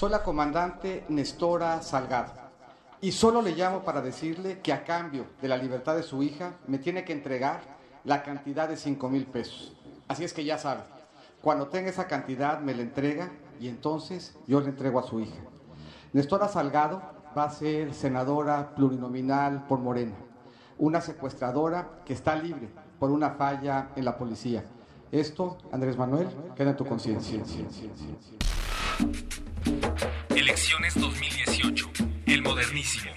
Soy 0.00 0.10
la 0.10 0.22
comandante 0.22 1.04
Nestora 1.10 1.82
Salgado 1.82 2.32
y 3.02 3.12
solo 3.12 3.42
le 3.42 3.54
llamo 3.54 3.80
para 3.80 4.00
decirle 4.00 4.60
que 4.60 4.72
a 4.72 4.82
cambio 4.82 5.26
de 5.42 5.48
la 5.48 5.58
libertad 5.58 5.94
de 5.94 6.02
su 6.02 6.22
hija 6.22 6.54
me 6.66 6.78
tiene 6.78 7.04
que 7.04 7.12
entregar 7.12 7.60
la 8.04 8.22
cantidad 8.22 8.66
de 8.66 8.78
5 8.78 9.10
mil 9.10 9.26
pesos. 9.26 9.76
Así 10.08 10.24
es 10.24 10.32
que 10.32 10.42
ya 10.42 10.56
sabe, 10.56 10.80
cuando 11.42 11.68
tenga 11.68 11.90
esa 11.90 12.06
cantidad 12.06 12.60
me 12.60 12.74
la 12.74 12.80
entrega 12.80 13.30
y 13.60 13.68
entonces 13.68 14.38
yo 14.46 14.62
le 14.62 14.70
entrego 14.70 15.00
a 15.00 15.02
su 15.02 15.20
hija. 15.20 15.42
Nestora 16.14 16.48
Salgado 16.48 17.02
va 17.36 17.44
a 17.44 17.50
ser 17.50 17.92
senadora 17.92 18.74
plurinominal 18.74 19.66
por 19.66 19.80
Morena, 19.80 20.16
una 20.78 21.02
secuestradora 21.02 22.00
que 22.06 22.14
está 22.14 22.36
libre 22.36 22.70
por 22.98 23.10
una 23.10 23.32
falla 23.32 23.90
en 23.96 24.06
la 24.06 24.16
policía. 24.16 24.64
Esto, 25.12 25.58
Andrés 25.70 25.98
Manuel, 25.98 26.28
queda 26.56 26.70
en 26.70 26.76
tu 26.78 26.86
conciencia. 26.86 27.42
Elecciones 30.30 30.94
2018. 30.94 31.90
El 32.26 32.42
modernísimo. 32.42 33.12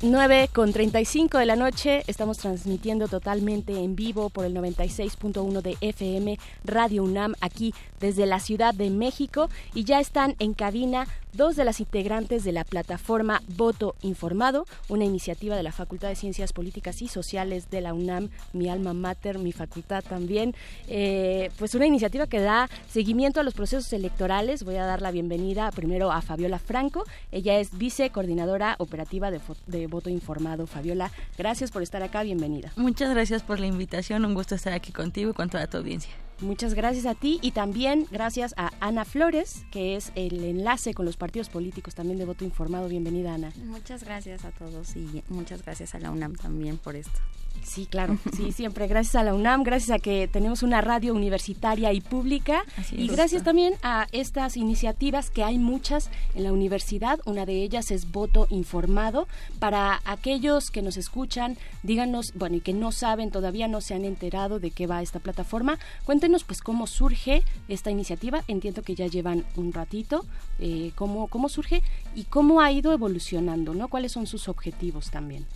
Nueve 0.00 0.48
con 0.52 0.72
35 0.72 1.38
de 1.38 1.46
la 1.46 1.56
noche, 1.56 2.04
estamos 2.06 2.38
transmitiendo 2.38 3.08
totalmente 3.08 3.82
en 3.82 3.96
vivo 3.96 4.30
por 4.30 4.44
el 4.44 4.54
96.1 4.54 5.60
de 5.60 5.76
FM 5.80 6.38
Radio 6.62 7.02
UNAM 7.02 7.34
aquí 7.40 7.74
desde 7.98 8.24
la 8.24 8.38
Ciudad 8.38 8.72
de 8.74 8.90
México. 8.90 9.50
Y 9.74 9.82
ya 9.82 9.98
están 9.98 10.36
en 10.38 10.54
cabina 10.54 11.08
dos 11.32 11.56
de 11.56 11.64
las 11.64 11.80
integrantes 11.80 12.44
de 12.44 12.52
la 12.52 12.64
plataforma 12.64 13.42
Voto 13.48 13.94
Informado, 14.02 14.66
una 14.88 15.04
iniciativa 15.04 15.56
de 15.56 15.62
la 15.62 15.72
Facultad 15.72 16.08
de 16.08 16.16
Ciencias 16.16 16.52
Políticas 16.52 17.02
y 17.02 17.08
Sociales 17.08 17.70
de 17.70 17.80
la 17.80 17.92
UNAM, 17.92 18.30
mi 18.52 18.68
alma 18.68 18.94
mater, 18.94 19.38
mi 19.38 19.52
facultad 19.52 20.02
también, 20.04 20.54
eh, 20.88 21.50
pues 21.58 21.74
una 21.74 21.86
iniciativa 21.86 22.26
que 22.26 22.40
da 22.40 22.70
seguimiento 22.88 23.40
a 23.40 23.42
los 23.42 23.54
procesos 23.54 23.92
electorales. 23.92 24.64
Voy 24.64 24.76
a 24.76 24.86
dar 24.86 25.02
la 25.02 25.10
bienvenida 25.10 25.70
primero 25.72 26.12
a 26.12 26.22
Fabiola 26.22 26.58
Franco, 26.58 27.04
ella 27.30 27.58
es 27.58 27.76
vicecoordinadora 27.76 28.76
operativa 28.78 29.30
de 29.30 29.87
Voto 29.88 30.10
Informado. 30.10 30.66
Fabiola, 30.66 31.10
gracias 31.36 31.70
por 31.70 31.82
estar 31.82 32.02
acá, 32.02 32.22
bienvenida. 32.22 32.72
Muchas 32.76 33.10
gracias 33.10 33.42
por 33.42 33.60
la 33.60 33.66
invitación, 33.66 34.24
un 34.24 34.34
gusto 34.34 34.54
estar 34.54 34.72
aquí 34.72 34.92
contigo 34.92 35.30
y 35.30 35.34
con 35.34 35.48
toda 35.48 35.66
tu 35.66 35.78
audiencia. 35.78 36.12
Muchas 36.40 36.74
gracias 36.74 37.04
a 37.06 37.16
ti 37.16 37.40
y 37.42 37.50
también 37.50 38.06
gracias 38.12 38.54
a 38.56 38.70
Ana 38.78 39.04
Flores, 39.04 39.64
que 39.72 39.96
es 39.96 40.12
el 40.14 40.44
enlace 40.44 40.94
con 40.94 41.04
los 41.04 41.16
partidos 41.16 41.48
políticos 41.48 41.96
también 41.96 42.16
de 42.18 42.26
voto 42.26 42.44
informado. 42.44 42.88
Bienvenida, 42.88 43.34
Ana. 43.34 43.52
Muchas 43.64 44.04
gracias 44.04 44.44
a 44.44 44.52
todos 44.52 44.94
y 44.94 45.24
muchas 45.28 45.64
gracias 45.64 45.96
a 45.96 45.98
la 45.98 46.12
UNAM 46.12 46.36
también 46.36 46.78
por 46.78 46.94
esto. 46.94 47.18
Sí, 47.62 47.86
claro, 47.86 48.18
sí, 48.36 48.52
siempre. 48.56 48.86
Gracias 48.86 49.14
a 49.16 49.22
la 49.22 49.34
UNAM, 49.34 49.62
gracias 49.62 49.90
a 49.90 49.98
que 49.98 50.28
tenemos 50.28 50.62
una 50.62 50.80
radio 50.80 51.14
universitaria 51.14 51.92
y 51.92 52.00
pública 52.00 52.64
y 52.92 53.08
gracias 53.08 53.44
también 53.44 53.74
a 53.82 54.06
estas 54.12 54.56
iniciativas 54.56 55.30
que 55.30 55.44
hay 55.44 55.58
muchas 55.58 56.10
en 56.34 56.44
la 56.44 56.52
universidad. 56.52 57.20
Una 57.24 57.46
de 57.46 57.62
ellas 57.62 57.90
es 57.90 58.10
Voto 58.10 58.46
Informado. 58.50 59.28
Para 59.58 60.00
aquellos 60.04 60.70
que 60.70 60.82
nos 60.82 60.96
escuchan, 60.96 61.56
díganos, 61.82 62.32
bueno, 62.34 62.56
y 62.56 62.60
que 62.60 62.72
no 62.72 62.92
saben, 62.92 63.30
todavía 63.30 63.68
no 63.68 63.80
se 63.80 63.94
han 63.94 64.04
enterado 64.04 64.60
de 64.60 64.70
qué 64.70 64.86
va 64.86 65.02
esta 65.02 65.18
plataforma, 65.18 65.78
cuéntenos 66.04 66.44
pues 66.44 66.60
cómo 66.60 66.86
surge 66.86 67.42
esta 67.68 67.90
iniciativa. 67.90 68.42
Entiendo 68.48 68.82
que 68.82 68.94
ya 68.94 69.06
llevan 69.06 69.44
un 69.56 69.72
ratito, 69.72 70.24
eh, 70.58 70.92
cómo, 70.94 71.28
cómo 71.28 71.48
surge 71.48 71.82
y 72.14 72.24
cómo 72.24 72.60
ha 72.60 72.72
ido 72.72 72.92
evolucionando, 72.92 73.74
¿no? 73.74 73.88
¿Cuáles 73.88 74.12
son 74.12 74.26
sus 74.26 74.48
objetivos 74.48 75.10
también? 75.10 75.46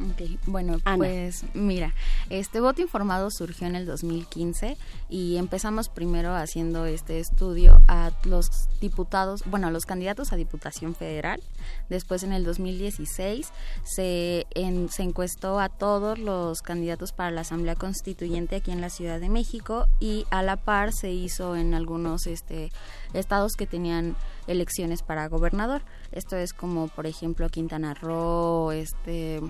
Ok, 0.00 0.22
Bueno, 0.46 0.78
pues 0.96 1.44
mira, 1.54 1.94
este 2.30 2.60
voto 2.60 2.80
informado 2.82 3.30
surgió 3.30 3.66
en 3.66 3.76
el 3.76 3.86
2015 3.86 4.76
y 5.08 5.36
empezamos 5.36 5.88
primero 5.88 6.34
haciendo 6.34 6.86
este 6.86 7.20
estudio 7.20 7.80
a 7.88 8.10
los 8.24 8.48
diputados, 8.80 9.42
bueno, 9.46 9.68
a 9.68 9.70
los 9.70 9.84
candidatos 9.84 10.32
a 10.32 10.36
Diputación 10.36 10.94
Federal. 10.94 11.40
Después 11.88 12.22
en 12.22 12.32
el 12.32 12.42
2016 12.44 13.50
se, 13.84 14.46
en- 14.54 14.88
se 14.88 15.02
encuestó 15.02 15.60
a 15.60 15.68
todos 15.68 16.18
los 16.18 16.62
candidatos 16.62 17.12
para 17.12 17.30
la 17.30 17.42
Asamblea 17.42 17.76
Constituyente 17.76 18.56
aquí 18.56 18.70
en 18.72 18.80
la 18.80 18.90
Ciudad 18.90 19.20
de 19.20 19.28
México 19.28 19.86
y 20.00 20.24
a 20.30 20.42
la 20.42 20.56
par 20.56 20.92
se 20.92 21.12
hizo 21.12 21.54
en 21.54 21.74
algunos 21.74 22.26
este, 22.26 22.72
estados 23.12 23.52
que 23.56 23.66
tenían 23.66 24.16
elecciones 24.46 25.02
para 25.02 25.28
gobernador. 25.28 25.82
Esto 26.10 26.36
es 26.36 26.52
como, 26.52 26.88
por 26.88 27.06
ejemplo, 27.06 27.48
Quintana 27.50 27.94
Roo, 27.94 28.72
este 28.72 29.40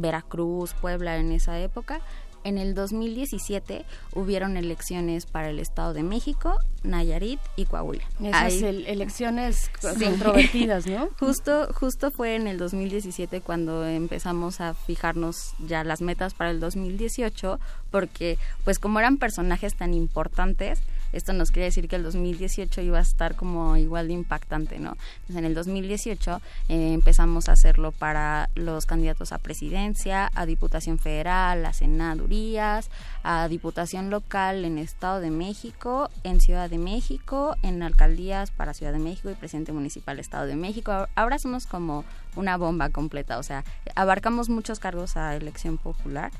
Veracruz, 0.00 0.74
Puebla 0.74 1.16
en 1.18 1.30
esa 1.32 1.60
época. 1.60 2.00
En 2.44 2.58
el 2.58 2.74
2017 2.74 3.84
hubieron 4.16 4.56
elecciones 4.56 5.26
para 5.26 5.48
el 5.50 5.60
Estado 5.60 5.92
de 5.94 6.02
México, 6.02 6.56
Nayarit 6.82 7.38
y 7.54 7.66
Coahuila. 7.66 8.02
Esas 8.20 8.34
Ahí- 8.42 8.64
el- 8.64 8.86
elecciones 8.88 9.70
Sí. 9.96 10.04
controvertidas, 10.04 10.86
¿no? 10.88 11.08
Justo, 11.20 11.68
justo 11.72 12.10
fue 12.10 12.34
en 12.34 12.48
el 12.48 12.58
2017 12.58 13.42
cuando 13.42 13.86
empezamos 13.86 14.60
a 14.60 14.74
fijarnos 14.74 15.52
ya 15.60 15.84
las 15.84 16.00
metas 16.00 16.34
para 16.34 16.50
el 16.50 16.58
2018, 16.58 17.60
porque 17.92 18.38
pues 18.64 18.80
como 18.80 18.98
eran 18.98 19.18
personajes 19.18 19.76
tan 19.76 19.94
importantes, 19.94 20.80
esto 21.12 21.32
nos 21.32 21.50
quiere 21.50 21.66
decir 21.66 21.88
que 21.88 21.96
el 21.96 22.02
2018 22.02 22.80
iba 22.82 22.98
a 22.98 23.02
estar 23.02 23.34
como 23.36 23.76
igual 23.76 24.08
de 24.08 24.14
impactante, 24.14 24.78
¿no? 24.78 24.96
Entonces 25.20 25.36
en 25.36 25.44
el 25.44 25.54
2018 25.54 26.40
eh, 26.68 26.92
empezamos 26.94 27.48
a 27.48 27.52
hacerlo 27.52 27.92
para 27.92 28.48
los 28.54 28.86
candidatos 28.86 29.32
a 29.32 29.38
presidencia, 29.38 30.30
a 30.34 30.46
Diputación 30.46 30.98
Federal, 30.98 31.64
a 31.66 31.72
senadurías, 31.72 32.90
a 33.22 33.48
Diputación 33.48 34.10
Local 34.10 34.64
en 34.64 34.78
Estado 34.78 35.20
de 35.20 35.30
México, 35.30 36.10
en 36.24 36.40
Ciudad 36.40 36.68
de 36.70 36.78
México, 36.78 37.56
en 37.62 37.82
alcaldías 37.82 38.50
para 38.50 38.74
Ciudad 38.74 38.92
de 38.92 38.98
México 38.98 39.30
y 39.30 39.34
presidente 39.34 39.72
municipal 39.72 40.18
Estado 40.18 40.46
de 40.46 40.56
México. 40.56 40.92
Ahora- 40.92 41.08
Ahora 41.32 41.38
somos 41.38 41.66
como 41.66 42.04
una 42.36 42.56
bomba 42.56 42.88
completa, 42.90 43.38
o 43.38 43.42
sea, 43.42 43.64
abarcamos 43.94 44.48
muchos 44.48 44.80
cargos 44.80 45.16
a 45.16 45.36
elección 45.36 45.78
popular 45.78 46.32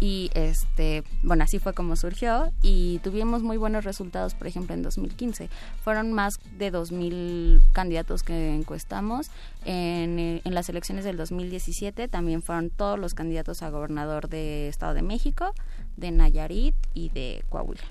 y 0.00 0.30
este 0.34 1.02
bueno 1.22 1.44
así 1.44 1.58
fue 1.58 1.74
como 1.74 1.96
surgió 1.96 2.52
y 2.62 3.00
tuvimos 3.00 3.42
muy 3.42 3.56
buenos 3.56 3.84
resultados 3.84 4.34
por 4.34 4.46
ejemplo 4.46 4.74
en 4.74 4.82
2015 4.82 5.50
fueron 5.82 6.12
más 6.12 6.38
de 6.58 6.70
2000 6.70 7.62
candidatos 7.72 8.22
que 8.22 8.54
encuestamos. 8.54 9.30
En, 9.64 10.18
eh, 10.18 10.42
en 10.44 10.54
las 10.54 10.68
elecciones 10.68 11.04
del 11.04 11.16
2017 11.16 12.08
también 12.08 12.42
fueron 12.42 12.70
todos 12.70 12.98
los 12.98 13.14
candidatos 13.14 13.62
a 13.62 13.70
gobernador 13.70 14.28
de 14.28 14.68
Estado 14.68 14.94
de 14.94 15.02
México 15.02 15.52
de 15.96 16.10
Nayarit 16.10 16.74
y 16.94 17.10
de 17.10 17.44
Coahuila. 17.48 17.82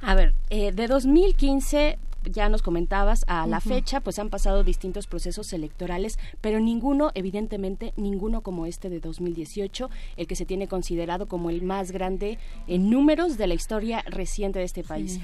A 0.00 0.14
ver, 0.14 0.34
eh, 0.50 0.72
de 0.72 0.86
2015 0.86 1.98
ya 2.24 2.48
nos 2.48 2.62
comentabas 2.62 3.24
a 3.28 3.46
la 3.46 3.60
fecha, 3.60 4.00
pues 4.00 4.18
han 4.18 4.30
pasado 4.30 4.64
distintos 4.64 5.06
procesos 5.06 5.52
electorales, 5.52 6.18
pero 6.40 6.60
ninguno, 6.60 7.10
evidentemente, 7.14 7.92
ninguno 7.96 8.42
como 8.42 8.66
este 8.66 8.90
de 8.90 9.00
2018, 9.00 9.90
el 10.16 10.26
que 10.26 10.36
se 10.36 10.44
tiene 10.44 10.68
considerado 10.68 11.26
como 11.26 11.50
el 11.50 11.62
más 11.62 11.92
grande 11.92 12.38
en 12.66 12.90
números 12.90 13.38
de 13.38 13.46
la 13.46 13.54
historia 13.54 14.02
reciente 14.06 14.58
de 14.58 14.64
este 14.64 14.84
país. 14.84 15.14
Sí. 15.14 15.20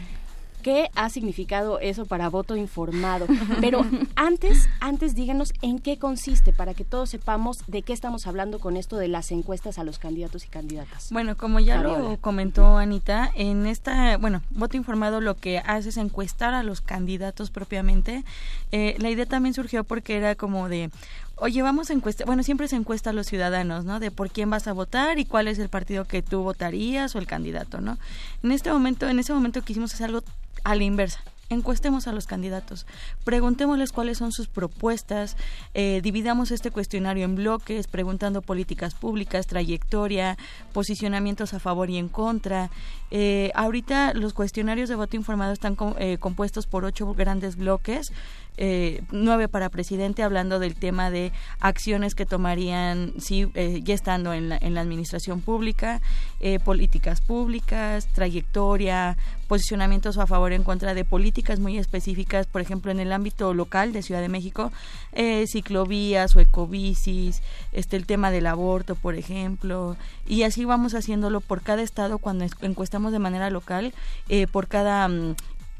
¿Qué 0.65 0.91
ha 0.95 1.11
significado 1.11 1.79
eso 1.79 2.07
para 2.07 2.31
voto 2.31 2.57
informado? 2.57 3.27
Pero 3.61 3.85
antes, 4.17 4.67
antes 4.81 5.15
díganos 5.15 5.53
en 5.61 5.79
qué 5.79 5.99
consiste 5.99 6.55
para 6.55 6.73
que 6.73 6.85
todos 6.85 7.11
sepamos 7.11 7.59
de 7.67 7.83
qué 7.83 7.93
estamos 7.93 8.27
hablando 8.27 8.59
con 8.59 8.79
esto 8.79 8.97
de 8.97 9.09
las 9.09 9.31
encuestas 9.31 9.79
a 9.79 9.85
los 9.85 9.99
candidatos 9.99 10.47
y 10.47 10.49
candidatas. 10.49 11.09
Bueno, 11.11 11.37
como 11.37 11.61
ya 11.61 11.83
lo 11.83 12.17
comentó 12.23 12.79
Anita, 12.79 13.31
en 13.35 13.67
esta, 13.67 14.17
bueno, 14.17 14.41
voto 14.53 14.79
informado 14.79 15.21
lo 15.21 15.37
que 15.37 15.59
hace 15.59 15.91
es 15.91 15.99
encuestar 15.99 16.55
a 16.55 16.63
los 16.63 16.81
candidatos 16.81 17.51
propiamente. 17.51 18.25
Eh, 18.73 18.97
la 19.01 19.11
idea 19.11 19.27
también 19.27 19.53
surgió 19.53 19.85
porque 19.85 20.17
era 20.17 20.35
como 20.35 20.71
de, 20.71 20.91
oye, 21.37 21.61
vamos 21.61 21.91
a 21.91 21.93
encuestar, 21.93 22.27
bueno, 22.27 22.43
siempre 22.43 22.69
se 22.69 22.77
encuesta 22.77 23.11
a 23.11 23.13
los 23.13 23.27
ciudadanos, 23.27 23.85
¿no? 23.85 24.01
De 24.01 24.11
por 24.11 24.31
quién 24.31 24.49
vas 24.49 24.67
a 24.67 24.73
votar 24.73 25.19
y 25.19 25.27
cuál 25.27 25.47
es 25.47 25.59
el 25.59 25.69
partido 25.69 26.07
que 26.07 26.23
tú 26.23 26.43
votarías 26.43 27.15
o 27.15 27.19
el 27.19 27.27
candidato, 27.27 27.83
¿no? 27.83 27.99
En 28.43 28.51
este 28.51 28.73
momento, 28.73 29.07
en 29.11 29.19
ese 29.19 29.35
momento 29.35 29.61
quisimos 29.61 29.93
hacer 29.93 30.07
algo 30.07 30.23
a 30.65 30.75
la 30.75 30.85
inversa. 30.85 31.21
Encuestemos 31.51 32.09
a 32.09 32.13
los 32.13 32.27
candidatos, 32.27 32.87
preguntémosles 33.23 33.93
cuáles 33.93 34.17
son 34.17 34.33
sus 34.33 34.49
propuestas, 34.49 35.37
eh, 35.75 36.01
dividamos 36.03 36.51
este 36.51 36.71
cuestionario 36.71 37.27
en 37.27 37.35
bloques, 37.35 37.87
preguntando 37.87 38.41
políticas 38.41 38.95
públicas, 38.95 39.47
trayectoria, 39.47 40.39
posicionamientos 40.73 41.53
a 41.53 41.61
favor 41.61 41.91
y 41.91 41.99
en 41.99 42.09
contra. 42.09 42.71
Eh, 43.11 43.53
ahorita 43.55 44.15
los 44.15 44.33
cuestionarios 44.33 44.89
de 44.89 44.95
voto 44.95 45.17
informado 45.17 45.53
están 45.53 45.77
eh, 45.99 46.17
compuestos 46.19 46.67
por 46.67 46.87
ocho 46.87 47.13
grandes 47.13 47.57
bloques, 47.57 48.11
eh, 48.57 49.03
nueve 49.11 49.49
para 49.49 49.69
presidente, 49.69 50.23
hablando 50.23 50.59
del 50.59 50.75
tema 50.75 51.11
de 51.11 51.33
acciones 51.61 52.15
que 52.15 52.25
tomarían 52.27 53.13
sí, 53.19 53.49
eh, 53.55 53.81
ya 53.83 53.95
estando 53.95 54.33
en 54.33 54.49
la, 54.49 54.59
en 54.61 54.75
la 54.75 54.81
administración 54.81 55.41
pública, 55.41 56.01
eh, 56.41 56.59
políticas 56.61 57.21
públicas, 57.21 58.07
trayectoria, 58.15 59.17
posicionamientos 59.49 60.19
a 60.19 60.27
favor 60.27 60.53
y 60.53 60.55
en 60.57 60.65
contra 60.65 60.95
de 60.95 61.05
políticas 61.05 61.59
muy 61.61 61.79
específicas, 61.79 62.47
por 62.47 62.61
ejemplo, 62.61 62.91
en 62.91 63.01
el 63.01 63.13
ámbito 63.13 63.55
local 63.55 63.93
de 63.93 64.03
Ciudad 64.03 64.21
de 64.21 64.29
México, 64.29 64.73
eh, 65.13 65.47
ciclovías 65.49 66.35
o 66.37 66.41
ecobicis, 66.41 67.43
este, 67.73 67.97
el 67.97 68.07
tema 68.07 68.31
del 68.31 68.47
aborto, 68.47 68.95
por 68.95 69.15
ejemplo, 69.15 69.97
y 70.27 70.43
así 70.45 70.65
vamos 70.65 70.95
haciéndolo 70.95 71.41
por 71.41 71.61
cada 71.63 71.83
estado 71.83 72.19
cuando 72.19 72.45
es- 72.45 72.53
encuestamos 72.63 73.13
de 73.13 73.19
manera 73.19 73.51
local, 73.51 73.93
eh, 74.29 74.47
por 74.47 74.69
cada... 74.69 75.09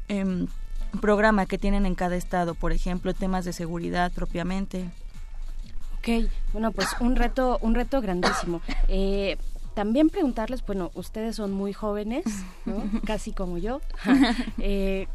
em, 0.07 0.47
programa 0.99 1.45
que 1.45 1.57
tienen 1.57 1.85
en 1.85 1.95
cada 1.95 2.15
estado, 2.15 2.55
por 2.55 2.71
ejemplo, 2.71 3.13
temas 3.13 3.45
de 3.45 3.53
seguridad 3.53 4.11
propiamente. 4.11 4.85
Ok, 5.99 6.29
bueno, 6.53 6.71
pues 6.71 6.87
un 6.99 7.15
reto, 7.15 7.57
un 7.61 7.73
reto 7.75 7.99
grandísimo. 8.01 8.61
Eh, 8.87 9.37
también 9.73 10.09
preguntarles, 10.09 10.65
bueno, 10.65 10.89
ustedes 10.93 11.35
son 11.35 11.51
muy 11.51 11.73
jóvenes, 11.73 12.23
¿no? 12.65 12.83
casi 13.05 13.33
como 13.33 13.57
yo. 13.57 13.81
Eh, 14.59 15.07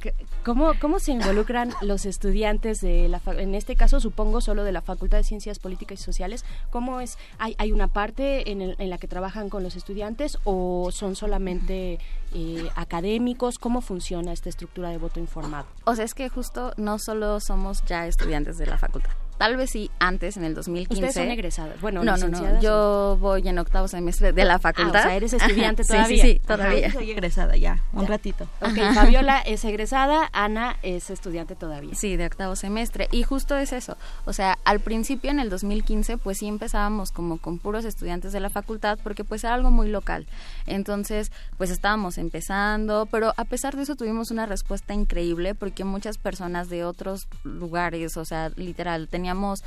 ¿cómo, 0.45 0.73
¿Cómo 0.81 0.99
se 0.99 1.13
involucran 1.13 1.73
los 1.81 2.05
estudiantes 2.05 2.81
de 2.83 3.09
la, 3.09 3.23
en 3.39 3.55
este 3.55 3.75
caso 3.75 4.01
supongo 4.01 4.41
solo 4.43 4.63
de 4.65 4.73
la 4.73 4.83
Facultad 4.83 5.17
de 5.19 5.25
Ciencias 5.25 5.59
Políticas 5.59 6.01
y 6.01 6.03
Sociales? 6.03 6.45
¿Cómo 6.71 7.01
es? 7.01 7.17
¿Hay, 7.39 7.55
hay 7.57 7.73
una 7.73 7.87
parte 7.87 8.51
en, 8.51 8.61
el- 8.61 8.77
en 8.79 8.91
la 8.91 8.99
que 8.99 9.09
trabajan 9.09 9.49
con 9.49 9.63
los 9.63 9.77
estudiantes 9.77 10.39
o 10.45 10.91
son 10.93 11.17
solamente 11.17 11.99
eh, 12.33 12.69
académicos? 12.77 13.59
¿Cómo 13.59 13.81
funciona 13.81 14.33
esta 14.33 14.49
estructura 14.49 14.91
de 14.91 14.99
voto 14.99 15.21
informado? 15.21 15.67
O 15.85 15.95
sea, 15.95 16.05
es 16.05 16.15
que 16.15 16.29
justo 16.29 16.73
no 16.77 16.99
solo 16.99 17.41
somos 17.41 17.85
ya 17.87 18.07
estudiantes 18.07 18.59
de 18.59 18.67
la 18.67 18.79
facultad. 18.79 19.13
Tal 19.41 19.57
vez 19.57 19.71
sí 19.71 19.91
antes, 20.01 20.37
en 20.37 20.45
el 20.45 20.55
2015. 20.55 20.93
Ustedes 20.93 21.15
son 21.15 21.31
egresadas. 21.33 21.81
Bueno, 21.81 22.05
no, 22.05 22.15
no, 22.19 22.29
no. 22.29 22.61
Yo 22.61 23.17
voy 23.19 23.49
en 23.49 23.59
octavo 23.59 23.89
semestre 23.89 24.35
de 24.35 24.45
la 24.45 24.59
facultad. 24.59 24.97
Ah, 24.97 25.01
o 25.01 25.03
sea, 25.05 25.17
eres 25.17 25.33
estudiante 25.33 25.81
Ajá, 25.81 25.95
todavía. 25.95 26.07
Sí, 26.09 26.21
sí, 26.21 26.33
sí, 26.35 26.41
Ajá. 26.45 26.57
todavía. 26.57 26.89
Yo 26.89 26.93
soy 26.93 27.11
egresada 27.11 27.57
ya, 27.57 27.83
un 27.95 28.07
ratito. 28.07 28.45
Ok, 28.61 28.77
Ajá. 28.79 28.93
Fabiola 28.93 29.39
es 29.39 29.65
egresada, 29.65 30.29
Ana 30.35 30.77
es 30.83 31.09
estudiante 31.09 31.55
todavía. 31.55 31.95
Sí, 31.95 32.19
de 32.19 32.27
octavo 32.27 32.55
semestre. 32.55 33.09
Y 33.13 33.23
justo 33.23 33.57
es 33.57 33.73
eso. 33.73 33.97
O 34.27 34.35
sea, 34.35 34.59
al 34.67 34.81
principio, 34.81 35.31
en 35.31 35.41
el 35.41 35.49
2015, 35.49 36.19
pues 36.19 36.37
sí 36.37 36.47
empezábamos 36.47 37.11
como 37.11 37.39
con 37.39 37.57
puros 37.57 37.87
estudiantes 37.87 38.35
de 38.35 38.41
la 38.41 38.51
facultad, 38.51 38.99
porque 39.03 39.25
pues 39.25 39.43
era 39.43 39.55
algo 39.55 39.71
muy 39.71 39.89
local. 39.89 40.27
Entonces, 40.67 41.33
pues 41.57 41.71
estábamos 41.71 42.19
empezando, 42.21 43.07
pero 43.11 43.33
a 43.37 43.45
pesar 43.45 43.77
de 43.77 43.83
eso 43.83 43.97
tuvimos 43.97 44.31
una 44.31 44.47
respuesta 44.47 44.95
increíble, 44.95 45.55
porque 45.55 45.85
muchas 45.85 46.19
personas 46.19 46.69
de 46.69 46.85
otros 46.85 47.27
lugares, 47.45 48.17
o 48.17 48.25
sea, 48.25 48.51
literal, 48.57 49.09
teníamos 49.09 49.61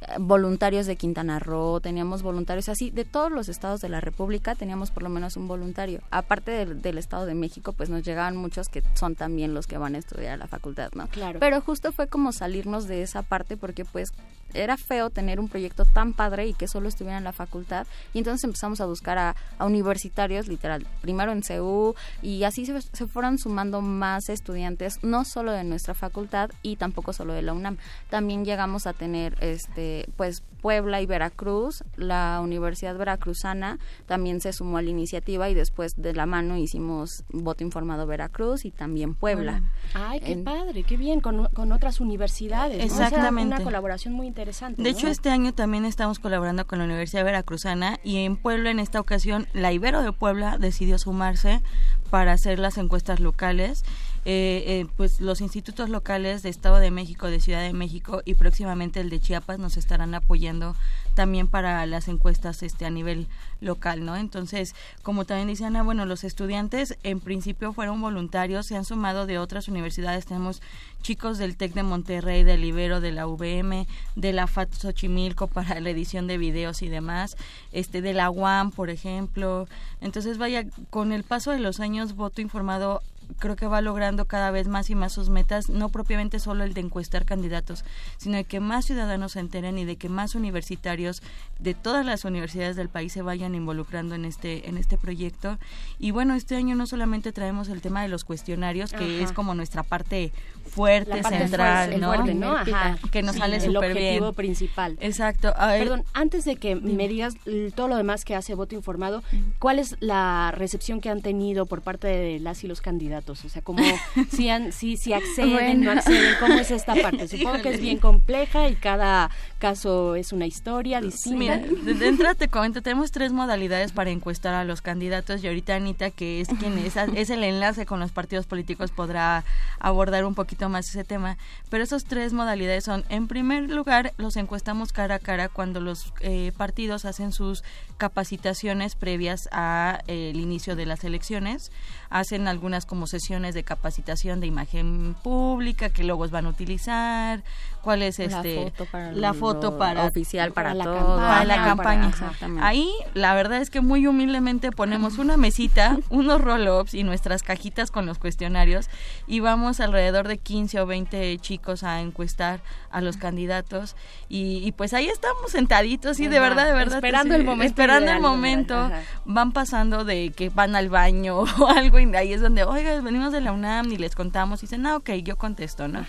eh, 0.00 0.14
voluntarios 0.18 0.86
de 0.86 0.96
Quintana 0.96 1.38
Roo, 1.38 1.80
teníamos 1.80 2.22
voluntarios 2.22 2.68
así, 2.68 2.90
de 2.90 3.04
todos 3.04 3.30
los 3.30 3.48
estados 3.48 3.80
de 3.80 3.88
la 3.88 4.00
República 4.00 4.54
teníamos 4.54 4.90
por 4.90 5.02
lo 5.02 5.08
menos 5.08 5.36
un 5.36 5.48
voluntario. 5.48 6.00
Aparte 6.10 6.50
del, 6.50 6.82
del 6.82 6.98
Estado 6.98 7.26
de 7.26 7.34
México, 7.34 7.72
pues 7.72 7.90
nos 7.90 8.02
llegaban 8.02 8.36
muchos 8.36 8.68
que 8.68 8.82
son 8.94 9.14
también 9.14 9.54
los 9.54 9.66
que 9.66 9.78
van 9.78 9.94
a 9.94 9.98
estudiar 9.98 10.34
a 10.34 10.36
la 10.36 10.46
facultad, 10.46 10.90
¿no? 10.94 11.08
Claro. 11.08 11.40
Pero 11.40 11.60
justo 11.60 11.92
fue 11.92 12.06
como 12.06 12.32
salirnos 12.32 12.86
de 12.86 13.02
esa 13.02 13.22
parte 13.22 13.56
porque 13.56 13.84
pues 13.84 14.10
era 14.56 14.76
feo 14.76 15.10
tener 15.10 15.40
un 15.40 15.48
proyecto 15.48 15.84
tan 15.84 16.12
padre 16.12 16.46
y 16.46 16.54
que 16.54 16.68
solo 16.68 16.88
estuviera 16.88 17.18
en 17.18 17.24
la 17.24 17.32
facultad. 17.32 17.86
Y 18.14 18.18
entonces 18.18 18.44
empezamos 18.44 18.80
a 18.80 18.86
buscar 18.86 19.18
a, 19.18 19.36
universitarios 19.58 20.48
literal 20.48 20.86
primero 21.00 21.32
en 21.32 21.42
CEU 21.42 21.94
y 22.22 22.44
así 22.44 22.66
se, 22.66 22.80
se 22.80 23.06
fueron 23.06 23.38
sumando 23.38 23.80
más 23.80 24.28
estudiantes 24.28 25.02
no 25.02 25.24
solo 25.24 25.52
de 25.52 25.64
nuestra 25.64 25.94
facultad 25.94 26.50
y 26.62 26.76
tampoco 26.76 27.12
solo 27.12 27.32
de 27.32 27.42
la 27.42 27.52
UNAM. 27.52 27.78
También 28.10 28.44
llegamos 28.44 28.86
a 28.86 28.92
tener 28.92 29.36
este, 29.40 30.08
pues 30.16 30.42
Puebla 30.60 31.00
y 31.00 31.06
Veracruz, 31.06 31.84
la 31.96 32.40
Universidad 32.42 32.96
Veracruzana 32.96 33.78
también 34.06 34.40
se 34.40 34.52
sumó 34.52 34.78
a 34.78 34.82
la 34.82 34.90
iniciativa 34.90 35.48
y 35.48 35.54
después 35.54 35.94
de 35.96 36.14
la 36.14 36.26
mano 36.26 36.56
hicimos 36.56 37.24
voto 37.30 37.64
informado 37.64 38.06
Veracruz 38.06 38.64
y 38.64 38.70
también 38.70 39.14
Puebla. 39.14 39.62
Ay, 39.94 40.20
qué 40.20 40.36
padre, 40.36 40.82
qué 40.82 40.96
bien, 40.96 41.20
con, 41.20 41.46
con 41.48 41.72
otras 41.72 42.00
universidades. 42.00 42.84
Exactamente. 42.84 43.54
una 43.54 43.64
colaboración 43.64 44.14
muy 44.14 44.26
interesante. 44.26 44.82
De 44.82 44.92
¿no? 44.92 44.96
hecho, 44.96 45.08
este 45.08 45.30
año 45.30 45.52
también 45.52 45.84
estamos 45.84 46.18
colaborando 46.18 46.66
con 46.66 46.78
la 46.78 46.84
Universidad 46.84 47.24
Veracruzana 47.24 48.00
y 48.02 48.24
en 48.24 48.36
Puebla, 48.36 48.70
en 48.70 48.78
esta 48.78 49.00
ocasión, 49.00 49.46
la 49.52 49.72
Ibero 49.72 50.02
de 50.02 50.12
Puebla 50.12 50.58
decidió 50.58 50.98
sumarse 50.98 51.62
para 52.10 52.32
hacer 52.32 52.58
las 52.58 52.78
encuestas 52.78 53.20
locales. 53.20 53.84
Eh, 54.28 54.64
eh, 54.66 54.86
pues 54.96 55.20
los 55.20 55.40
institutos 55.40 55.88
locales 55.88 56.42
de 56.42 56.48
Estado 56.48 56.80
de 56.80 56.90
México, 56.90 57.28
de 57.28 57.38
Ciudad 57.38 57.62
de 57.62 57.72
México 57.72 58.22
y 58.24 58.34
próximamente 58.34 58.98
el 58.98 59.08
de 59.08 59.20
Chiapas 59.20 59.60
nos 59.60 59.76
estarán 59.76 60.16
apoyando 60.16 60.74
también 61.14 61.46
para 61.46 61.86
las 61.86 62.08
encuestas 62.08 62.64
este 62.64 62.86
a 62.86 62.90
nivel 62.90 63.28
local, 63.60 64.04
¿no? 64.04 64.16
Entonces, 64.16 64.74
como 65.04 65.26
también 65.26 65.46
dice 65.46 65.64
Ana, 65.64 65.84
bueno, 65.84 66.06
los 66.06 66.24
estudiantes 66.24 66.98
en 67.04 67.20
principio 67.20 67.72
fueron 67.72 68.00
voluntarios, 68.00 68.66
se 68.66 68.76
han 68.76 68.84
sumado 68.84 69.26
de 69.26 69.38
otras 69.38 69.68
universidades, 69.68 70.26
tenemos 70.26 70.60
chicos 71.02 71.38
del 71.38 71.56
TEC 71.56 71.74
de 71.74 71.84
Monterrey, 71.84 72.42
del 72.42 72.64
Ibero, 72.64 73.00
de 73.00 73.12
la 73.12 73.28
UVM, 73.28 73.86
de 74.16 74.32
la 74.32 74.48
FAT 74.48 74.74
Xochimilco 74.74 75.46
para 75.46 75.78
la 75.78 75.90
edición 75.90 76.26
de 76.26 76.36
videos 76.36 76.82
y 76.82 76.88
demás, 76.88 77.36
este 77.70 78.02
de 78.02 78.12
la 78.12 78.28
UAM, 78.30 78.72
por 78.72 78.90
ejemplo. 78.90 79.68
Entonces, 80.00 80.36
vaya, 80.36 80.66
con 80.90 81.12
el 81.12 81.22
paso 81.22 81.52
de 81.52 81.60
los 81.60 81.78
años, 81.78 82.16
voto 82.16 82.40
informado 82.40 83.02
creo 83.38 83.56
que 83.56 83.66
va 83.66 83.80
logrando 83.80 84.24
cada 84.24 84.50
vez 84.50 84.68
más 84.68 84.90
y 84.90 84.94
más 84.94 85.12
sus 85.12 85.28
metas, 85.28 85.68
no 85.68 85.88
propiamente 85.88 86.38
solo 86.38 86.64
el 86.64 86.74
de 86.74 86.80
encuestar 86.80 87.24
candidatos, 87.24 87.84
sino 88.16 88.36
de 88.36 88.44
que 88.44 88.60
más 88.60 88.84
ciudadanos 88.84 89.32
se 89.32 89.40
enteren 89.40 89.78
y 89.78 89.84
de 89.84 89.96
que 89.96 90.08
más 90.08 90.34
universitarios 90.34 91.22
de 91.58 91.74
todas 91.74 92.04
las 92.04 92.24
universidades 92.24 92.76
del 92.76 92.88
país 92.88 93.12
se 93.12 93.22
vayan 93.22 93.54
involucrando 93.54 94.14
en 94.14 94.24
este 94.24 94.68
en 94.68 94.76
este 94.76 94.98
proyecto. 94.98 95.58
Y 95.98 96.10
bueno, 96.10 96.34
este 96.34 96.56
año 96.56 96.74
no 96.76 96.86
solamente 96.86 97.32
traemos 97.32 97.68
el 97.68 97.80
tema 97.80 98.02
de 98.02 98.08
los 98.08 98.24
cuestionarios, 98.24 98.92
que 98.92 99.16
Ajá. 99.16 99.24
es 99.24 99.32
como 99.32 99.54
nuestra 99.54 99.82
parte 99.82 100.32
fuerte, 100.66 101.22
central, 101.22 101.88
fuerte, 101.90 101.98
¿no? 101.98 102.06
fuerte, 102.14 102.34
¿no? 102.34 102.56
Ajá. 102.56 102.98
Que 103.10 103.22
nos 103.22 103.34
Sí, 103.34 103.40
sale 103.40 103.56
el 103.56 103.62
súper 103.62 103.92
bien. 103.94 104.04
objetivo 104.06 104.32
principal. 104.32 104.96
Exacto. 105.00 105.52
Ay, 105.56 105.80
Perdón, 105.80 106.04
antes 106.12 106.44
de 106.44 106.56
que 106.56 106.74
me 106.76 107.08
digas 107.08 107.34
todo 107.74 107.88
lo 107.88 107.96
demás 107.96 108.24
que 108.24 108.34
hace 108.34 108.54
voto 108.54 108.74
informado, 108.74 109.22
¿cuál 109.58 109.78
es 109.78 109.96
la 110.00 110.52
recepción 110.54 111.00
que 111.00 111.08
han 111.10 111.22
tenido 111.22 111.66
por 111.66 111.82
parte 111.82 112.06
de 112.08 112.40
las 112.40 112.64
y 112.64 112.68
los 112.68 112.80
candidatos? 112.80 113.44
O 113.44 113.48
sea, 113.48 113.62
como 113.62 113.82
si, 114.30 114.48
han, 114.48 114.72
si, 114.72 114.96
si 114.96 115.12
acceden, 115.12 115.50
Bueno. 115.80 115.84
no 115.84 115.90
acceden, 115.98 116.34
¿cómo 116.40 116.54
es 116.54 116.70
esta 116.70 116.94
parte? 117.02 117.28
Supongo 117.28 117.60
que 117.62 117.70
es 117.74 117.80
bien 117.80 117.98
compleja 117.98 118.68
y 118.68 118.74
cada 118.76 119.30
caso 119.58 120.14
es 120.14 120.32
una 120.32 120.46
historia 120.46 121.00
distinta. 121.00 121.38
Mira, 121.38 121.58
de, 121.84 121.94
de 121.94 122.08
entrada 122.08 122.34
te 122.34 122.48
comento, 122.48 122.82
tenemos 122.82 123.10
tres 123.10 123.32
modalidades 123.32 123.92
para 123.92 124.10
encuestar 124.10 124.54
a 124.54 124.64
los 124.64 124.80
candidatos 124.82 125.42
y 125.44 125.48
ahorita 125.48 125.74
Anita, 125.74 126.10
que 126.10 126.40
es 126.40 126.48
quien 126.48 126.78
es, 126.78 126.96
es 126.96 127.30
el 127.30 127.44
enlace 127.44 127.84
con 127.84 128.00
los 128.00 128.12
partidos 128.12 128.46
políticos, 128.46 128.90
podrá 128.92 129.44
abordar 129.78 130.24
un 130.24 130.34
poquito 130.34 130.55
más 130.68 130.88
ese 130.88 131.04
tema. 131.04 131.36
Pero 131.70 131.84
esas 131.84 132.04
tres 132.04 132.32
modalidades 132.32 132.84
son, 132.84 133.04
en 133.08 133.28
primer 133.28 133.70
lugar, 133.70 134.12
los 134.16 134.36
encuestamos 134.36 134.92
cara 134.92 135.16
a 135.16 135.18
cara 135.18 135.48
cuando 135.48 135.80
los 135.80 136.12
eh, 136.20 136.52
partidos 136.56 137.04
hacen 137.04 137.32
sus 137.32 137.62
capacitaciones 137.98 138.94
previas 138.94 139.48
al 139.52 140.00
inicio 140.36 140.76
de 140.76 140.86
las 140.86 141.04
elecciones. 141.04 141.70
Hacen 142.10 142.48
algunas 142.48 142.86
como 142.86 143.06
sesiones 143.06 143.54
de 143.54 143.64
capacitación 143.64 144.40
de 144.40 144.46
imagen 144.46 145.14
pública, 145.22 145.88
qué 145.90 146.04
logos 146.04 146.30
van 146.30 146.46
a 146.46 146.50
utilizar, 146.50 147.42
cuál 147.82 148.02
es 148.02 148.18
La 148.18 148.24
este 148.24 148.64
foto 148.70 148.84
para 148.86 149.12
la 149.12 149.34
foto 149.34 149.78
para 149.78 150.04
oficial 150.04 150.52
para 150.52 150.74
la 150.74 150.84
todo. 150.84 150.94
campaña, 150.96 151.26
para 151.28 151.44
la 151.44 151.54
Ajá, 151.54 151.64
campaña. 151.64 152.00
para- 152.02 152.08
exactamente. 152.08 152.64
Ahí 152.66 152.90
la 153.14 153.34
verdad 153.34 153.60
es 153.60 153.70
que 153.70 153.80
muy 153.80 154.06
humildemente 154.06 154.70
ponemos 154.72 155.18
una 155.18 155.36
mesita, 155.36 155.96
unos 156.10 156.40
roll-ups 156.40 156.94
y 156.94 157.02
nuestras 157.04 157.42
cajitas 157.42 157.90
con 157.90 158.06
los 158.06 158.18
cuestionarios 158.18 158.88
y 159.26 159.40
vamos 159.40 159.80
alrededor 159.80 160.28
de 160.28 160.38
15 160.38 160.80
o 160.80 160.86
20 160.86 161.38
chicos 161.38 161.82
a 161.82 162.00
encuestar 162.00 162.60
a 162.96 163.02
los 163.02 163.18
candidatos 163.18 163.94
y, 164.30 164.66
y 164.66 164.72
pues 164.72 164.94
ahí 164.94 165.06
estamos 165.06 165.50
sentaditos 165.50 166.18
y 166.18 166.28
de 166.28 166.40
verdad, 166.40 166.64
de 166.66 166.72
verdad. 166.72 166.94
esperando 166.96 167.34
sí, 167.34 167.40
el 167.40 167.46
momento 167.46 167.66
Esperando 167.70 168.04
ideal, 168.06 168.16
el 168.16 168.22
¿no? 168.22 168.28
momento, 168.30 168.74
Ajá. 168.78 169.02
van 169.26 169.52
pasando 169.52 170.04
de 170.06 170.30
que 170.34 170.48
van 170.48 170.74
al 170.74 170.88
baño 170.88 171.40
o 171.58 171.66
algo 171.68 172.00
y 172.00 172.14
ahí 172.16 172.32
es 172.32 172.40
donde, 172.40 172.64
oiga, 172.64 172.98
venimos 173.02 173.32
de 173.32 173.42
la 173.42 173.52
UNAM 173.52 173.92
y 173.92 173.98
les 173.98 174.14
contamos 174.14 174.60
y 174.62 174.66
dicen, 174.66 174.86
ah, 174.86 174.96
ok, 174.96 175.10
yo 175.22 175.36
contesto, 175.36 175.88
¿no? 175.88 176.06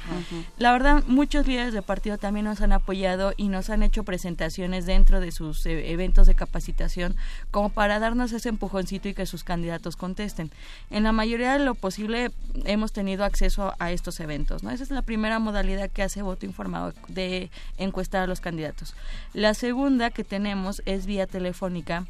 La 0.58 0.72
verdad, 0.72 1.04
muchos 1.08 1.46
líderes 1.46 1.74
de 1.74 1.82
partido 1.82 2.18
también 2.18 2.46
nos 2.46 2.62
han 2.62 2.72
apoyado 2.72 3.34
y 3.36 3.50
nos 3.50 3.70
han 3.70 3.84
hecho 3.84 4.04
presentaciones 4.04 4.86
dentro 4.86 5.20
de 5.20 5.34
sus 5.34 5.66
eh, 5.66 5.92
eventos 5.92 6.26
de 6.26 6.36
capacitación 6.36 7.18
como 7.52 7.70
para 7.70 8.00
darnos 8.00 8.32
ese 8.32 8.48
empujoncito 8.48 9.10
y 9.10 9.14
que 9.14 9.26
sus 9.26 9.44
candidatos 9.44 9.98
contesten. 9.98 10.52
En 10.90 11.04
la 11.04 11.12
mayoría 11.12 11.52
de 11.52 11.60
lo 11.60 11.76
posible 11.76 12.32
hemos 12.64 12.94
tenido 12.94 13.26
acceso 13.26 13.74
a 13.78 13.92
estos 13.92 14.22
eventos, 14.22 14.64
¿no? 14.64 14.72
Esa 14.72 14.84
es 14.84 14.90
la 14.92 15.02
primera 15.02 15.40
modalidad 15.40 15.90
que 15.90 16.04
hace 16.04 16.22
voto 16.22 16.46
informado 16.46 16.77
de 17.08 17.50
encuestar 17.78 18.24
a 18.24 18.28
los 18.28 18.42
candidatos. 18.42 18.96
La 19.34 19.54
segunda 19.54 20.10
que 20.10 20.24
tenemos 20.24 20.82
es 20.86 21.06
vía 21.06 21.28
telefónica 21.28 22.06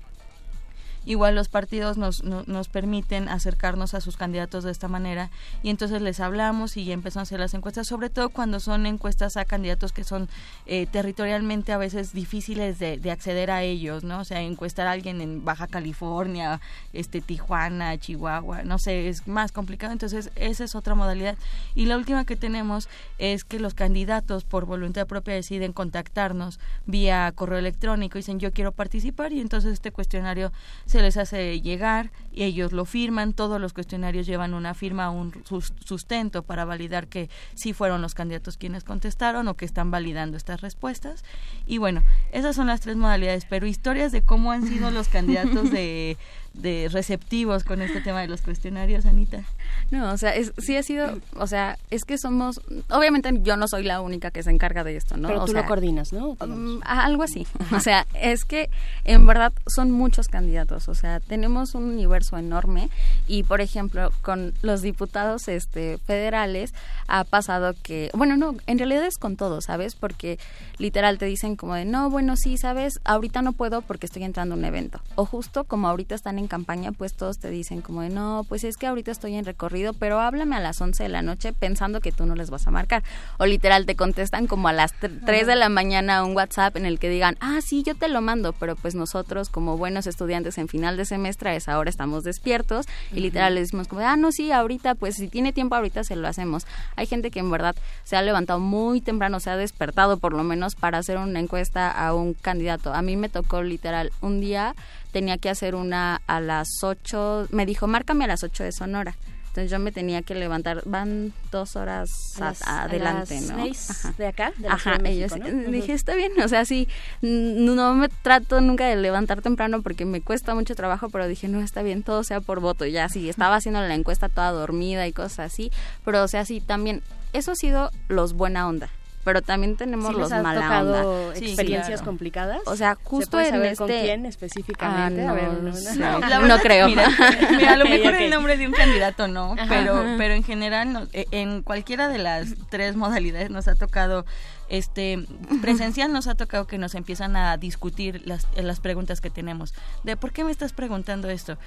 igual 1.08 1.34
los 1.34 1.48
partidos 1.50 1.98
nos, 1.98 2.24
no- 2.24 2.44
nos 2.46 2.68
permiten 2.68 3.28
acercarnos 3.30 3.96
a 3.96 4.02
sus 4.02 4.16
candidatos 4.18 4.64
de 4.64 4.72
esta 4.72 4.88
manera 4.88 5.32
y 5.64 5.72
entonces 5.72 6.02
les 6.04 6.20
hablamos 6.20 6.78
y 6.78 6.92
empezamos 6.92 7.22
a 7.22 7.28
hacer 7.30 7.40
las 7.40 7.56
encuestas, 7.56 7.88
sobre 7.88 8.12
todo 8.12 8.30
cuando 8.30 8.60
son 8.60 8.86
encuestas 8.86 9.38
a 9.38 9.46
candidatos 9.46 9.92
que 9.94 10.04
son 10.04 10.30
eh, 10.68 10.86
territorialmente 10.86 11.72
a 11.72 11.78
veces 11.80 12.14
difíciles 12.14 12.78
de, 12.78 12.98
de 13.00 13.10
acceder 13.12 13.50
a 13.50 13.64
ellos, 13.64 14.04
¿no? 14.04 14.20
O 14.20 14.24
sea, 14.26 14.42
encuestar 14.42 14.86
a 14.86 14.92
alguien 14.92 15.22
en 15.22 15.44
Baja 15.44 15.66
California, 15.68 16.60
este 16.94 17.22
Tijuana, 17.22 17.98
Chihuahua, 17.98 18.64
no 18.64 18.78
sé, 18.78 19.08
es 19.10 19.28
más 19.28 19.52
complicado, 19.52 19.94
entonces 19.94 20.30
esa 20.36 20.64
es 20.66 20.76
otra 20.76 20.94
modalidad. 20.94 21.38
Y 21.74 21.86
la 21.86 21.96
última 21.98 22.26
que 22.26 22.36
tenemos 22.36 22.90
es 23.18 23.44
que 23.46 23.60
los 23.60 23.74
candidatos 23.74 24.44
por 24.44 24.66
voluntad 24.66 25.08
propia 25.08 25.34
deciden 25.34 25.72
contactarnos 25.74 26.60
vía 26.86 27.32
correo 27.34 27.60
electrónico, 27.60 28.18
dicen 28.18 28.40
yo 28.40 28.52
quiero 28.52 28.74
participar 28.74 29.32
y 29.32 29.40
entonces 29.40 29.74
este 29.74 29.92
cuestionario 29.92 30.52
se 30.86 30.97
les 31.02 31.18
hace 31.18 31.62
llegar 31.62 32.12
y 32.32 32.44
ellos 32.44 32.72
lo 32.72 32.86
firman, 32.86 33.34
todos 33.34 33.60
los 33.60 33.74
cuestionarios 33.74 34.28
llevan 34.28 34.54
una 34.54 34.74
firma, 34.74 35.10
un 35.10 35.34
sus- 35.46 35.74
sustento 35.84 36.44
para 36.44 36.66
validar 36.66 37.08
que 37.08 37.30
sí 37.56 37.74
fueron 37.74 38.02
los 38.02 38.14
candidatos 38.14 38.58
quienes 38.58 38.84
contestaron 38.84 39.48
o 39.48 39.56
que 39.56 39.66
están 39.66 39.90
validando 39.92 40.38
estas 40.38 40.62
respuestas. 40.62 41.24
Y 41.66 41.78
bueno, 41.80 42.04
esas 42.32 42.56
son 42.56 42.68
las 42.68 42.82
tres 42.82 42.96
modalidades, 42.96 43.46
pero 43.46 43.66
historias 43.68 44.12
de 44.12 44.22
cómo 44.22 44.52
han 44.52 44.68
sido 44.68 44.92
los 44.92 45.08
candidatos 45.18 45.72
de, 45.72 46.18
de 46.58 46.90
receptivos 46.92 47.64
con 47.64 47.82
este 47.82 48.02
tema 48.02 48.22
de 48.22 48.28
los 48.28 48.42
cuestionarios, 48.42 49.06
Anita. 49.06 49.44
No, 49.92 50.12
o 50.12 50.18
sea, 50.18 50.36
es, 50.36 50.54
sí 50.58 50.76
ha 50.76 50.84
sido, 50.84 51.20
o 51.36 51.48
sea, 51.48 51.78
es 51.92 52.04
que 52.04 52.18
somos, 52.18 52.60
obviamente 52.90 53.32
yo 53.44 53.58
no 53.58 53.68
soy 53.68 53.84
la 53.84 54.02
única 54.02 54.32
que 54.32 54.44
se 54.44 54.50
encarga 54.50 54.84
de 54.84 54.98
esto, 54.98 55.18
¿no? 55.18 55.28
Pero 55.28 55.44
O 55.44 55.46
tú 55.46 55.52
sea, 55.54 55.62
lo 55.62 55.68
coordinas, 55.68 56.12
¿no? 56.12 56.36
Mm, 56.46 56.82
algo 56.84 57.24
así. 57.24 57.48
O 57.78 57.80
sea, 57.80 58.08
es 58.14 58.44
que 58.44 58.70
en 59.04 59.28
verdad 59.28 59.54
son 59.68 59.92
muchos 59.92 60.28
candidatos. 60.28 60.90
O 60.90 60.96
sea, 60.96 61.20
tenemos 61.20 61.76
un 61.76 61.84
universo 61.84 62.38
enorme 62.38 62.90
y, 63.28 63.44
por 63.44 63.62
ejemplo, 63.62 64.12
con 64.22 64.54
los 64.62 64.82
diputados 64.82 65.48
este, 65.48 66.00
federales 66.00 66.74
ha 67.08 67.24
pasado 67.24 67.76
que, 67.84 68.10
bueno, 68.14 68.36
no, 68.36 68.56
en 68.66 68.80
realidad 68.80 69.06
es 69.06 69.18
con 69.18 69.36
todos, 69.36 69.66
¿sabes? 69.66 69.96
Porque 69.96 70.40
literal 70.80 71.18
te 71.18 71.26
dicen 71.26 71.56
como 71.56 71.76
de, 71.76 71.86
no, 71.86 72.10
bueno, 72.10 72.36
sí, 72.36 72.58
¿sabes? 72.58 73.00
Ahorita 73.04 73.42
no 73.42 73.54
puedo 73.54 73.82
porque 73.82 74.08
estoy 74.08 74.24
entrando 74.24 74.56
a 74.56 74.58
un 74.58 74.66
evento. 74.66 75.00
O 75.16 75.26
justo 75.26 75.64
como 75.66 75.88
ahorita 75.88 76.16
están 76.16 76.40
en 76.40 76.47
campaña, 76.48 76.92
pues 76.92 77.14
todos 77.14 77.40
te 77.40 77.50
dicen 77.50 77.82
como 77.82 78.02
de, 78.02 78.10
no, 78.10 78.46
pues 78.48 78.64
es 78.64 78.78
que 78.78 78.88
ahorita 78.88 79.12
estoy 79.12 79.36
en 79.36 79.46
recorrido, 79.46 79.94
pero 79.94 80.20
háblame 80.20 80.56
a 80.56 80.60
las 80.60 80.80
11 80.80 81.04
de 81.04 81.10
la 81.10 81.22
noche 81.22 81.54
pensando 81.54 82.02
que 82.02 82.12
tú 82.12 82.26
no 82.26 82.36
les 82.36 82.50
vas 82.50 82.68
a 82.68 82.72
marcar. 82.72 83.04
O 83.38 83.46
literal 83.46 83.86
te 83.86 83.96
contestan 83.96 84.48
como 84.48 84.68
a 84.68 84.74
las 84.74 84.94
3 84.94 85.48
de 85.48 85.56
la 85.56 85.70
mañana 85.70 86.24
un 86.24 86.36
WhatsApp 86.36 86.76
en 86.78 86.86
el 86.86 87.00
que 87.00 87.10
digan, 87.10 87.38
ah, 87.40 87.60
sí, 87.62 87.84
yo 87.84 87.96
te 87.96 88.08
lo 88.08 88.22
mando, 88.22 88.54
pero 88.54 88.76
pues 88.76 88.96
nosotros 88.96 89.50
como 89.50 89.78
buenos 89.78 90.08
estudiantes 90.08 90.58
en 90.58 90.68
final 90.68 90.98
de 90.98 91.06
semestre 91.06 91.50
a 91.50 91.56
esa 91.56 91.78
hora 91.78 91.90
estamos 91.90 92.24
despiertos 92.24 92.86
y 93.12 93.20
literal 93.20 93.56
les 93.56 93.66
decimos 93.66 93.88
como, 93.88 94.02
de, 94.02 94.08
ah, 94.08 94.18
no, 94.18 94.32
sí, 94.32 94.52
ahorita, 94.52 94.96
pues 94.96 95.16
si 95.16 95.28
tiene 95.28 95.54
tiempo 95.54 95.76
ahorita 95.76 96.04
se 96.04 96.16
lo 96.16 96.28
hacemos. 96.28 96.66
Hay 96.96 97.06
gente 97.06 97.32
que 97.32 97.40
en 97.40 97.52
verdad 97.52 97.76
se 98.04 98.16
ha 98.16 98.22
levantado 98.22 98.60
muy 98.60 99.02
temprano, 99.02 99.40
se 99.40 99.50
ha 99.50 99.58
despertado 99.58 100.18
por 100.18 100.34
lo 100.34 100.44
menos 100.44 100.76
para 100.76 100.98
hacer 100.98 101.18
una 101.18 101.40
encuesta 101.40 101.92
a 101.92 102.14
un 102.14 102.34
candidato. 102.34 102.94
A 102.94 103.02
mí 103.02 103.16
me 103.16 103.30
tocó 103.30 103.62
literal 103.62 104.12
un 104.22 104.40
día 104.40 104.76
tenía 105.18 105.40
que 105.40 105.50
hacer 105.50 105.74
una 105.74 106.22
a 106.28 106.40
las 106.40 106.68
8, 106.84 107.48
me 107.52 107.66
dijo, 107.66 107.88
márcame 107.88 108.26
a 108.26 108.28
las 108.28 108.44
8 108.44 108.64
de 108.64 108.72
Sonora. 108.72 109.16
Entonces 109.48 109.72
yo 109.72 109.80
me 109.80 109.92
tenía 109.92 110.22
que 110.22 110.36
levantar, 110.36 110.84
van 110.86 111.34
dos 111.52 111.76
horas 111.76 112.12
A 112.38 112.42
las- 112.42 112.62
a- 112.62 112.82
a 112.82 112.84
adelante, 112.84 113.42
las 113.42 113.50
¿no? 113.50 113.64
seis 113.64 113.90
de 114.20 114.28
acá, 114.28 114.52
de 114.58 114.68
la 114.70 114.76
Ajá, 114.76 114.98
de 115.00 115.10
ellos, 115.10 115.32
México, 115.32 115.50
¿no? 115.52 115.72
dije, 115.72 115.94
está 115.94 116.14
bien, 116.14 116.32
o 116.44 116.48
sea, 116.48 116.64
sí, 116.66 116.88
no 117.24 117.96
me 117.96 118.08
trato 118.10 118.62
nunca 118.62 118.86
de 118.86 118.96
levantar 118.98 119.42
temprano 119.42 119.82
porque 119.82 120.06
me 120.06 120.22
cuesta 120.22 120.54
mucho 120.54 120.76
trabajo, 120.76 121.10
pero 121.10 121.28
dije, 121.28 121.48
no, 121.48 121.62
está 121.62 121.82
bien, 121.82 122.04
todo 122.04 122.24
sea 122.24 122.40
por 122.40 122.60
voto, 122.60 122.86
y 122.86 122.92
ya 122.92 123.10
sí, 123.10 123.30
estaba 123.30 123.56
haciendo 123.56 123.82
la 123.82 123.96
encuesta 123.96 124.30
toda 124.30 124.52
dormida 124.52 125.08
y 125.08 125.12
cosas 125.14 125.40
así, 125.52 125.72
pero 126.06 126.22
o 126.24 126.28
sea, 126.28 126.46
sí, 126.46 126.62
también, 126.62 127.02
eso 127.34 127.52
ha 127.54 127.56
sido 127.56 127.90
los 128.10 128.34
buena 128.34 128.68
onda. 128.68 128.90
Pero 129.28 129.42
también 129.42 129.76
tenemos 129.76 130.08
¿Sí 130.14 130.20
los 130.22 130.30
les 130.32 130.40
ha 130.40 130.42
mala 130.42 130.62
tocado 130.62 131.26
onda. 131.28 131.38
experiencias 131.38 132.02
complicadas? 132.02 132.62
O 132.66 132.78
sea, 132.78 132.96
¿Se 132.96 133.04
justo 133.04 133.32
puede 133.32 133.48
en 133.48 133.52
saber 133.56 133.72
este 133.74 133.78
con 133.84 133.88
quién 133.90 134.26
específicamente? 134.26 135.26
Ah, 135.26 135.32
A 135.32 135.34
ver, 135.34 135.50
no 135.52 135.72
No, 135.74 136.20
verdad, 136.40 136.60
creo. 136.62 136.88
Mira, 136.88 137.10
mira, 137.52 137.74
a 137.74 137.76
lo 137.76 137.84
mejor 137.84 138.16
el 138.16 138.30
nombre 138.30 138.56
de 138.56 138.66
un 138.68 138.72
candidato 138.74 139.28
no, 139.28 139.52
Ajá. 139.54 139.66
pero 139.68 140.02
pero 140.18 140.34
en 140.34 140.44
general 140.46 140.94
no- 140.94 141.08
eh, 141.12 141.26
en 141.32 141.62
cualquiera 141.62 142.08
de 142.08 142.20
las 142.20 142.48
tres 142.70 142.96
modalidades 142.96 143.50
nos 143.50 143.68
ha 143.68 143.76
tocado 143.76 144.26
este 144.70 145.26
presencial 145.62 146.12
nos 146.12 146.28
ha 146.28 146.36
tocado 146.36 146.68
que 146.68 146.78
nos 146.78 146.96
empiezan 146.96 147.36
a 147.36 147.58
discutir 147.58 148.22
las, 148.26 148.48
las 148.56 148.80
preguntas 148.80 149.22
que 149.22 149.30
tenemos 149.30 149.74
de 150.04 150.18
por 150.18 150.32
qué 150.32 150.44
me 150.44 150.52
estás 150.52 150.74
preguntando 150.74 151.30
esto 151.30 151.58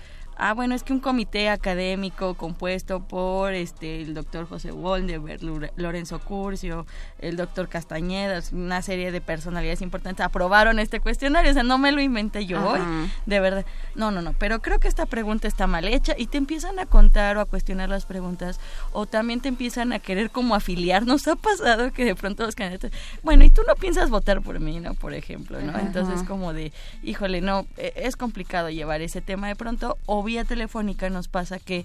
ah 0.40 0.54
bueno 0.54 0.74
es 0.74 0.82
que 0.82 0.92
un 0.92 1.00
comité 1.00 1.48
académico 1.48 2.34
compuesto 2.34 3.00
por 3.00 3.52
este 3.52 4.02
el 4.02 4.14
doctor 4.14 4.48
José 4.48 4.72
Woldeberg, 4.72 5.40
Lorenzo 5.76 6.18
Curcio 6.18 6.86
el 7.18 7.36
doctor 7.36 7.68
Castañeda 7.68 8.40
una 8.52 8.82
serie 8.82 9.12
de 9.12 9.20
personalidades 9.20 9.82
importantes 9.82 10.24
aprobaron 10.24 10.78
este 10.78 11.00
cuestionario 11.00 11.50
o 11.50 11.54
sea 11.54 11.62
no 11.62 11.78
me 11.78 11.92
lo 11.92 12.00
inventé 12.00 12.46
yo 12.46 12.66
hoy 12.66 12.80
de 13.26 13.40
verdad. 13.40 13.64
No, 13.94 14.10
no, 14.10 14.22
no. 14.22 14.32
Pero 14.34 14.60
creo 14.60 14.78
que 14.78 14.88
esta 14.88 15.06
pregunta 15.06 15.48
está 15.48 15.66
mal 15.66 15.86
hecha 15.86 16.14
y 16.16 16.26
te 16.26 16.38
empiezan 16.38 16.78
a 16.78 16.86
contar 16.86 17.36
o 17.36 17.40
a 17.40 17.44
cuestionar 17.44 17.88
las 17.88 18.06
preguntas 18.06 18.60
o 18.92 19.06
también 19.06 19.40
te 19.40 19.48
empiezan 19.48 19.92
a 19.92 19.98
querer 19.98 20.30
como 20.30 20.54
afiliar. 20.54 21.06
Nos 21.06 21.26
ha 21.28 21.36
pasado 21.36 21.92
que 21.92 22.04
de 22.04 22.14
pronto 22.14 22.44
los 22.44 22.54
candidatos, 22.54 22.90
bueno, 23.22 23.44
y 23.44 23.50
tú 23.50 23.62
no 23.66 23.74
piensas 23.74 24.10
votar 24.10 24.42
por 24.42 24.60
mí, 24.60 24.80
¿no? 24.80 24.94
Por 24.94 25.14
ejemplo, 25.14 25.60
¿no? 25.60 25.70
Ajá. 25.70 25.80
Entonces 25.80 26.22
como 26.26 26.52
de, 26.52 26.72
híjole, 27.02 27.40
no, 27.40 27.66
e- 27.76 27.92
es 27.96 28.16
complicado 28.16 28.70
llevar 28.70 29.00
ese 29.00 29.20
tema 29.20 29.48
de 29.48 29.56
pronto 29.56 29.98
o 30.06 30.22
vía 30.30 30.44
telefónica 30.44 31.10
nos 31.10 31.26
pasa 31.26 31.58
que 31.58 31.84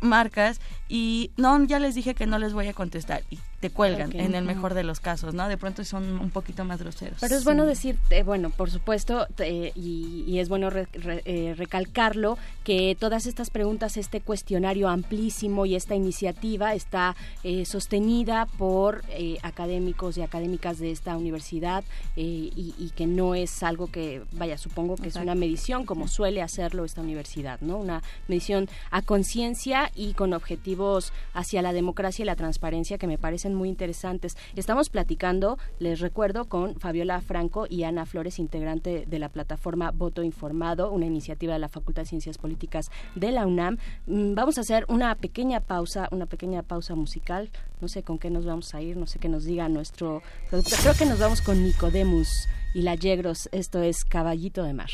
marcas 0.00 0.60
y 0.88 1.32
no, 1.36 1.64
ya 1.64 1.80
les 1.80 1.96
dije 1.96 2.14
que 2.14 2.26
no 2.26 2.38
les 2.38 2.52
voy 2.52 2.68
a 2.68 2.72
contestar 2.72 3.24
y 3.30 3.40
te 3.60 3.70
cuelgan 3.70 4.10
en 4.18 4.34
el 4.34 4.44
mejor 4.44 4.74
de 4.74 4.82
los 4.84 5.00
casos, 5.00 5.34
¿no? 5.34 5.46
De 5.48 5.56
pronto 5.58 5.84
son 5.84 6.18
un 6.18 6.30
poquito 6.30 6.64
más 6.64 6.80
groseros. 6.80 7.18
Pero 7.20 7.36
es 7.36 7.44
bueno 7.44 7.66
decir, 7.66 7.98
eh, 8.08 8.22
bueno, 8.22 8.50
por 8.50 8.70
supuesto, 8.70 9.26
y, 9.74 10.24
y 10.26 10.38
es 10.38 10.48
bueno 10.48 10.70
re- 10.70 10.88
re- 10.92 11.22
eh, 11.26 11.54
recalcarlo, 11.56 12.38
que 12.64 12.96
todas 12.98 13.26
estas 13.26 13.50
preguntas, 13.50 13.96
este 13.96 14.20
cuestionario 14.20 14.88
amplísimo 14.88 15.66
y 15.66 15.76
esta 15.76 15.94
iniciativa 15.94 16.74
está 16.74 17.16
eh, 17.44 17.64
sostenida 17.66 18.46
por 18.58 19.02
académicos 19.42 20.16
y 20.16 20.22
académicas 20.22 20.78
de 20.78 20.90
esta 20.90 21.16
universidad 21.16 21.84
y, 22.16 22.74
y 22.78 22.90
que 22.96 23.06
no 23.06 23.34
es 23.34 23.62
algo 23.62 23.88
que, 23.88 24.22
vaya, 24.32 24.56
supongo 24.58 24.96
que 24.96 25.08
es 25.08 25.16
una 25.16 25.34
medición 25.34 25.84
como 25.84 26.08
suele 26.08 26.40
hacerlo 26.42 26.84
esta 26.84 27.00
universidad, 27.02 27.60
¿no? 27.60 27.78
Una 27.78 28.02
medición 28.28 28.68
a 28.90 29.02
conciencia 29.02 29.90
y 29.94 30.14
con 30.14 30.32
objetivos 30.32 31.12
hacia 31.34 31.62
la 31.62 31.72
democracia 31.72 32.22
y 32.22 32.26
la 32.26 32.36
transparencia 32.36 32.96
que 32.98 33.06
me 33.06 33.18
parecen 33.18 33.49
muy 33.54 33.68
interesantes. 33.68 34.36
Estamos 34.56 34.90
platicando, 34.90 35.58
les 35.78 36.00
recuerdo, 36.00 36.46
con 36.46 36.76
Fabiola 36.76 37.20
Franco 37.20 37.66
y 37.68 37.84
Ana 37.84 38.06
Flores, 38.06 38.38
integrante 38.38 39.04
de 39.06 39.18
la 39.18 39.28
plataforma 39.28 39.90
Voto 39.90 40.22
Informado, 40.22 40.90
una 40.90 41.06
iniciativa 41.06 41.52
de 41.52 41.58
la 41.58 41.68
Facultad 41.68 42.02
de 42.02 42.08
Ciencias 42.08 42.38
Políticas 42.38 42.90
de 43.14 43.30
la 43.32 43.46
UNAM. 43.46 43.78
Mm, 44.06 44.34
Vamos 44.34 44.58
a 44.58 44.62
hacer 44.62 44.84
una 44.88 45.14
pequeña 45.16 45.60
pausa, 45.60 46.08
una 46.12 46.26
pequeña 46.26 46.62
pausa 46.62 46.94
musical. 46.94 47.50
No 47.80 47.88
sé 47.88 48.02
con 48.02 48.18
qué 48.18 48.30
nos 48.30 48.46
vamos 48.46 48.74
a 48.74 48.80
ir, 48.80 48.96
no 48.96 49.06
sé 49.06 49.18
qué 49.18 49.28
nos 49.28 49.44
diga 49.44 49.68
nuestro 49.68 50.22
productor. 50.48 50.78
Creo 50.80 50.94
que 50.94 51.06
nos 51.06 51.18
vamos 51.18 51.42
con 51.42 51.62
Nicodemus 51.62 52.48
y 52.74 52.82
la 52.82 52.94
Yegros. 52.94 53.48
Esto 53.52 53.82
es 53.82 54.04
Caballito 54.04 54.62
de 54.62 54.72
Mar. 54.72 54.90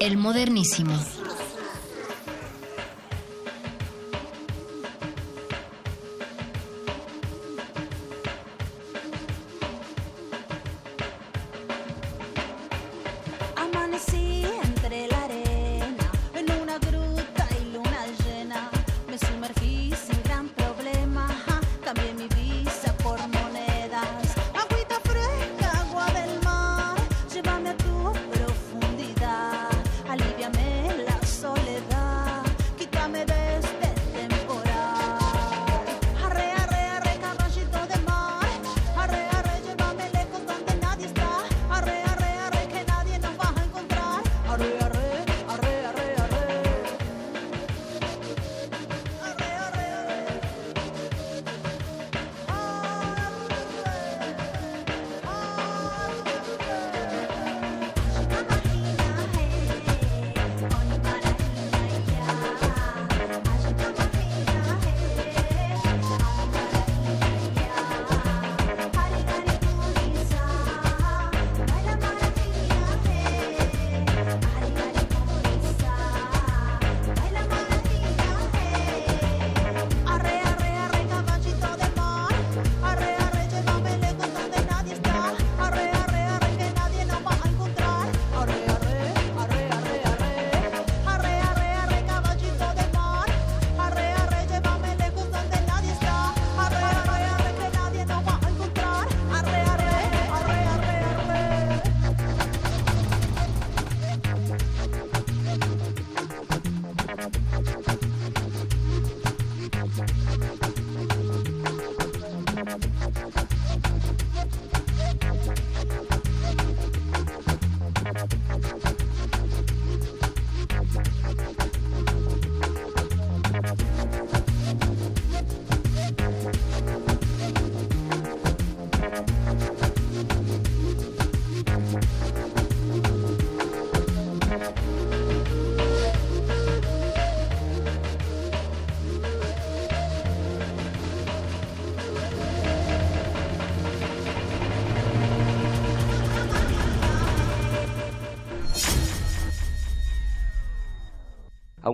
El 0.00 0.16
modernísimo. 0.16 0.94
see 13.98 14.33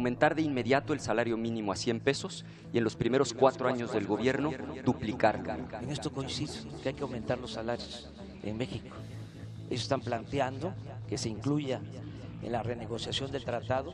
Aumentar 0.00 0.34
de 0.34 0.40
inmediato 0.40 0.94
el 0.94 1.00
salario 1.00 1.36
mínimo 1.36 1.72
a 1.72 1.76
100 1.76 2.00
pesos 2.00 2.46
y 2.72 2.78
en 2.78 2.84
los 2.84 2.96
primeros 2.96 3.34
cuatro 3.34 3.68
años 3.68 3.92
del 3.92 4.06
gobierno 4.06 4.50
duplicarlo. 4.82 5.52
En 5.78 5.90
esto 5.90 6.10
coincido, 6.10 6.54
que 6.82 6.88
hay 6.88 6.94
que 6.94 7.02
aumentar 7.02 7.38
los 7.38 7.52
salarios 7.52 8.10
en 8.42 8.56
México. 8.56 8.96
Ellos 9.68 9.82
están 9.82 10.00
planteando 10.00 10.72
que 11.06 11.18
se 11.18 11.28
incluya 11.28 11.82
en 12.42 12.50
la 12.50 12.62
renegociación 12.62 13.30
del 13.30 13.44
tratado 13.44 13.92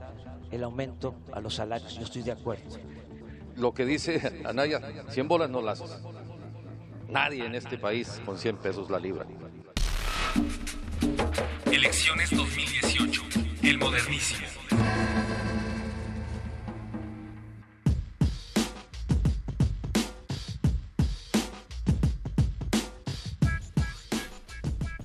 el 0.52 0.62
aumento 0.62 1.16
a 1.32 1.40
los 1.40 1.56
salarios. 1.56 1.96
Yo 1.96 2.04
estoy 2.04 2.22
de 2.22 2.30
acuerdo. 2.30 2.78
Lo 3.56 3.74
que 3.74 3.84
dice 3.84 4.44
Anaya, 4.46 4.80
100 5.08 5.26
bolas 5.26 5.50
no 5.50 5.60
las 5.60 5.80
haces. 5.80 6.04
Nadie 7.08 7.44
en 7.46 7.56
este 7.56 7.78
país 7.78 8.22
con 8.24 8.38
100 8.38 8.58
pesos 8.58 8.90
la 8.90 9.00
libra. 9.00 9.26
Elecciones 11.64 12.30
2018. 12.30 13.22
El 13.64 13.78
modernísimo. 13.78 14.46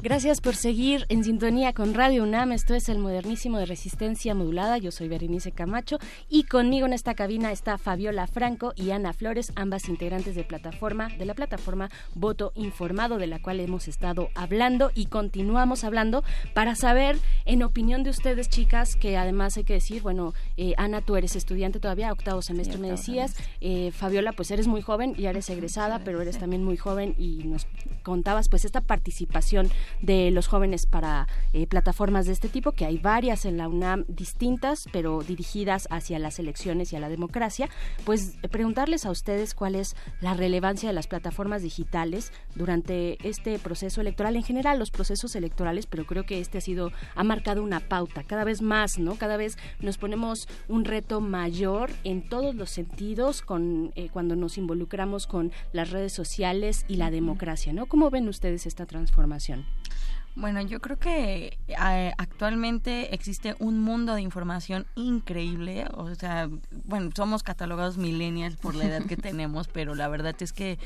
Gracias 0.03 0.41
por 0.41 0.55
seguir 0.55 1.05
en 1.09 1.23
sintonía 1.23 1.73
con 1.73 1.93
Radio 1.93 2.23
UNAM. 2.23 2.53
Esto 2.53 2.73
es 2.73 2.89
el 2.89 2.97
modernísimo 2.97 3.59
de 3.59 3.67
resistencia 3.67 4.33
modulada. 4.33 4.79
Yo 4.79 4.89
soy 4.89 5.07
Berenice 5.07 5.51
Camacho 5.51 5.99
y 6.27 6.45
conmigo 6.45 6.87
en 6.87 6.93
esta 6.93 7.13
cabina 7.13 7.51
está 7.51 7.77
Fabiola 7.77 8.25
Franco 8.25 8.73
y 8.75 8.89
Ana 8.89 9.13
Flores, 9.13 9.53
ambas 9.55 9.87
integrantes 9.89 10.33
de 10.33 10.43
plataforma 10.43 11.09
de 11.09 11.25
la 11.25 11.35
plataforma 11.35 11.91
Voto 12.15 12.51
Informado, 12.55 13.19
de 13.19 13.27
la 13.27 13.43
cual 13.43 13.59
hemos 13.59 13.87
estado 13.87 14.29
hablando 14.33 14.89
y 14.95 15.05
continuamos 15.05 15.83
hablando 15.83 16.23
para 16.55 16.73
saber, 16.73 17.19
en 17.45 17.61
opinión 17.61 18.01
de 18.01 18.09
ustedes, 18.09 18.49
chicas, 18.49 18.95
que 18.95 19.17
además 19.17 19.55
hay 19.57 19.65
que 19.65 19.73
decir, 19.73 20.01
bueno, 20.01 20.33
eh, 20.57 20.73
Ana, 20.77 21.01
tú 21.01 21.15
eres 21.15 21.35
estudiante 21.35 21.79
todavía, 21.79 22.11
octavo 22.11 22.41
semestre 22.41 22.79
me 22.79 22.89
decías, 22.89 23.35
eh, 23.59 23.91
Fabiola, 23.91 24.31
pues 24.31 24.49
eres 24.49 24.65
muy 24.65 24.81
joven, 24.81 25.13
ya 25.13 25.29
eres 25.29 25.47
egresada, 25.51 25.99
pero 26.03 26.23
eres 26.23 26.39
también 26.39 26.63
muy 26.63 26.75
joven 26.75 27.13
y 27.19 27.43
nos 27.43 27.67
contabas 28.01 28.49
pues 28.49 28.65
esta 28.65 28.81
participación 28.81 29.69
de 30.01 30.31
los 30.31 30.47
jóvenes 30.47 30.85
para 30.85 31.27
eh, 31.53 31.67
plataformas 31.67 32.25
de 32.25 32.33
este 32.33 32.49
tipo, 32.49 32.71
que 32.71 32.85
hay 32.85 32.97
varias 32.97 33.45
en 33.45 33.57
la 33.57 33.67
UNAM 33.67 34.05
distintas, 34.07 34.85
pero 34.91 35.21
dirigidas 35.21 35.87
hacia 35.91 36.19
las 36.19 36.39
elecciones 36.39 36.93
y 36.93 36.95
a 36.95 36.99
la 36.99 37.09
democracia, 37.09 37.69
pues 38.05 38.35
eh, 38.41 38.47
preguntarles 38.47 39.05
a 39.05 39.11
ustedes 39.11 39.53
cuál 39.53 39.75
es 39.75 39.95
la 40.21 40.33
relevancia 40.33 40.89
de 40.89 40.93
las 40.93 41.07
plataformas 41.07 41.61
digitales 41.61 42.31
durante 42.55 43.17
este 43.27 43.59
proceso 43.59 44.01
electoral, 44.01 44.35
en 44.35 44.43
general 44.43 44.79
los 44.79 44.91
procesos 44.91 45.35
electorales, 45.35 45.85
pero 45.85 46.05
creo 46.05 46.25
que 46.25 46.39
este 46.39 46.57
ha 46.57 46.61
sido, 46.61 46.91
ha 47.15 47.23
marcado 47.23 47.63
una 47.63 47.79
pauta, 47.79 48.23
cada 48.23 48.43
vez 48.43 48.61
más, 48.61 48.99
¿no? 48.99 49.15
Cada 49.15 49.37
vez 49.37 49.57
nos 49.79 49.97
ponemos 49.97 50.47
un 50.67 50.85
reto 50.85 51.21
mayor 51.21 51.91
en 52.03 52.27
todos 52.27 52.55
los 52.55 52.69
sentidos 52.69 53.41
con 53.41 53.91
eh, 53.95 54.09
cuando 54.11 54.35
nos 54.35 54.57
involucramos 54.57 55.27
con 55.27 55.51
las 55.73 55.89
redes 55.89 56.13
sociales 56.13 56.85
y 56.87 56.95
la 56.95 57.11
democracia, 57.11 57.73
¿no? 57.73 57.85
¿Cómo 57.85 58.09
ven 58.09 58.27
ustedes 58.27 58.65
esta 58.65 58.85
transformación? 58.85 59.65
Bueno, 60.35 60.61
yo 60.61 60.79
creo 60.79 60.97
que 60.97 61.57
eh, 61.67 62.13
actualmente 62.17 63.13
existe 63.13 63.55
un 63.59 63.81
mundo 63.81 64.15
de 64.15 64.21
información 64.21 64.85
increíble. 64.95 65.85
O 65.93 66.15
sea, 66.15 66.49
bueno, 66.85 67.09
somos 67.13 67.43
catalogados 67.43 67.97
millennials 67.97 68.55
por 68.55 68.75
la 68.75 68.85
edad 68.85 69.05
que 69.05 69.17
tenemos, 69.17 69.67
pero 69.67 69.93
la 69.93 70.07
verdad 70.07 70.35
es 70.39 70.53
que 70.53 70.79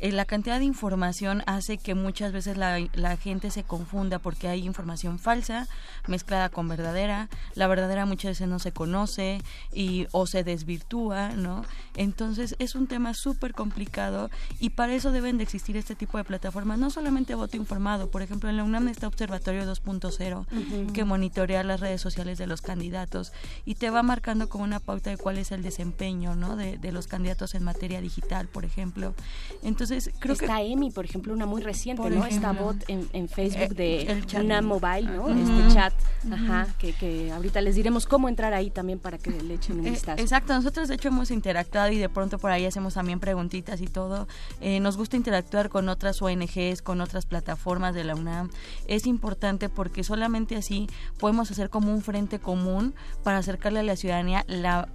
eh, 0.00 0.12
la 0.12 0.24
cantidad 0.24 0.58
de 0.58 0.64
información 0.64 1.42
hace 1.46 1.76
que 1.76 1.94
muchas 1.94 2.32
veces 2.32 2.56
la, 2.56 2.78
la, 2.94 3.16
gente 3.18 3.50
se 3.50 3.64
confunda 3.64 4.18
porque 4.18 4.48
hay 4.48 4.64
información 4.64 5.18
falsa 5.18 5.68
mezclada 6.06 6.48
con 6.48 6.68
verdadera. 6.68 7.28
La 7.54 7.66
verdadera 7.66 8.06
muchas 8.06 8.30
veces 8.30 8.48
no 8.48 8.58
se 8.58 8.72
conoce 8.72 9.42
y 9.74 10.06
o 10.12 10.26
se 10.26 10.42
desvirtúa, 10.42 11.30
¿no? 11.30 11.66
Entonces 11.96 12.56
es 12.58 12.74
un 12.74 12.86
tema 12.86 13.12
súper 13.12 13.52
complicado 13.52 14.30
y 14.58 14.70
para 14.70 14.94
eso 14.94 15.12
deben 15.12 15.36
de 15.36 15.44
existir 15.44 15.76
este 15.76 15.94
tipo 15.94 16.16
de 16.16 16.24
plataformas. 16.24 16.78
No 16.78 16.88
solamente 16.88 17.34
voto 17.34 17.58
informado, 17.58 18.10
por 18.10 18.22
ejemplo, 18.22 18.48
en 18.48 18.56
la 18.56 18.64
UNAM 18.64 18.88
está 18.88 19.06
Observatorio 19.06 19.70
2.0 19.70 20.92
que 20.92 21.04
monitorea 21.04 21.62
las 21.62 21.80
redes 21.80 22.00
sociales 22.00 22.38
de 22.38 22.46
los 22.46 22.62
candidatos 22.62 23.32
y 23.66 23.74
te 23.74 23.90
va 23.90 24.02
marcando 24.02 24.48
como 24.48 24.64
una 24.64 24.80
pauta 24.80 25.10
de 25.10 25.18
cuál 25.18 25.36
es 25.36 25.52
el 25.52 25.62
desempeño, 25.62 26.36
¿no? 26.36 26.56
De, 26.56 26.78
de 26.78 26.90
los 26.90 27.06
candidatos 27.06 27.54
en 27.54 27.64
materia 27.64 28.00
digital, 28.00 28.48
por 28.48 28.64
ejemplo. 28.64 29.14
Entonces 29.62 29.89
creo 30.18 30.32
está 30.34 30.56
que... 30.58 30.72
Emi, 30.72 30.90
por 30.90 31.04
ejemplo, 31.04 31.32
una 31.32 31.46
muy 31.46 31.62
reciente, 31.62 32.08
¿no? 32.10 32.24
Esta 32.26 32.52
bot 32.52 32.76
en, 32.88 33.08
en 33.12 33.28
Facebook 33.28 33.74
Eh, 33.78 34.06
de 34.06 34.26
chat. 34.26 34.42
una 34.44 34.62
mobile, 34.62 35.02
¿no? 35.02 35.24
Ujú. 35.26 35.38
Este 35.38 35.74
chat, 35.74 35.92
ajá, 36.30 36.66
que, 36.78 36.92
que 36.92 37.30
ahorita 37.32 37.60
les 37.60 37.74
diremos 37.74 38.06
cómo 38.06 38.28
entrar 38.28 38.54
ahí 38.54 38.70
también 38.70 38.98
para 38.98 39.18
que 39.18 39.30
le 39.30 39.54
echen 39.54 39.80
un 39.80 39.86
Eh, 39.86 39.90
vistazo. 39.90 40.20
Exacto, 40.22 40.52
nosotros 40.54 40.88
de 40.88 40.94
hecho 40.94 41.08
hemos 41.08 41.30
interactuado 41.30 41.90
y 41.92 41.98
de 41.98 42.08
pronto 42.08 42.38
por 42.38 42.50
ahí 42.50 42.64
hacemos 42.66 42.94
también 42.94 43.20
preguntitas 43.20 43.80
y 43.80 43.86
todo. 43.86 44.28
Eh, 44.60 44.80
nos 44.80 44.96
gusta 44.96 45.16
interactuar 45.16 45.68
con 45.68 45.88
otras 45.88 46.20
ONGs, 46.22 46.82
con 46.82 47.00
otras 47.00 47.26
plataformas 47.26 47.94
de 47.94 48.04
la 48.04 48.14
UNAM. 48.14 48.50
Es 48.86 49.06
importante 49.06 49.68
porque 49.68 50.04
solamente 50.04 50.56
así 50.56 50.88
podemos 51.18 51.50
hacer 51.50 51.70
como 51.70 51.92
un 51.92 52.02
frente 52.02 52.38
común 52.38 52.94
para 53.22 53.38
acercarle 53.38 53.80
a 53.80 53.82
la 53.82 53.96
ciudadanía 53.96 54.44
la 54.48 54.88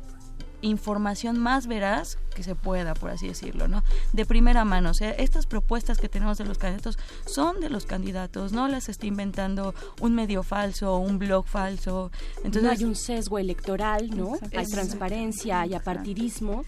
información 0.66 1.40
más 1.40 1.68
veraz 1.68 2.18
que 2.34 2.44
se 2.44 2.56
pueda, 2.56 2.94
por 2.94 3.12
así 3.12 3.28
decirlo, 3.28 3.68
¿no? 3.68 3.84
De 4.14 4.26
primera 4.26 4.66
mano, 4.66 4.90
o 4.90 4.94
sea, 4.94 5.12
estas 5.12 5.46
propuestas 5.46 5.98
que 5.98 6.10
tenemos 6.10 6.38
de 6.38 6.46
los 6.46 6.58
candidatos 6.58 6.98
son 7.26 7.60
de 7.62 7.70
los 7.70 7.86
candidatos, 7.86 8.52
no 8.52 8.68
las 8.68 8.90
está 8.90 9.06
inventando 9.06 9.74
un 10.02 10.16
medio 10.16 10.44
falso, 10.44 10.98
un 10.98 11.20
blog 11.20 11.48
falso. 11.48 12.12
Entonces 12.38 12.64
no 12.64 12.70
hay 12.72 12.84
un 12.84 12.96
sesgo 12.96 13.40
electoral, 13.40 14.10
¿no? 14.10 14.36
Exacto. 14.36 14.60
Hay 14.60 14.66
transparencia, 14.66 15.62
hay 15.62 15.74
apartidismo. 15.74 16.64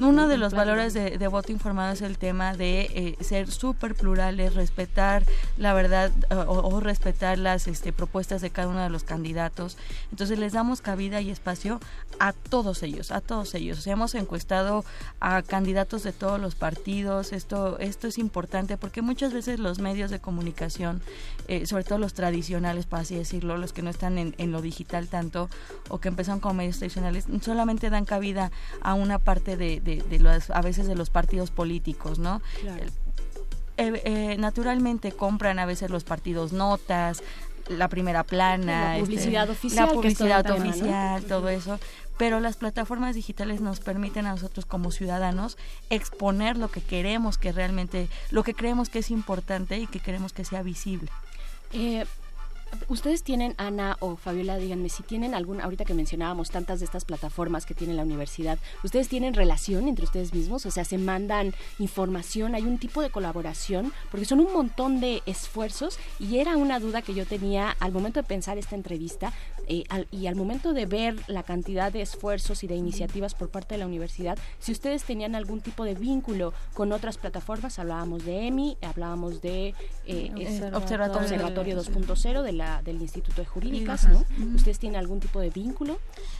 Uno 0.00 0.28
de 0.28 0.36
los 0.36 0.52
valores 0.52 0.94
de, 0.94 1.18
de 1.18 1.28
voto 1.28 1.52
informado 1.52 1.92
es 1.92 2.02
el 2.02 2.18
tema 2.18 2.54
de 2.54 2.82
eh, 2.94 3.16
ser 3.24 3.50
súper 3.50 3.94
plurales, 3.94 4.54
respetar 4.54 5.24
la 5.56 5.74
verdad 5.74 6.10
eh, 6.30 6.34
o, 6.34 6.68
o 6.68 6.80
respetar 6.80 7.38
las 7.38 7.66
este, 7.66 7.92
propuestas 7.92 8.40
de 8.40 8.50
cada 8.50 8.68
uno 8.68 8.82
de 8.82 8.90
los 8.90 9.04
candidatos. 9.04 9.76
Entonces 10.10 10.38
les 10.38 10.52
damos 10.52 10.80
cabida 10.80 11.20
y 11.20 11.30
espacio 11.30 11.80
a 12.18 12.32
todos 12.32 12.82
ellos, 12.82 13.10
a 13.10 13.20
todos 13.20 13.54
ellos. 13.54 13.78
O 13.78 13.80
sea, 13.80 13.92
hemos 13.94 14.14
encuestado 14.14 14.84
a 15.20 15.42
candidatos 15.42 16.02
de 16.02 16.12
todos 16.12 16.40
los 16.40 16.54
partidos. 16.54 17.32
Esto, 17.32 17.78
esto 17.78 18.06
es 18.06 18.18
importante 18.18 18.76
porque 18.76 19.02
muchas 19.02 19.32
veces 19.32 19.58
los 19.58 19.78
medios 19.78 20.10
de 20.10 20.20
comunicación, 20.20 21.02
eh, 21.48 21.66
sobre 21.66 21.84
todo 21.84 21.98
los 21.98 22.14
tradicionales, 22.14 22.86
por 22.86 23.00
así 23.00 23.14
decirlo, 23.14 23.56
los 23.56 23.72
que 23.72 23.82
no 23.82 23.90
están 23.90 24.18
en, 24.18 24.34
en 24.38 24.52
lo 24.52 24.62
digital 24.62 25.08
tanto 25.08 25.48
o 25.88 25.98
que 25.98 26.08
empezaron 26.08 26.40
como 26.40 26.54
medios 26.54 26.78
tradicionales, 26.78 27.26
solamente 27.42 27.90
dan 27.90 28.04
cabida 28.04 28.50
a 28.80 28.94
una 28.94 29.18
parte 29.18 29.56
de, 29.56 29.80
de, 29.84 30.02
de 30.02 30.18
los, 30.18 30.50
a 30.50 30.60
veces 30.62 30.86
de 30.86 30.94
los 30.94 31.10
partidos 31.10 31.50
políticos, 31.50 32.18
¿no? 32.18 32.40
Eh, 33.76 34.02
eh, 34.04 34.36
naturalmente 34.38 35.12
compran 35.12 35.58
a 35.58 35.66
veces 35.66 35.90
los 35.90 36.04
partidos 36.04 36.52
notas, 36.52 37.22
la 37.68 37.88
primera 37.88 38.22
plana, 38.24 38.64
La 38.66 38.98
este, 38.98 39.06
publicidad 39.06 39.50
oficial, 39.50 39.86
la 40.28 40.42
todo 40.42 41.28
todo 41.28 41.48
eso. 41.48 41.78
Pero 42.16 42.38
las 42.38 42.56
plataformas 42.56 43.16
digitales 43.16 43.60
nos 43.60 43.80
permiten 43.80 44.26
a 44.26 44.30
nosotros 44.30 44.66
como 44.66 44.92
ciudadanos 44.92 45.56
exponer 45.90 46.56
lo 46.56 46.70
que 46.70 46.80
queremos 46.80 47.38
que 47.38 47.50
realmente, 47.50 48.08
lo 48.30 48.44
que 48.44 48.54
creemos 48.54 48.88
que 48.88 49.00
es 49.00 49.10
importante 49.10 49.78
y 49.78 49.88
que 49.88 49.98
queremos 49.98 50.32
que 50.32 50.44
sea 50.44 50.62
visible. 50.62 51.10
Eh, 51.72 52.06
Ustedes 52.88 53.22
tienen, 53.22 53.54
Ana 53.58 53.96
o 54.00 54.16
Fabiola, 54.16 54.56
díganme, 54.58 54.88
si 54.88 55.02
tienen 55.02 55.34
alguna, 55.34 55.64
ahorita 55.64 55.84
que 55.84 55.94
mencionábamos 55.94 56.50
tantas 56.50 56.80
de 56.80 56.84
estas 56.86 57.04
plataformas 57.04 57.66
que 57.66 57.74
tiene 57.74 57.94
la 57.94 58.02
universidad, 58.02 58.58
¿ustedes 58.82 59.08
tienen 59.08 59.34
relación 59.34 59.88
entre 59.88 60.04
ustedes 60.04 60.34
mismos? 60.34 60.66
O 60.66 60.70
sea, 60.70 60.84
¿se 60.84 60.98
mandan 60.98 61.54
información? 61.78 62.54
¿Hay 62.54 62.62
un 62.62 62.78
tipo 62.78 63.02
de 63.02 63.10
colaboración? 63.10 63.92
Porque 64.10 64.26
son 64.26 64.40
un 64.40 64.52
montón 64.52 65.00
de 65.00 65.22
esfuerzos 65.26 65.98
y 66.18 66.38
era 66.38 66.56
una 66.56 66.80
duda 66.80 67.02
que 67.02 67.14
yo 67.14 67.26
tenía 67.26 67.76
al 67.80 67.92
momento 67.92 68.20
de 68.20 68.24
pensar 68.26 68.58
esta 68.58 68.74
entrevista 68.76 69.32
eh, 69.66 69.84
al- 69.88 70.06
y 70.10 70.26
al 70.26 70.34
momento 70.36 70.74
de 70.74 70.84
ver 70.84 71.16
la 71.26 71.42
cantidad 71.42 71.90
de 71.90 72.02
esfuerzos 72.02 72.62
y 72.64 72.66
de 72.66 72.76
iniciativas 72.76 73.34
por 73.34 73.48
parte 73.48 73.74
de 73.74 73.78
la 73.78 73.86
universidad, 73.86 74.36
si 74.58 74.72
ustedes 74.72 75.04
tenían 75.04 75.34
algún 75.34 75.60
tipo 75.62 75.84
de 75.84 75.94
vínculo 75.94 76.52
con 76.74 76.92
otras 76.92 77.16
plataformas, 77.16 77.78
hablábamos 77.78 78.24
de 78.26 78.46
EMI, 78.48 78.76
hablábamos 78.82 79.40
de 79.40 79.74
eh, 80.06 80.30
Observatorio. 80.76 81.22
Observatorio 81.22 81.82
2.0 81.82 82.42
de 82.42 82.52
la, 82.52 82.63
del 82.84 83.00
Instituto 83.00 83.40
de 83.42 83.46
Jurídicas. 83.46 84.08
¿no? 84.08 84.24
¿Ustedes 84.54 84.78
tienen 84.78 84.98
algún 84.98 85.20
tipo 85.20 85.40
de 85.40 85.50
vínculo? 85.50 85.98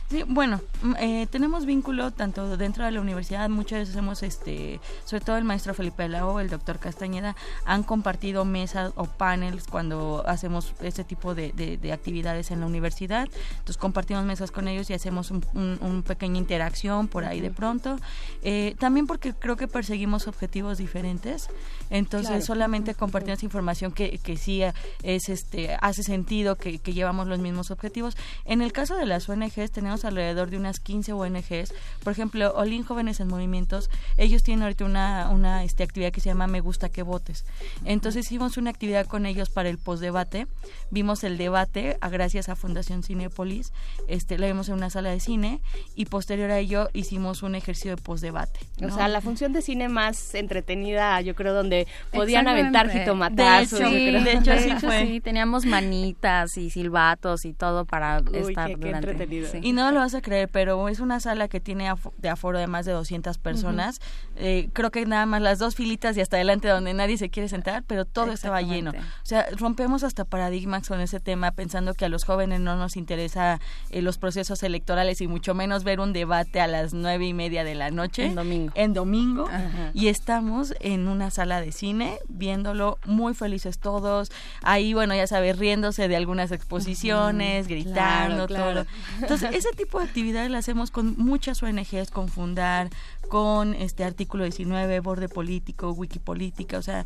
Sí, 0.09 0.23
bueno, 0.27 0.61
mm, 0.83 0.93
eh, 0.99 1.27
tenemos 1.31 1.65
vínculo 1.65 2.11
tanto 2.11 2.57
dentro 2.57 2.85
de 2.85 2.91
la 2.91 3.01
universidad, 3.01 3.49
muchas 3.49 3.79
veces 3.79 3.95
hemos, 3.95 4.21
este, 4.23 4.79
sobre 5.05 5.23
todo 5.23 5.37
el 5.37 5.43
maestro 5.43 5.73
Felipe 5.73 6.07
Lao, 6.07 6.39
el 6.39 6.49
doctor 6.49 6.79
Castañeda, 6.79 7.35
han 7.65 7.83
compartido 7.83 8.45
mesas 8.45 8.91
o 8.95 9.05
panels 9.05 9.65
cuando 9.67 10.23
hacemos 10.27 10.73
este 10.81 11.03
tipo 11.03 11.33
de, 11.35 11.51
de- 11.53 11.77
de 11.77 11.91
actividades 11.93 12.51
en 12.51 12.59
la 12.59 12.65
universidad. 12.67 13.27
Entonces 13.51 13.77
compartimos 13.77 14.23
mesas 14.25 14.51
con 14.51 14.67
ellos 14.67 14.89
y 14.89 14.93
hacemos 14.93 15.31
un, 15.31 15.43
un- 15.53 15.77
un 15.81 16.03
pequeña 16.03 16.37
interacción 16.37 17.07
por 17.07 17.25
ahí 17.25 17.41
de 17.41 17.51
pronto. 17.51 17.97
Eh, 18.43 18.75
también 18.79 19.07
porque 19.07 19.33
creo 19.33 19.55
que 19.55 19.67
perseguimos 19.67 20.27
objetivos 20.27 20.77
diferentes, 20.77 21.47
entonces 21.89 22.29
Claro. 22.29 22.45
solamente 22.45 22.95
compartimos 22.95 23.43
información 23.43 23.91
que, 23.91 24.17
que 24.19 24.37
sí 24.37 24.63
eh, 24.63 24.73
es, 25.03 25.29
este, 25.29 25.77
hace 25.81 26.03
sentido 26.03 26.55
que, 26.55 26.79
que 26.79 26.93
llevamos 26.93 27.27
los 27.27 27.39
mismos 27.39 27.71
objetivos. 27.71 28.17
En 28.45 28.61
el 28.61 28.71
caso 28.71 28.95
de 28.95 29.05
las 29.05 29.27
ONGs, 29.29 29.71
tenemos 29.71 30.05
alrededor 30.05 30.49
de 30.49 30.57
unas 30.57 30.79
15 30.79 31.13
ONGs. 31.13 31.73
Por 32.03 32.13
ejemplo, 32.13 32.53
Olin 32.55 32.83
Jóvenes 32.83 33.19
en 33.19 33.27
Movimientos, 33.27 33.89
ellos 34.17 34.43
tienen 34.43 34.63
ahorita 34.63 34.85
una, 34.85 35.29
una 35.29 35.63
este, 35.63 35.83
actividad 35.83 36.11
que 36.11 36.21
se 36.21 36.29
llama 36.29 36.47
Me 36.47 36.61
Gusta 36.61 36.89
que 36.89 37.03
Votes. 37.03 37.45
Entonces 37.83 38.25
hicimos 38.25 38.57
una 38.57 38.69
actividad 38.69 39.05
con 39.05 39.25
ellos 39.25 39.49
para 39.49 39.69
el 39.69 39.77
postdebate. 39.77 40.47
Vimos 40.91 41.23
el 41.23 41.37
debate 41.37 41.97
a, 42.01 42.09
gracias 42.09 42.49
a 42.49 42.55
Fundación 42.55 43.03
Cinepolis. 43.03 43.71
Este, 44.07 44.37
la 44.37 44.47
vimos 44.47 44.69
en 44.69 44.75
una 44.75 44.89
sala 44.89 45.11
de 45.11 45.19
cine 45.19 45.61
y 45.95 46.05
posterior 46.05 46.51
a 46.51 46.59
ello 46.59 46.89
hicimos 46.93 47.43
un 47.43 47.55
ejercicio 47.55 47.95
de 47.95 48.01
postdebate. 48.01 48.59
O 48.81 48.87
¿no? 48.87 48.95
sea, 48.95 49.07
la 49.07 49.21
función 49.21 49.53
de 49.53 49.61
cine 49.61 49.89
más 49.89 50.35
entretenida, 50.35 51.19
yo 51.21 51.35
creo, 51.35 51.53
donde 51.53 51.74
podían 52.11 52.47
aventar 52.47 52.89
jitomatazos. 52.89 53.79
De 53.79 54.31
hecho, 54.33 54.51
de 54.51 55.05
sí, 55.07 55.21
teníamos 55.21 55.63
campanitas 55.63 56.57
y 56.57 56.69
silbatos 56.69 57.45
y 57.45 57.53
todo 57.53 57.85
para 57.85 58.21
Uy, 58.31 58.37
estar 58.49 58.67
qué- 58.67 58.75
qué 58.75 58.85
durante. 58.87 59.11
entretenido. 59.11 59.49
Sí. 59.51 59.59
Y 59.61 59.73
no 59.73 59.91
lo 59.91 59.99
vas 59.99 60.13
a 60.15 60.21
creer, 60.21 60.49
pero 60.49 60.87
es 60.89 60.99
una 60.99 61.19
sala 61.19 61.47
que 61.47 61.59
tiene 61.59 61.89
afo- 61.89 62.13
de 62.17 62.29
aforo 62.29 62.59
de 62.59 62.67
más 62.67 62.85
de 62.85 62.91
200 62.93 63.37
personas. 63.37 63.99
Eh, 64.35 64.69
creo 64.73 64.91
que 64.91 65.05
nada 65.05 65.25
más 65.25 65.41
las 65.41 65.59
dos 65.59 65.75
filitas 65.75 66.17
y 66.17 66.21
hasta 66.21 66.37
adelante 66.37 66.67
donde 66.67 66.93
nadie 66.93 67.17
se 67.17 67.29
quiere 67.29 67.49
sentar, 67.49 67.83
pero 67.87 68.05
todo 68.05 68.31
estaba 68.31 68.61
lleno. 68.61 68.91
O 68.91 69.25
sea, 69.25 69.47
rompemos 69.57 70.03
hasta 70.03 70.25
paradigmas 70.25 70.87
con 70.87 70.99
ese 71.01 71.19
tema 71.19 71.51
pensando 71.51 71.93
que 71.93 72.05
a 72.05 72.09
los 72.09 72.23
jóvenes 72.25 72.59
no 72.59 72.75
nos 72.75 72.97
interesa 72.97 73.59
eh, 73.89 74.01
los 74.01 74.17
procesos 74.17 74.61
electorales 74.63 75.21
y 75.21 75.27
mucho 75.27 75.53
menos 75.53 75.83
ver 75.83 75.99
un 75.99 76.13
debate 76.13 76.61
a 76.61 76.67
las 76.67 76.93
nueve 76.93 77.25
y 77.25 77.33
media 77.33 77.63
de 77.63 77.75
la 77.75 77.91
noche. 77.91 78.25
En 78.25 78.35
domingo. 78.35 78.71
En 78.75 78.93
domingo. 78.93 79.47
Ajá. 79.47 79.91
Y 79.93 80.07
estamos 80.07 80.73
en 80.79 81.07
una 81.07 81.29
sala 81.31 81.61
de 81.61 81.64
cine 81.71 82.19
viéndolo 82.27 82.97
muy 83.05 83.33
felices 83.33 83.79
todos. 83.79 84.31
Ahí, 84.61 84.93
bueno, 84.93 85.15
ya 85.15 85.27
sabes, 85.27 85.57
riéndose 85.57 86.07
de 86.07 86.15
algunas 86.15 86.51
exposiciones, 86.51 87.67
gritando, 87.67 88.47
Claro, 88.47 88.47
claro. 88.47 88.83
todo. 88.85 88.93
Entonces, 89.21 89.49
ese 89.53 89.71
tipo 89.71 89.99
de 89.99 90.05
actividades 90.05 90.49
las 90.51 90.65
hacemos 90.65 90.91
con 90.91 91.15
muchas 91.17 91.61
ONGs, 91.63 92.11
con 92.11 92.27
Fundar, 92.29 92.89
con 93.29 93.73
este 93.73 94.03
artículo 94.03 94.43
19, 94.43 94.99
Borde 94.99 95.29
Político, 95.29 95.91
Wikipolítica, 95.91 96.77
o 96.77 96.81
sea, 96.81 97.05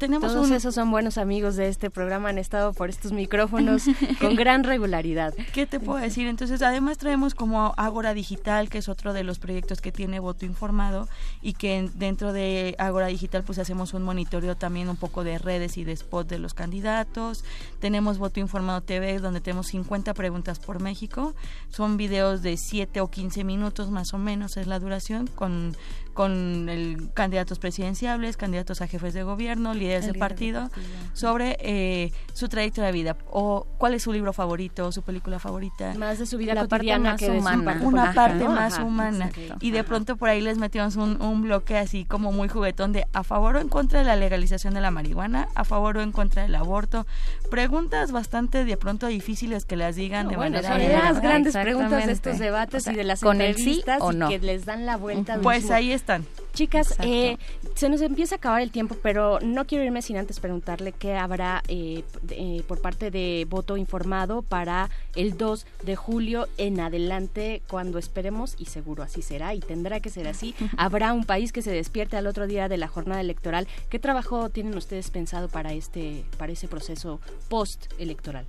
tenemos 0.00 0.32
Todos 0.32 0.48
un... 0.48 0.54
esos 0.54 0.74
son 0.74 0.90
buenos 0.90 1.16
amigos 1.18 1.54
de 1.54 1.68
este 1.68 1.90
programa, 1.90 2.30
han 2.30 2.38
estado 2.38 2.72
por 2.72 2.88
estos 2.90 3.12
micrófonos 3.12 3.84
con 4.20 4.34
gran 4.34 4.64
regularidad. 4.64 5.32
¿Qué 5.52 5.66
te 5.66 5.78
puedo 5.78 6.00
decir? 6.00 6.26
Entonces, 6.26 6.62
además 6.62 6.98
traemos 6.98 7.34
como 7.36 7.74
Ágora 7.76 8.14
Digital, 8.14 8.68
que 8.70 8.78
es 8.78 8.88
otro 8.88 9.12
de 9.12 9.22
los 9.22 9.38
proyectos 9.38 9.80
que 9.80 9.92
tiene 9.92 10.18
voto 10.18 10.44
informado 10.46 11.06
y 11.42 11.52
que 11.52 11.76
en- 11.78 11.98
dentro 11.98 12.32
de 12.32 12.74
Ágora 12.78 13.06
Digital 13.06 13.44
pues 13.44 13.58
hacemos 13.60 13.94
un 13.94 14.02
monitoreo 14.02 14.56
también 14.56 14.88
un 14.88 14.96
poco 14.96 15.22
de 15.22 15.38
redes 15.38 15.76
y 15.76 15.84
de 15.84 15.92
spot 15.92 16.28
de 16.28 16.38
los 16.38 16.54
candidatos. 16.54 17.44
Tenemos 17.78 18.16
Voto 18.18 18.40
Informado 18.40 18.80
TV, 18.80 19.18
donde 19.20 19.40
tenemos 19.40 19.68
50 19.68 20.14
preguntas 20.14 20.58
por 20.58 20.80
México. 20.80 21.34
Son 21.68 21.96
videos 21.98 22.42
de 22.42 22.56
7 22.56 23.00
o 23.02 23.10
15 23.10 23.44
minutos 23.44 23.90
más 23.90 24.14
o 24.14 24.18
menos 24.18 24.56
es 24.56 24.66
la 24.66 24.78
duración 24.78 25.26
con 25.26 25.76
con 26.20 26.68
el 26.68 27.08
candidatos 27.14 27.58
presidenciables, 27.58 28.36
candidatos 28.36 28.82
a 28.82 28.86
jefes 28.86 29.14
de 29.14 29.22
gobierno, 29.22 29.72
líderes 29.72 30.04
El 30.04 30.12
de 30.12 30.18
partido, 30.18 30.68
sobre 31.14 31.56
eh, 31.60 32.12
su 32.34 32.46
trayectoria 32.50 32.88
de 32.88 32.92
vida 32.92 33.16
o 33.30 33.66
cuál 33.78 33.94
es 33.94 34.02
su 34.02 34.12
libro 34.12 34.34
favorito, 34.34 34.92
su 34.92 35.00
película 35.00 35.38
favorita. 35.38 35.94
Más 35.94 36.18
de 36.18 36.26
su 36.26 36.36
vida 36.36 36.52
La 36.52 36.66
parte 36.66 36.76
cotidiana 36.76 37.12
más 37.12 37.20
que 37.20 37.30
humana. 37.30 37.64
parte 37.64 37.86
Una 37.86 38.12
parte 38.12 38.44
más 38.46 38.78
humana. 38.80 39.30
exacto. 39.34 39.56
Y 39.64 39.70
de 39.70 39.82
pronto 39.82 40.16
por 40.18 40.28
ahí 40.28 40.42
les 40.42 40.58
metimos 40.58 40.96
un, 40.96 41.22
un 41.22 41.40
bloque 41.40 41.78
así 41.78 42.04
como 42.04 42.32
muy 42.32 42.48
juguetón 42.48 42.92
de 42.92 43.06
a 43.14 43.24
favor 43.24 43.56
o 43.56 43.60
en 43.60 43.70
contra 43.70 44.00
de 44.00 44.04
la 44.04 44.16
legalización 44.16 44.74
de 44.74 44.82
la 44.82 44.90
marihuana, 44.90 45.48
a 45.54 45.64
favor 45.64 45.96
o 45.96 46.02
en 46.02 46.12
contra 46.12 46.42
del 46.42 46.54
aborto. 46.54 47.06
Preguntas 47.50 48.12
bastante 48.12 48.66
de 48.66 48.76
pronto 48.76 49.06
difíciles 49.06 49.64
que 49.64 49.76
las 49.76 49.96
digan 49.96 50.28
de 50.28 50.36
bueno, 50.36 50.60
manera... 50.60 51.00
son 51.00 51.14
las 51.14 51.22
grandes 51.22 51.56
preguntas 51.56 52.04
de 52.04 52.12
estos 52.12 52.38
debates 52.38 52.82
O 52.82 52.84
sea, 52.84 52.92
y 52.92 52.96
de 52.96 53.04
las 53.04 53.22
¿con 53.22 53.40
el 53.40 53.54
sí 53.56 53.62
entrevistas 53.78 54.02
o 54.02 54.12
y 54.12 54.16
no? 54.16 54.28
que 54.28 54.38
les 54.38 54.66
dan 54.66 54.84
la 54.84 54.98
vuelta. 54.98 55.38
Pues 55.40 55.70
ahí 55.70 55.92
están. 56.10 56.26
Chicas, 56.52 56.96
eh, 57.04 57.36
se 57.74 57.88
nos 57.88 58.00
empieza 58.00 58.34
a 58.34 58.38
acabar 58.38 58.60
el 58.60 58.72
tiempo, 58.72 58.96
pero 59.00 59.38
no 59.40 59.66
quiero 59.66 59.84
irme 59.84 60.02
sin 60.02 60.16
antes 60.16 60.40
preguntarle 60.40 60.92
qué 60.92 61.14
habrá 61.14 61.62
eh, 61.68 62.02
eh, 62.30 62.64
por 62.66 62.80
parte 62.80 63.12
de 63.12 63.46
voto 63.48 63.76
informado 63.76 64.42
para 64.42 64.90
el 65.14 65.38
2 65.38 65.64
de 65.84 65.96
julio 65.96 66.48
en 66.58 66.80
adelante, 66.80 67.62
cuando 67.68 67.98
esperemos, 67.98 68.56
y 68.58 68.64
seguro 68.64 69.04
así 69.04 69.22
será, 69.22 69.54
y 69.54 69.60
tendrá 69.60 70.00
que 70.00 70.10
ser 70.10 70.26
así, 70.26 70.54
habrá 70.76 71.12
un 71.12 71.24
país 71.24 71.52
que 71.52 71.62
se 71.62 71.70
despierte 71.70 72.16
al 72.16 72.26
otro 72.26 72.48
día 72.48 72.68
de 72.68 72.76
la 72.76 72.88
jornada 72.88 73.20
electoral. 73.20 73.68
¿Qué 73.88 74.00
trabajo 74.00 74.50
tienen 74.50 74.76
ustedes 74.76 75.10
pensado 75.10 75.48
para 75.48 75.72
este, 75.72 76.24
para 76.36 76.52
ese 76.52 76.66
proceso 76.66 77.20
post-electoral? 77.48 78.44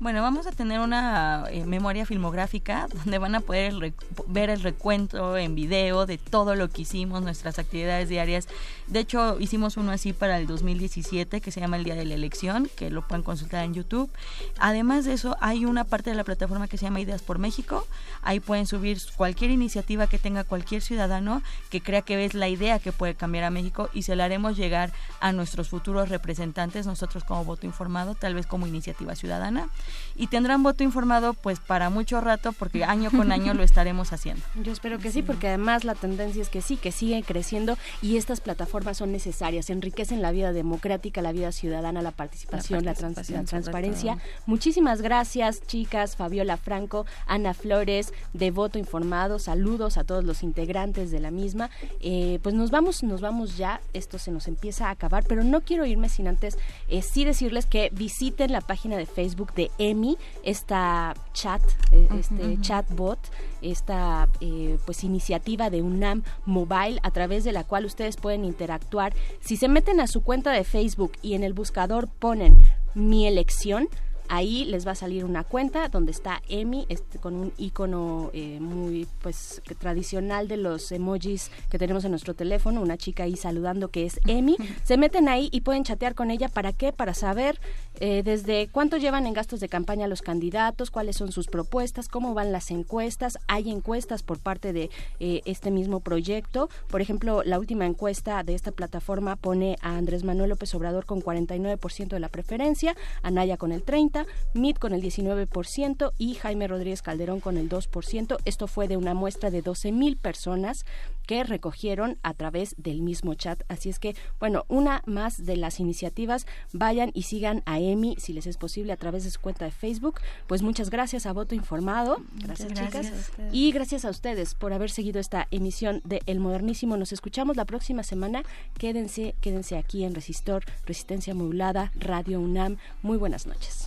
Bueno, 0.00 0.22
vamos 0.22 0.46
a 0.46 0.52
tener 0.52 0.80
una 0.80 1.44
eh, 1.50 1.66
memoria 1.66 2.06
filmográfica 2.06 2.88
donde 3.04 3.18
van 3.18 3.34
a 3.34 3.40
poder 3.40 3.74
el 3.74 3.94
ver 4.28 4.48
el 4.48 4.62
recuento 4.62 5.36
en 5.36 5.54
video 5.54 6.06
de 6.06 6.16
todo 6.16 6.54
lo 6.54 6.70
que 6.70 6.82
hicimos, 6.82 7.20
nuestras 7.20 7.58
actividades 7.58 8.08
diarias. 8.08 8.48
De 8.86 9.00
hecho, 9.00 9.38
hicimos 9.38 9.76
uno 9.76 9.92
así 9.92 10.14
para 10.14 10.38
el 10.38 10.46
2017 10.46 11.42
que 11.42 11.50
se 11.50 11.60
llama 11.60 11.76
el 11.76 11.84
Día 11.84 11.96
de 11.96 12.06
la 12.06 12.14
Elección, 12.14 12.70
que 12.76 12.88
lo 12.88 13.06
pueden 13.06 13.22
consultar 13.22 13.62
en 13.62 13.74
YouTube. 13.74 14.10
Además 14.58 15.04
de 15.04 15.12
eso, 15.12 15.36
hay 15.38 15.66
una 15.66 15.84
parte 15.84 16.08
de 16.08 16.16
la 16.16 16.24
plataforma 16.24 16.66
que 16.66 16.78
se 16.78 16.86
llama 16.86 17.00
Ideas 17.00 17.20
por 17.20 17.38
México. 17.38 17.86
Ahí 18.22 18.40
pueden 18.40 18.66
subir 18.66 18.98
cualquier 19.16 19.50
iniciativa 19.50 20.06
que 20.06 20.18
tenga 20.18 20.44
cualquier 20.44 20.80
ciudadano 20.80 21.42
que 21.68 21.82
crea 21.82 22.00
que 22.00 22.24
es 22.24 22.32
la 22.32 22.48
idea 22.48 22.78
que 22.78 22.92
puede 22.92 23.16
cambiar 23.16 23.44
a 23.44 23.50
México 23.50 23.90
y 23.92 24.04
se 24.04 24.16
la 24.16 24.24
haremos 24.24 24.56
llegar 24.56 24.94
a 25.20 25.32
nuestros 25.32 25.68
futuros 25.68 26.08
representantes, 26.08 26.86
nosotros 26.86 27.22
como 27.22 27.44
voto 27.44 27.66
informado, 27.66 28.14
tal 28.14 28.34
vez 28.34 28.46
como 28.46 28.66
iniciativa 28.66 29.14
ciudadana. 29.14 29.68
Y 30.16 30.26
tendrán 30.28 30.62
voto 30.62 30.84
informado 30.84 31.34
pues 31.34 31.60
para 31.60 31.90
mucho 31.90 32.20
rato 32.20 32.52
porque 32.52 32.84
año 32.84 33.10
con 33.10 33.32
año 33.32 33.54
lo 33.54 33.62
estaremos 33.62 34.12
haciendo. 34.12 34.42
Yo 34.62 34.72
espero 34.72 34.98
que 34.98 35.10
sí, 35.10 35.22
porque 35.22 35.48
además 35.48 35.84
la 35.84 35.94
tendencia 35.94 36.42
es 36.42 36.48
que 36.48 36.60
sí, 36.60 36.76
que 36.76 36.92
sigue 36.92 37.22
creciendo 37.22 37.76
y 38.02 38.16
estas 38.16 38.40
plataformas 38.40 38.98
son 38.98 39.12
necesarias, 39.12 39.70
enriquecen 39.70 40.22
la 40.22 40.32
vida 40.32 40.52
democrática, 40.52 41.22
la 41.22 41.32
vida 41.32 41.52
ciudadana, 41.52 42.02
la 42.02 42.10
participación, 42.10 42.84
la, 42.84 42.94
participación, 42.94 43.44
transparencia. 43.44 44.14
todo. 44.14 44.22
Muchísimas 44.46 45.02
gracias, 45.02 45.66
chicas, 45.66 46.16
Fabiola 46.16 46.56
Franco, 46.56 47.06
Ana 47.26 47.54
Flores, 47.54 48.12
de 48.32 48.50
Voto 48.50 48.78
Informado. 48.78 49.38
Saludos 49.38 49.96
a 49.96 50.04
todos 50.04 50.24
los 50.24 50.42
integrantes 50.42 51.10
de 51.10 51.20
la 51.20 51.30
misma. 51.30 51.70
Eh, 52.00 52.38
pues 52.42 52.54
nos 52.54 52.70
vamos, 52.70 53.02
nos 53.02 53.20
vamos 53.20 53.56
ya. 53.56 53.80
Esto 53.92 54.18
se 54.18 54.30
nos 54.30 54.48
empieza 54.48 54.88
a 54.88 54.90
acabar, 54.90 55.24
pero 55.26 55.44
no 55.44 55.60
quiero 55.62 55.86
irme 55.86 56.08
sin 56.08 56.28
antes 56.28 56.58
eh, 56.88 57.02
sí 57.02 57.24
decirles 57.24 57.66
que 57.66 57.90
visiten 57.92 58.52
la 58.52 58.60
página 58.60 58.96
de 58.96 59.06
Facebook 59.06 59.54
de 59.54 59.70
EMI, 59.80 60.18
esta 60.44 61.14
chat, 61.32 61.62
eh, 61.90 62.06
este 62.18 62.60
chatbot, 62.60 63.18
esta 63.62 64.28
eh, 64.40 64.78
pues 64.84 65.02
iniciativa 65.04 65.70
de 65.70 65.82
UNAM 65.82 66.22
Mobile 66.44 67.00
a 67.02 67.10
través 67.10 67.44
de 67.44 67.52
la 67.52 67.64
cual 67.64 67.86
ustedes 67.86 68.16
pueden 68.16 68.44
interactuar. 68.44 69.14
Si 69.40 69.56
se 69.56 69.68
meten 69.68 69.98
a 70.00 70.06
su 70.06 70.22
cuenta 70.22 70.52
de 70.52 70.64
Facebook 70.64 71.12
y 71.22 71.34
en 71.34 71.42
el 71.42 71.54
buscador 71.54 72.08
ponen 72.08 72.56
mi 72.94 73.26
elección, 73.26 73.88
ahí 74.30 74.64
les 74.64 74.86
va 74.86 74.92
a 74.92 74.94
salir 74.94 75.24
una 75.24 75.44
cuenta 75.44 75.88
donde 75.88 76.12
está 76.12 76.40
Emi 76.48 76.86
este, 76.88 77.18
con 77.18 77.34
un 77.34 77.52
icono 77.58 78.30
eh, 78.32 78.58
muy 78.60 79.06
pues 79.22 79.60
tradicional 79.78 80.46
de 80.46 80.56
los 80.56 80.92
emojis 80.92 81.50
que 81.68 81.78
tenemos 81.78 82.04
en 82.04 82.12
nuestro 82.12 82.34
teléfono, 82.34 82.80
una 82.80 82.96
chica 82.96 83.24
ahí 83.24 83.36
saludando 83.36 83.88
que 83.88 84.06
es 84.06 84.20
Emi. 84.26 84.56
Se 84.84 84.96
meten 84.96 85.28
ahí 85.28 85.48
y 85.52 85.62
pueden 85.62 85.84
chatear 85.84 86.14
con 86.14 86.30
ella. 86.30 86.48
¿Para 86.48 86.72
qué? 86.72 86.92
Para 86.92 87.12
saber 87.12 87.60
eh, 87.98 88.22
desde 88.22 88.68
cuánto 88.68 88.96
llevan 88.96 89.26
en 89.26 89.34
gastos 89.34 89.58
de 89.58 89.68
campaña 89.68 90.06
los 90.06 90.22
candidatos, 90.22 90.90
cuáles 90.90 91.16
son 91.16 91.32
sus 91.32 91.48
propuestas, 91.48 92.08
cómo 92.08 92.32
van 92.32 92.52
las 92.52 92.70
encuestas. 92.70 93.38
Hay 93.48 93.68
encuestas 93.70 94.22
por 94.22 94.38
parte 94.38 94.72
de 94.72 94.90
eh, 95.18 95.42
este 95.44 95.72
mismo 95.72 96.00
proyecto. 96.00 96.70
Por 96.88 97.00
ejemplo, 97.00 97.42
la 97.44 97.58
última 97.58 97.84
encuesta 97.84 98.44
de 98.44 98.54
esta 98.54 98.70
plataforma 98.70 99.34
pone 99.34 99.76
a 99.82 99.96
Andrés 99.96 100.22
Manuel 100.22 100.50
López 100.50 100.72
Obrador 100.74 101.04
con 101.04 101.20
49% 101.20 102.08
de 102.08 102.20
la 102.20 102.28
preferencia, 102.28 102.96
a 103.22 103.30
Naya 103.32 103.56
con 103.56 103.72
el 103.72 103.84
30%, 103.84 104.19
Mit 104.54 104.78
con 104.78 104.92
el 104.92 105.02
19% 105.02 106.12
y 106.18 106.34
Jaime 106.34 106.68
Rodríguez 106.68 107.02
Calderón 107.02 107.40
con 107.40 107.56
el 107.56 107.68
2%. 107.68 108.36
Esto 108.44 108.66
fue 108.66 108.88
de 108.88 108.96
una 108.96 109.14
muestra 109.14 109.50
de 109.50 109.62
12 109.62 109.92
mil 109.92 110.16
personas 110.16 110.84
que 111.26 111.44
recogieron 111.44 112.18
a 112.24 112.34
través 112.34 112.74
del 112.76 113.02
mismo 113.02 113.34
chat. 113.34 113.62
Así 113.68 113.88
es 113.88 114.00
que, 114.00 114.16
bueno, 114.40 114.64
una 114.66 115.02
más 115.06 115.46
de 115.46 115.56
las 115.56 115.78
iniciativas, 115.78 116.44
vayan 116.72 117.12
y 117.14 117.22
sigan 117.22 117.62
a 117.66 117.78
Emi, 117.78 118.16
si 118.18 118.32
les 118.32 118.48
es 118.48 118.56
posible, 118.56 118.92
a 118.92 118.96
través 118.96 119.22
de 119.22 119.30
su 119.30 119.40
cuenta 119.40 119.64
de 119.64 119.70
Facebook. 119.70 120.20
Pues 120.48 120.62
muchas 120.62 120.90
gracias 120.90 121.26
a 121.26 121.32
Voto 121.32 121.54
Informado. 121.54 122.16
Gracias, 122.34 122.72
chicas. 122.72 123.30
Y 123.52 123.70
gracias 123.70 124.04
a 124.04 124.10
ustedes 124.10 124.56
por 124.56 124.72
haber 124.72 124.90
seguido 124.90 125.20
esta 125.20 125.46
emisión 125.52 126.00
de 126.04 126.20
El 126.26 126.40
Modernísimo. 126.40 126.96
Nos 126.96 127.12
escuchamos 127.12 127.56
la 127.56 127.64
próxima 127.64 128.02
semana. 128.02 128.42
Quédense, 128.76 129.36
quédense 129.40 129.76
aquí 129.76 130.02
en 130.02 130.16
Resistor, 130.16 130.64
Resistencia 130.84 131.32
Modulada, 131.32 131.92
Radio 131.94 132.40
UNAM. 132.40 132.78
Muy 133.02 133.18
buenas 133.18 133.46
noches. 133.46 133.86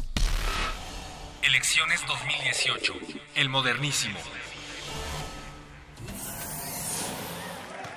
Elecciones 1.46 2.00
2018. 2.08 2.94
El 3.36 3.50
modernísimo. 3.50 4.18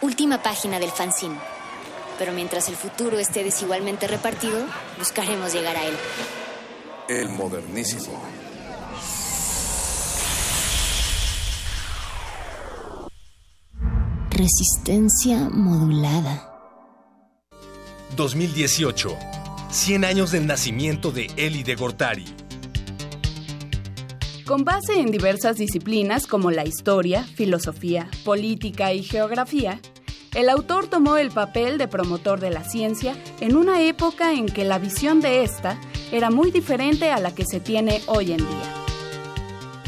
Última 0.02 0.43
página 0.43 0.81
del 0.81 0.90
fanzine. 0.90 1.39
Pero 2.18 2.32
mientras 2.32 2.68
el 2.68 2.74
futuro 2.74 3.20
esté 3.20 3.44
desigualmente 3.44 4.09
repartido, 4.09 4.66
buscaremos 4.98 5.52
llegar 5.52 5.77
a 5.77 5.85
él. 5.85 5.94
El 7.09 7.28
modernísimo. 7.28 8.20
Resistencia 14.31 15.48
modulada. 15.52 16.52
2018. 18.16 19.16
100 19.70 20.05
años 20.05 20.32
del 20.32 20.48
nacimiento 20.48 21.12
de 21.12 21.31
Eli 21.36 21.62
de 21.62 21.77
Gortari. 21.77 22.45
Con 24.47 24.62
base 24.64 25.01
en 25.01 25.10
diversas 25.10 25.56
disciplinas 25.56 26.28
como 26.28 26.52
la 26.52 26.64
historia, 26.64 27.24
filosofía, 27.24 28.09
política 28.24 28.93
y 28.93 29.02
geografía, 29.02 29.81
el 30.36 30.48
autor 30.51 30.86
tomó 30.86 31.16
el 31.16 31.32
papel 31.32 31.78
de 31.78 31.89
promotor 31.89 32.39
de 32.39 32.51
la 32.51 32.62
ciencia 32.62 33.16
en 33.40 33.56
una 33.56 33.82
época 33.82 34.35
en 34.35 34.47
que 34.47 34.64
la 34.64 34.78
visión 34.78 35.20
de 35.20 35.43
esta 35.43 35.81
era 36.12 36.31
muy 36.31 36.52
diferente 36.52 37.10
a 37.10 37.18
la 37.18 37.35
que 37.35 37.44
se 37.44 37.59
tiene 37.59 38.02
hoy 38.06 38.31
en 38.31 38.39
día. 38.39 38.85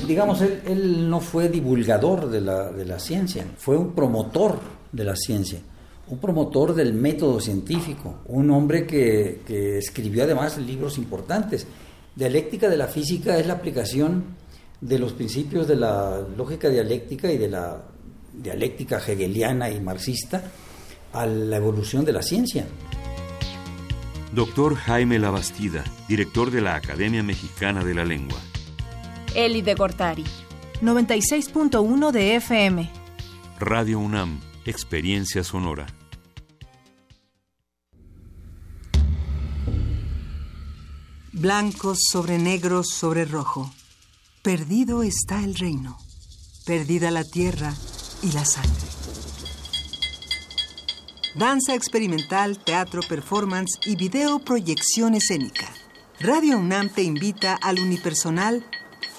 Digamos, 0.08 0.42
él, 0.42 0.60
él 0.66 1.08
no 1.08 1.20
fue 1.20 1.48
divulgador 1.48 2.28
de 2.28 2.40
la, 2.40 2.72
de 2.72 2.98
ciencia, 2.98 3.46
fue 3.58 3.76
un 3.76 3.92
promotor 3.92 4.58
de 4.90 5.04
la 5.04 5.14
ciencia, 5.14 5.60
un 6.08 6.18
promotor 6.18 6.74
del 6.74 6.94
método 6.94 7.38
científico, 7.38 8.22
un 8.26 8.50
hombre 8.50 8.88
que, 8.88 9.42
que 9.46 9.78
escribió 9.78 10.24
además 10.24 10.58
libros 10.58 10.98
importantes. 10.98 11.64
Dialéctica 12.16 12.68
de 12.68 12.76
la 12.76 12.88
física 12.88 13.38
es 13.38 13.46
la 13.46 13.52
aplicación 13.52 14.36
de 14.80 14.98
los 14.98 15.12
principios 15.12 15.66
de 15.66 15.76
la 15.76 16.20
lógica 16.36 16.68
dialéctica 16.68 17.30
y 17.32 17.38
de 17.38 17.48
la 17.48 17.82
dialéctica 18.32 18.98
hegeliana 18.98 19.70
y 19.70 19.80
marxista 19.80 20.42
a 21.12 21.26
la 21.26 21.56
evolución 21.56 22.04
de 22.04 22.12
la 22.12 22.22
ciencia. 22.22 22.66
Doctor 24.32 24.76
Jaime 24.76 25.18
Labastida, 25.18 25.82
director 26.06 26.50
de 26.50 26.60
la 26.60 26.76
Academia 26.76 27.22
Mexicana 27.22 27.82
de 27.82 27.94
la 27.94 28.04
Lengua. 28.04 28.38
Eli 29.34 29.62
de 29.62 29.74
Gortari. 29.74 30.24
96.1 30.82 32.12
de 32.12 32.36
FM. 32.36 32.90
Radio 33.58 33.98
UNAM, 33.98 34.40
Experiencia 34.64 35.42
Sonora. 35.42 35.86
Blancos 41.32 42.00
sobre 42.10 42.38
negros 42.38 42.90
sobre 42.90 43.24
rojo. 43.24 43.72
Perdido 44.48 45.02
está 45.02 45.44
el 45.44 45.54
reino. 45.56 45.98
Perdida 46.64 47.10
la 47.10 47.22
tierra 47.22 47.74
y 48.22 48.32
la 48.32 48.46
sangre. 48.46 48.88
Danza 51.34 51.74
experimental, 51.74 52.58
teatro, 52.58 53.02
performance 53.06 53.78
y 53.84 53.96
video 53.96 54.38
proyección 54.38 55.12
escénica. 55.12 55.68
Radio 56.18 56.56
UNAM 56.56 56.88
te 56.88 57.02
invita 57.02 57.56
al 57.56 57.78
unipersonal 57.78 58.64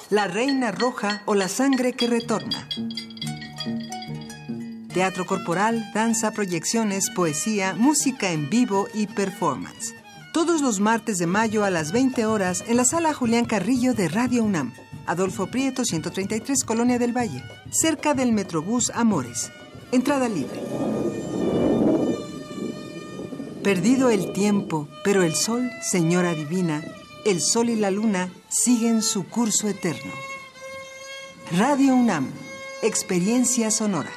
La 0.09 0.25
Reina 0.25 0.71
Roja 0.71 1.21
o 1.27 1.35
La 1.35 1.47
Sangre 1.47 1.93
que 1.93 2.07
Retorna. 2.07 2.67
Teatro 4.91 5.27
corporal, 5.27 5.91
danza, 5.93 6.31
proyecciones, 6.31 7.11
poesía, 7.11 7.75
música 7.75 8.31
en 8.31 8.49
vivo 8.49 8.87
y 8.95 9.05
performance. 9.05 9.93
Todos 10.33 10.63
los 10.63 10.79
martes 10.79 11.19
de 11.19 11.27
mayo 11.27 11.63
a 11.63 11.69
las 11.69 11.91
20 11.91 12.25
horas 12.25 12.63
en 12.67 12.77
la 12.77 12.83
sala 12.83 13.13
Julián 13.13 13.45
Carrillo 13.45 13.93
de 13.93 14.07
Radio 14.07 14.43
UNAM. 14.43 14.73
Adolfo 15.09 15.47
Prieto, 15.47 15.83
133, 15.85 16.63
Colonia 16.63 16.99
del 16.99 17.17
Valle, 17.17 17.43
cerca 17.71 18.13
del 18.13 18.31
Metrobús 18.31 18.91
Amores. 18.93 19.51
Entrada 19.91 20.29
libre. 20.29 20.61
Perdido 23.63 24.11
el 24.11 24.31
tiempo, 24.33 24.87
pero 25.03 25.23
el 25.23 25.33
sol, 25.33 25.67
señora 25.81 26.35
divina, 26.35 26.83
el 27.25 27.41
sol 27.41 27.69
y 27.69 27.75
la 27.75 27.89
luna 27.89 28.31
siguen 28.49 29.01
su 29.01 29.25
curso 29.25 29.67
eterno. 29.67 30.11
Radio 31.57 31.95
UNAM, 31.95 32.29
experiencia 32.83 33.71
sonora. 33.71 34.11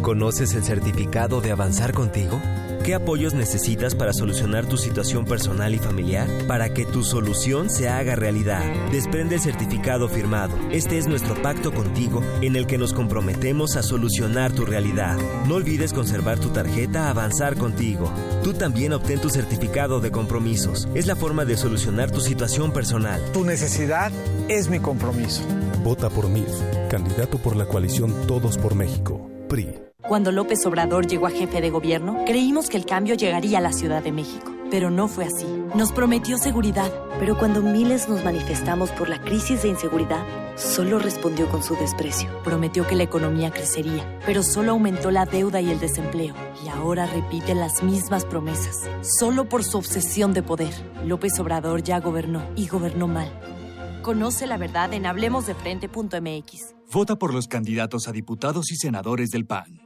¿Conoces 0.00 0.54
el 0.54 0.62
certificado 0.62 1.40
de 1.40 1.50
avanzar 1.50 1.92
contigo? 1.92 2.40
¿Qué 2.86 2.94
apoyos 2.94 3.34
necesitas 3.34 3.96
para 3.96 4.12
solucionar 4.12 4.66
tu 4.66 4.76
situación 4.76 5.24
personal 5.24 5.74
y 5.74 5.78
familiar? 5.80 6.28
Para 6.46 6.72
que 6.72 6.86
tu 6.86 7.02
solución 7.02 7.68
se 7.68 7.88
haga 7.88 8.14
realidad. 8.14 8.62
Desprende 8.92 9.34
el 9.34 9.40
certificado 9.40 10.08
firmado. 10.08 10.56
Este 10.70 10.96
es 10.96 11.08
nuestro 11.08 11.34
pacto 11.42 11.74
contigo 11.74 12.22
en 12.42 12.54
el 12.54 12.68
que 12.68 12.78
nos 12.78 12.92
comprometemos 12.92 13.74
a 13.74 13.82
solucionar 13.82 14.52
tu 14.52 14.64
realidad. 14.64 15.18
No 15.48 15.56
olvides 15.56 15.92
conservar 15.92 16.38
tu 16.38 16.50
tarjeta 16.50 17.10
Avanzar 17.10 17.56
contigo. 17.56 18.08
Tú 18.44 18.52
también 18.52 18.92
obtén 18.92 19.20
tu 19.20 19.30
certificado 19.30 19.98
de 19.98 20.12
compromisos. 20.12 20.86
Es 20.94 21.08
la 21.08 21.16
forma 21.16 21.44
de 21.44 21.56
solucionar 21.56 22.12
tu 22.12 22.20
situación 22.20 22.72
personal. 22.72 23.20
Tu 23.32 23.42
necesidad 23.42 24.12
es 24.48 24.70
mi 24.70 24.78
compromiso. 24.78 25.42
Vota 25.82 26.08
por 26.08 26.28
MIF, 26.28 26.52
candidato 26.88 27.38
por 27.38 27.56
la 27.56 27.66
coalición 27.66 28.14
Todos 28.28 28.56
por 28.56 28.76
México. 28.76 29.28
PRI. 29.48 29.85
Cuando 30.08 30.30
López 30.30 30.64
Obrador 30.66 31.08
llegó 31.08 31.26
a 31.26 31.30
jefe 31.30 31.60
de 31.60 31.70
gobierno, 31.70 32.24
creímos 32.26 32.68
que 32.68 32.76
el 32.76 32.86
cambio 32.86 33.16
llegaría 33.16 33.58
a 33.58 33.60
la 33.60 33.72
Ciudad 33.72 34.04
de 34.04 34.12
México. 34.12 34.52
Pero 34.70 34.88
no 34.88 35.08
fue 35.08 35.24
así. 35.24 35.46
Nos 35.74 35.90
prometió 35.90 36.38
seguridad. 36.38 36.92
Pero 37.18 37.36
cuando 37.36 37.60
miles 37.60 38.08
nos 38.08 38.22
manifestamos 38.24 38.92
por 38.92 39.08
la 39.08 39.20
crisis 39.20 39.62
de 39.62 39.68
inseguridad, 39.68 40.24
solo 40.56 41.00
respondió 41.00 41.48
con 41.48 41.64
su 41.64 41.74
desprecio. 41.74 42.30
Prometió 42.44 42.86
que 42.86 42.94
la 42.94 43.02
economía 43.02 43.50
crecería, 43.50 44.20
pero 44.24 44.44
solo 44.44 44.72
aumentó 44.72 45.10
la 45.10 45.26
deuda 45.26 45.60
y 45.60 45.70
el 45.70 45.80
desempleo. 45.80 46.34
Y 46.64 46.68
ahora 46.68 47.06
repite 47.06 47.56
las 47.56 47.82
mismas 47.82 48.24
promesas, 48.24 48.88
solo 49.18 49.48
por 49.48 49.64
su 49.64 49.76
obsesión 49.76 50.32
de 50.32 50.44
poder. 50.44 50.72
López 51.04 51.36
Obrador 51.40 51.82
ya 51.82 51.98
gobernó 51.98 52.44
y 52.54 52.68
gobernó 52.68 53.08
mal. 53.08 53.28
Conoce 54.02 54.46
la 54.46 54.56
verdad 54.56 54.92
en 54.94 55.06
hablemosdefrente.mx. 55.06 56.74
Vota 56.92 57.16
por 57.16 57.34
los 57.34 57.48
candidatos 57.48 58.06
a 58.06 58.12
diputados 58.12 58.70
y 58.70 58.76
senadores 58.76 59.30
del 59.30 59.46
PAN. 59.46 59.85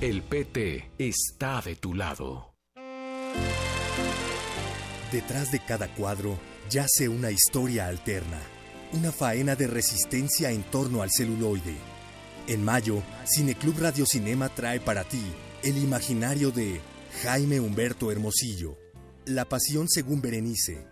El 0.00 0.22
PT 0.22 0.92
está 0.96 1.60
de 1.60 1.76
tu 1.76 1.92
lado. 1.92 2.54
Detrás 5.12 5.52
de 5.52 5.62
cada 5.62 5.94
cuadro 5.94 6.38
yace 6.70 7.10
una 7.10 7.30
historia 7.30 7.86
alterna, 7.86 8.40
una 8.94 9.12
faena 9.12 9.56
de 9.56 9.66
resistencia 9.66 10.52
en 10.52 10.62
torno 10.62 11.02
al 11.02 11.10
celuloide. 11.10 11.74
En 12.46 12.64
mayo, 12.64 13.02
Cineclub 13.26 13.78
Radio 13.78 14.06
Cinema 14.06 14.48
trae 14.48 14.80
para 14.80 15.04
ti 15.04 15.22
el 15.62 15.76
imaginario 15.76 16.50
de 16.50 16.80
Jaime 17.22 17.60
Humberto 17.60 18.10
Hermosillo, 18.10 18.78
La 19.26 19.44
Pasión 19.50 19.86
según 19.86 20.22
Berenice, 20.22 20.82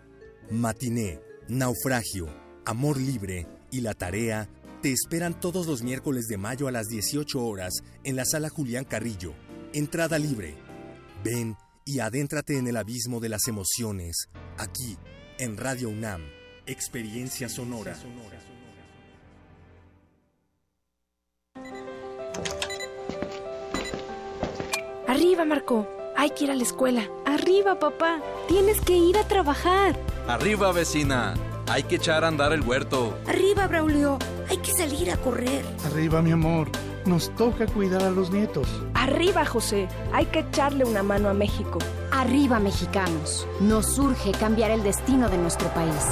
Matiné, 0.51 1.19
Naufragio, 1.47 2.27
Amor 2.63 2.97
Libre 2.97 3.47
y 3.71 3.81
La 3.81 3.95
Tarea 3.95 4.47
te 4.81 4.91
esperan 4.91 5.37
todos 5.39 5.67
los 5.67 5.83
miércoles 5.83 6.27
de 6.27 6.37
mayo 6.37 6.67
a 6.67 6.71
las 6.71 6.87
18 6.87 7.43
horas 7.43 7.73
en 8.03 8.15
la 8.15 8.25
sala 8.25 8.49
Julián 8.49 8.85
Carrillo. 8.85 9.33
Entrada 9.73 10.17
libre. 10.17 10.55
Ven 11.23 11.57
y 11.85 11.99
adéntrate 11.99 12.57
en 12.57 12.67
el 12.67 12.77
abismo 12.77 13.19
de 13.19 13.29
las 13.29 13.47
emociones, 13.47 14.29
aquí, 14.57 14.97
en 15.37 15.57
Radio 15.57 15.89
UNAM, 15.89 16.21
Experiencia 16.65 17.49
Sonora. 17.49 17.97
Arriba, 25.07 25.45
Marco. 25.45 25.87
Hay 26.15 26.29
que 26.31 26.43
ir 26.43 26.51
a 26.51 26.55
la 26.55 26.63
escuela. 26.63 27.09
Arriba, 27.25 27.79
papá. 27.79 28.21
Tienes 28.47 28.79
que 28.81 28.95
ir 28.95 29.17
a 29.17 29.27
trabajar. 29.27 29.99
Arriba, 30.27 30.71
vecina. 30.71 31.33
Hay 31.69 31.83
que 31.83 31.97
echar 31.97 32.23
a 32.23 32.29
andar 32.29 32.51
el 32.51 32.61
huerto. 32.61 33.15
Arriba, 33.27 33.67
Braulio. 33.67 34.17
Hay 34.49 34.57
que 34.57 34.71
salir 34.71 35.11
a 35.11 35.17
correr. 35.17 35.63
Arriba, 35.85 36.19
mi 36.23 36.31
amor. 36.31 36.67
Nos 37.05 37.29
toca 37.35 37.67
cuidar 37.67 38.01
a 38.01 38.09
los 38.09 38.31
nietos. 38.31 38.67
Arriba, 38.95 39.45
José. 39.45 39.87
Hay 40.11 40.25
que 40.25 40.39
echarle 40.39 40.83
una 40.83 41.03
mano 41.03 41.29
a 41.29 41.33
México. 41.35 41.77
Arriba, 42.11 42.59
mexicanos. 42.59 43.47
Nos 43.59 43.99
urge 43.99 44.31
cambiar 44.31 44.71
el 44.71 44.81
destino 44.81 45.29
de 45.29 45.37
nuestro 45.37 45.67
país. 45.69 46.07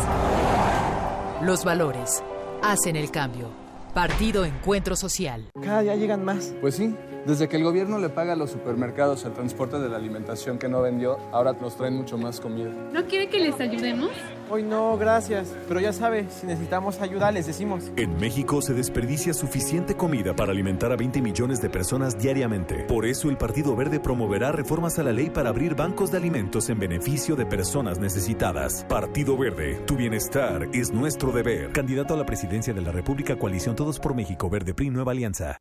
Los 1.42 1.66
valores 1.66 2.24
hacen 2.62 2.96
el 2.96 3.10
cambio. 3.10 3.50
Partido 3.96 4.46
Encuentro 4.46 4.96
Social. 4.96 5.50
Cada 5.60 5.82
día 5.82 5.96
llegan 5.96 6.24
más. 6.24 6.54
Pues 6.62 6.76
sí. 6.76 6.96
Desde 7.26 7.50
que 7.50 7.58
el 7.58 7.64
gobierno 7.64 7.98
le 7.98 8.10
paga 8.10 8.34
a 8.34 8.36
los 8.36 8.52
supermercados 8.52 9.26
el 9.26 9.34
transporte 9.34 9.80
de 9.80 9.90
la 9.90 9.98
alimentación 9.98 10.60
que 10.60 10.70
no 10.70 10.82
vendió, 10.84 11.18
ahora 11.34 11.54
nos 11.54 11.76
traen 11.76 11.96
mucho 11.96 12.16
más 12.16 12.40
comida. 12.40 12.70
¿No 12.94 13.06
quiere 13.06 13.28
que 13.28 13.40
les 13.40 13.60
ayudemos? 13.60 14.12
Hoy 14.50 14.64
no, 14.64 14.98
gracias. 14.98 15.54
Pero 15.68 15.80
ya 15.80 15.92
sabe, 15.92 16.28
si 16.30 16.48
necesitamos 16.48 17.02
ayuda, 17.02 17.32
les 17.32 17.48
decimos. 17.48 17.92
En 17.98 18.18
México 18.18 18.62
se 18.62 18.74
desperdicia 18.74 19.34
suficiente 19.34 19.96
comida 19.96 20.36
para 20.36 20.52
alimentar 20.52 20.92
a 20.92 20.96
20 20.96 21.22
millones 21.22 21.62
de 21.62 21.70
personas 21.70 22.18
diariamente. 22.18 22.86
Por 22.86 23.06
eso 23.06 23.30
el 23.30 23.38
Partido 23.38 23.76
Verde 23.76 24.00
promoverá 24.00 24.52
reformas 24.52 24.98
a 25.00 25.04
la 25.04 25.12
ley 25.12 25.30
para 25.30 25.50
abrir 25.50 25.76
bancos 25.76 26.12
de 26.12 26.18
alimentos 26.18 26.70
en 26.70 26.80
beneficio 26.80 27.36
de 27.36 27.46
personas 27.46 28.00
necesitadas. 28.00 28.86
Partido 28.88 29.38
Verde, 29.38 29.82
tu 29.86 29.98
bienestar 29.98 30.70
es 30.74 30.92
nuestro 30.92 31.32
deber. 31.32 31.74
Candidato 31.74 32.14
a 32.14 32.18
la 32.18 32.26
presidencia 32.26 32.74
de 32.74 32.82
la 32.82 32.92
República, 32.92 33.38
coalición 33.38 33.76
Todos 33.76 34.00
por 34.00 34.16
México, 34.16 34.50
Verde 34.50 34.74
PRI, 34.74 34.90
Nueva 34.90 35.12
Alianza. 35.12 35.60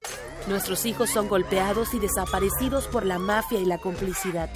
Nuestros 0.48 0.86
hijos 0.86 1.10
son 1.10 1.28
golpeados 1.28 1.92
y 1.94 1.98
desaparecidos 1.98 2.86
por 2.86 3.04
la 3.04 3.18
mafia 3.18 3.58
y 3.58 3.64
la 3.64 3.78
complicidad. 3.78 4.48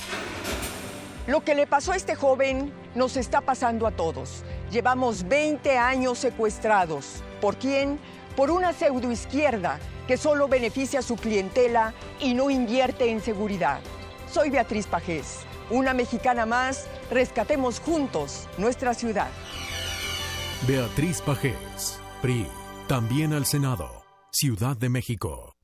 Lo 1.30 1.44
que 1.44 1.54
le 1.54 1.68
pasó 1.68 1.92
a 1.92 1.96
este 1.96 2.16
joven 2.16 2.72
nos 2.96 3.16
está 3.16 3.40
pasando 3.40 3.86
a 3.86 3.92
todos. 3.92 4.42
Llevamos 4.72 5.28
20 5.28 5.78
años 5.78 6.18
secuestrados. 6.18 7.22
¿Por 7.40 7.56
quién? 7.56 8.00
Por 8.34 8.50
una 8.50 8.72
pseudoizquierda 8.72 9.78
que 10.08 10.16
solo 10.16 10.48
beneficia 10.48 10.98
a 10.98 11.02
su 11.02 11.14
clientela 11.14 11.94
y 12.18 12.34
no 12.34 12.50
invierte 12.50 13.12
en 13.12 13.20
seguridad. 13.20 13.78
Soy 14.28 14.50
Beatriz 14.50 14.88
Pajés, 14.88 15.42
una 15.70 15.94
mexicana 15.94 16.46
más. 16.46 16.88
Rescatemos 17.12 17.78
juntos 17.78 18.48
nuestra 18.58 18.92
ciudad. 18.92 19.28
Beatriz 20.66 21.22
Pajés, 21.22 22.00
PRI, 22.22 22.44
también 22.88 23.34
al 23.34 23.46
Senado, 23.46 24.02
Ciudad 24.32 24.76
de 24.76 24.88
México. 24.88 25.54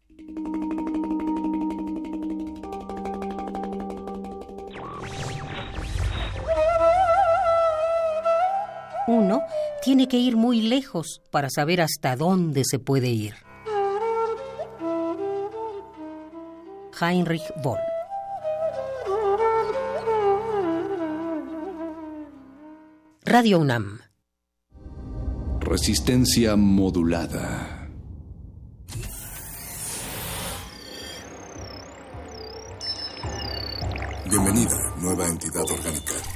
Tiene 9.87 10.09
que 10.09 10.17
ir 10.17 10.37
muy 10.37 10.63
lejos 10.63 11.23
para 11.31 11.49
saber 11.49 11.81
hasta 11.81 12.17
dónde 12.17 12.65
se 12.69 12.81
puede 12.81 13.07
ir. 13.07 13.35
Heinrich 17.01 17.45
Boll 17.63 17.79
Radio 23.25 23.61
UNAM 23.61 24.01
Resistencia 25.61 26.57
modulada. 26.57 27.89
Bienvenida, 34.29 34.95
nueva 35.01 35.29
entidad 35.29 35.63
orgánica. 35.71 36.36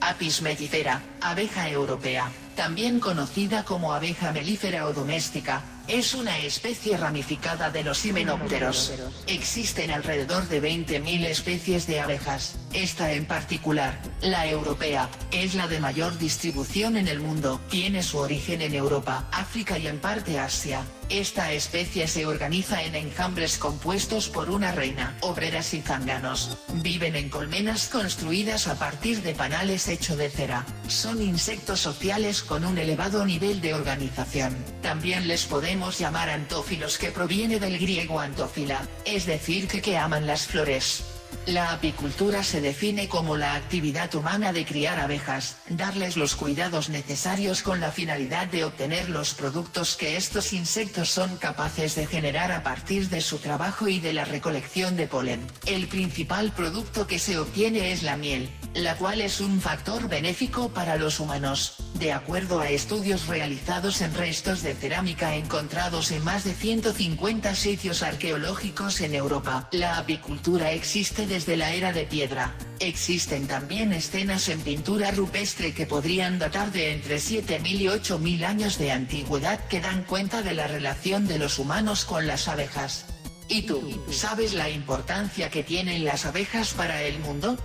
Apis 0.00 0.42
mellifera, 0.42 1.02
abeja 1.20 1.68
europea, 1.68 2.32
también 2.56 2.98
conocida 2.98 3.64
como 3.64 3.92
abeja 3.92 4.32
melífera 4.32 4.86
o 4.86 4.92
doméstica, 4.92 5.62
es 5.90 6.14
una 6.14 6.38
especie 6.38 6.96
ramificada 6.96 7.70
de 7.70 7.82
los 7.82 8.04
himenópteros. 8.06 8.92
Existen 9.26 9.90
alrededor 9.90 10.46
de 10.48 10.62
20.000 10.62 11.26
especies 11.26 11.86
de 11.88 12.00
abejas. 12.00 12.59
Esta 12.72 13.12
en 13.12 13.26
particular, 13.26 14.00
la 14.20 14.46
europea, 14.46 15.08
es 15.32 15.54
la 15.54 15.66
de 15.66 15.80
mayor 15.80 16.16
distribución 16.18 16.96
en 16.96 17.08
el 17.08 17.18
mundo. 17.18 17.60
Tiene 17.68 18.02
su 18.04 18.18
origen 18.18 18.62
en 18.62 18.74
Europa, 18.74 19.28
África 19.32 19.76
y 19.76 19.88
en 19.88 19.98
parte 19.98 20.38
Asia. 20.38 20.84
Esta 21.08 21.52
especie 21.52 22.06
se 22.06 22.26
organiza 22.26 22.84
en 22.84 22.94
enjambres 22.94 23.58
compuestos 23.58 24.28
por 24.28 24.50
una 24.50 24.70
reina, 24.70 25.16
obreras 25.20 25.74
y 25.74 25.80
zánganos. 25.80 26.58
Viven 26.74 27.16
en 27.16 27.28
colmenas 27.28 27.88
construidas 27.88 28.68
a 28.68 28.78
partir 28.78 29.20
de 29.22 29.34
panales 29.34 29.88
hecho 29.88 30.16
de 30.16 30.30
cera. 30.30 30.64
Son 30.86 31.20
insectos 31.20 31.80
sociales 31.80 32.42
con 32.42 32.64
un 32.64 32.78
elevado 32.78 33.26
nivel 33.26 33.60
de 33.60 33.74
organización. 33.74 34.56
También 34.80 35.26
les 35.26 35.44
podemos 35.46 35.98
llamar 35.98 36.30
antófilos 36.30 36.98
que 36.98 37.10
proviene 37.10 37.58
del 37.58 37.80
griego 37.80 38.20
antófila, 38.20 38.86
es 39.04 39.26
decir 39.26 39.66
que 39.66 39.80
que 39.82 39.98
aman 39.98 40.28
las 40.28 40.46
flores. 40.46 41.09
La 41.46 41.72
apicultura 41.72 42.44
se 42.44 42.60
define 42.60 43.08
como 43.08 43.36
la 43.36 43.54
actividad 43.54 44.14
humana 44.14 44.52
de 44.52 44.64
criar 44.64 45.00
abejas, 45.00 45.56
darles 45.68 46.16
los 46.16 46.36
cuidados 46.36 46.90
necesarios 46.90 47.62
con 47.62 47.80
la 47.80 47.90
finalidad 47.90 48.46
de 48.46 48.64
obtener 48.64 49.08
los 49.08 49.34
productos 49.34 49.96
que 49.96 50.16
estos 50.16 50.52
insectos 50.52 51.10
son 51.10 51.36
capaces 51.38 51.94
de 51.94 52.06
generar 52.06 52.52
a 52.52 52.62
partir 52.62 53.08
de 53.08 53.20
su 53.20 53.38
trabajo 53.38 53.88
y 53.88 54.00
de 54.00 54.12
la 54.12 54.24
recolección 54.24 54.96
de 54.96 55.06
polen. 55.06 55.40
El 55.66 55.88
principal 55.88 56.52
producto 56.52 57.06
que 57.06 57.18
se 57.18 57.38
obtiene 57.38 57.92
es 57.92 58.02
la 58.02 58.16
miel, 58.16 58.50
la 58.74 58.96
cual 58.96 59.20
es 59.20 59.40
un 59.40 59.60
factor 59.60 60.08
benéfico 60.08 60.68
para 60.68 60.96
los 60.96 61.20
humanos. 61.20 61.76
De 61.94 62.12
acuerdo 62.12 62.60
a 62.60 62.68
estudios 62.68 63.26
realizados 63.26 64.00
en 64.00 64.14
restos 64.14 64.62
de 64.62 64.74
cerámica 64.74 65.34
encontrados 65.34 66.12
en 66.12 66.22
más 66.22 66.44
de 66.44 66.54
150 66.54 67.54
sitios 67.54 68.02
arqueológicos 68.02 69.00
en 69.00 69.14
Europa, 69.14 69.68
la 69.72 69.98
apicultura 69.98 70.72
existe 70.72 71.19
desde 71.26 71.56
la 71.56 71.72
era 71.72 71.92
de 71.92 72.04
piedra. 72.04 72.54
Existen 72.78 73.46
también 73.46 73.92
escenas 73.92 74.48
en 74.48 74.60
pintura 74.60 75.10
rupestre 75.10 75.74
que 75.74 75.86
podrían 75.86 76.38
datar 76.38 76.72
de 76.72 76.92
entre 76.92 77.16
7.000 77.16 77.66
y 77.66 77.86
8.000 77.86 78.44
años 78.44 78.78
de 78.78 78.92
antigüedad 78.92 79.66
que 79.68 79.80
dan 79.80 80.04
cuenta 80.04 80.42
de 80.42 80.54
la 80.54 80.66
relación 80.66 81.26
de 81.26 81.38
los 81.38 81.58
humanos 81.58 82.04
con 82.04 82.26
las 82.26 82.48
abejas. 82.48 83.06
¿Y 83.48 83.62
tú, 83.62 83.82
sabes 84.10 84.54
la 84.54 84.70
importancia 84.70 85.50
que 85.50 85.64
tienen 85.64 86.04
las 86.04 86.24
abejas 86.24 86.72
para 86.72 87.02
el 87.02 87.18
mundo? 87.18 87.56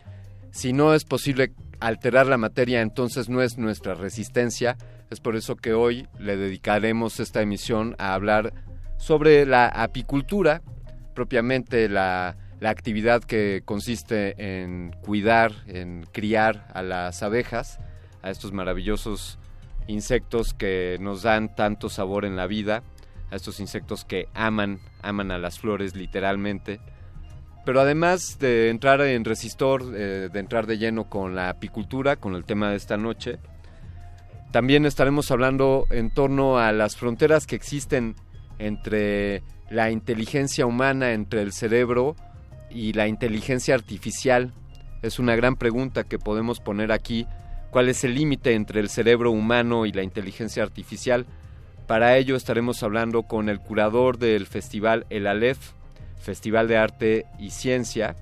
si 0.51 0.73
no 0.73 0.93
es 0.93 1.05
posible 1.05 1.52
alterar 1.78 2.27
la 2.27 2.36
materia, 2.36 2.81
entonces 2.81 3.28
no 3.28 3.40
es 3.40 3.56
nuestra 3.56 3.94
resistencia. 3.94 4.77
Es 5.09 5.20
por 5.20 5.36
eso 5.36 5.55
que 5.55 5.73
hoy 5.73 6.09
le 6.19 6.36
dedicaremos 6.36 7.20
esta 7.20 7.40
emisión 7.40 7.94
a 7.98 8.12
hablar 8.15 8.52
sobre 8.97 9.47
la 9.47 9.69
apicultura, 9.69 10.60
propiamente 11.15 11.89
la, 11.89 12.36
la 12.59 12.70
actividad 12.70 13.23
que 13.23 13.62
consiste 13.65 14.62
en 14.62 14.97
cuidar, 15.05 15.52
en 15.69 16.09
criar 16.10 16.66
a 16.74 16.82
las 16.82 17.23
abejas, 17.23 17.78
a 18.20 18.31
estos 18.31 18.51
maravillosos 18.51 19.39
insectos 19.86 20.55
que 20.55 20.98
nos 21.01 21.23
dan 21.23 21.55
tanto 21.55 21.89
sabor 21.89 22.24
en 22.24 22.35
la 22.35 22.48
vida, 22.48 22.82
a 23.30 23.36
estos 23.36 23.60
insectos 23.60 24.05
que 24.05 24.28
aman, 24.34 24.80
aman 25.02 25.30
a 25.30 25.38
las 25.38 25.59
flores 25.59 25.94
literalmente. 25.94 26.80
Pero 27.64 27.80
además 27.80 28.38
de 28.38 28.70
entrar 28.70 29.00
en 29.02 29.24
resistor, 29.24 29.82
eh, 29.94 30.30
de 30.32 30.40
entrar 30.40 30.66
de 30.66 30.78
lleno 30.78 31.10
con 31.10 31.34
la 31.34 31.50
apicultura, 31.50 32.16
con 32.16 32.34
el 32.34 32.44
tema 32.44 32.70
de 32.70 32.76
esta 32.76 32.96
noche, 32.96 33.38
también 34.52 34.86
estaremos 34.86 35.30
hablando 35.30 35.84
en 35.90 36.10
torno 36.10 36.59
a 36.59 36.72
las 36.72 36.96
fronteras 36.96 37.46
que 37.46 37.56
existen 37.56 38.16
entre 38.59 39.42
la 39.70 39.90
inteligencia 39.90 40.64
humana, 40.64 41.12
entre 41.12 41.42
el 41.42 41.52
cerebro 41.52 42.16
y 42.70 42.94
la 42.94 43.06
inteligencia 43.09 43.74
artificial. 43.74 44.55
Es 45.02 45.18
una 45.18 45.36
gran 45.36 45.56
pregunta 45.56 46.05
que 46.05 46.18
podemos 46.18 46.60
poner 46.60 46.92
aquí. 46.92 47.26
¿Cuál 47.70 47.90
es 47.90 48.02
el 48.05 48.14
límite 48.14 48.55
entre 48.55 48.80
el 48.80 48.88
cerebro 48.88 49.30
humano 49.30 49.84
y 49.84 49.92
la 49.92 50.02
inteligencia 50.02 50.62
artificial? 50.62 51.26
Para 51.89 52.19
ello 52.19 52.36
estaremos 52.36 52.82
hablando 52.82 53.23
con 53.23 53.48
el 53.48 53.60
curador 53.60 54.19
del 54.19 54.47
festival 54.47 55.06
El 55.09 55.27
Aleph, 55.27 55.73
Festival 56.20 56.69
de 56.69 56.77
Arte 56.77 57.24
y 57.39 57.48
Ciencia, 57.48 58.15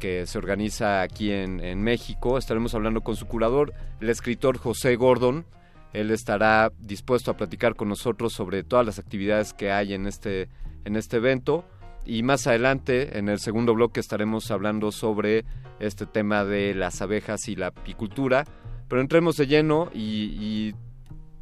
que 0.00 0.26
se 0.26 0.38
organiza 0.38 1.02
aquí 1.02 1.30
en, 1.30 1.82
México. 1.82 2.38
Estaremos 2.38 2.74
hablando 2.74 3.02
con 3.02 3.14
su 3.14 3.26
curador, 3.26 3.74
el 4.00 4.08
escritor 4.08 4.56
José 4.56 4.96
Gordon. 4.96 5.44
Él 5.92 6.10
estará 6.10 6.72
dispuesto 6.78 7.30
a 7.30 7.36
platicar 7.36 7.74
con 7.74 7.90
nosotros 7.90 8.32
sobre 8.32 8.64
todas 8.64 8.86
las 8.86 8.98
actividades 8.98 9.52
que 9.52 9.70
hay 9.70 9.92
en 9.92 10.06
este, 10.06 10.48
en 10.86 10.96
este 10.96 11.18
evento. 11.18 11.66
Y 12.06 12.22
más 12.22 12.46
adelante, 12.46 13.18
en 13.18 13.28
el 13.28 13.40
segundo 13.40 13.74
bloque, 13.74 14.00
estaremos 14.00 14.50
hablando 14.50 14.90
sobre 14.90 15.44
este 15.80 16.06
tema 16.06 16.46
de 16.46 16.74
las 16.74 17.02
abejas 17.02 17.46
y 17.48 17.56
la 17.56 17.66
apicultura. 17.66 18.46
Pero 18.88 19.02
entremos 19.02 19.36
de 19.36 19.48
lleno 19.48 19.90
y 19.92 20.72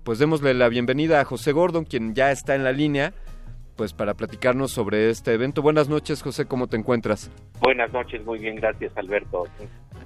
pues 0.05 0.19
démosle 0.19 0.55
la 0.55 0.69
bienvenida 0.69 1.21
a 1.21 1.25
José 1.25 1.53
Gordon, 1.53 1.85
quien 1.85 2.15
ya 2.15 2.31
está 2.31 2.55
en 2.55 2.63
la 2.63 2.73
línea 2.73 3.13
pues 3.77 3.93
para 3.93 4.15
platicarnos 4.15 4.71
sobre 4.71 5.11
este 5.11 5.33
evento. 5.33 5.63
Buenas 5.63 5.89
noches, 5.89 6.23
José, 6.23 6.47
¿cómo 6.47 6.69
te 6.69 6.77
encuentras? 6.77 7.31
Buenas 7.61 7.93
noches, 7.93 8.25
muy 8.25 8.39
bien, 8.39 8.57
gracias, 8.57 8.97
Alberto. 8.97 9.49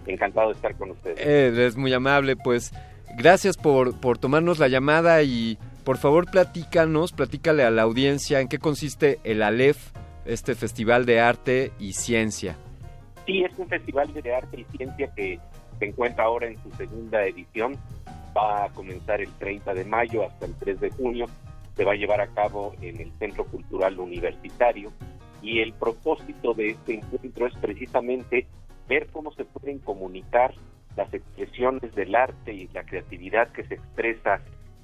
Encantado 0.06 0.48
de 0.48 0.54
estar 0.54 0.74
con 0.76 0.92
ustedes. 0.92 1.18
Eh, 1.18 1.48
eres 1.48 1.76
muy 1.76 1.92
amable, 1.92 2.36
pues 2.36 2.72
gracias 3.18 3.56
por, 3.56 4.00
por 4.00 4.16
tomarnos 4.16 4.58
la 4.58 4.68
llamada 4.68 5.22
y 5.22 5.58
por 5.84 5.98
favor 5.98 6.30
platícanos, 6.30 7.12
platícale 7.12 7.62
a 7.62 7.70
la 7.70 7.82
audiencia 7.82 8.40
en 8.40 8.48
qué 8.48 8.58
consiste 8.58 9.18
el 9.24 9.42
ALEF, 9.42 9.90
este 10.24 10.54
Festival 10.54 11.04
de 11.04 11.20
Arte 11.20 11.72
y 11.78 11.92
Ciencia. 11.92 12.56
Sí, 13.26 13.42
es 13.42 13.52
un 13.58 13.68
festival 13.68 14.12
de 14.14 14.34
arte 14.34 14.60
y 14.60 14.76
ciencia 14.76 15.12
que 15.14 15.38
se 15.78 15.84
encuentra 15.84 16.24
ahora 16.24 16.46
en 16.46 16.56
su 16.62 16.70
segunda 16.72 17.26
edición. 17.26 17.76
Va 18.36 18.64
a 18.64 18.68
comenzar 18.70 19.20
el 19.20 19.32
30 19.32 19.74
de 19.74 19.84
mayo 19.84 20.24
hasta 20.24 20.46
el 20.46 20.54
3 20.54 20.80
de 20.80 20.90
junio 20.90 21.26
se 21.78 21.84
va 21.84 21.92
a 21.92 21.96
llevar 21.96 22.20
a 22.20 22.26
cabo 22.26 22.74
en 22.82 23.00
el 23.00 23.12
Centro 23.20 23.44
Cultural 23.44 24.00
Universitario 24.00 24.92
y 25.40 25.60
el 25.60 25.72
propósito 25.72 26.52
de 26.52 26.70
este 26.70 26.94
encuentro 26.94 27.46
es 27.46 27.54
precisamente 27.54 28.48
ver 28.88 29.06
cómo 29.12 29.30
se 29.32 29.44
pueden 29.44 29.78
comunicar 29.78 30.52
las 30.96 31.14
expresiones 31.14 31.94
del 31.94 32.16
arte 32.16 32.52
y 32.52 32.66
la 32.68 32.82
creatividad 32.82 33.52
que 33.52 33.62
se 33.62 33.74
expresa 33.74 34.40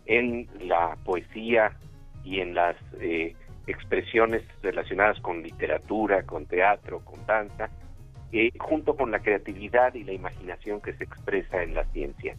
en 0.07 0.49
la 0.61 0.97
poesía 1.05 1.77
y 2.23 2.39
en 2.39 2.55
las 2.55 2.77
eh, 3.01 3.35
expresiones 3.66 4.43
relacionadas 4.62 5.19
con 5.21 5.43
literatura, 5.43 6.23
con 6.23 6.47
teatro, 6.47 7.01
con 7.05 7.27
danza, 7.27 7.71
eh, 8.31 8.53
junto 8.59 8.95
con 8.95 9.11
la 9.11 9.19
creatividad 9.19 9.95
y 9.95 10.05
la 10.05 10.12
imaginación 10.12 10.81
que 10.81 10.93
se 10.93 11.03
expresa 11.03 11.61
en 11.61 11.75
la 11.75 11.85
ciencia. 11.87 12.37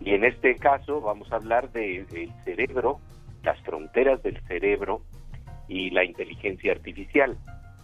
Y 0.00 0.14
en 0.14 0.24
este 0.24 0.56
caso 0.56 1.00
vamos 1.00 1.30
a 1.32 1.36
hablar 1.36 1.70
del 1.72 2.06
de, 2.08 2.30
cerebro, 2.44 3.00
las 3.42 3.60
fronteras 3.60 4.22
del 4.22 4.40
cerebro 4.46 5.02
y 5.68 5.90
la 5.90 6.04
inteligencia 6.04 6.72
artificial. 6.72 7.36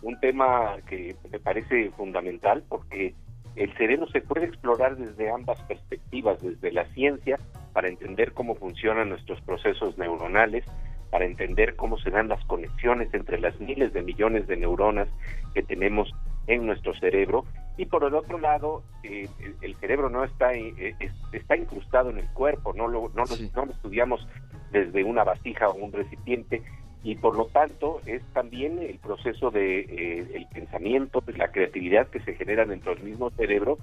Un 0.03 0.19
tema 0.21 0.77
que 0.89 1.15
me 1.31 1.39
parece 1.39 1.91
fundamental 1.91 2.65
porque 2.69 3.15
el 3.55 3.73
cerebro 3.77 4.07
se 4.09 4.21
puede 4.21 4.47
explorar 4.47 4.97
desde 4.97 5.31
ambas 5.31 5.61
perspectivas, 5.63 6.41
desde 6.43 6.73
la 6.73 6.85
ciencia, 6.93 7.39
para 7.73 7.89
entender 7.89 8.33
cómo 8.33 8.55
funcionan 8.55 9.09
nuestros 9.09 9.41
procesos 9.43 9.97
neuronales, 9.99 10.65
para 11.11 11.25
entender 11.25 11.77
cómo 11.77 11.99
se 11.99 12.11
dan 12.11 12.29
las 12.29 12.45
conexiones 12.47 13.13
entre 13.15 13.39
las 13.39 13.59
miles 13.61 13.93
de 13.93 14.03
millones 14.03 14.47
de 14.47 14.57
neuronas 14.57 15.09
que 15.55 15.63
tenemos 15.63 16.13
en 16.47 16.67
nuestro 16.67 16.95
cerebro. 16.95 17.45
Y 17.77 17.87
por 17.87 18.05
el 18.05 18.15
otro 18.15 18.39
lado 18.39 18.83
eh, 19.03 19.29
el, 19.61 19.75
cerebro 19.77 20.09
no 20.09 20.25
está 20.25 20.55
eh, 20.55 20.97
está 21.33 21.57
incrustado 21.57 22.09
en 22.11 22.19
el 22.19 22.29
cuerpo 22.29 22.73
no 22.73 22.89
lo 22.89 23.11
no, 23.15 23.25
no 23.55 23.65
lo 23.67 23.73
estudiamos 23.73 24.27
desde 24.71 25.05
una 25.05 25.25
vasija 25.25 25.69
o 25.69 25.75
un 25.75 25.93
recipiente. 25.93 26.63
Y 27.03 27.15
por 27.15 27.37
lo 27.37 27.47
tanto 27.47 28.01
es 28.07 28.23
también 28.33 28.81
el 28.81 28.99
proceso 28.99 29.51
de 29.51 29.81
eh, 29.81 30.27
el 30.35 30.47
pensamiento, 30.49 31.21
de 31.21 31.35
la 31.35 31.53
creatividad 31.53 32.09
que 32.09 32.21
se 32.21 32.35
genera 32.35 32.65
dentro 32.65 32.95
del 32.95 33.05
mismo 33.05 33.31
cerebro 33.31 33.79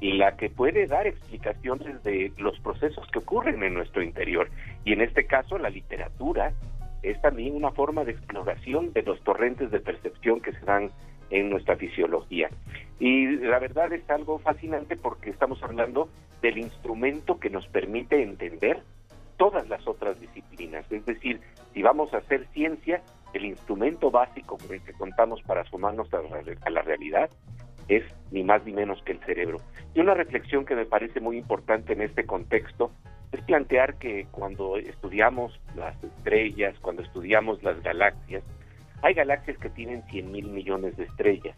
y 0.00 0.12
la 0.12 0.36
que 0.36 0.50
puede 0.50 0.86
dar 0.86 1.06
explicaciones 1.06 2.02
de 2.04 2.32
los 2.38 2.58
procesos 2.60 3.06
que 3.10 3.18
ocurren 3.18 3.62
en 3.62 3.74
nuestro 3.74 4.02
interior. 4.02 4.50
Y 4.84 4.92
en 4.92 5.00
este 5.00 5.26
caso 5.26 5.58
la 5.58 5.68
literatura 5.68 6.52
es 7.02 7.20
también 7.20 7.54
una 7.54 7.70
forma 7.72 8.04
de 8.04 8.12
exploración 8.12 8.92
de 8.92 9.02
los 9.02 9.20
torrentes 9.22 9.70
de 9.70 9.80
percepción 9.80 10.40
que 10.40 10.52
se 10.52 10.64
dan 10.64 10.90
en 11.30 11.50
nuestra 11.50 11.76
fisiología. 11.76 12.50
Y 12.98 13.26
la 13.38 13.58
verdad 13.58 13.92
es 13.92 14.08
algo 14.10 14.38
fascinante 14.38 14.96
porque 14.96 15.30
estamos 15.30 15.62
hablando 15.62 16.08
del 16.42 16.58
instrumento 16.58 17.38
que 17.38 17.50
nos 17.50 17.66
permite 17.68 18.22
entender 18.22 18.82
todas 19.36 19.66
las 19.68 19.86
otras 19.88 20.20
disciplinas. 20.20 20.84
Es 20.92 21.04
decir, 21.06 21.40
si 21.72 21.82
vamos 21.82 22.12
a 22.12 22.18
hacer 22.18 22.46
ciencia, 22.52 23.02
el 23.32 23.46
instrumento 23.46 24.10
básico 24.10 24.58
con 24.58 24.74
el 24.74 24.82
que 24.82 24.92
contamos 24.92 25.40
para 25.42 25.64
sumarnos 25.64 26.08
a 26.12 26.70
la, 26.70 26.82
realidad 26.82 27.30
es 27.88 28.04
ni 28.30 28.44
más 28.44 28.64
ni 28.66 28.72
menos 28.72 29.02
que 29.02 29.12
el 29.12 29.20
cerebro. 29.20 29.56
Y 29.94 30.00
una 30.00 30.14
reflexión 30.14 30.66
que 30.66 30.74
me 30.74 30.84
parece 30.84 31.20
muy 31.20 31.38
importante 31.38 31.94
en 31.94 32.02
este 32.02 32.26
contexto 32.26 32.90
es 33.32 33.40
plantear 33.42 33.94
que 33.94 34.26
cuando 34.30 34.76
estudiamos 34.76 35.58
las 35.74 36.02
estrellas, 36.04 36.78
cuando 36.80 37.02
estudiamos 37.02 37.62
las 37.62 37.82
galaxias, 37.82 38.44
hay 39.02 39.14
galaxias 39.14 39.56
que 39.58 39.70
tienen 39.70 40.02
100 40.10 40.30
mil 40.30 40.50
millones 40.50 40.96
de 40.96 41.04
estrellas. 41.04 41.56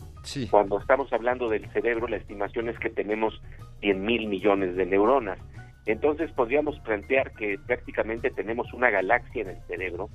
Cuando 0.50 0.78
estamos 0.78 1.12
hablando 1.12 1.48
del 1.48 1.68
cerebro, 1.72 2.06
la 2.06 2.16
estimación 2.16 2.68
es 2.68 2.78
que 2.78 2.90
tenemos 2.90 3.40
100 3.80 4.04
mil 4.04 4.28
millones 4.28 4.76
de 4.76 4.86
neuronas. 4.86 5.38
Entonces 5.86 6.30
podríamos 6.32 6.78
plantear 6.80 7.32
que 7.32 7.58
prácticamente 7.66 8.30
tenemos 8.30 8.72
una 8.72 8.90
galaxia 8.90 9.42
en 9.42 9.48
el 9.50 9.62
cerebro 9.66 10.08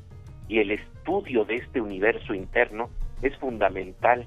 y 0.48 0.60
el 0.60 0.72
estudio 0.72 1.44
de 1.44 1.56
este 1.56 1.82
universo 1.82 2.34
interno 2.34 2.90
es 3.22 3.36
fundamental 3.38 4.26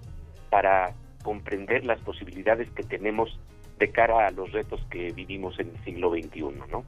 para 0.51 0.93
comprender 1.22 1.86
las 1.86 2.01
posibilidades 2.01 2.70
que 2.70 2.82
tenemos 2.82 3.39
de 3.78 3.90
cara 3.90 4.27
a 4.27 4.31
los 4.31 4.52
retos 4.52 4.85
que 4.90 5.12
vivimos 5.12 5.59
en 5.59 5.70
el 5.70 5.85
siglo 5.85 6.10
XXI, 6.10 6.43
¿no? 6.70 6.85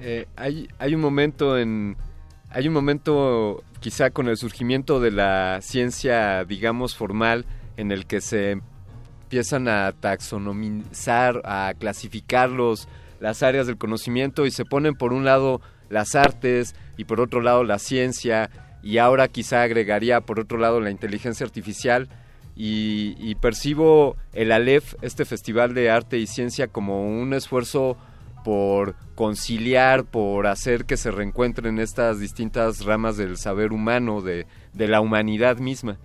Eh, 0.00 0.26
hay, 0.36 0.68
hay 0.78 0.94
un 0.94 1.00
momento 1.00 1.58
en 1.58 1.96
hay 2.50 2.68
un 2.68 2.74
momento 2.74 3.62
quizá 3.80 4.10
con 4.10 4.28
el 4.28 4.36
surgimiento 4.36 5.00
de 5.00 5.10
la 5.10 5.60
ciencia 5.62 6.44
digamos 6.44 6.96
formal 6.96 7.44
en 7.76 7.92
el 7.92 8.06
que 8.06 8.20
se 8.20 8.60
empiezan 9.22 9.68
a 9.68 9.92
taxonomizar 9.92 11.42
a 11.44 11.74
clasificar 11.78 12.50
los 12.50 12.88
las 13.20 13.42
áreas 13.42 13.66
del 13.66 13.78
conocimiento 13.78 14.46
y 14.46 14.50
se 14.50 14.64
ponen 14.64 14.94
por 14.94 15.12
un 15.12 15.24
lado 15.24 15.60
las 15.90 16.14
artes 16.14 16.74
y 16.96 17.04
por 17.04 17.20
otro 17.20 17.40
lado 17.40 17.64
la 17.64 17.78
ciencia 17.78 18.50
y 18.82 18.98
ahora 18.98 19.28
quizá 19.28 19.62
agregaría 19.62 20.20
por 20.20 20.40
otro 20.40 20.58
lado 20.58 20.80
la 20.80 20.90
inteligencia 20.90 21.44
artificial. 21.44 22.08
Y, 22.60 23.36
percibo 23.36 24.16
el 24.32 24.50
ALEF, 24.50 24.94
este 25.00 25.24
Festival 25.24 25.74
de 25.74 25.90
Arte 25.90 26.18
y 26.18 26.26
Ciencia, 26.26 26.66
como 26.66 27.06
un 27.06 27.32
esfuerzo 27.32 27.96
por 28.44 28.94
conciliar, 29.14 30.04
por 30.04 30.46
hacer 30.46 30.84
que 30.84 30.96
se 30.96 31.10
reencuentren 31.10 31.78
estas 31.78 32.20
distintas 32.20 32.84
ramas 32.84 33.16
del 33.16 33.36
saber 33.36 33.72
humano, 33.72 34.20
de, 34.20 34.46
la 34.74 35.00
humanidad 35.00 35.58
misma. 35.58 35.98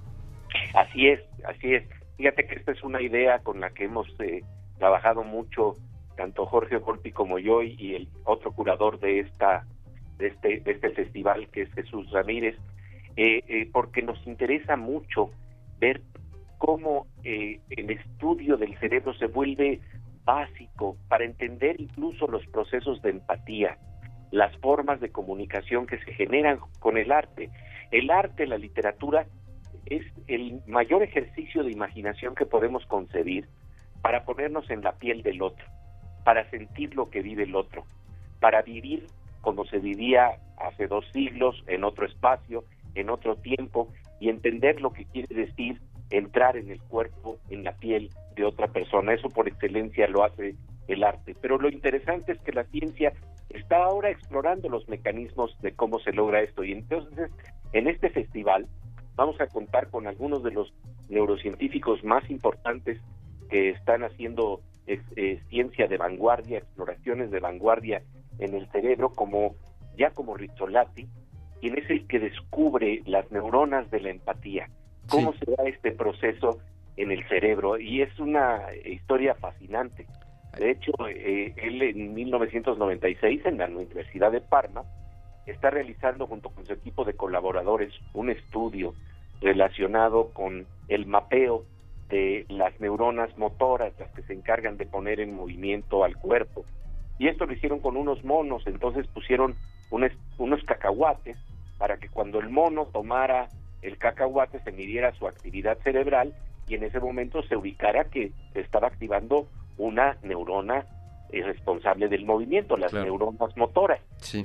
Así 0.74 1.08
es, 1.08 1.20
así 1.46 1.74
es. 1.74 1.84
Fíjate 2.18 2.46
que 2.46 2.56
esta 2.56 2.72
es 2.72 2.84
una 2.84 3.02
idea 3.02 3.40
con 3.40 3.60
la 3.60 3.70
que 3.72 3.86
hemos 3.86 4.08
eh, 4.20 4.44
trabajado 4.78 5.24
mucho 5.24 5.76
tanto 6.16 6.46
Jorge 6.46 6.78
Volpi 6.78 7.12
como 7.12 7.40
yo 7.40 7.64
y 7.64 7.96
el 7.96 8.08
otro 8.24 8.52
curador 8.52 9.00
de 9.00 9.20
esta 9.20 9.66
de 10.18 10.28
este 10.28 10.60
de 10.60 10.72
este 10.72 10.92
festival 10.92 11.48
que 11.50 11.64
es 11.64 11.74
Jesús 11.74 12.12
Ramírez 12.12 12.56
eh, 13.16 13.44
eh, 13.48 13.70
porque 13.72 14.02
nos 14.02 14.26
interesa 14.26 14.76
mucho 14.76 15.32
ver 15.80 16.02
cómo 16.58 17.06
eh, 17.24 17.60
el 17.70 17.92
estudio 17.92 18.58
del 18.58 18.78
cerebro 18.80 19.14
se 19.14 19.28
vuelve 19.28 19.82
básico 20.26 20.98
para 21.08 21.26
entender 21.26 21.80
incluso 21.80 22.28
los 22.28 22.46
procesos 22.48 23.02
de 23.02 23.12
empatía 23.12 23.78
las 24.34 24.56
formas 24.58 25.00
de 25.00 25.12
comunicación 25.12 25.86
que 25.86 26.00
se 26.00 26.12
generan 26.12 26.58
con 26.80 26.98
el 26.98 27.12
arte. 27.12 27.52
El 27.92 28.10
arte, 28.10 28.48
la 28.48 28.58
literatura, 28.58 29.28
es 29.86 30.04
el 30.28 30.60
mayor 30.66 31.04
ejercicio 31.04 31.64
de 31.64 31.72
imaginación 31.72 32.34
que 32.34 32.48
podemos 32.48 32.84
concebir 32.88 33.48
para 34.02 34.26
ponernos 34.26 34.68
en 34.72 34.82
la 34.82 34.94
piel 34.94 35.22
del 35.22 35.44
otro, 35.44 35.64
para 36.24 36.50
sentir 36.50 36.96
lo 36.96 37.12
que 37.12 37.22
vive 37.22 37.44
el 37.44 37.56
otro, 37.56 37.84
para 38.40 38.64
vivir 38.64 39.06
como 39.42 39.66
se 39.66 39.78
vivía 39.78 40.40
hace 40.58 40.88
dos 40.88 41.06
siglos, 41.14 41.64
en 41.68 41.84
otro 41.84 42.08
espacio, 42.08 42.64
en 42.96 43.12
otro 43.12 43.36
tiempo, 43.36 43.90
y 44.20 44.30
entender 44.30 44.82
lo 44.82 44.94
que 44.94 45.06
quiere 45.06 45.36
decir 45.36 45.80
entrar 46.10 46.58
en 46.58 46.70
el 46.70 46.82
cuerpo, 46.82 47.38
en 47.50 47.64
la 47.64 47.74
piel 47.74 48.10
de 48.36 48.46
otra 48.46 48.68
persona. 48.68 49.14
Eso 49.14 49.30
por 49.30 49.48
excelencia 49.48 50.08
lo 50.08 50.24
hace 50.24 50.56
el 50.88 51.04
arte. 51.04 51.36
Pero 51.40 51.58
lo 51.58 51.70
interesante 51.70 52.34
es 52.34 52.40
que 52.42 52.52
la 52.52 52.64
ciencia 52.66 53.14
está 53.50 53.84
ahora 53.84 54.10
explorando 54.10 54.70
los 54.70 54.88
mecanismos 54.90 55.56
de 55.62 55.74
cómo 55.74 56.00
se 56.00 56.14
logra 56.14 56.42
esto. 56.42 56.64
Y 56.64 56.72
entonces, 56.72 57.32
en 57.72 57.88
este 57.88 58.10
festival, 58.10 58.68
vamos 59.16 59.40
a 59.40 59.48
contar 59.48 59.90
con 59.90 60.08
algunos 60.08 60.44
de 60.44 60.52
los 60.52 60.74
neurocientíficos 61.10 62.04
más 62.04 62.30
importantes 62.30 63.00
que 63.50 63.70
están 63.70 64.04
haciendo 64.04 64.62
eh, 64.88 65.40
ciencia 65.50 65.88
de 65.88 65.98
vanguardia, 65.98 66.58
exploraciones 66.58 67.32
de 67.32 67.40
vanguardia 67.40 68.02
en 68.40 68.56
el 68.56 68.68
cerebro, 68.72 69.12
como 69.12 69.56
Giacomo 69.96 70.36
Rizzolatti, 70.36 71.08
quien 71.62 71.78
es 71.78 71.90
el 71.90 72.08
que 72.08 72.20
descubre 72.20 73.02
las 73.06 73.32
neuronas 73.32 73.90
de 73.92 74.02
la 74.02 74.10
empatía, 74.10 74.70
cómo 75.10 75.34
se 75.34 75.52
da 75.52 75.64
este 75.66 75.92
proceso 75.92 76.60
en 76.98 77.12
el 77.12 77.28
cerebro, 77.28 77.80
y 77.80 78.02
es 78.02 78.20
una 78.20 78.62
historia 78.86 79.36
fascinante. 79.36 80.06
De 80.58 80.72
hecho, 80.72 80.92
eh, 81.08 81.54
él 81.58 81.82
en 81.82 82.14
1996 82.14 83.42
en 83.46 83.58
la 83.58 83.66
Universidad 83.66 84.32
de 84.32 84.42
Parma 84.42 84.84
está 85.48 85.72
realizando 85.72 86.28
junto 86.28 86.50
con 86.50 86.66
su 86.66 86.74
equipo 86.74 87.04
de 87.04 87.16
colaboradores 87.16 87.94
un 88.14 88.30
estudio 88.30 88.94
relacionado 89.42 90.30
con 90.30 90.66
el 90.88 91.06
mapeo 91.06 91.66
de 92.10 92.46
las 92.50 92.80
neuronas 92.80 93.36
motoras, 93.38 93.94
las 94.00 94.12
que 94.12 94.22
se 94.24 94.34
encargan 94.34 94.78
de 94.78 94.86
poner 94.86 95.20
en 95.20 95.34
movimiento 95.34 96.04
al 96.04 96.16
cuerpo. 96.16 96.64
Y 97.18 97.28
esto 97.28 97.46
lo 97.46 97.54
hicieron 97.54 97.80
con 97.80 97.98
unos 97.98 98.24
monos, 98.24 98.66
entonces 98.68 99.08
pusieron 99.08 99.56
unos 99.90 100.64
cacahuates 100.64 101.38
para 101.78 101.98
que 101.98 102.10
cuando 102.10 102.40
el 102.40 102.50
mono 102.50 102.86
tomara 102.86 103.50
el 103.84 103.98
cacahuate 103.98 104.60
se 104.60 104.72
midiera 104.72 105.14
su 105.14 105.28
actividad 105.28 105.78
cerebral 105.80 106.34
y 106.68 106.76
en 106.76 106.84
ese 106.84 107.00
momento 107.00 107.44
se 107.44 107.56
ubicara 107.56 108.06
que 108.06 108.32
estaba 108.54 108.88
activando 108.88 109.48
una 109.78 110.18
neurona 110.24 110.86
eh, 111.32 111.42
responsable 111.44 112.08
del 112.10 112.26
movimiento, 112.26 112.78
las 112.78 112.94
neuronas 112.94 113.58
motoras. 113.58 114.00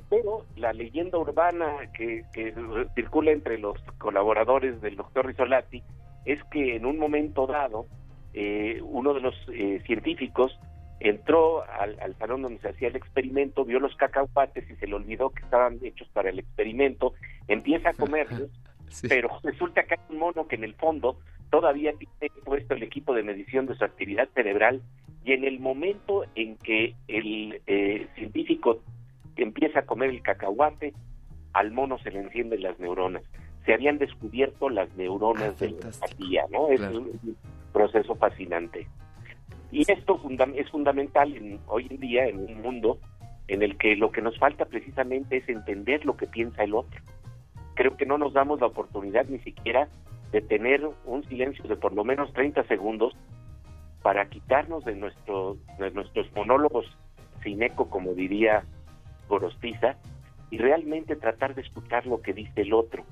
Pero 0.08 0.46
la 0.56 0.72
leyenda 0.72 1.18
urbana 1.18 1.90
que, 1.92 2.24
circula 2.94 3.30
entre 3.30 3.58
los 3.58 3.80
colaboradores 3.98 4.80
del 4.80 4.96
doctor 4.96 5.26
Rizzolatti 5.26 5.82
es 6.24 6.42
que 6.44 6.76
en 6.76 6.86
un 6.86 6.98
momento 6.98 7.46
dado 7.46 7.86
eh, 8.32 8.80
uno 8.82 9.14
de 9.14 9.20
los 9.20 9.34
eh, 9.52 9.82
científicos 9.86 10.58
entró 11.00 11.62
al, 11.62 12.16
salón 12.18 12.42
donde 12.42 12.60
se 12.60 12.70
hacía 12.70 12.88
el 12.88 12.96
experimento, 12.96 13.64
vio 13.64 13.78
los 13.78 13.94
cacahuates 13.96 14.68
y 14.68 14.74
se 14.76 14.86
le 14.86 14.94
olvidó 14.94 15.30
que 15.30 15.44
estaban 15.44 15.78
hechos 15.82 16.08
para 16.12 16.30
el 16.30 16.38
experimento, 16.38 17.14
empieza 17.46 17.90
a 17.90 17.94
comerlos, 17.94 18.50
pero 19.08 19.28
resulta 19.42 19.84
que 19.84 19.94
hay 19.94 20.00
un 20.10 20.18
mono 20.18 20.46
que 20.46 20.56
en 20.56 20.64
el 20.64 20.74
fondo 20.74 21.18
todavía 21.50 21.92
tiene 21.92 22.34
puesto 22.44 22.74
el 22.74 22.82
equipo 22.82 23.14
de 23.14 23.22
medición 23.22 23.66
de 23.66 23.76
su 23.76 23.84
actividad 23.84 24.28
cerebral 24.34 24.82
y 25.24 25.32
en 25.32 25.44
el 25.44 25.60
momento 25.60 26.24
en 26.34 26.56
que 26.56 26.94
el 27.06 27.60
eh, 27.66 28.06
científico 28.14 28.82
empieza 29.36 29.80
a 29.80 29.86
comer 29.86 30.10
el 30.10 30.22
cacahuate, 30.22 30.94
al 31.52 31.70
mono 31.70 31.98
se 31.98 32.10
le 32.10 32.20
encienden 32.20 32.62
las 32.62 32.78
neuronas. 32.78 33.22
Se 33.64 33.74
habían 33.74 33.98
descubierto 33.98 34.68
las 34.68 34.94
neuronas 34.96 35.54
ah, 35.60 35.64
de 35.64 35.70
la 35.70 35.88
empatía, 35.88 36.44
¿no? 36.50 36.68
Es 36.68 36.80
un 36.80 37.36
proceso 37.72 38.14
fascinante. 38.14 38.86
Y 39.70 39.80
esto 39.90 40.20
es 40.54 40.70
fundamental 40.70 41.60
hoy 41.66 41.86
en 41.90 42.00
día 42.00 42.26
en 42.26 42.38
un 42.38 42.62
mundo 42.62 42.98
en 43.48 43.62
el 43.62 43.76
que 43.76 43.96
lo 43.96 44.10
que 44.10 44.22
nos 44.22 44.38
falta 44.38 44.64
precisamente 44.64 45.38
es 45.38 45.48
entender 45.48 46.04
lo 46.04 46.16
que 46.16 46.26
piensa 46.26 46.64
el 46.64 46.74
otro. 46.74 47.00
Creo 47.78 47.96
que 47.96 48.06
no 48.06 48.18
nos 48.18 48.32
damos 48.32 48.60
la 48.60 48.66
oportunidad 48.66 49.26
ni 49.28 49.38
siquiera 49.38 49.86
de 50.32 50.40
tener 50.40 50.84
un 51.04 51.22
silencio 51.28 51.64
de 51.68 51.76
por 51.76 51.92
lo 51.92 52.02
menos 52.02 52.32
30 52.32 52.64
segundos 52.64 53.14
para 54.02 54.28
quitarnos 54.28 54.84
de, 54.84 54.96
nuestro, 54.96 55.58
de 55.78 55.92
nuestros 55.92 56.26
monólogos 56.34 56.86
sin 57.44 57.62
eco, 57.62 57.88
como 57.88 58.14
diría 58.14 58.64
Gorostiza, 59.28 59.94
y 60.50 60.58
realmente 60.58 61.14
tratar 61.14 61.54
de 61.54 61.62
escuchar 61.62 62.04
lo 62.04 62.20
que 62.20 62.32
dice 62.32 62.62
el 62.62 62.72
otro. 62.72 63.04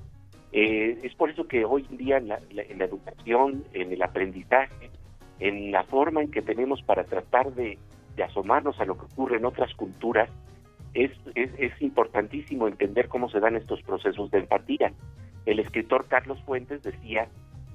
Eh, 0.51 0.99
es 1.01 1.15
por 1.15 1.29
eso 1.29 1.47
que 1.47 1.63
hoy 1.63 1.87
en 1.89 1.95
día 1.95 2.17
en 2.17 2.27
la, 2.27 2.41
en 2.49 2.77
la 2.77 2.83
educación, 2.83 3.63
en 3.71 3.93
el 3.93 4.01
aprendizaje, 4.01 4.91
en 5.39 5.71
la 5.71 5.85
forma 5.85 6.21
en 6.23 6.29
que 6.29 6.41
tenemos 6.41 6.81
para 6.81 7.05
tratar 7.05 7.53
de, 7.53 7.79
asomarnos 8.21 8.77
a 8.81 8.85
lo 8.85 8.97
que 8.97 9.05
ocurre 9.05 9.37
en 9.37 9.45
otras 9.45 9.73
culturas, 9.75 10.29
es, 10.93 11.11
es, 11.35 11.81
importantísimo 11.81 12.67
entender 12.67 13.07
cómo 13.07 13.29
se 13.29 13.39
dan 13.39 13.55
estos 13.55 13.81
procesos 13.81 14.31
de 14.31 14.39
empatía. 14.39 14.93
El 15.45 15.59
escritor 15.59 16.05
Carlos 16.07 16.41
Fuentes 16.43 16.83
decía 16.83 17.27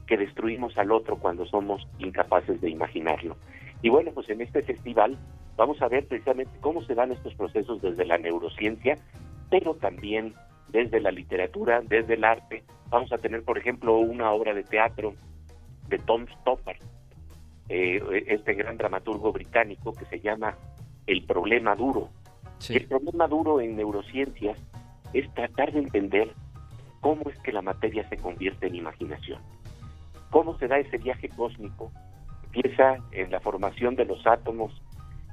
que 0.06 0.16
destruimos 0.16 0.76
al 0.76 0.92
otro 0.92 1.16
cuando 1.16 1.46
somos 1.46 1.86
incapaces 1.98 2.60
de 2.60 2.70
imaginarlo. 2.70 3.36
Y 3.82 3.88
bueno, 3.88 4.10
pues 4.12 4.28
en 4.30 4.40
este 4.40 4.62
festival 4.62 5.18
vamos 5.56 5.80
a 5.82 5.88
ver 5.88 6.06
precisamente 6.06 6.52
cómo 6.60 6.82
se 6.82 6.94
dan 6.94 7.12
estos 7.12 7.34
procesos 7.34 7.80
desde 7.80 8.04
la 8.04 8.18
neurociencia, 8.18 8.98
pero 9.50 9.74
también 9.74 10.34
desde 10.68 11.00
la 11.00 11.10
literatura, 11.10 11.82
desde 11.82 12.14
el 12.14 12.24
arte. 12.24 12.64
Vamos 12.88 13.12
a 13.12 13.18
tener, 13.18 13.42
por 13.42 13.58
ejemplo, 13.58 13.98
una 13.98 14.32
obra 14.32 14.54
de 14.54 14.64
teatro 14.64 15.14
de 15.88 15.98
Tom 15.98 16.26
Stoppard, 16.40 16.78
eh, 17.68 18.24
este 18.26 18.54
gran 18.54 18.76
dramaturgo 18.76 19.32
británico 19.32 19.92
que 19.92 20.04
se 20.06 20.20
llama 20.20 20.56
El 21.06 21.24
problema 21.24 21.74
duro. 21.74 22.08
El 22.68 22.86
problema 22.86 23.26
duro 23.26 23.60
en 23.60 23.76
neurociencias 23.76 24.58
es 25.12 25.32
tratar 25.34 25.72
de 25.72 25.80
entender 25.80 26.32
cómo 27.00 27.28
es 27.28 27.38
que 27.40 27.52
la 27.52 27.62
materia 27.62 28.08
se 28.08 28.16
convierte 28.16 28.68
en 28.68 28.76
imaginación. 28.76 29.40
Cómo 30.30 30.56
se 30.58 30.68
da 30.68 30.78
ese 30.78 30.98
viaje 30.98 31.28
cósmico. 31.28 31.90
Empieza 32.44 32.98
en 33.12 33.30
la 33.30 33.40
formación 33.40 33.96
de 33.96 34.04
los 34.04 34.26
átomos, 34.26 34.72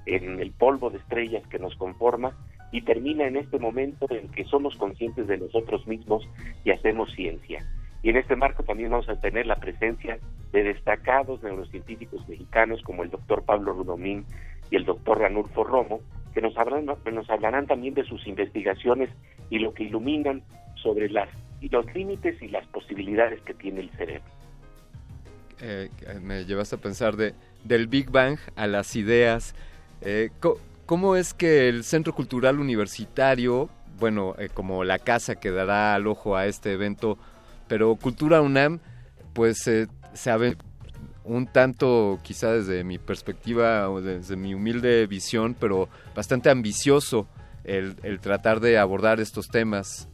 en 0.06 0.40
el 0.40 0.52
polvo 0.52 0.90
de 0.90 0.98
estrellas 0.98 1.46
que 1.48 1.60
nos 1.60 1.76
conforma 1.76 2.36
y 2.72 2.82
termina 2.82 3.28
en 3.28 3.38
este 3.38 3.60
momento 3.60 4.08
en 4.10 4.30
que 4.30 4.46
somos 4.46 4.76
conscientes 4.78 5.28
de 5.28 5.38
nosotros 5.38 5.86
mismos 5.88 6.28
y 6.64 6.72
hacemos 6.72 7.12
ciencia. 7.14 7.66
Y 8.02 8.10
en 8.10 8.18
este 8.18 8.36
marco 8.36 8.64
también 8.64 8.92
vamos 8.92 9.10
a 9.10 9.20
tener 9.20 9.46
la 9.46 9.58
presencia 9.58 10.20
de 10.52 10.64
destacados 10.64 11.44
neurocientíficos 11.44 12.28
mexicanos 12.28 12.82
como 12.84 13.04
el 13.04 13.10
doctor 13.10 13.44
Pablo 13.44 13.74
Rudomín 13.74 14.26
y 14.72 14.78
el 14.78 14.86
doctor 14.86 15.20
Ranulfo 15.20 15.64
Romo, 15.64 16.00
que 16.34 16.42
nos, 16.42 16.58
hablarán, 16.58 16.86
nos 16.86 17.30
hablarán 17.30 17.68
también 17.68 17.94
de 17.94 18.04
sus 18.06 18.26
investigaciones 18.28 19.10
y 19.50 19.60
lo 19.60 19.74
que 19.74 19.84
iluminan 19.84 20.44
sobre 20.76 21.10
las, 21.10 21.30
los 21.62 21.86
límites 21.94 22.42
y 22.42 22.48
las 22.48 22.66
posibilidades 22.68 23.42
que 23.42 23.54
tiene 23.54 23.82
el 23.82 23.90
cerebro. 23.92 24.30
Eh, 25.62 25.90
me 26.22 26.46
llevaste 26.46 26.76
a 26.76 26.80
pensar 26.80 27.18
de, 27.18 27.34
del 27.64 27.88
Big 27.88 28.10
Bang 28.10 28.38
a 28.56 28.68
las 28.68 28.96
ideas. 28.96 29.56
Eh, 30.02 30.30
¿Cómo 30.86 31.16
es 31.16 31.34
que 31.34 31.68
el 31.68 31.84
Centro 31.84 32.14
Cultural 32.14 32.60
Universitario, 32.60 33.70
bueno, 34.00 34.36
eh, 34.40 34.50
como 34.54 34.84
la 34.84 35.00
casa 35.00 35.36
que 35.36 35.52
dará 35.52 35.96
al 35.96 36.08
ojo 36.08 36.36
a 36.36 36.46
este 36.46 36.74
evento, 36.74 37.18
pero 37.68 37.96
Cultura 37.96 38.42
UNAM, 38.42 38.80
pues 39.34 39.60
se 39.60 39.88
sabe 40.14 40.56
un 41.30 41.46
tanto, 41.46 42.20
quizá 42.24 42.52
desde 42.52 42.84
mi 42.84 42.98
perspectiva 42.98 43.90
o 43.90 44.02
desde 44.02 44.36
mi 44.36 44.56
humilde 44.56 45.06
visión, 45.06 45.56
pero 45.58 45.88
bastante 46.16 46.50
ambicioso 46.50 47.28
el, 47.64 48.20
tratar 48.20 48.60
de 48.60 48.80
abordar 48.80 49.20
estos 49.20 49.48
temas. 49.48 50.10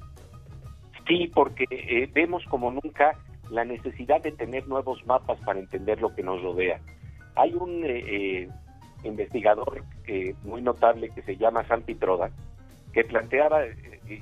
Sí, 1.08 1.32
porque 1.34 1.66
eh, 1.70 2.10
vemos 2.14 2.44
como 2.50 2.70
nunca 2.70 3.18
la 3.50 3.64
necesidad 3.64 4.22
de 4.22 4.32
tener 4.34 4.68
nuevos 4.68 5.06
mapas 5.06 5.40
para 5.46 5.60
entender 5.60 6.02
lo 6.02 6.14
que 6.14 6.24
nos 6.24 6.42
rodea. 6.42 6.82
Hay 7.36 7.54
un 7.54 7.86
eh, 7.86 8.04
eh, 8.08 8.50
investigador 9.04 9.84
muy 10.44 10.62
notable 10.62 11.10
que 11.10 11.22
se 11.22 11.38
llama 11.38 11.66
Santi 11.68 11.96
Troda, 11.96 12.30
que 12.92 13.04
planteaba, 13.04 13.62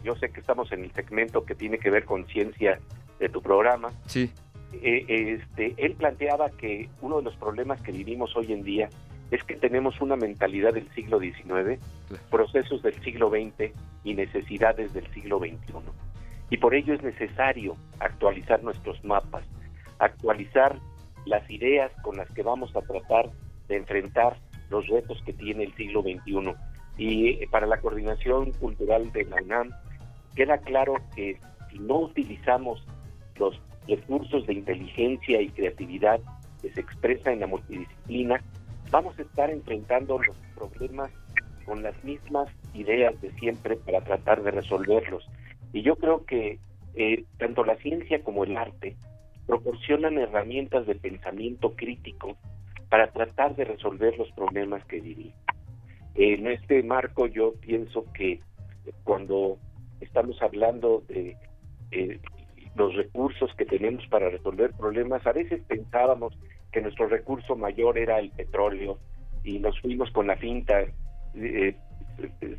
yo 0.04 0.16
sé 0.16 0.30
que 0.30 0.42
estamos 0.42 0.72
en 0.72 0.84
el 0.84 0.92
segmento 0.92 1.44
que 1.44 1.56
tiene 1.56 1.80
que 1.80 1.90
ver 1.90 2.06
con 2.06 2.26
ciencia 2.28 2.80
de 3.20 3.30
tu 3.30 3.42
programa. 3.42 3.92
Sí. 4.06 4.32
Eh, 4.82 5.06
este, 5.40 5.76
él 5.78 5.94
planteaba 5.94 6.50
que 6.50 6.90
uno 7.02 7.18
de 7.18 7.24
los 7.24 7.36
problemas 7.36 7.82
que 7.82 7.92
vivimos 7.92 8.36
hoy 8.36 8.52
en 8.52 8.64
día 8.64 8.90
es 9.32 9.44
que 9.44 9.56
tenemos 9.56 10.00
una 10.02 10.16
mentalidad 10.16 10.74
del 10.74 10.90
siglo 10.94 11.20
XIX, 11.20 11.80
procesos 12.30 12.82
del 12.84 12.94
siglo 13.02 13.30
XX 13.30 13.72
y 14.04 14.14
necesidades 14.14 14.94
del 14.94 15.08
siglo 15.14 15.40
XXI. 15.40 15.74
Y 16.50 16.58
por 16.58 16.76
ello 16.76 16.94
es 16.94 17.02
necesario 17.02 17.76
actualizar 18.00 18.62
nuestros 18.64 19.04
mapas, 19.04 19.44
actualizar 20.00 20.78
las 21.26 21.50
ideas 21.50 21.92
con 22.04 22.18
las 22.18 22.30
que 22.32 22.44
vamos 22.44 22.76
a 22.76 22.82
tratar 22.82 23.30
de 23.68 23.78
enfrentar 23.78 24.38
los 24.70 24.88
retos 24.88 25.22
que 25.26 25.34
tiene 25.34 25.64
el 25.64 25.74
siglo 25.76 26.02
XXI. 26.02 26.54
Y 26.98 27.46
para 27.48 27.66
la 27.66 27.78
coordinación 27.78 28.52
cultural 28.54 29.12
de 29.14 29.26
la 29.26 29.42
UNAM, 29.42 29.70
queda 30.36 30.60
claro 30.60 30.96
que 31.16 31.40
si 31.72 31.80
no 31.80 32.00
utilizamos 32.00 32.86
los 33.38 33.60
recursos 33.88 34.46
de 34.48 34.54
inteligencia 34.54 35.42
y 35.42 35.50
creatividad 35.50 36.20
que 36.62 36.72
se 36.72 36.82
expresa 36.82 37.32
en 37.32 37.42
la 37.42 37.48
multidisciplina, 37.48 38.42
vamos 38.92 39.18
a 39.20 39.24
estar 39.24 39.50
enfrentando 39.50 40.20
los 40.20 40.38
problemas 40.56 41.12
con 41.66 41.84
las 41.84 42.02
mismas 42.04 42.48
ideas 42.74 43.20
de 43.22 43.32
siempre 43.32 43.76
para 43.78 44.02
tratar 44.02 44.44
de 44.44 44.52
resolverlos. 44.52 45.28
Y 45.72 45.82
yo 45.82 45.96
creo 45.96 46.26
que 46.26 46.60
eh, 46.96 47.24
tanto 47.38 47.64
la 47.64 47.76
ciencia 47.78 48.22
como 48.24 48.44
el 48.44 48.56
arte 48.58 48.96
proporcionan 49.48 50.18
herramientas 50.18 50.86
de 50.86 50.96
pensamiento 50.96 51.74
crítico 51.76 52.38
para 52.90 53.12
tratar 53.12 53.56
de 53.56 53.66
resolver 53.66 54.18
los 54.18 54.32
problemas 54.32 54.86
que 54.86 55.02
vivimos. 55.02 55.34
En 56.16 56.48
este 56.48 56.84
marco 56.84 57.28
yo 57.28 57.54
pienso 57.56 58.06
que 58.14 58.40
cuando 59.04 59.58
estamos 60.00 60.40
hablando 60.42 61.04
de 61.08 61.36
eh, 61.92 62.20
los 62.76 62.96
recursos 62.96 63.54
que 63.56 63.66
tenemos 63.66 64.06
para 64.08 64.30
resolver 64.30 64.72
problemas, 64.74 65.26
a 65.28 65.32
veces 65.32 65.62
pensábamos 65.68 66.38
que 66.72 66.82
nuestro 66.82 67.08
recurso 67.08 67.56
mayor 67.56 67.98
era 67.98 68.20
el 68.20 68.32
petróleo 68.32 68.98
y 69.44 69.60
nos 69.60 69.80
fuimos 69.80 70.10
con 70.12 70.28
la 70.28 70.38
finta 70.38 70.82
eh, 70.82 71.76
eh 72.42 72.58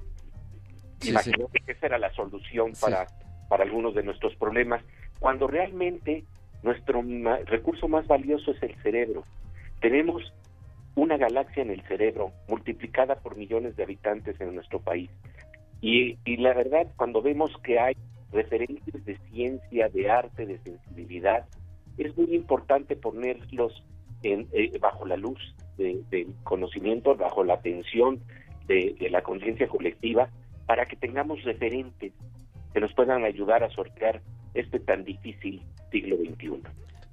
que 1.00 1.72
esa 1.72 1.86
era 1.86 1.98
la 1.98 2.12
solución 2.14 2.72
para, 2.80 3.06
para 3.48 3.64
algunos 3.64 3.94
de 3.94 4.02
nuestros 4.02 4.34
problemas, 4.36 4.82
cuando 5.18 5.46
realmente 5.46 6.24
nuestro 6.62 7.02
recurso 7.44 7.88
más 7.88 8.06
valioso 8.06 8.52
es 8.52 8.62
el 8.62 8.74
cerebro. 8.82 9.24
Tenemos 9.80 10.32
una 10.94 11.16
galaxia 11.16 11.62
en 11.62 11.70
el 11.70 11.82
cerebro 11.82 12.32
multiplicada 12.48 13.16
por 13.16 13.36
millones 13.36 13.76
de 13.76 13.82
habitantes 13.82 14.40
en 14.40 14.54
nuestro 14.54 14.80
país. 14.80 15.10
Y, 15.80 16.16
y 16.24 16.38
la 16.38 16.54
verdad, 16.54 16.86
cuando 16.96 17.20
vemos 17.20 17.52
que 17.62 17.78
hay 17.78 17.94
referentes 18.34 19.04
de 19.04 19.16
ciencia, 19.30 19.88
de 19.88 20.10
arte, 20.10 20.44
de 20.44 20.58
sensibilidad, 20.58 21.46
es 21.96 22.16
muy 22.16 22.34
importante 22.34 22.96
ponerlos 22.96 23.84
en, 24.22 24.48
eh, 24.52 24.76
bajo 24.80 25.06
la 25.06 25.16
luz 25.16 25.38
del 25.76 26.34
conocimiento, 26.44 27.16
bajo 27.16 27.44
la 27.44 27.54
atención 27.54 28.20
de, 28.66 28.96
la 29.10 29.22
conciencia 29.22 29.68
colectiva, 29.68 30.28
para 30.66 30.86
que 30.86 30.96
tengamos 30.96 31.42
referentes 31.44 32.12
que 32.72 32.80
nos 32.80 32.92
puedan 32.94 33.24
ayudar 33.24 33.62
a 33.62 33.70
sortear 33.70 34.22
este 34.54 34.80
tan 34.80 35.04
difícil 35.04 35.62
siglo 35.90 36.16
XXI. 36.16 36.62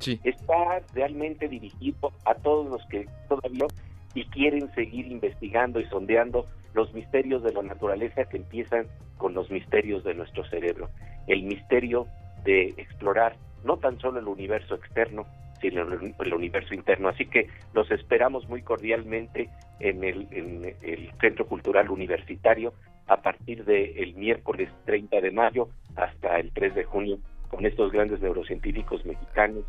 Está 0.00 0.82
realmente 0.94 1.48
dirigido 1.48 2.12
a 2.24 2.34
todos 2.34 2.68
los 2.68 2.86
que 2.86 3.08
todavía 3.28 3.66
y 4.14 4.24
quieren 4.26 4.72
seguir 4.74 5.06
investigando 5.06 5.80
y 5.80 5.86
sondeando 5.86 6.46
los 6.74 6.92
misterios 6.92 7.42
de 7.42 7.52
la 7.52 7.62
naturaleza 7.62 8.24
que 8.24 8.36
empiezan 8.36 8.86
con 9.18 9.34
los 9.34 9.50
misterios 9.50 10.04
de 10.04 10.14
nuestro 10.14 10.44
cerebro. 10.48 10.88
El 11.26 11.42
misterio 11.42 12.06
de 12.44 12.68
explorar 12.76 13.36
no 13.64 13.78
tan 13.78 13.98
solo 13.98 14.20
el 14.20 14.28
universo 14.28 14.74
externo, 14.74 15.26
sino 15.60 15.82
el 15.82 16.34
universo 16.34 16.74
interno. 16.74 17.08
Así 17.08 17.26
que 17.26 17.48
los 17.74 17.90
esperamos 17.90 18.48
muy 18.48 18.62
cordialmente 18.62 19.48
en 19.80 20.04
el, 20.04 21.10
Centro 21.20 21.46
Cultural 21.46 21.90
Universitario 21.90 22.72
a 23.06 23.16
partir 23.16 23.64
del 23.64 24.14
miércoles 24.14 24.68
30 24.84 25.20
de 25.20 25.30
mayo 25.30 25.68
hasta 25.96 26.38
el 26.38 26.52
3 26.52 26.74
de 26.74 26.84
junio 26.84 27.18
con 27.48 27.66
estos 27.66 27.92
grandes 27.92 28.20
neurocientíficos 28.20 29.04
mexicanos, 29.04 29.64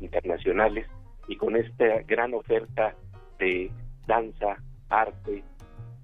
internacionales 0.00 0.86
y 1.28 1.36
con 1.36 1.56
esta 1.56 2.02
gran 2.06 2.34
oferta 2.34 2.94
de 3.38 3.70
danza, 4.06 4.56
arte, 4.88 5.42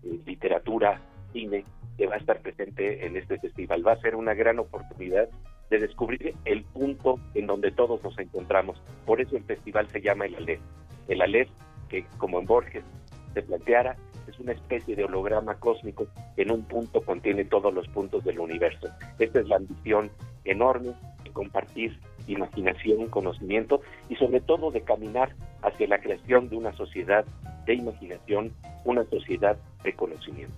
eh, 0.03 0.21
literatura, 0.27 1.01
cine 1.33 1.65
que 1.97 2.07
va 2.07 2.15
a 2.15 2.19
estar 2.19 2.41
presente 2.41 3.07
en 3.07 3.17
este 3.17 3.39
festival. 3.39 3.87
Va 3.87 3.93
a 3.93 4.01
ser 4.01 4.17
una 4.17 4.35
gran 4.35 4.59
oportunidad 4.59 5.29
de 5.71 5.79
descubrir 5.79 6.35
el 6.45 6.65
punto 6.65 7.19
en 7.35 7.47
donde 7.47 7.71
todos 7.71 8.03
nos 8.03 8.19
encontramos. 8.19 8.81
Por 9.07 9.21
eso 9.21 9.37
el 9.37 9.45
festival 9.45 9.89
se 9.89 10.01
llama 10.01 10.27
el 10.27 10.35
Aleph. 10.37 10.61
El 11.09 11.23
Aleph, 11.23 11.49
que 11.89 12.05
como 12.19 12.39
en 12.39 12.47
Borges 12.47 12.85
se 13.33 13.43
planteara, 13.43 13.97
es 14.27 14.39
una 14.39 14.53
especie 14.53 14.97
de 14.97 15.05
holograma 15.05 15.55
cósmico 15.57 16.07
que 16.35 16.43
en 16.43 16.51
un 16.51 16.65
punto 16.65 17.03
contiene 17.03 17.45
todos 17.45 17.73
los 17.73 17.87
puntos 17.89 18.25
del 18.25 18.39
universo. 18.39 18.89
Esta 19.19 19.41
es 19.41 19.49
la 19.49 19.57
ambición 19.57 20.11
enorme 20.45 20.95
compartir 21.35 21.99
imaginación, 22.27 23.09
conocimiento 23.09 23.83
y 24.09 24.17
sobre 24.17 24.41
todo 24.41 24.71
de 24.71 24.81
caminar 24.81 25.35
hacia 25.63 25.87
la 25.87 25.99
creación 25.99 26.49
de 26.49 26.57
una 26.57 26.73
sociedad 26.73 27.27
de 27.67 27.75
imaginación, 27.75 28.53
una 28.85 29.05
sociedad 29.05 29.59
de 29.83 29.93
conocimiento. 29.93 30.55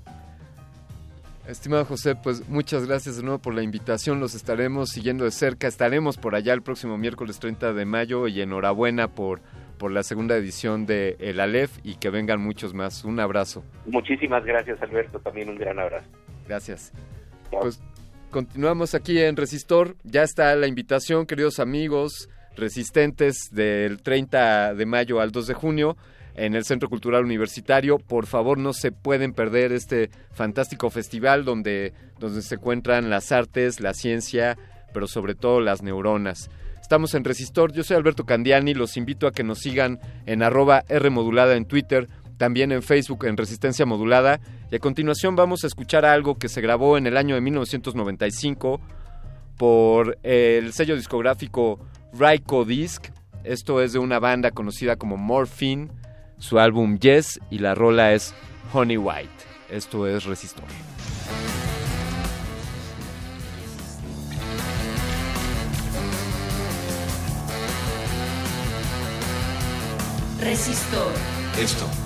Estimado 1.49 1.85
José, 1.85 2.17
pues 2.17 2.49
muchas 2.49 2.87
gracias 2.87 3.17
de 3.17 3.23
nuevo 3.23 3.39
por 3.39 3.55
la 3.55 3.63
invitación. 3.63 4.19
Los 4.19 4.35
estaremos 4.35 4.91
siguiendo 4.91 5.25
de 5.25 5.31
cerca. 5.31 5.69
Estaremos 5.69 6.17
por 6.17 6.35
allá 6.35 6.53
el 6.53 6.63
próximo 6.63 6.99
miércoles 6.99 7.39
30 7.39 7.73
de 7.73 7.85
mayo 7.85 8.27
y 8.27 8.41
enhorabuena 8.41 9.09
por, 9.09 9.41
por 9.79 9.93
la 9.93 10.03
segunda 10.03 10.37
edición 10.37 10.87
de 10.87 11.17
El 11.21 11.39
Aleph 11.39 11.79
y 11.85 11.97
que 11.97 12.11
vengan 12.11 12.41
muchos 12.41 12.75
más. 12.75 13.05
Un 13.05 13.21
abrazo. 13.21 13.63
Muchísimas 13.87 14.45
gracias, 14.45 14.83
Alberto. 14.83 15.21
También 15.21 15.49
un 15.49 15.57
gran 15.57 15.79
abrazo. 15.79 16.09
Gracias. 16.49 16.93
Pues 17.53 17.81
continuamos 18.37 18.95
aquí 18.95 19.19
en 19.19 19.35
Resistor. 19.35 19.97
Ya 20.05 20.23
está 20.23 20.55
la 20.57 20.67
invitación, 20.67 21.25
queridos 21.25 21.59
amigos 21.59 22.29
resistentes, 22.55 23.49
del 23.51 24.03
30 24.03 24.75
de 24.75 24.85
mayo 24.85 25.23
al 25.23 25.33
2 25.33 25.47
de 25.47 25.55
junio 25.55 25.97
en 26.35 26.55
el 26.55 26.67
Centro 26.67 26.91
Cultural 26.91 27.25
Universitario. 27.25 27.97
Por 27.99 28.27
favor, 28.27 28.59
no 28.59 28.75
se 28.75 28.93
pueden 28.93 29.33
perder 29.33 29.73
este 29.73 30.11
fantástico 30.33 30.91
festival 30.91 31.47
donde, 31.47 31.95
donde 32.19 32.43
se 32.43 32.57
encuentran 32.57 33.09
las 33.09 33.33
artes, 33.33 33.81
la 33.81 33.95
ciencia, 33.95 34.59
pero 34.93 35.07
sobre 35.07 35.35
todo 35.35 35.63
las 35.63 35.81
neuronas. 35.81 36.51
Estamos 36.83 37.15
en 37.15 37.25
Resistor, 37.25 37.73
yo 37.73 37.85
soy 37.85 37.97
Alberto 37.97 38.27
Candiani, 38.27 38.75
los 38.75 38.99
invito 38.99 39.27
a 39.27 39.33
que 39.33 39.45
nos 39.45 39.61
sigan 39.61 39.99
en 40.27 40.43
arroba 40.43 40.85
Rmodulada 40.91 41.57
en 41.57 41.65
Twitter, 41.65 42.07
también 42.37 42.73
en 42.73 42.83
Facebook 42.83 43.25
en 43.27 43.37
Resistencia 43.37 43.87
Modulada, 43.87 44.41
y 44.71 44.77
a 44.77 44.79
continuación 44.79 45.37
vamos 45.37 45.65
a 45.65 45.67
escuchar 45.67 46.05
algo 46.05 46.39
que 46.39 46.49
se 46.49 46.61
grabó 46.61 46.99
en 46.99 47.07
el 47.07 47.17
año 47.17 47.35
de 47.35 47.41
1995 47.41 48.81
por 49.57 50.19
el 50.23 50.73
sello 50.73 50.97
discográfico 50.97 51.79
Ryko 52.13 52.65
Disc, 52.65 53.07
esto 53.45 53.81
es 53.81 53.93
de 53.93 53.99
una 53.99 54.19
banda 54.19 54.51
conocida 54.51 54.97
como 54.97 55.17
Morphine, 55.17 55.89
su 56.39 56.59
álbum 56.59 56.99
Yes 56.99 57.41
y 57.51 57.59
la 57.59 57.75
rola 57.75 58.13
es 58.13 58.35
Honey 58.73 58.97
White. 58.97 59.31
Esto 59.71 60.07
es 60.07 60.25
Resistor. 60.25 60.65
Resistor. 70.41 71.13
Esto 71.59 72.06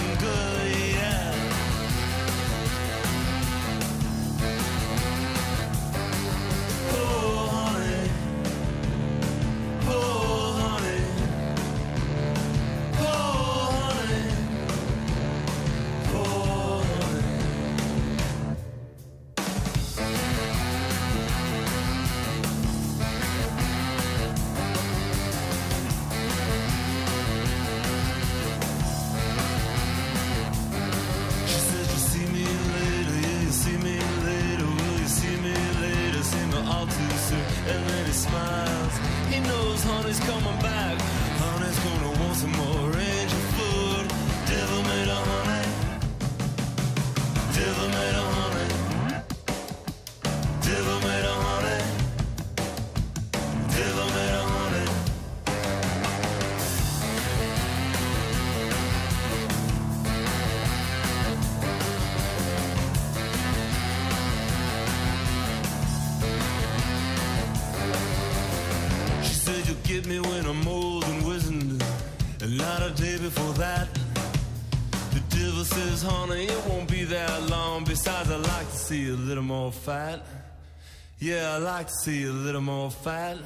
like 81.81 81.87
to 81.87 82.03
see 82.03 82.25
a 82.25 82.31
little 82.31 82.61
more 82.61 82.91
fat. 82.91 83.39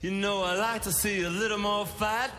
You 0.00 0.10
know, 0.10 0.42
I 0.42 0.56
like 0.56 0.82
to 0.82 0.92
see 0.92 1.22
a 1.22 1.30
little 1.30 1.58
more 1.58 1.86
fat. 1.86 2.32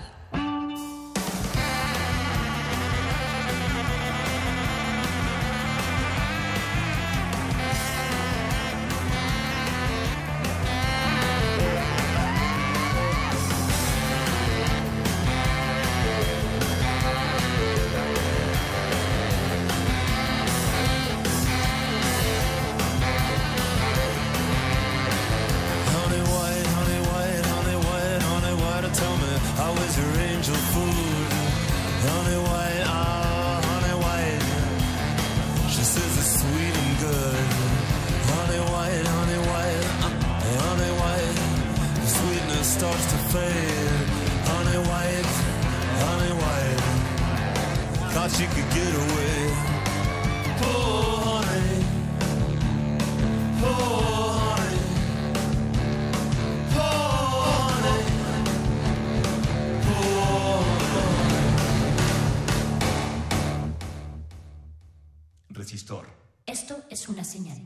Resistor. 65.53 66.05
Esto 66.45 66.77
es 66.89 67.09
una 67.09 67.23
señal. 67.23 67.57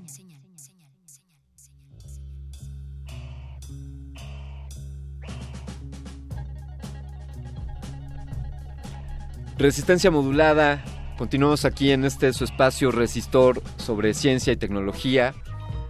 Resistencia 9.57 10.11
modulada. 10.11 10.83
Continuamos 11.17 11.63
aquí 11.63 11.91
en 11.91 12.03
este 12.03 12.33
su 12.33 12.43
espacio 12.43 12.91
resistor 12.91 13.61
sobre 13.77 14.13
ciencia 14.13 14.51
y 14.51 14.57
tecnología. 14.57 15.33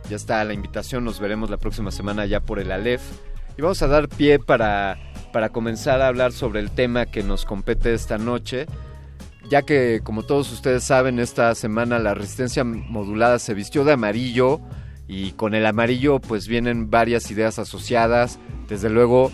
Ya 0.08 0.18
está 0.18 0.44
la 0.44 0.54
invitación, 0.54 1.04
nos 1.04 1.20
veremos 1.20 1.50
la 1.50 1.58
próxima 1.58 1.90
semana 1.90 2.28
ya 2.28 2.42
por 2.42 2.60
el 2.60 2.72
Aleph. 2.72 3.02
Y 3.58 3.64
vamos 3.64 3.82
a 3.82 3.88
dar 3.88 4.08
pie 4.08 4.38
para, 4.38 5.00
para 5.34 5.50
comenzar 5.50 6.02
a 6.02 6.08
hablar 6.08 6.32
sobre 6.32 6.60
el 6.60 6.70
tema 6.70 7.08
que 7.08 7.24
nos 7.24 7.46
compete 7.46 7.94
esta 7.94 8.20
noche. 8.20 8.68
Ya 9.50 9.62
que, 9.62 10.02
como 10.04 10.24
todos 10.24 10.52
ustedes 10.52 10.84
saben, 10.84 11.20
esta 11.20 11.54
semana 11.54 12.00
la 12.00 12.14
resistencia 12.14 12.64
modulada 12.64 13.38
se 13.38 13.54
vistió 13.54 13.84
de 13.84 13.94
amarillo 13.94 14.60
y 15.08 15.32
con 15.32 15.54
el 15.54 15.66
amarillo 15.66 16.20
pues 16.20 16.48
vienen 16.48 16.90
varias 16.90 17.30
ideas 17.30 17.60
asociadas. 17.60 18.40
Desde 18.68 18.90
luego, 18.90 19.32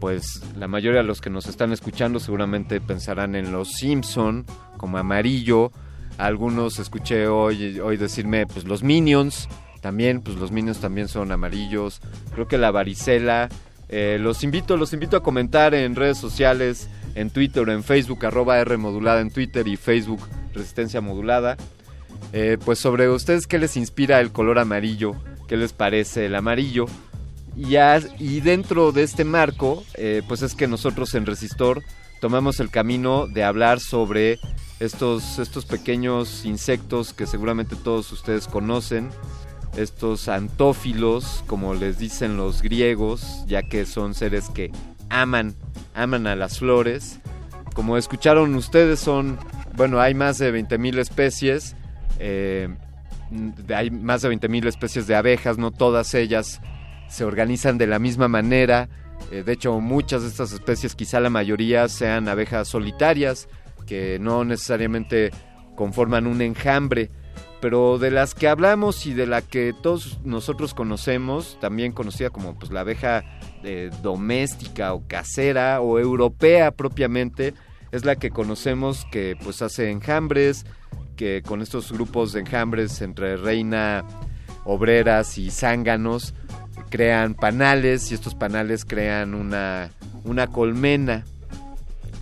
pues 0.00 0.42
la 0.56 0.66
mayoría 0.66 1.02
de 1.02 1.06
los 1.06 1.20
que 1.20 1.30
nos 1.30 1.46
están 1.46 1.72
escuchando 1.72 2.18
seguramente 2.18 2.80
pensarán 2.80 3.36
en 3.36 3.52
los 3.52 3.72
Simpson 3.72 4.44
como 4.76 4.98
amarillo. 4.98 5.70
Algunos 6.18 6.80
escuché 6.80 7.28
hoy, 7.28 7.78
hoy 7.78 7.96
decirme 7.96 8.46
pues 8.46 8.64
los 8.64 8.82
Minions, 8.82 9.48
también 9.80 10.20
pues 10.20 10.36
los 10.38 10.50
Minions 10.50 10.80
también 10.80 11.06
son 11.06 11.30
amarillos. 11.30 12.00
Creo 12.34 12.48
que 12.48 12.58
la 12.58 12.72
varicela. 12.72 13.48
Eh, 13.88 14.18
los 14.18 14.42
invito, 14.42 14.78
los 14.78 14.94
invito 14.94 15.18
a 15.18 15.22
comentar 15.22 15.74
en 15.74 15.94
redes 15.94 16.16
sociales, 16.16 16.88
en 17.14 17.30
Twitter 17.30 17.68
o 17.68 17.72
en 17.72 17.84
Facebook, 17.84 18.24
arroba 18.24 18.58
R 18.58 18.76
modulada 18.76 19.20
en 19.20 19.30
Twitter 19.30 19.66
y 19.68 19.76
Facebook 19.76 20.20
Resistencia 20.52 21.00
Modulada. 21.00 21.56
Eh, 22.32 22.58
pues 22.64 22.78
sobre 22.78 23.08
ustedes 23.08 23.46
qué 23.46 23.58
les 23.58 23.76
inspira 23.76 24.20
el 24.20 24.32
color 24.32 24.58
amarillo, 24.58 25.14
qué 25.48 25.56
les 25.56 25.72
parece 25.72 26.26
el 26.26 26.34
amarillo. 26.34 26.86
Y, 27.56 27.76
y 28.18 28.40
dentro 28.40 28.92
de 28.92 29.02
este 29.02 29.24
marco, 29.24 29.84
eh, 29.94 30.22
pues 30.26 30.42
es 30.42 30.54
que 30.54 30.66
nosotros 30.66 31.14
en 31.14 31.26
Resistor 31.26 31.82
tomamos 32.20 32.60
el 32.60 32.70
camino 32.70 33.26
de 33.26 33.44
hablar 33.44 33.80
sobre 33.80 34.38
estos, 34.80 35.38
estos 35.38 35.64
pequeños 35.64 36.44
insectos 36.44 37.12
que 37.12 37.26
seguramente 37.26 37.76
todos 37.76 38.10
ustedes 38.12 38.46
conocen, 38.46 39.10
estos 39.76 40.28
antófilos, 40.28 41.44
como 41.46 41.74
les 41.74 41.98
dicen 41.98 42.36
los 42.36 42.62
griegos, 42.62 43.44
ya 43.46 43.62
que 43.62 43.86
son 43.86 44.14
seres 44.14 44.48
que 44.50 44.70
aman, 45.12 45.54
aman 45.94 46.26
a 46.26 46.34
las 46.34 46.58
flores. 46.58 47.20
Como 47.74 47.96
escucharon 47.96 48.54
ustedes, 48.54 48.98
son, 48.98 49.38
bueno, 49.76 50.00
hay 50.00 50.14
más 50.14 50.38
de 50.38 50.52
20.000 50.52 50.98
especies, 50.98 51.76
eh, 52.18 52.68
hay 53.74 53.90
más 53.90 54.22
de 54.22 54.30
20.000 54.30 54.66
especies 54.66 55.06
de 55.06 55.14
abejas, 55.14 55.58
no 55.58 55.70
todas 55.70 56.14
ellas 56.14 56.60
se 57.08 57.24
organizan 57.24 57.78
de 57.78 57.86
la 57.86 57.98
misma 57.98 58.28
manera. 58.28 58.88
Eh, 59.30 59.42
de 59.42 59.52
hecho, 59.52 59.78
muchas 59.80 60.22
de 60.22 60.28
estas 60.28 60.52
especies, 60.52 60.94
quizá 60.94 61.20
la 61.20 61.30
mayoría, 61.30 61.88
sean 61.88 62.28
abejas 62.28 62.68
solitarias, 62.68 63.48
que 63.86 64.18
no 64.18 64.44
necesariamente 64.44 65.30
conforman 65.76 66.26
un 66.26 66.40
enjambre. 66.40 67.10
Pero 67.60 67.98
de 67.98 68.10
las 68.10 68.34
que 68.34 68.48
hablamos 68.48 69.06
y 69.06 69.14
de 69.14 69.26
la 69.26 69.40
que 69.40 69.72
todos 69.82 70.18
nosotros 70.24 70.74
conocemos, 70.74 71.58
también 71.60 71.92
conocida 71.92 72.30
como 72.30 72.54
pues, 72.58 72.72
la 72.72 72.80
abeja 72.80 73.24
eh, 73.64 73.90
doméstica 74.02 74.94
o 74.94 75.06
casera 75.06 75.80
o 75.80 75.98
europea 75.98 76.70
propiamente, 76.70 77.54
es 77.90 78.04
la 78.04 78.16
que 78.16 78.30
conocemos 78.30 79.06
que 79.10 79.36
pues 79.42 79.62
hace 79.62 79.90
enjambres, 79.90 80.64
que 81.16 81.42
con 81.46 81.62
estos 81.62 81.92
grupos 81.92 82.32
de 82.32 82.40
enjambres 82.40 83.02
entre 83.02 83.36
reina, 83.36 84.04
obreras 84.64 85.38
y 85.38 85.50
zánganos 85.50 86.34
crean 86.90 87.34
panales 87.34 88.10
y 88.10 88.14
estos 88.14 88.34
panales 88.34 88.84
crean 88.84 89.34
una, 89.34 89.90
una 90.24 90.46
colmena. 90.46 91.24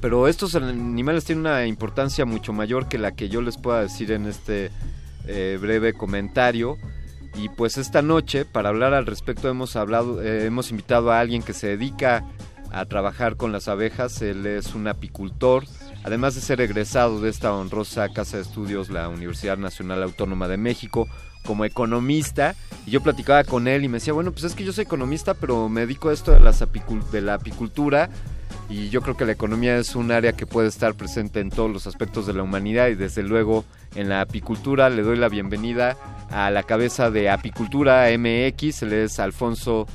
Pero 0.00 0.28
estos 0.28 0.54
animales 0.54 1.24
tienen 1.24 1.40
una 1.46 1.66
importancia 1.66 2.24
mucho 2.24 2.52
mayor 2.52 2.88
que 2.88 2.96
la 2.96 3.12
que 3.12 3.28
yo 3.28 3.42
les 3.42 3.58
pueda 3.58 3.82
decir 3.82 4.12
en 4.12 4.26
este 4.26 4.70
eh, 5.26 5.58
breve 5.60 5.92
comentario. 5.92 6.78
Y 7.34 7.48
pues 7.48 7.78
esta 7.78 8.02
noche, 8.02 8.44
para 8.44 8.70
hablar 8.70 8.94
al 8.94 9.06
respecto, 9.06 9.48
hemos 9.48 9.76
hablado, 9.76 10.22
eh, 10.22 10.46
hemos 10.46 10.70
invitado 10.70 11.12
a 11.12 11.20
alguien 11.20 11.42
que 11.42 11.52
se 11.52 11.68
dedica 11.68 12.24
a 12.72 12.84
trabajar 12.86 13.36
con 13.36 13.52
las 13.52 13.68
abejas. 13.68 14.20
Él 14.22 14.46
es 14.46 14.74
un 14.74 14.88
apicultor, 14.88 15.64
además 16.04 16.34
de 16.34 16.40
ser 16.40 16.60
egresado 16.60 17.20
de 17.20 17.30
esta 17.30 17.54
honrosa 17.54 18.08
casa 18.08 18.36
de 18.36 18.42
estudios, 18.42 18.90
la 18.90 19.08
Universidad 19.08 19.58
Nacional 19.58 20.02
Autónoma 20.02 20.48
de 20.48 20.56
México, 20.56 21.08
como 21.44 21.64
economista. 21.64 22.54
Y 22.86 22.90
yo 22.90 23.00
platicaba 23.00 23.44
con 23.44 23.68
él 23.68 23.84
y 23.84 23.88
me 23.88 23.98
decía, 23.98 24.12
bueno, 24.12 24.32
pues 24.32 24.44
es 24.44 24.54
que 24.54 24.64
yo 24.64 24.72
soy 24.72 24.84
economista, 24.84 25.34
pero 25.34 25.68
me 25.68 25.82
dedico 25.82 26.08
a 26.08 26.12
esto 26.12 26.32
de, 26.32 26.40
las 26.40 26.60
de 26.60 27.20
la 27.20 27.34
apicultura. 27.34 28.10
Y 28.68 28.88
yo 28.88 29.02
creo 29.02 29.16
que 29.16 29.24
la 29.24 29.32
economía 29.32 29.78
es 29.78 29.96
un 29.96 30.12
área 30.12 30.32
que 30.32 30.46
puede 30.46 30.68
estar 30.68 30.94
presente 30.94 31.40
en 31.40 31.50
todos 31.50 31.70
los 31.70 31.88
aspectos 31.88 32.26
de 32.26 32.34
la 32.34 32.44
humanidad 32.44 32.86
y 32.86 32.94
desde 32.94 33.24
luego 33.24 33.64
en 33.96 34.08
la 34.08 34.20
apicultura. 34.20 34.90
Le 34.90 35.02
doy 35.02 35.16
la 35.16 35.28
bienvenida 35.28 35.96
a 36.30 36.50
la 36.50 36.62
cabeza 36.62 37.10
de 37.10 37.28
Apicultura 37.28 38.06
MX, 38.16 38.82
él 38.82 38.92
es 38.92 39.18
Alfonso 39.18 39.86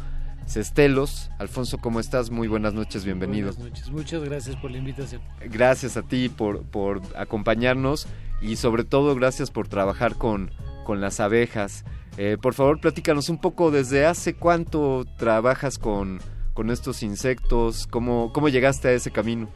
Cestelos. 0.45 1.31
Alfonso, 1.39 1.77
¿cómo 1.77 1.99
estás? 1.99 2.29
Muy 2.29 2.47
buenas 2.47 2.73
noches, 2.73 3.05
bienvenido. 3.05 3.53
Buenas 3.53 3.71
noches, 3.71 3.89
muchas 3.89 4.23
gracias 4.23 4.55
por 4.57 4.71
la 4.71 4.77
invitación. 4.77 5.21
Gracias 5.49 5.97
a 5.97 6.03
ti 6.03 6.29
por, 6.29 6.63
por 6.63 7.01
acompañarnos 7.15 8.07
y 8.41 8.57
sobre 8.57 8.83
todo 8.83 9.15
gracias 9.15 9.49
por 9.51 9.67
trabajar 9.67 10.15
con, 10.15 10.51
con 10.85 11.01
las 11.01 11.19
abejas. 11.19 11.85
Eh, 12.17 12.37
por 12.41 12.53
favor, 12.53 12.79
platícanos 12.79 13.29
un 13.29 13.39
poco 13.39 13.71
desde 13.71 14.05
hace 14.05 14.35
cuánto 14.35 15.05
trabajas 15.17 15.77
con, 15.77 16.19
con 16.55 16.71
estos 16.71 17.03
insectos? 17.03 17.85
¿Cómo, 17.85 18.31
cómo 18.33 18.49
llegaste 18.49 18.87
a 18.87 18.91
ese 18.93 19.11
camino? 19.11 19.49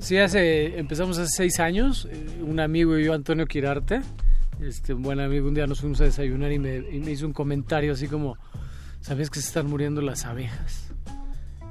Sí, 0.00 0.18
hace, 0.18 0.78
empezamos 0.78 1.16
hace 1.18 1.30
seis 1.30 1.60
años, 1.60 2.08
eh, 2.10 2.42
un 2.42 2.58
amigo 2.58 2.98
y 2.98 3.04
yo, 3.04 3.14
Antonio 3.14 3.46
Quirarte, 3.46 4.00
este, 4.64 4.94
un 4.94 5.02
buen 5.02 5.20
amigo, 5.20 5.48
un 5.48 5.54
día 5.54 5.66
nos 5.66 5.80
fuimos 5.80 6.00
a 6.00 6.04
desayunar 6.04 6.50
y 6.52 6.58
me, 6.58 6.76
y 6.76 7.00
me 7.00 7.10
hizo 7.10 7.26
un 7.26 7.32
comentario 7.32 7.92
así 7.92 8.08
como, 8.08 8.36
¿sabes 9.00 9.30
que 9.30 9.40
se 9.40 9.48
están 9.48 9.68
muriendo 9.68 10.00
las 10.00 10.24
abejas? 10.24 10.90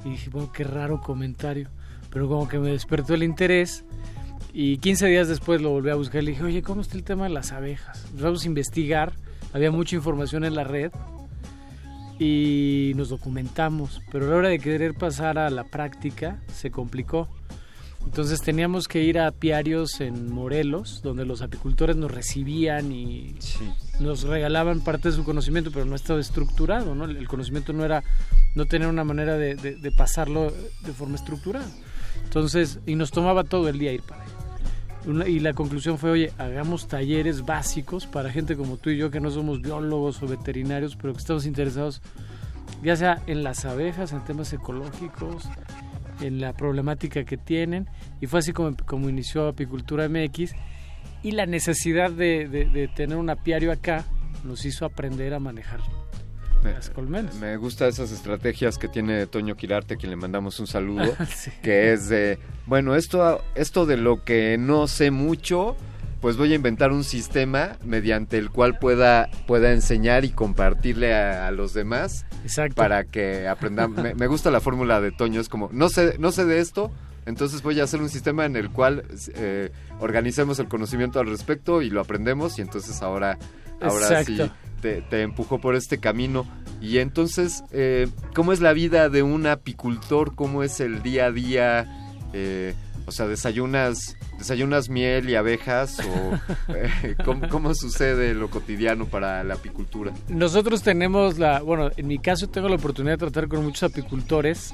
Y 0.05 0.11
dije, 0.11 0.30
bueno, 0.30 0.51
qué 0.51 0.63
raro 0.63 1.01
comentario, 1.01 1.69
pero 2.11 2.27
como 2.27 2.47
que 2.47 2.59
me 2.59 2.72
despertó 2.72 3.13
el 3.15 3.23
interés 3.23 3.83
y 4.53 4.77
15 4.77 5.07
días 5.07 5.27
después 5.27 5.61
lo 5.61 5.72
volví 5.72 5.89
a 5.89 5.95
buscar 5.95 6.22
y 6.22 6.25
le 6.25 6.31
dije, 6.31 6.43
oye, 6.43 6.61
¿cómo 6.61 6.81
está 6.81 6.95
el 6.95 7.03
tema 7.03 7.23
de 7.23 7.31
las 7.31 7.51
abejas? 7.51 8.05
Vamos 8.13 8.43
a 8.43 8.47
investigar, 8.47 9.13
había 9.51 9.72
mucha 9.72 9.95
información 9.95 10.43
en 10.43 10.53
la 10.53 10.63
red 10.63 10.91
y 12.19 12.93
nos 12.95 13.09
documentamos, 13.09 14.01
pero 14.11 14.25
a 14.25 14.30
la 14.30 14.35
hora 14.35 14.49
de 14.49 14.59
querer 14.59 14.93
pasar 14.93 15.39
a 15.39 15.49
la 15.49 15.63
práctica 15.63 16.39
se 16.53 16.69
complicó. 16.69 17.27
Entonces 18.06 18.41
teníamos 18.41 18.88
que 18.88 19.01
ir 19.03 19.17
a 19.17 19.27
apiarios 19.27 19.99
en 19.99 20.32
Morelos, 20.32 21.01
donde 21.03 21.25
los 21.25 21.41
apicultores 21.41 21.95
nos 21.95 22.11
recibían 22.11 22.91
y 22.91 23.35
nos 23.99 24.23
regalaban 24.23 24.82
parte 24.82 25.09
de 25.09 25.15
su 25.15 25.23
conocimiento, 25.23 25.72
pero 25.72 25.85
no 25.85 25.95
estaba 25.95 26.19
estructurado, 26.19 26.93
¿no? 26.93 27.06
El 27.06 27.27
conocimiento 27.27 27.73
no 27.73 27.83
era, 27.83 28.03
no 28.56 28.65
tenía 28.65 28.88
una 28.88 29.03
manera 29.03 29.35
de, 29.38 29.56
de- 29.56 29.75
de 29.75 29.91
pasarlo 29.91 30.51
de 30.85 30.93
forma 30.93 31.15
estructurada. 31.15 31.65
Entonces, 32.23 32.80
y 32.85 32.95
nos 32.95 33.09
tomaba 33.11 33.43
todo 33.43 33.67
el 33.67 33.80
día 33.80 33.91
ir 33.93 34.03
para 34.03 34.22
allá. 34.23 34.32
Una- 35.07 35.27
y 35.27 35.40
la 35.40 35.53
conclusión 35.53 35.98
fue, 35.98 36.11
oye, 36.11 36.32
hagamos 36.38 36.88
talleres 36.88 37.43
básicos 37.45 38.06
para 38.06 38.32
gente 38.32 38.56
como 38.56 38.77
tú 38.77 38.91
y 38.91 38.98
yo, 38.98 39.09
que 39.09 39.19
no 39.22 39.32
somos 39.32 39.59
biólogos 39.61 40.22
o 40.22 40.27
veterinarios, 40.27 40.95
pero 40.95 41.14
que 41.14 41.19
estamos 41.19 41.45
interesados 41.48 42.01
ya 42.83 42.95
sea 42.95 43.22
en 43.27 43.43
las 43.43 43.65
abejas, 43.65 44.11
en 44.14 44.23
temas 44.23 44.51
ecológicos, 44.53 45.45
en 46.22 46.40
la 46.42 46.53
problemática 46.53 47.24
que 47.24 47.38
tienen. 47.38 47.88
Y 48.22 48.27
fue 48.27 48.40
así 48.40 48.51
como, 48.53 48.75
como 48.85 49.09
inició 49.09 49.48
Apicultura 49.48 50.08
MX. 50.09 50.53
Y 51.24 51.32
la 51.32 51.45
necesidad 51.45 52.11
de, 52.11 52.48
de- 52.48 52.66
de 52.66 52.88
tener 52.90 53.17
un 53.17 53.30
apiario 53.30 53.72
acá 53.72 54.06
nos 54.43 54.66
hizo 54.66 54.85
aprender 54.85 55.33
a 55.33 55.40
manejar 55.40 55.80
las 56.64 56.90
colmenas. 56.90 57.35
Me 57.35 57.58
gustan 57.58 57.90
esas 57.90 58.11
estrategias 58.14 58.77
que 58.77 58.88
tiene 58.88 59.25
Toño 59.27 59.56
Quirarte, 59.56 59.95
a 59.95 59.98
quien 59.98 60.09
le 60.11 60.16
mandamos 60.16 60.59
un 60.61 60.67
saludo, 60.67 61.14
Sí. 61.27 61.51
que 61.61 61.92
es 61.92 62.08
de, 62.08 62.40
bueno, 62.66 62.95
esto, 62.95 63.42
esto 63.56 63.85
de 63.85 63.98
lo 63.98 64.24
que 64.24 64.58
no 64.58 64.88
sé 64.88 65.11
mucho, 65.11 65.75
pues 66.24 66.38
voy 66.38 66.53
a 66.53 66.56
inventar 66.56 66.93
un 66.93 67.03
sistema 67.03 67.76
mediante 67.84 68.38
el 68.38 68.50
cual 68.50 68.80
pueda, 68.80 69.30
pueda 69.45 69.74
enseñar 69.74 70.24
y 70.24 70.30
compartirle 70.30 71.14
a, 71.14 71.48
a 71.48 71.52
los 71.52 71.74
demás 71.74 72.26
Exacto. 72.45 72.76
para 72.76 73.03
que 73.03 73.45
aprendan. 73.45 73.92
me, 73.92 74.16
me 74.16 74.27
gusta 74.27 74.50
la 74.50 74.61
fórmula 74.61 75.02
de 75.02 75.11
Toño, 75.11 75.42
es 75.42 75.50
como, 75.50 75.69
no 75.74 75.90
sé, 75.90 76.16
no 76.19 76.32
sé 76.32 76.45
de 76.45 76.61
esto, 76.61 76.92
entonces 77.26 77.61
voy 77.61 77.82
a 77.82 77.84
hacer 77.84 78.02
un 78.02 78.08
sistema 78.08 78.45
en 78.45 78.56
el 78.56 78.69
cual 78.69 79.03
eh, 79.35 79.72
organicemos 80.00 80.60
el 80.60 80.69
conocimiento 80.69 81.19
al 81.19 81.27
respecto 81.27 81.82
y 81.82 81.90
lo 81.90 82.00
aprendemos 82.00 82.58
y 82.58 82.61
entonces 82.61 83.02
ahora, 83.02 83.38
ahora 83.82 84.24
sí 84.24 84.40
te, 84.80 85.02
te 85.02 85.24
empujó 85.24 85.60
por 85.60 85.76
este 85.76 85.98
camino. 85.98 86.48
Y 86.80 87.00
entonces, 87.00 87.66
eh, 87.72 88.08
¿cómo 88.34 88.53
es 88.53 88.61
la 88.61 88.72
vida 88.72 89.10
de 89.10 89.24
un 89.24 89.45
apicultor? 89.45 90.35
¿Cómo 90.35 90.64
es 90.64 90.80
el 90.80 91.03
día 91.03 91.26
a 91.26 91.32
día? 91.34 92.16
Eh, 92.32 92.76
o 93.06 93.11
sea, 93.11 93.27
¿desayunas, 93.27 94.17
desayunas 94.38 94.90
miel 94.90 95.30
y 95.30 95.35
abejas? 95.35 95.99
¿O 95.99 96.73
eh, 96.75 97.15
¿cómo, 97.23 97.48
cómo 97.49 97.75
sucede 97.75 98.33
lo 98.33 98.49
cotidiano 98.49 99.06
para 99.06 99.43
la 99.43 99.56
apicultura? 99.56 100.14
Nosotros 100.30 100.83
tenemos 100.83 101.38
la, 101.38 101.61
bueno, 101.61 101.91
en 101.95 102.07
mi 102.07 102.19
caso 102.19 102.48
tengo 102.48 102.69
la 102.69 102.75
oportunidad 102.75 103.14
de 103.14 103.19
tratar 103.19 103.48
con 103.48 103.64
muchos 103.64 103.83
apicultores 103.83 104.73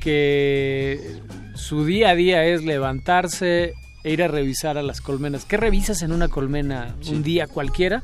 que 0.00 1.20
su 1.54 1.84
día 1.84 2.10
a 2.10 2.14
día 2.14 2.44
es 2.44 2.64
levantarse 2.64 3.74
e 4.02 4.12
ir 4.12 4.22
a 4.22 4.28
revisar 4.28 4.76
a 4.76 4.82
las 4.82 5.00
colmenas. 5.00 5.46
¿Qué 5.46 5.56
revisas 5.56 6.02
en 6.02 6.12
una 6.12 6.28
colmena 6.28 6.94
un 7.08 7.22
día 7.22 7.46
cualquiera? 7.46 8.02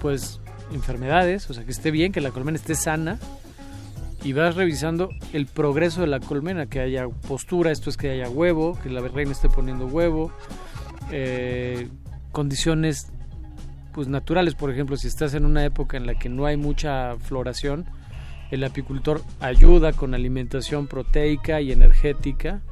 Pues 0.00 0.40
enfermedades, 0.72 1.50
o 1.50 1.54
sea, 1.54 1.64
que 1.64 1.72
esté 1.72 1.90
bien, 1.90 2.12
que 2.12 2.20
la 2.20 2.30
colmena 2.30 2.56
esté 2.56 2.76
sana 2.76 3.18
y 4.22 4.32
vas 4.32 4.54
revisando 4.54 5.08
el 5.32 5.46
progreso 5.46 6.00
de 6.02 6.06
la 6.06 6.20
colmena, 6.20 6.66
que 6.66 6.80
haya 6.80 7.08
postura, 7.08 7.70
esto 7.70 7.88
es 7.90 7.96
que 7.96 8.10
haya 8.10 8.28
huevo, 8.28 8.78
que 8.82 8.90
la 8.90 9.00
reina 9.00 9.32
esté 9.32 9.48
poniendo 9.48 9.86
huevo, 9.86 10.30
eh, 11.10 11.88
condiciones 12.32 13.12
pues 13.92 14.06
naturales, 14.08 14.54
por 14.54 14.70
ejemplo, 14.70 14.96
si 14.96 15.08
estás 15.08 15.34
en 15.34 15.44
una 15.44 15.64
época 15.64 15.96
en 15.96 16.06
la 16.06 16.14
que 16.14 16.28
no 16.28 16.46
hay 16.46 16.56
mucha 16.56 17.16
floración, 17.18 17.86
el 18.50 18.62
apicultor 18.64 19.22
ayuda 19.40 19.92
con 19.92 20.14
alimentación 20.14 20.86
proteica 20.86 21.60
y 21.60 21.72
energética 21.72 22.62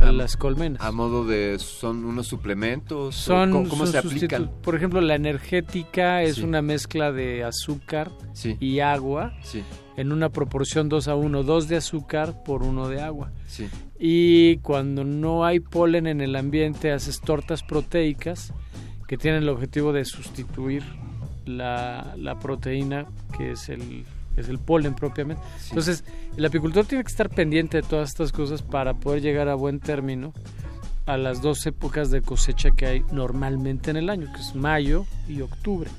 a 0.00 0.10
las 0.10 0.36
colmenas. 0.36 0.82
A 0.82 0.90
modo 0.90 1.24
de, 1.24 1.56
¿son 1.60 2.04
unos 2.04 2.26
suplementos? 2.26 2.98
¿O 3.08 3.12
Son, 3.12 3.52
¿Cómo, 3.52 3.68
cómo 3.68 3.86
son 3.86 3.92
se 3.92 3.98
aplican? 3.98 4.50
Por 4.62 4.74
ejemplo, 4.74 5.00
la 5.00 5.14
energética 5.14 6.22
es 6.22 6.36
Sí. 6.36 6.42
una 6.42 6.60
mezcla 6.62 7.12
de 7.12 7.44
azúcar 7.44 8.10
Sí. 8.32 8.56
y 8.58 8.80
agua 8.80 9.32
Sí. 9.42 9.62
En 9.96 10.12
una 10.12 10.28
proporción 10.28 10.88
2 10.88 11.08
a 11.08 11.14
1, 11.14 11.42
2 11.42 11.68
de 11.68 11.76
azúcar 11.76 12.42
por 12.44 12.62
1 12.62 12.88
de 12.88 13.00
agua. 13.00 13.30
Sí. 13.46 13.68
Y 13.98 14.56
cuando 14.58 15.04
no 15.04 15.44
hay 15.44 15.60
polen 15.60 16.06
en 16.06 16.20
el 16.20 16.36
ambiente, 16.36 16.92
haces 16.92 17.20
tortas 17.20 17.62
proteicas 17.62 18.52
que 19.06 19.16
tienen 19.16 19.42
el 19.42 19.48
objetivo 19.48 19.92
de 19.92 20.04
sustituir 20.04 20.82
la, 21.46 22.14
la 22.16 22.38
proteína 22.38 23.06
que 23.36 23.52
es 23.52 23.68
el, 23.68 24.04
es 24.36 24.48
el 24.48 24.58
polen 24.58 24.94
propiamente. 24.94 25.42
Entonces, 25.68 26.04
el 26.36 26.44
apicultor 26.44 26.86
tiene 26.86 27.04
que 27.04 27.10
estar 27.10 27.28
pendiente 27.28 27.80
de 27.80 27.82
todas 27.82 28.10
estas 28.10 28.32
cosas 28.32 28.62
para 28.62 28.94
poder 28.94 29.22
llegar 29.22 29.48
a 29.48 29.54
buen 29.54 29.80
término 29.80 30.32
a 31.06 31.16
las 31.16 31.42
dos 31.42 31.66
épocas 31.66 32.10
de 32.10 32.22
cosecha 32.22 32.70
que 32.70 32.86
hay 32.86 33.04
normalmente 33.12 33.90
en 33.90 33.98
el 33.98 34.08
año, 34.08 34.32
que 34.32 34.40
es 34.40 34.54
mayo 34.54 35.04
y 35.28 35.42
octubre. 35.42 35.90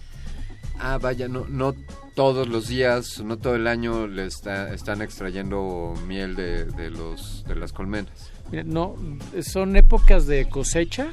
Ah, 0.79 0.97
vaya, 0.97 1.27
no, 1.27 1.45
no 1.47 1.73
todos 2.15 2.47
los 2.47 2.69
días, 2.69 3.21
no 3.23 3.37
todo 3.37 3.55
el 3.55 3.67
año 3.67 4.07
le 4.07 4.25
está, 4.25 4.73
están 4.73 5.01
extrayendo 5.01 5.93
miel 6.07 6.35
de, 6.35 6.89
los, 6.89 7.43
de 7.45 7.55
las 7.55 7.73
colmenas. 7.73 8.31
No, 8.65 8.95
son 9.41 9.75
épocas 9.75 10.25
de 10.25 10.47
cosecha, 10.47 11.11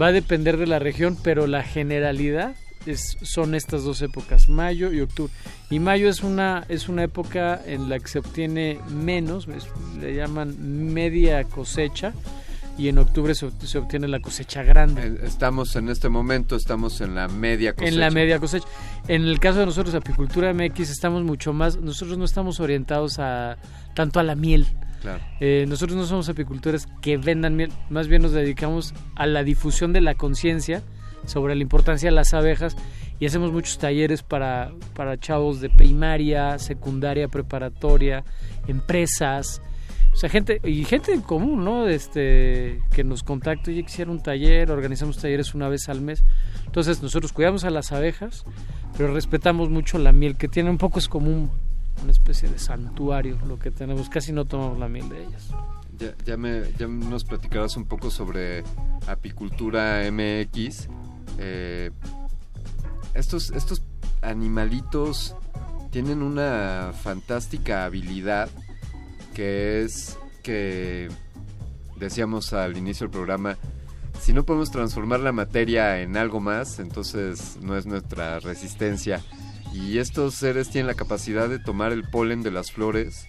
va 0.00 0.08
a 0.08 0.12
depender 0.12 0.56
de 0.56 0.66
la 0.66 0.80
región, 0.80 1.16
pero 1.22 1.46
la 1.46 1.62
generalidad 1.62 2.56
es, 2.84 3.16
son 3.22 3.54
estas 3.54 3.84
dos 3.84 4.02
épocas, 4.02 4.48
mayo 4.48 4.92
y 4.92 5.00
octubre. 5.00 5.32
Y 5.70 5.78
mayo 5.78 6.08
es 6.08 6.22
una, 6.22 6.64
es 6.68 6.88
una 6.88 7.04
época 7.04 7.60
en 7.64 7.88
la 7.88 8.00
que 8.00 8.08
se 8.08 8.18
obtiene 8.18 8.80
menos, 8.90 9.46
le 10.00 10.14
llaman 10.14 10.92
media 10.92 11.44
cosecha, 11.44 12.12
y 12.76 12.88
en 12.88 12.98
octubre 12.98 13.34
se, 13.34 13.50
se 13.64 13.78
obtiene 13.78 14.08
la 14.08 14.20
cosecha 14.20 14.62
grande. 14.62 15.06
Eh, 15.06 15.18
Estamos 15.24 15.76
en 15.76 15.88
este 15.88 16.08
momento, 16.08 16.56
estamos 16.56 17.00
en 17.00 17.14
la 17.14 17.28
media 17.28 17.72
cosecha. 17.72 17.92
En 17.92 18.00
la 18.00 18.10
media 18.10 18.38
cosecha. 18.38 18.66
En 19.08 19.22
el 19.22 19.38
caso 19.38 19.60
de 19.60 19.66
nosotros, 19.66 19.94
Apicultura 19.94 20.52
MX, 20.52 20.90
estamos 20.90 21.22
mucho 21.22 21.52
más, 21.52 21.76
nosotros 21.76 22.18
no 22.18 22.24
estamos 22.24 22.60
orientados 22.60 23.18
a 23.18 23.56
tanto 23.94 24.20
a 24.20 24.22
la 24.22 24.34
miel. 24.34 24.66
Claro. 25.02 25.22
Eh, 25.40 25.66
nosotros 25.68 25.96
no 25.98 26.06
somos 26.06 26.28
apicultores 26.30 26.88
que 27.02 27.18
vendan 27.18 27.56
miel, 27.56 27.70
más 27.90 28.08
bien 28.08 28.22
nos 28.22 28.32
dedicamos 28.32 28.94
a 29.16 29.26
la 29.26 29.44
difusión 29.44 29.92
de 29.92 30.00
la 30.00 30.14
conciencia 30.14 30.82
sobre 31.26 31.54
la 31.54 31.62
importancia 31.62 32.08
de 32.08 32.14
las 32.14 32.32
abejas 32.32 32.74
y 33.20 33.26
hacemos 33.26 33.52
muchos 33.52 33.78
talleres 33.78 34.22
para, 34.22 34.72
para 34.94 35.18
chavos 35.18 35.60
de 35.60 35.70
primaria, 35.70 36.58
secundaria, 36.58 37.28
preparatoria, 37.28 38.24
empresas, 38.66 39.60
o 40.14 40.16
sea, 40.16 40.30
gente 40.30 40.60
y 40.64 40.84
gente 40.84 41.12
en 41.12 41.20
común, 41.22 41.64
¿no? 41.64 41.86
Este 41.88 42.80
que 42.92 43.02
nos 43.04 43.22
contacta, 43.24 43.70
oye, 43.70 43.82
quisiera 43.82 44.10
un 44.12 44.22
taller, 44.22 44.70
organizamos 44.70 45.18
talleres 45.18 45.54
una 45.54 45.68
vez 45.68 45.88
al 45.88 46.00
mes. 46.00 46.22
Entonces, 46.66 47.02
nosotros 47.02 47.32
cuidamos 47.32 47.64
a 47.64 47.70
las 47.70 47.90
abejas, 47.92 48.44
pero 48.96 49.12
respetamos 49.12 49.70
mucho 49.70 49.98
la 49.98 50.12
miel 50.12 50.36
que 50.36 50.48
tiene 50.48 50.70
un 50.70 50.78
poco 50.78 50.98
es 51.00 51.08
como 51.08 51.26
un- 51.28 51.50
una 52.02 52.12
especie 52.12 52.48
de 52.48 52.58
santuario 52.58 53.38
lo 53.46 53.58
que 53.58 53.70
tenemos, 53.70 54.08
casi 54.08 54.32
no 54.32 54.44
tomamos 54.44 54.78
la 54.78 54.88
miel 54.88 55.08
de 55.08 55.24
ellas. 55.24 55.48
Ya, 55.98 56.14
ya, 56.24 56.36
me, 56.36 56.62
ya 56.78 56.86
nos 56.88 57.24
platicarás 57.24 57.76
un 57.76 57.84
poco 57.84 58.10
sobre 58.10 58.64
apicultura 59.06 60.02
MX. 60.10 60.88
Eh, 61.38 61.90
estos, 63.14 63.50
estos 63.50 63.82
animalitos 64.22 65.36
tienen 65.90 66.22
una 66.22 66.92
fantástica 67.00 67.84
habilidad 67.84 68.48
que 69.34 69.82
es 69.82 70.18
que, 70.42 71.08
decíamos 71.96 72.52
al 72.52 72.76
inicio 72.76 73.06
del 73.06 73.12
programa, 73.12 73.58
si 74.20 74.32
no 74.32 74.44
podemos 74.44 74.70
transformar 74.70 75.20
la 75.20 75.32
materia 75.32 76.00
en 76.00 76.16
algo 76.16 76.40
más, 76.40 76.78
entonces 76.78 77.58
no 77.60 77.76
es 77.76 77.84
nuestra 77.84 78.40
resistencia. 78.40 79.22
Y 79.72 79.98
estos 79.98 80.34
seres 80.34 80.70
tienen 80.70 80.86
la 80.86 80.94
capacidad 80.94 81.48
de 81.48 81.58
tomar 81.58 81.92
el 81.92 82.08
polen 82.08 82.42
de 82.42 82.52
las 82.52 82.70
flores 82.70 83.26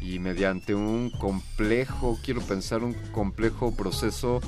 y 0.00 0.18
mediante 0.18 0.74
un 0.74 1.10
complejo, 1.10 2.18
quiero 2.24 2.40
pensar, 2.40 2.82
un 2.82 2.94
complejo 3.12 3.74
proceso, 3.74 4.40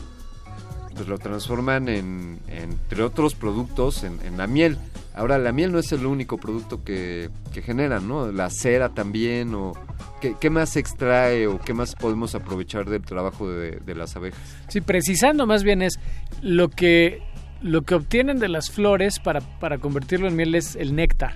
pues 0.95 1.07
lo 1.07 1.19
transforman 1.19 1.89
en, 1.89 2.41
entre 2.49 3.03
otros 3.03 3.35
productos, 3.35 4.05
en, 4.05 4.19
en 4.25 4.39
la 4.39 4.47
miel. 4.47 4.79
Ahora, 5.15 5.39
la 5.39 5.53
miel 5.53 5.71
no 5.71 5.79
es 5.79 5.93
el 5.93 6.07
único 6.07 6.39
producto 6.39 6.83
que, 6.83 7.31
generan, 7.53 8.09
¿no? 8.09 8.33
La 8.33 8.51
cera 8.51 8.89
también, 8.89 9.55
o 9.55 9.73
¿qué, 10.21 10.35
qué 10.41 10.51
más 10.51 10.77
extrae 10.77 11.47
o 11.47 11.61
qué 11.61 11.73
más 11.73 11.95
podemos 11.95 12.35
aprovechar 12.35 12.91
del 12.91 13.03
trabajo 13.03 13.49
de, 13.49 13.79
de 13.85 13.95
las 13.95 14.17
abejas? 14.17 14.41
Sí, 14.69 14.81
precisando 14.81 15.47
más 15.47 15.63
bien 15.63 15.83
es 15.83 16.01
lo 16.43 16.69
que, 16.69 17.23
lo 17.63 17.83
que 17.83 17.95
obtienen 17.95 18.41
de 18.41 18.49
las 18.49 18.71
flores 18.71 19.21
para, 19.21 19.41
para 19.41 19.79
convertirlo 19.79 20.27
en 20.27 20.35
miel 20.35 20.57
es 20.57 20.75
el 20.75 20.97
néctar. 20.97 21.35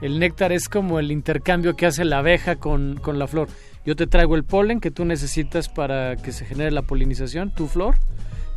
El 0.00 0.18
néctar 0.18 0.50
es 0.50 0.68
como 0.68 0.98
el 0.98 1.12
intercambio 1.12 1.76
que 1.76 1.86
hace 1.86 2.04
la 2.04 2.18
abeja 2.18 2.56
con, 2.56 2.96
con 2.96 3.20
la 3.20 3.28
flor. 3.28 3.48
Yo 3.86 3.94
te 3.94 4.08
traigo 4.08 4.34
el 4.34 4.42
polen 4.42 4.80
que 4.80 4.90
tú 4.90 5.04
necesitas 5.04 5.68
para 5.68 6.16
que 6.16 6.32
se 6.32 6.44
genere 6.44 6.72
la 6.72 6.82
polinización, 6.82 7.54
tu 7.54 7.68
flor, 7.68 7.94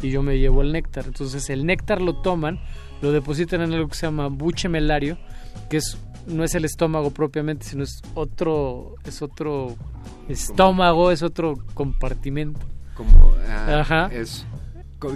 y 0.01 0.09
yo 0.09 0.23
me 0.23 0.39
llevo 0.39 0.63
el 0.63 0.71
néctar. 0.71 1.05
Entonces 1.05 1.49
el 1.51 1.65
néctar 1.65 2.01
lo 2.01 2.15
toman, 2.15 2.59
lo 3.05 3.11
depositan 3.11 3.61
en 3.61 3.71
algo 3.71 3.87
que 3.87 3.95
se 3.95 4.07
llama 4.07 4.27
buche 4.27 4.67
melario, 4.67 5.17
que 5.69 5.77
es 5.77 5.97
no 6.25 6.43
es 6.43 6.55
el 6.55 6.65
estómago 6.65 7.11
propiamente, 7.11 7.63
sino 7.63 7.83
es 7.83 8.01
otro 8.15 8.95
es 9.05 9.21
otro 9.21 9.75
estómago, 10.27 11.11
es 11.11 11.21
otro 11.21 11.53
compartimento. 11.75 12.59
Como, 12.95 13.31
ah, 13.47 13.81
Ajá. 13.81 14.09
Es, 14.11 14.47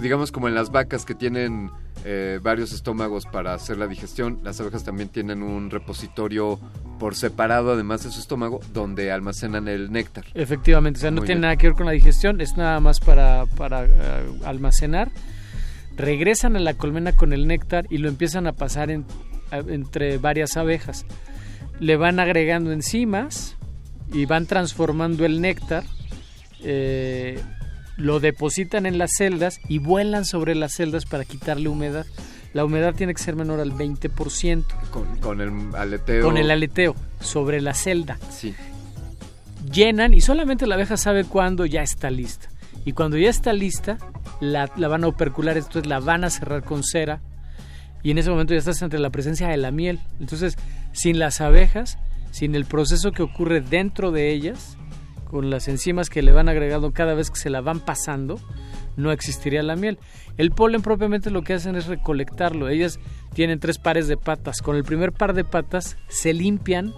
digamos, 0.00 0.30
como 0.30 0.46
en 0.46 0.54
las 0.54 0.70
vacas 0.70 1.04
que 1.04 1.16
tienen 1.16 1.72
eh, 2.04 2.38
varios 2.40 2.72
estómagos 2.72 3.26
para 3.26 3.54
hacer 3.54 3.76
la 3.76 3.88
digestión, 3.88 4.38
las 4.44 4.60
abejas 4.60 4.84
también 4.84 5.08
tienen 5.08 5.42
un 5.42 5.68
repositorio 5.68 6.60
por 7.00 7.16
separado, 7.16 7.72
además 7.72 8.04
de 8.04 8.12
su 8.12 8.20
estómago, 8.20 8.60
donde 8.72 9.10
almacenan 9.10 9.66
el 9.66 9.90
néctar. 9.90 10.26
Efectivamente, 10.34 10.98
o 10.98 11.00
sea, 11.00 11.10
no 11.10 11.22
tiene 11.22 11.40
nada 11.40 11.56
que 11.56 11.66
ver 11.66 11.76
con 11.76 11.86
la 11.86 11.92
digestión, 11.92 12.40
es 12.40 12.56
nada 12.56 12.78
más 12.78 13.00
para, 13.00 13.46
para 13.46 13.84
eh, 13.84 13.88
almacenar. 14.44 15.10
Regresan 15.96 16.56
a 16.56 16.60
la 16.60 16.74
colmena 16.74 17.12
con 17.12 17.32
el 17.32 17.46
néctar 17.46 17.86
y 17.90 17.98
lo 17.98 18.08
empiezan 18.08 18.46
a 18.46 18.52
pasar 18.52 18.90
en- 18.90 19.04
a- 19.50 19.58
entre 19.58 20.18
varias 20.18 20.56
abejas. 20.56 21.04
Le 21.78 21.96
van 21.96 22.20
agregando 22.20 22.72
enzimas 22.72 23.56
y 24.12 24.24
van 24.26 24.46
transformando 24.46 25.24
el 25.24 25.40
néctar, 25.40 25.84
eh, 26.62 27.40
lo 27.96 28.20
depositan 28.20 28.86
en 28.86 28.98
las 28.98 29.12
celdas 29.16 29.60
y 29.68 29.78
vuelan 29.78 30.24
sobre 30.24 30.54
las 30.54 30.72
celdas 30.74 31.04
para 31.04 31.24
quitarle 31.24 31.68
humedad. 31.68 32.06
La 32.52 32.64
humedad 32.64 32.94
tiene 32.94 33.14
que 33.14 33.22
ser 33.22 33.36
menor 33.36 33.60
al 33.60 33.72
20%. 33.72 34.64
Con, 34.90 35.16
con 35.18 35.40
el 35.40 35.74
aleteo. 35.76 36.24
Con 36.24 36.36
el 36.36 36.50
aleteo, 36.50 36.96
sobre 37.20 37.60
la 37.60 37.74
celda. 37.74 38.18
Sí. 38.30 38.54
Llenan 39.70 40.14
y 40.14 40.20
solamente 40.20 40.66
la 40.66 40.74
abeja 40.74 40.96
sabe 40.96 41.24
cuándo 41.24 41.66
ya 41.66 41.82
está 41.82 42.10
lista. 42.10 42.48
Y 42.84 42.92
cuando 42.92 43.16
ya 43.18 43.28
está 43.28 43.52
lista, 43.52 43.98
la, 44.40 44.70
la 44.76 44.88
van 44.88 45.04
a 45.04 45.08
opercular, 45.08 45.56
entonces 45.56 45.86
la 45.86 46.00
van 46.00 46.24
a 46.24 46.30
cerrar 46.30 46.64
con 46.64 46.82
cera. 46.82 47.20
Y 48.02 48.10
en 48.10 48.18
ese 48.18 48.30
momento 48.30 48.54
ya 48.54 48.58
estás 48.58 48.82
ante 48.82 48.98
la 48.98 49.10
presencia 49.10 49.48
de 49.48 49.56
la 49.56 49.70
miel. 49.70 50.00
Entonces, 50.18 50.56
sin 50.92 51.18
las 51.18 51.40
abejas, 51.40 51.98
sin 52.30 52.54
el 52.54 52.64
proceso 52.64 53.12
que 53.12 53.22
ocurre 53.22 53.60
dentro 53.60 54.10
de 54.10 54.32
ellas, 54.32 54.78
con 55.30 55.48
las 55.50 55.68
enzimas 55.68 56.10
que 56.10 56.22
le 56.22 56.32
van 56.32 56.48
agregando 56.48 56.92
cada 56.92 57.14
vez 57.14 57.30
que 57.30 57.38
se 57.38 57.50
la 57.50 57.60
van 57.60 57.80
pasando, 57.80 58.40
no 58.96 59.12
existiría 59.12 59.62
la 59.62 59.76
miel. 59.76 59.98
El 60.36 60.50
polen 60.50 60.82
propiamente 60.82 61.30
lo 61.30 61.42
que 61.42 61.54
hacen 61.54 61.76
es 61.76 61.86
recolectarlo. 61.86 62.68
Ellas 62.68 62.98
tienen 63.32 63.60
tres 63.60 63.78
pares 63.78 64.08
de 64.08 64.16
patas. 64.16 64.60
Con 64.62 64.76
el 64.76 64.84
primer 64.84 65.12
par 65.12 65.34
de 65.34 65.44
patas 65.44 65.96
se 66.08 66.32
limpian. 66.32 66.92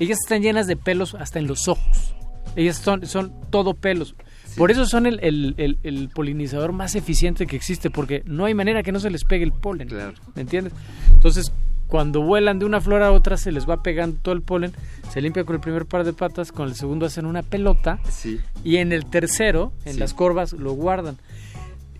Ellas 0.00 0.18
están 0.22 0.42
llenas 0.42 0.66
de 0.66 0.76
pelos 0.76 1.14
hasta 1.14 1.38
en 1.38 1.46
los 1.46 1.68
ojos. 1.68 2.14
Ellas 2.56 2.76
son, 2.76 3.06
son 3.06 3.34
todo 3.50 3.74
pelos. 3.74 4.14
Por 4.56 4.70
eso 4.70 4.86
son 4.86 5.06
el, 5.06 5.20
el- 5.22 5.54
el- 5.58 5.78
el 5.82 6.08
polinizador 6.08 6.72
más 6.72 6.94
eficiente 6.94 7.46
que 7.46 7.56
existe, 7.56 7.90
porque 7.90 8.22
no 8.26 8.44
hay 8.46 8.54
manera 8.54 8.82
que 8.82 8.92
no 8.92 9.00
se 9.00 9.10
les 9.10 9.24
pegue 9.24 9.44
el 9.44 9.52
polen. 9.52 9.88
¿Me 10.34 10.42
entiendes? 10.42 10.72
Entonces, 11.12 11.52
cuando 11.88 12.22
vuelan 12.22 12.58
de 12.58 12.64
una 12.64 12.80
flor 12.80 13.02
a 13.02 13.12
otra, 13.12 13.36
se 13.36 13.52
les 13.52 13.68
va 13.68 13.82
pegando 13.82 14.18
todo 14.22 14.34
el 14.34 14.42
polen, 14.42 14.72
se 15.12 15.20
limpia 15.20 15.44
con 15.44 15.54
el 15.56 15.60
primer 15.60 15.86
par 15.86 16.04
de 16.04 16.12
patas, 16.12 16.50
con 16.52 16.68
el 16.68 16.74
segundo 16.74 17.06
hacen 17.06 17.26
una 17.26 17.42
pelota, 17.42 18.00
Sí. 18.08 18.40
y 18.64 18.76
en 18.76 18.92
el 18.92 19.04
tercero, 19.06 19.72
en 19.84 19.94
Sí. 19.94 20.00
las 20.00 20.14
corvas, 20.14 20.52
lo 20.52 20.72
guardan. 20.72 21.16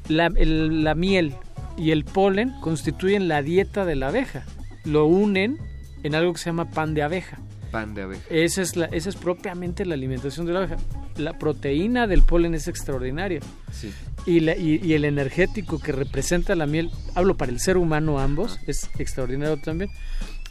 La, 0.09 0.29
la 0.31 0.95
miel 0.95 1.35
y 1.77 1.91
el 1.91 2.05
polen 2.05 2.53
constituyen 2.61 3.29
la 3.29 3.43
dieta 3.43 3.85
de 3.85 3.97
la 3.97 4.09
abeja. 4.09 4.45
Lo 4.85 5.05
unen 5.07 5.59
en 6.05 6.15
algo 6.15 6.33
que 6.33 6.39
se 6.39 6.47
llama 6.47 6.71
pan 6.71 6.95
de 6.95 7.03
abeja. 7.03 7.39
Pan 7.71 7.95
de 7.95 8.03
abeja. 8.03 8.23
Esa 8.31 8.63
es, 8.63 8.77
la, 8.77 8.87
esa 8.87 9.09
es 9.09 9.17
propiamente 9.17 9.85
la 9.85 9.95
alimentación 9.95 10.47
de 10.47 10.53
la 10.53 10.61
abeja. 10.61 10.77
La 11.17 11.39
proteína 11.39 12.07
del 12.07 12.23
polen 12.23 12.55
es 12.55 12.69
extraordinaria. 12.69 13.41
Sí. 13.73 13.93
Y, 14.27 14.41
la- 14.41 14.57
y- 14.57 14.81
y 14.83 14.95
el 14.95 15.05
energético 15.05 15.79
que 15.79 15.93
representa 15.93 16.55
la 16.55 16.67
miel, 16.67 16.91
hablo 17.15 17.37
para 17.37 17.53
el 17.53 17.61
ser 17.61 17.77
humano 17.77 18.19
ambos, 18.19 18.59
es 18.67 18.91
extraordinario 18.99 19.57
también. 19.59 19.91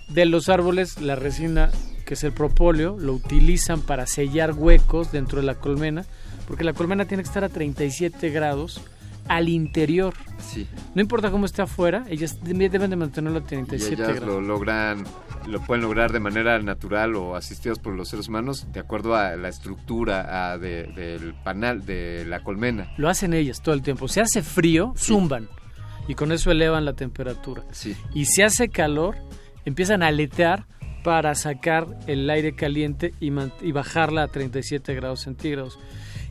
De 0.09 0.25
los 0.25 0.49
árboles, 0.49 1.01
la 1.01 1.15
resina, 1.15 1.71
que 2.05 2.13
es 2.13 2.23
el 2.23 2.31
propóleo, 2.31 2.97
lo 2.99 3.13
utilizan 3.13 3.81
para 3.81 4.05
sellar 4.07 4.53
huecos 4.53 5.11
dentro 5.11 5.39
de 5.39 5.45
la 5.47 5.55
colmena, 5.55 6.05
porque 6.47 6.63
la 6.63 6.73
colmena 6.73 7.05
tiene 7.05 7.23
que 7.23 7.27
estar 7.27 7.43
a 7.43 7.49
37 7.49 8.29
grados 8.29 8.81
al 9.27 9.49
interior. 9.49 10.13
Sí. 10.39 10.67
No 10.93 11.01
importa 11.01 11.31
cómo 11.31 11.47
esté 11.47 11.63
afuera, 11.63 12.05
ellas 12.07 12.37
deben 12.43 12.89
de 12.91 12.95
mantenerlo 12.95 13.39
a 13.39 13.41
Y 13.41 13.45
37 13.45 13.93
ellas 14.03 14.15
grados. 14.19 14.27
lo 14.27 14.41
logran, 14.41 15.03
lo 15.47 15.61
pueden 15.61 15.83
lograr 15.83 16.11
de 16.11 16.19
manera 16.19 16.57
natural 16.59 17.15
o 17.15 17.35
asistidas 17.35 17.79
por 17.79 17.93
los 17.93 18.09
seres 18.09 18.27
humanos, 18.27 18.67
de 18.73 18.79
acuerdo 18.79 19.15
a 19.15 19.35
la 19.35 19.49
estructura 19.49 20.51
a, 20.51 20.57
de- 20.57 20.87
del 20.87 21.33
panal, 21.43 21.85
de 21.85 22.25
la 22.25 22.41
colmena. 22.43 22.91
Lo 22.97 23.09
hacen 23.09 23.33
ellas 23.33 23.61
todo 23.61 23.75
el 23.75 23.81
tiempo. 23.81 24.07
Si 24.07 24.19
hace 24.19 24.41
frío, 24.41 24.93
zumban. 24.97 25.47
Y 26.07 26.13
con 26.15 26.31
eso 26.31 26.51
elevan 26.51 26.85
la 26.85 26.93
temperatura. 26.93 27.63
Sí. 27.71 27.95
Y 28.13 28.25
si 28.25 28.41
hace 28.43 28.69
calor, 28.69 29.15
empiezan 29.65 30.03
a 30.03 30.07
aletear 30.07 30.65
para 31.03 31.33
sacar 31.35 31.87
el 32.07 32.29
aire 32.29 32.55
caliente 32.55 33.13
y, 33.19 33.31
y 33.61 33.71
bajarla 33.71 34.23
a 34.23 34.27
37 34.27 34.93
grados 34.95 35.21
centígrados. 35.21 35.79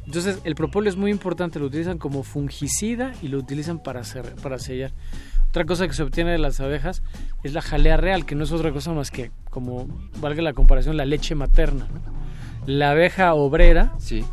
Entonces, 0.06 0.38
el 0.44 0.54
propóleo 0.54 0.90
es 0.90 0.96
muy 0.96 1.10
importante. 1.10 1.58
Lo 1.58 1.66
utilizan 1.66 1.98
como 1.98 2.22
fungicida 2.24 3.12
y 3.22 3.28
lo 3.28 3.38
utilizan 3.38 3.82
para, 3.82 4.02
para 4.42 4.58
sellar. 4.58 4.92
Otra 5.54 5.66
cosa 5.66 5.86
que 5.86 5.94
se 5.94 6.02
obtiene 6.02 6.32
de 6.32 6.38
las 6.38 6.58
abejas 6.58 7.04
es 7.44 7.52
la 7.52 7.62
jalea 7.62 7.96
real, 7.96 8.26
que 8.26 8.34
no 8.34 8.42
es 8.42 8.50
otra 8.50 8.72
cosa 8.72 8.92
más 8.92 9.12
que, 9.12 9.30
como 9.50 9.86
valga 10.20 10.42
la 10.42 10.52
comparación, 10.52 10.96
la 10.96 11.04
leche 11.04 11.36
materna. 11.36 11.86
¿no? 11.94 12.00
La 12.66 12.90
abeja 12.90 13.32
obrera 13.34 13.92
Sí. 14.00 14.24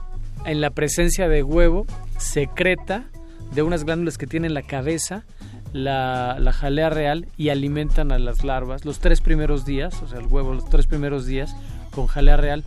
en 0.48 0.61
la 0.61 0.72
presencia 0.72 1.30
de 1.30 1.43
huevo 1.43 1.85
secreta 2.17 3.03
de 3.53 3.61
unas 3.61 3.83
glándulas 3.83 4.17
que 4.17 4.25
tiene 4.25 4.48
en 4.48 4.56
la 4.56 4.64
cabeza 4.64 5.24
la, 5.74 6.38
la 6.40 6.53
jalea 6.53 6.90
real 6.90 7.27
y 7.38 7.50
alimentan 7.50 8.11
a 8.11 8.17
las 8.17 8.43
larvas 8.43 8.83
los 8.83 8.98
tres 8.98 9.22
primeros 9.22 9.64
días, 9.64 10.01
o 10.01 10.08
sea, 10.08 10.17
el 10.17 10.25
huevo 10.25 10.56
los 10.56 10.67
tres 10.72 10.88
primeros 10.88 11.27
días 11.27 11.56
con 11.91 12.08
jalea 12.08 12.38
real. 12.38 12.64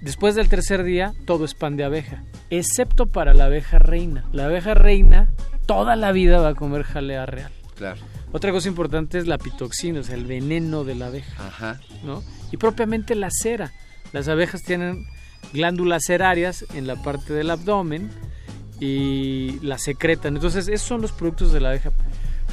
Después 0.00 0.36
del 0.36 0.48
tercer 0.48 0.84
día, 0.84 1.12
todo 1.26 1.44
es 1.44 1.54
pan 1.54 1.76
de 1.76 1.82
abeja, 1.82 2.22
excepto 2.50 3.06
para 3.06 3.34
la 3.34 3.46
abeja 3.46 3.80
reina. 3.80 4.26
La 4.30 4.44
abeja 4.44 4.74
reina 4.74 5.28
toda 5.68 5.96
la 5.96 6.12
vida 6.12 6.40
va 6.40 6.48
a 6.48 6.54
comer 6.54 6.82
jalea 6.82 7.26
real. 7.26 7.52
Claro. 7.76 8.00
Otra 8.32 8.50
cosa 8.52 8.68
importante 8.68 9.18
es 9.18 9.26
la 9.26 9.36
pitoxina, 9.36 10.00
o 10.00 10.02
sea, 10.02 10.16
el 10.16 10.24
veneno 10.24 10.82
de 10.82 10.94
la 10.94 11.06
abeja. 11.06 11.46
Ajá. 11.46 11.80
¿no? 12.04 12.24
Y 12.50 12.56
propiamente 12.56 13.14
la 13.14 13.28
cera. 13.30 13.72
Las 14.12 14.28
abejas 14.28 14.62
tienen 14.62 15.06
glándulas 15.52 16.04
cerarias 16.06 16.64
en 16.74 16.86
la 16.86 16.96
parte 16.96 17.34
del 17.34 17.50
abdomen 17.50 18.10
y 18.80 19.60
la 19.60 19.76
secretan. 19.76 20.36
Entonces, 20.36 20.68
esos 20.68 20.88
son 20.88 21.02
los 21.02 21.12
productos 21.12 21.52
de 21.52 21.60
la 21.60 21.68
abeja. 21.68 21.92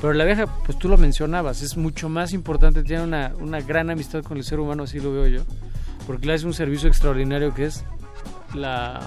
Pero 0.02 0.12
la 0.12 0.26
abeja, 0.26 0.48
pues 0.66 0.78
tú 0.78 0.90
lo 0.90 0.98
mencionabas, 0.98 1.62
es 1.62 1.78
mucho 1.78 2.10
más 2.10 2.34
importante, 2.34 2.84
tiene 2.84 3.04
una, 3.04 3.34
una 3.40 3.62
gran 3.62 3.90
amistad 3.90 4.24
con 4.24 4.38
el 4.38 4.44
ser 4.44 4.60
humano, 4.60 4.84
así 4.84 5.00
lo 5.00 5.14
veo 5.14 5.28
yo, 5.28 5.44
porque 6.06 6.28
le 6.28 6.34
hace 6.34 6.46
un 6.46 6.54
servicio 6.54 6.90
extraordinario 6.90 7.54
que 7.54 7.68
es 7.68 7.86
la, 8.54 9.00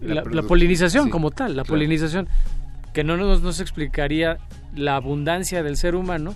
La 0.00 0.42
polinización 0.42 1.04
sí, 1.04 1.10
como 1.10 1.30
tal, 1.30 1.56
la 1.56 1.62
claro. 1.62 1.74
polinización, 1.74 2.28
que 2.92 3.04
no 3.04 3.16
nos, 3.16 3.42
nos 3.42 3.60
explicaría 3.60 4.38
la 4.74 4.96
abundancia 4.96 5.62
del 5.62 5.76
ser 5.76 5.94
humano 5.94 6.34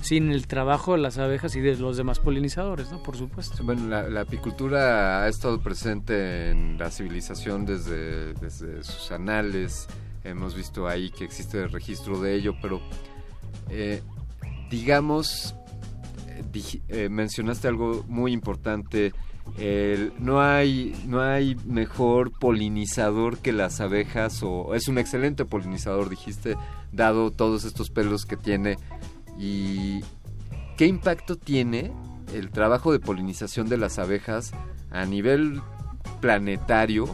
sin 0.00 0.30
el 0.30 0.46
trabajo 0.46 0.92
de 0.92 0.98
las 0.98 1.16
abejas 1.16 1.56
y 1.56 1.60
de 1.60 1.76
los 1.76 1.96
demás 1.96 2.18
polinizadores, 2.18 2.90
¿no? 2.92 3.02
Por 3.02 3.16
supuesto. 3.16 3.64
Bueno, 3.64 3.88
la, 3.88 4.08
la 4.08 4.20
apicultura 4.20 5.24
ha 5.24 5.28
estado 5.28 5.60
presente 5.62 6.50
en 6.50 6.76
la 6.76 6.90
civilización 6.90 7.64
desde, 7.64 8.34
desde 8.34 8.82
sus 8.84 9.10
anales. 9.12 9.86
Hemos 10.22 10.54
visto 10.54 10.86
ahí 10.86 11.10
que 11.10 11.24
existe 11.24 11.66
registro 11.68 12.20
de 12.20 12.34
ello, 12.34 12.54
pero 12.60 12.82
eh, 13.70 14.02
digamos, 14.70 15.54
eh, 16.28 16.80
eh, 16.88 17.08
mencionaste 17.08 17.68
algo 17.68 18.04
muy 18.06 18.32
importante. 18.32 19.12
No 20.18 20.40
hay 20.40 20.94
no 21.06 21.20
hay 21.20 21.54
mejor 21.66 22.32
polinizador 22.32 23.38
que 23.38 23.52
las 23.52 23.80
abejas 23.80 24.42
o 24.42 24.74
es 24.74 24.88
un 24.88 24.98
excelente 24.98 25.44
polinizador 25.44 26.08
dijiste 26.08 26.56
dado 26.92 27.30
todos 27.30 27.64
estos 27.64 27.90
pelos 27.90 28.26
que 28.26 28.36
tiene. 28.36 28.78
Y 29.38 30.00
qué 30.76 30.86
impacto 30.86 31.36
tiene 31.36 31.92
el 32.32 32.50
trabajo 32.50 32.92
de 32.92 33.00
polinización 33.00 33.68
de 33.68 33.76
las 33.76 33.98
abejas 33.98 34.52
a 34.90 35.04
nivel 35.04 35.60
planetario 36.20 37.06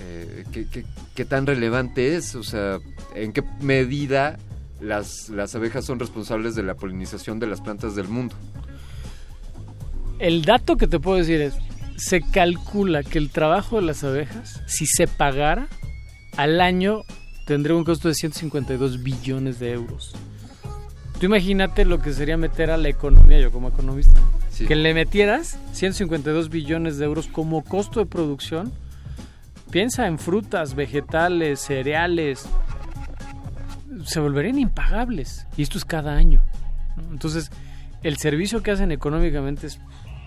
eh, 0.00 0.44
¿qué, 0.52 0.66
qué, 0.68 0.84
qué 1.14 1.24
tan 1.24 1.46
relevante 1.46 2.16
es 2.16 2.34
o 2.34 2.42
sea 2.42 2.78
en 3.14 3.32
qué 3.32 3.42
medida 3.60 4.38
las, 4.80 5.28
las 5.30 5.54
abejas 5.54 5.84
son 5.84 5.98
responsables 5.98 6.54
de 6.54 6.62
la 6.62 6.74
polinización 6.74 7.38
de 7.38 7.46
las 7.46 7.60
plantas 7.60 7.94
del 7.94 8.08
mundo. 8.08 8.34
El 10.18 10.44
dato 10.44 10.76
que 10.76 10.86
te 10.86 11.00
puedo 11.00 11.18
decir 11.18 11.40
es, 11.40 11.54
se 11.96 12.20
calcula 12.20 13.02
que 13.02 13.18
el 13.18 13.30
trabajo 13.30 13.76
de 13.76 13.82
las 13.82 14.04
abejas, 14.04 14.62
si 14.66 14.86
se 14.86 15.06
pagara, 15.06 15.68
al 16.36 16.60
año 16.60 17.02
tendría 17.46 17.76
un 17.76 17.84
costo 17.84 18.08
de 18.08 18.14
152 18.14 19.02
billones 19.02 19.58
de 19.58 19.72
euros. 19.72 20.14
Tú 21.18 21.26
imagínate 21.26 21.84
lo 21.84 22.00
que 22.00 22.12
sería 22.12 22.36
meter 22.36 22.70
a 22.70 22.76
la 22.76 22.88
economía, 22.88 23.38
yo 23.38 23.52
como 23.52 23.68
economista, 23.68 24.20
que 24.66 24.74
le 24.74 24.94
metieras 24.94 25.58
152 25.72 26.48
billones 26.48 26.98
de 26.98 27.04
euros 27.04 27.28
como 27.28 27.62
costo 27.62 28.00
de 28.00 28.06
producción. 28.06 28.72
Piensa 29.70 30.06
en 30.06 30.18
frutas, 30.18 30.74
vegetales, 30.74 31.60
cereales. 31.60 32.46
Se 34.04 34.20
volverían 34.20 34.58
impagables. 34.58 35.46
Y 35.56 35.62
esto 35.62 35.78
es 35.78 35.84
cada 35.84 36.14
año. 36.14 36.42
Entonces, 37.10 37.50
el 38.02 38.16
servicio 38.18 38.62
que 38.62 38.70
hacen 38.70 38.92
económicamente 38.92 39.66
es... 39.66 39.80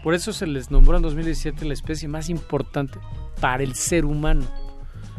Por 0.08 0.14
eso 0.14 0.32
se 0.32 0.48
les 0.48 0.72
nombró 0.72 0.96
en 0.96 1.04
2017 1.04 1.66
la 1.66 1.74
especie 1.74 2.08
más 2.08 2.30
importante 2.30 2.98
para 3.42 3.62
el 3.62 3.76
ser 3.76 4.06
humano. 4.06 4.46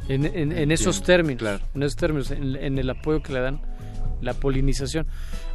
En, 0.08 0.72
esos 0.72 1.02
términos. 1.02 1.60
En 1.74 1.82
esos 1.82 1.96
términos, 1.96 2.30
en 2.30 2.78
el 2.78 2.88
apoyo 2.88 3.22
que 3.22 3.34
le 3.34 3.40
dan 3.40 3.60
la 4.22 4.32
polinización 4.32 5.06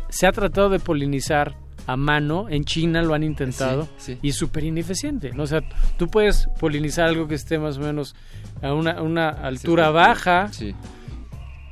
se 0.08 0.28
ha 0.28 0.32
tratado 0.32 0.70
de 0.70 0.78
polinizar 0.78 1.56
a 1.88 1.98
mano, 1.98 2.48
en 2.48 2.64
China 2.64 3.02
lo 3.02 3.16
han 3.16 3.24
intentado 3.24 3.90
y 4.22 4.30
es 4.30 4.36
súper 4.36 4.66
ineficiente. 4.66 5.32
¿no? 5.32 5.42
O 5.42 5.48
sea, 5.48 5.64
tú 5.98 6.10
puedes 6.10 6.48
polinizar 6.60 7.06
algo 7.08 7.28
que 7.28 7.34
esté 7.34 7.58
más 7.58 7.80
o 7.80 7.82
menos 7.82 8.16
a 8.62 8.72
una, 8.76 9.30
altura 9.30 9.90
baja 9.90 10.52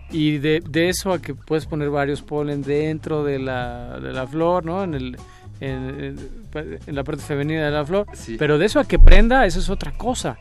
y 0.10 0.40
de, 0.40 0.64
eso 0.74 1.14
a 1.14 1.22
que 1.22 1.36
puedes 1.36 1.68
poner 1.68 1.92
varios 1.92 2.24
polen 2.24 2.64
dentro 2.64 3.24
de 3.24 3.38
la, 3.38 4.00
de 4.00 4.14
la 4.14 4.26
flor, 4.26 4.66
¿no? 4.66 4.84
En, 4.84 4.96
el, 4.96 5.18
en, 5.62 6.18
la 6.88 7.04
parte 7.04 7.24
femenina 7.24 7.66
de 7.66 7.72
la 7.72 7.86
flor. 7.86 8.08
Pero 8.38 8.58
de 8.58 8.66
eso 8.66 8.80
a 8.80 8.86
que 8.86 9.00
prenda, 9.00 9.46
eso 9.46 9.60
es 9.60 9.70
otra 9.70 9.92
cosa. 9.92 10.38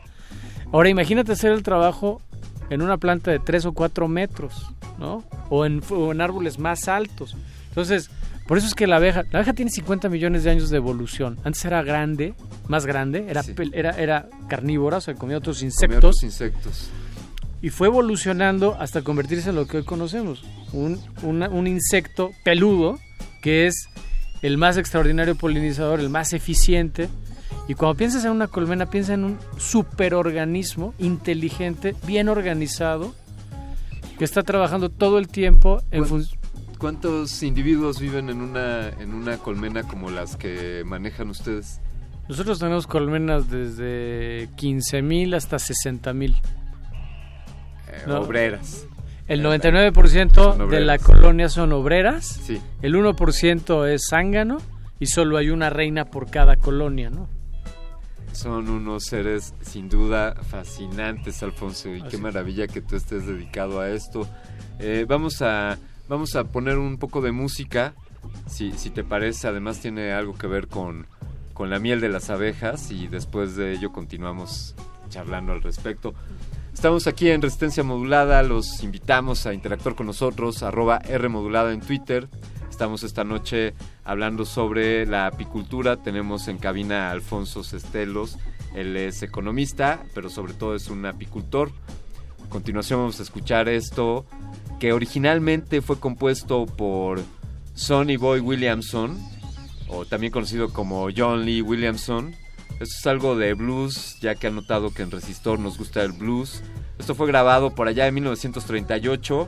Ahora 0.71 0.89
imagínate 0.89 1.31
hacer 1.31 1.51
el 1.51 1.63
trabajo 1.63 2.21
en 2.69 2.81
una 2.81 2.97
planta 2.97 3.31
de 3.31 3.39
3 3.39 3.67
o 3.67 3.73
4 3.73 4.07
metros, 4.07 4.71
¿no? 4.97 5.23
O 5.49 5.65
en, 5.65 5.81
o 5.89 6.11
en 6.11 6.21
árboles 6.21 6.57
más 6.57 6.87
altos. 6.87 7.35
Entonces, 7.69 8.09
por 8.47 8.57
eso 8.57 8.67
es 8.67 8.73
que 8.73 8.87
la 8.87 8.95
abeja, 8.97 9.23
la 9.31 9.39
abeja 9.39 9.53
tiene 9.53 9.71
50 9.71 10.09
millones 10.09 10.43
de 10.43 10.51
años 10.51 10.69
de 10.69 10.77
evolución. 10.77 11.37
Antes 11.43 11.63
era 11.65 11.83
grande, 11.83 12.33
más 12.67 12.85
grande, 12.85 13.25
era, 13.29 13.43
era, 13.73 13.91
era 13.91 14.29
carnívora, 14.47 14.97
o 14.97 15.01
sea, 15.01 15.13
comía 15.15 15.37
otros 15.37 15.61
insectos. 15.61 15.87
Comía 15.87 15.97
otros 15.99 16.23
insectos. 16.23 16.89
Y 17.61 17.69
fue 17.69 17.87
evolucionando 17.87 18.75
hasta 18.79 19.03
convertirse 19.03 19.49
en 19.49 19.55
lo 19.55 19.67
que 19.67 19.77
hoy 19.77 19.83
conocemos. 19.83 20.43
Un, 20.73 20.99
un 21.21 21.67
insecto 21.67 22.31
peludo 22.43 22.97
que 23.41 23.67
es 23.67 23.87
el 24.41 24.57
más 24.57 24.77
extraordinario 24.77 25.35
polinizador, 25.35 25.99
el 25.99 26.09
más 26.09 26.33
eficiente. 26.33 27.09
Y 27.67 27.75
cuando 27.75 27.97
piensas 27.97 28.25
en 28.25 28.31
una 28.31 28.47
colmena, 28.47 28.87
piensa 28.87 29.13
en 29.13 29.23
un 29.23 29.39
superorganismo 29.57 30.93
inteligente, 30.99 31.95
bien 32.05 32.27
organizado, 32.29 33.13
que 34.17 34.25
está 34.25 34.43
trabajando 34.43 34.89
todo 34.89 35.17
el 35.17 35.27
tiempo 35.27 35.81
en 35.91 36.05
función 36.05 36.41
¿Cuántos 36.81 37.43
individuos 37.43 37.99
viven 37.99 38.31
en 38.31 38.41
una, 38.41 38.89
en 38.89 39.13
una 39.13 39.37
colmena 39.37 39.83
como 39.83 40.09
las 40.09 40.35
que 40.35 40.81
manejan 40.83 41.29
ustedes? 41.29 41.79
Nosotros 42.27 42.57
tenemos 42.57 42.87
colmenas 42.87 43.51
desde 43.51 44.49
15.000 44.57 45.35
hasta 45.35 45.57
60.000. 45.57 46.41
Eh, 47.87 48.11
Obreras. 48.11 48.87
El 49.31 49.43
99% 49.43 50.67
de 50.67 50.81
la 50.81 50.97
colonia 50.97 51.47
son 51.47 51.71
obreras, 51.71 52.25
sí. 52.25 52.61
el 52.81 52.95
1% 52.95 53.87
es 53.87 54.07
zángano 54.09 54.57
y 54.99 55.05
solo 55.05 55.37
hay 55.37 55.49
una 55.49 55.69
reina 55.69 56.05
por 56.05 56.29
cada 56.29 56.57
colonia, 56.57 57.09
¿no? 57.09 57.29
Son 58.33 58.69
unos 58.69 59.05
seres 59.05 59.53
sin 59.61 59.89
duda 59.89 60.35
fascinantes, 60.35 61.43
Alfonso, 61.43 61.93
y 61.93 62.01
qué 62.01 62.17
maravilla 62.17 62.67
que 62.67 62.81
tú 62.81 62.95
estés 62.95 63.25
dedicado 63.25 63.79
a 63.79 63.89
esto. 63.89 64.27
Eh, 64.79 65.05
vamos 65.07 65.41
a 65.41 65.77
Vamos 66.11 66.35
a 66.35 66.43
poner 66.43 66.77
un 66.77 66.97
poco 66.97 67.21
de 67.21 67.31
música, 67.31 67.93
si, 68.45 68.73
si 68.73 68.89
te 68.89 69.01
parece, 69.01 69.47
además 69.47 69.79
tiene 69.79 70.11
algo 70.11 70.33
que 70.33 70.45
ver 70.45 70.67
con, 70.67 71.07
con 71.53 71.69
la 71.69 71.79
miel 71.79 72.01
de 72.01 72.09
las 72.09 72.29
abejas 72.29 72.91
y 72.91 73.07
después 73.07 73.55
de 73.55 73.71
ello 73.71 73.93
continuamos 73.93 74.75
charlando 75.07 75.53
al 75.53 75.61
respecto. 75.61 76.13
Estamos 76.73 77.05
aquí 77.05 77.29
en 77.29 77.41
Resistencia 77.41 77.83
Modulada, 77.83 78.41
los 78.43 78.81
invitamos 78.81 79.45
a 79.45 79.53
interactuar 79.53 79.93
con 79.95 80.07
nosotros, 80.07 80.63
arroba 80.63 80.97
R 80.97 81.29
Modulada 81.29 81.73
en 81.73 81.81
Twitter. 81.81 82.27
Estamos 82.69 83.03
esta 83.03 83.23
noche 83.23 83.75
hablando 84.03 84.45
sobre 84.45 85.05
la 85.05 85.27
apicultura, 85.27 85.97
tenemos 85.97 86.47
en 86.47 86.57
cabina 86.57 87.09
a 87.09 87.11
Alfonso 87.11 87.63
Cestelos, 87.63 88.37
él 88.73 88.97
es 88.97 89.21
economista, 89.21 90.03
pero 90.15 90.29
sobre 90.29 90.53
todo 90.53 90.75
es 90.75 90.89
un 90.89 91.05
apicultor. 91.05 91.71
A 92.43 92.49
continuación 92.49 93.01
vamos 93.01 93.19
a 93.19 93.23
escuchar 93.23 93.69
esto 93.69 94.25
que 94.79 94.93
originalmente 94.93 95.81
fue 95.81 95.99
compuesto 95.99 96.65
por 96.65 97.21
Sonny 97.75 98.17
Boy 98.17 98.39
Williamson, 98.39 99.19
o 99.87 100.05
también 100.05 100.31
conocido 100.31 100.73
como 100.73 101.09
John 101.15 101.45
Lee 101.45 101.61
Williamson. 101.61 102.33
Esto 102.81 102.95
es 102.97 103.05
algo 103.05 103.35
de 103.35 103.53
blues, 103.53 104.17
ya 104.21 104.33
que 104.33 104.47
han 104.47 104.55
notado 104.55 104.91
que 104.91 105.03
en 105.03 105.11
Resistor 105.11 105.59
nos 105.59 105.77
gusta 105.77 106.01
el 106.01 106.13
blues. 106.13 106.63
Esto 106.97 107.13
fue 107.13 107.27
grabado 107.27 107.75
por 107.75 107.87
allá 107.87 108.07
en 108.07 108.15
1938 108.15 109.47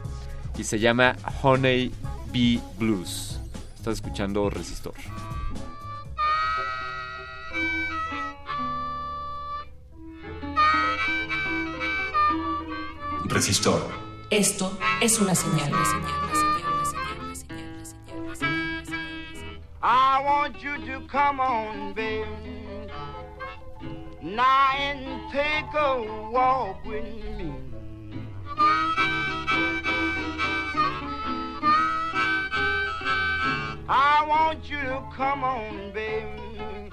y 0.60 0.64
se 0.64 0.78
llama 0.78 1.16
Honey 1.42 1.92
Bee 2.32 2.62
Blues. 2.78 3.40
Estás 3.76 3.96
escuchando 3.96 4.52
Resistor. 4.52 4.94
Resistor. 13.26 13.90
Esto 14.30 14.78
es 15.02 15.20
una 15.20 15.34
señal. 15.34 15.72
I 19.82 20.22
want 20.24 20.56
you 20.62 20.78
to 20.86 21.08
come 21.08 21.42
on, 21.42 21.96
baby. 21.96 22.63
Now 24.36 24.72
and 24.76 25.32
take 25.32 25.72
a 25.76 26.30
walk 26.32 26.84
with 26.86 27.04
me. 27.04 27.54
I 33.88 34.26
want 34.28 34.68
you 34.68 34.82
to 34.82 35.04
come 35.16 35.44
on, 35.44 35.94
baby. 35.94 36.90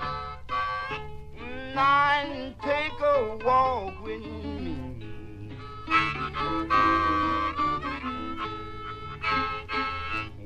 Now 1.74 2.20
and 2.20 2.54
take 2.60 3.00
a 3.00 3.38
walk 3.42 4.04
with 4.04 4.20
me. 4.20 4.76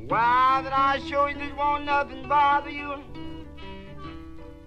Why 0.07 0.61
that 0.63 0.73
I 0.73 1.01
show 1.09 1.27
you 1.27 1.35
that 1.35 1.57
won't 1.57 1.87
nothing 1.87 2.29
bother 2.29 2.71
you? 2.71 3.14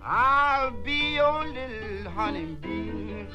I'll 0.10 0.72
be 0.72 1.16
your 1.16 1.46
little 1.46 2.10
honeybee. 2.12 3.26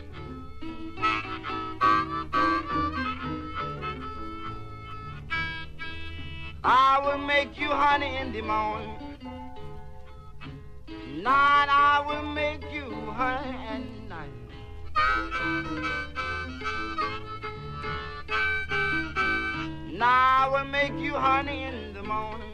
I 6.64 6.98
will 7.04 7.18
make 7.18 7.60
you 7.60 7.68
honey 7.68 8.16
in 8.16 8.32
the 8.32 8.40
morning. 8.40 8.96
Night 11.22 11.68
I 11.68 12.04
will 12.06 12.32
make 12.32 12.62
you 12.72 12.90
honey 13.10 13.54
at 13.68 13.82
night. 14.08 14.30
Now 19.92 20.08
I 20.08 20.48
will 20.50 20.70
make 20.70 20.98
you 20.98 21.12
honey 21.12 21.64
in 21.64 21.92
the 21.92 22.02
morning. 22.02 22.51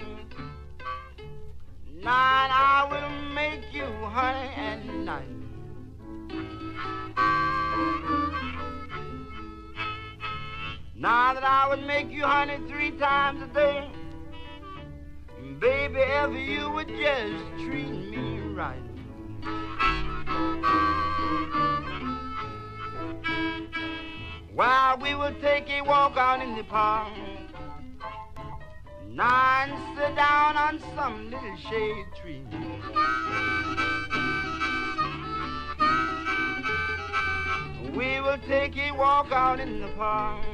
Night 2.02 2.50
I 2.52 2.86
will 2.88 3.34
make 3.34 3.72
you 3.72 3.82
honey 3.82 4.48
at 4.54 4.86
night. 4.86 5.24
Now 10.94 11.34
that 11.34 11.42
I 11.42 11.68
would 11.68 11.84
make 11.84 12.08
you 12.12 12.22
honey 12.22 12.58
three 12.68 12.92
times 12.92 13.42
a 13.42 13.52
day, 13.52 13.90
baby, 15.58 15.98
if 15.98 16.48
you 16.48 16.70
would 16.70 16.86
just 16.86 17.64
treat 17.64 17.90
me 17.90 18.38
right. 18.54 18.78
While 24.54 24.98
we 24.98 25.16
will 25.16 25.34
take 25.40 25.68
a 25.68 25.82
walk 25.82 26.16
out 26.16 26.40
in 26.40 26.54
the 26.54 26.62
park. 26.62 27.12
Nine 29.18 29.72
sit 29.96 30.14
down 30.14 30.56
on 30.56 30.78
some 30.94 31.28
little 31.28 31.56
shade 31.56 32.06
tree. 32.22 32.44
We 37.96 38.20
will 38.20 38.38
take 38.46 38.76
a 38.76 38.92
walk 38.92 39.32
out 39.32 39.58
in 39.58 39.80
the 39.80 39.88
park. 39.96 40.44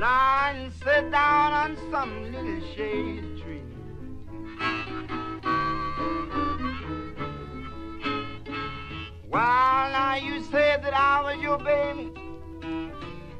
And 0.00 0.72
sit 0.74 1.10
down 1.10 1.52
on 1.52 1.76
some 1.90 2.22
little 2.30 2.60
shade 2.76 3.42
tree. 3.42 3.62
While 9.28 9.90
now 9.90 10.14
you 10.14 10.40
said 10.52 10.84
that 10.84 10.94
I 10.94 11.20
was 11.22 11.42
your 11.42 11.58
baby 11.58 12.12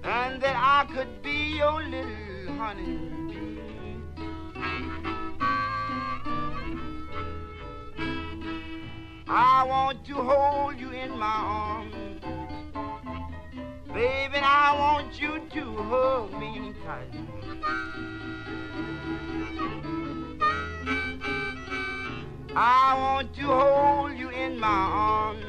and 0.02 0.42
that 0.42 0.56
I 0.56 0.92
could 0.92 1.22
be 1.22 1.58
your 1.58 1.80
little 1.80 2.56
honey. 2.56 3.15
I 9.28 9.64
want 9.64 10.04
to 10.06 10.14
hold 10.14 10.78
you 10.78 10.90
in 10.90 11.18
my 11.18 11.26
arms. 11.26 11.94
Baby, 13.88 14.36
I 14.36 14.76
want 14.78 15.20
you 15.20 15.40
to 15.50 15.76
hug 15.82 16.32
me 16.38 16.72
tight. 16.84 17.10
I 22.54 22.94
want 22.96 23.34
to 23.34 23.42
hold 23.42 24.16
you 24.16 24.28
in 24.30 24.60
my 24.60 24.68
arms. 24.68 25.44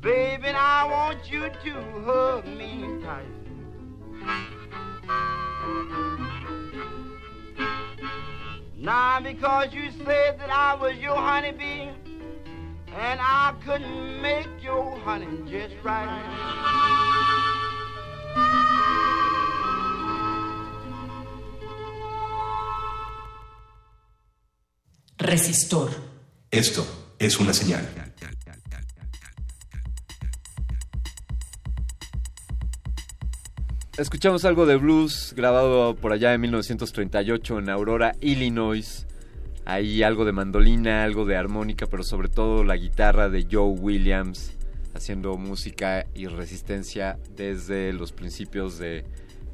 Baby, 0.00 0.48
I 0.48 0.88
want 0.90 1.30
you 1.30 1.50
to 1.50 1.72
hug 2.04 2.46
me 2.46 3.02
tight. 3.04 3.26
Now, 8.78 9.20
because 9.20 9.74
you 9.74 9.90
said 10.04 10.38
that 10.38 10.50
I 10.50 10.74
was 10.80 10.96
your 10.96 11.16
honeybee, 11.16 11.90
and 12.98 13.20
I 13.20 13.52
couldn't 13.64 14.22
make 14.22 14.48
your 14.62 14.96
honey 15.04 15.26
just 15.50 15.74
right. 15.84 16.08
Resistor. 25.18 25.90
Esto 26.50 26.86
es 27.18 27.38
una 27.38 27.52
señal. 27.52 27.86
Escuchamos 33.98 34.44
algo 34.44 34.66
de 34.66 34.76
blues 34.76 35.32
grabado 35.34 35.96
por 35.96 36.12
allá 36.12 36.34
en 36.34 36.42
1938 36.42 37.58
en 37.58 37.70
Aurora, 37.70 38.12
Illinois. 38.20 39.06
Hay 39.68 40.04
algo 40.04 40.24
de 40.24 40.30
mandolina, 40.30 41.02
algo 41.02 41.24
de 41.24 41.36
armónica, 41.36 41.86
pero 41.86 42.04
sobre 42.04 42.28
todo 42.28 42.62
la 42.62 42.76
guitarra 42.76 43.28
de 43.28 43.48
Joe 43.50 43.76
Williams 43.76 44.56
haciendo 44.94 45.36
música 45.36 46.06
y 46.14 46.28
resistencia 46.28 47.18
desde 47.34 47.92
los 47.92 48.12
principios 48.12 48.78
de, 48.78 49.04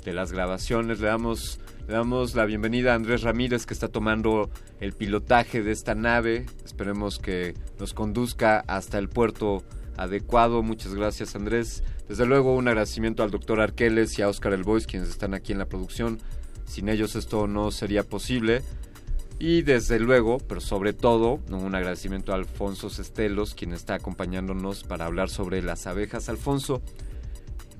las 0.05 0.31
grabaciones. 0.31 1.01
Le 1.01 1.07
damos, 1.07 1.61
le 1.89 1.95
damos 1.95 2.35
la 2.35 2.45
bienvenida 2.45 2.93
a 2.93 2.97
Andrés 2.97 3.23
Ramírez 3.23 3.65
que 3.65 3.73
está 3.73 3.89
tomando 3.89 4.51
el 4.81 4.93
pilotaje 4.93 5.63
de 5.63 5.73
esta 5.73 5.95
nave. 5.95 6.45
Esperemos 6.63 7.19
que 7.19 7.55
nos 7.81 7.95
conduzca 7.95 8.65
hasta 8.67 8.99
el 8.99 9.09
puerto 9.09 9.63
adecuado. 9.97 10.63
Muchas 10.63 10.95
gracias 10.95 11.35
Andrés. 11.37 11.85
Desde 12.07 12.27
luego 12.27 12.55
un 12.55 12.69
agradecimiento 12.69 13.23
al 13.23 13.31
doctor 13.31 13.61
Arqueles 13.61 14.19
y 14.19 14.23
a 14.23 14.29
Oscar 14.29 14.53
El 14.53 14.65
Boys 14.65 14.87
quienes 14.87 15.09
están 15.09 15.33
aquí 15.33 15.53
en 15.53 15.59
la 15.59 15.71
producción. 15.71 16.19
Sin 16.67 16.91
ellos 16.91 17.17
esto 17.17 17.47
no 17.47 17.71
sería 17.71 18.03
posible. 18.03 18.63
Y 19.45 19.63
desde 19.63 19.99
luego, 19.99 20.39
pero 20.39 20.61
sobre 20.61 20.93
todo, 20.93 21.41
un 21.51 21.75
agradecimiento 21.75 22.31
a 22.31 22.37
Alfonso 22.37 22.91
Cestelos, 22.91 23.57
quien 23.57 23.73
está 23.73 23.95
acompañándonos 23.95 24.85
para 24.85 25.07
hablar 25.07 25.31
sobre 25.31 25.63
las 25.63 25.89
abejas. 25.89 26.29
Alfonso, 26.29 26.81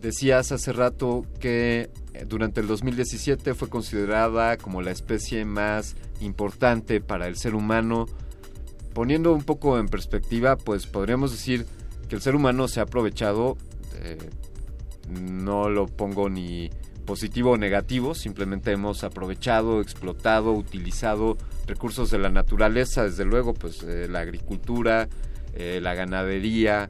decías 0.01 0.51
hace 0.51 0.73
rato 0.73 1.25
que 1.39 1.89
eh, 2.15 2.25
durante 2.27 2.61
el 2.61 2.67
2017 2.67 3.55
fue 3.55 3.69
considerada 3.69 4.57
como 4.57 4.83
la 4.83 4.91
especie 4.91 5.45
más 5.45 5.95
importante 6.21 7.01
para 7.01 7.29
el 7.29 7.37
ser 7.37 7.55
humano. 7.55 8.07
Poniendo 8.93 9.33
un 9.33 9.45
poco 9.45 9.79
en 9.79 9.87
perspectiva, 9.87 10.57
pues 10.57 10.89
podríamos 10.89 11.31
decir 11.31 11.65
que 12.09 12.17
el 12.17 12.23
ser 12.23 12.35
humano 12.35 12.67
se 12.67 12.81
ha 12.81 12.83
aprovechado, 12.83 13.57
eh, 14.01 14.19
no 15.09 15.71
lo 15.71 15.87
pongo 15.87 16.29
ni 16.29 16.71
positivo 17.07 17.53
o 17.53 17.57
negativo, 17.57 18.17
simplemente 18.17 18.73
hemos 18.73 19.05
aprovechado, 19.05 19.81
explotado, 19.81 20.53
utilizado 20.55 21.37
recursos 21.67 22.11
de 22.11 22.19
la 22.19 22.29
naturaleza, 22.29 23.05
desde 23.05 23.25
luego, 23.25 23.55
pues 23.55 23.83
eh, 23.83 24.09
la 24.09 24.21
agricultura, 24.21 25.09
eh, 25.55 25.81
la 25.83 25.95
ganadería 25.95 26.89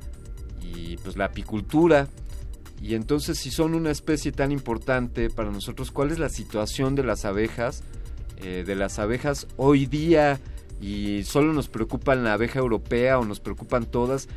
y 0.61 0.97
pues 0.99 1.17
la 1.17 1.27
apicultura. 1.27 2.09
Y 2.81 2.95
entonces 2.95 3.39
si 3.39 3.51
son 3.51 3.75
una 3.75 3.91
especie 3.91 4.33
tan 4.33 4.51
importante 4.51 5.31
para 5.31 5.51
nosotros, 5.51 5.93
¿cuál 5.93 6.11
es 6.11 6.19
la 6.19 6.29
situación 6.29 6.95
de 6.95 7.05
las 7.05 7.25
abejas? 7.25 7.85
Eh, 8.39 8.65
de 8.67 8.75
las 8.75 8.99
abejas 8.99 9.47
hoy 9.57 9.87
día 9.87 10.41
y 10.81 11.23
solo 11.23 11.53
nos 11.53 11.69
preocupan 11.69 12.25
la 12.25 12.33
abeja 12.33 12.59
europea 12.59 13.21
o 13.21 13.25
nos 13.25 13.39
preocupan 13.39 13.87
todas. 13.87 14.29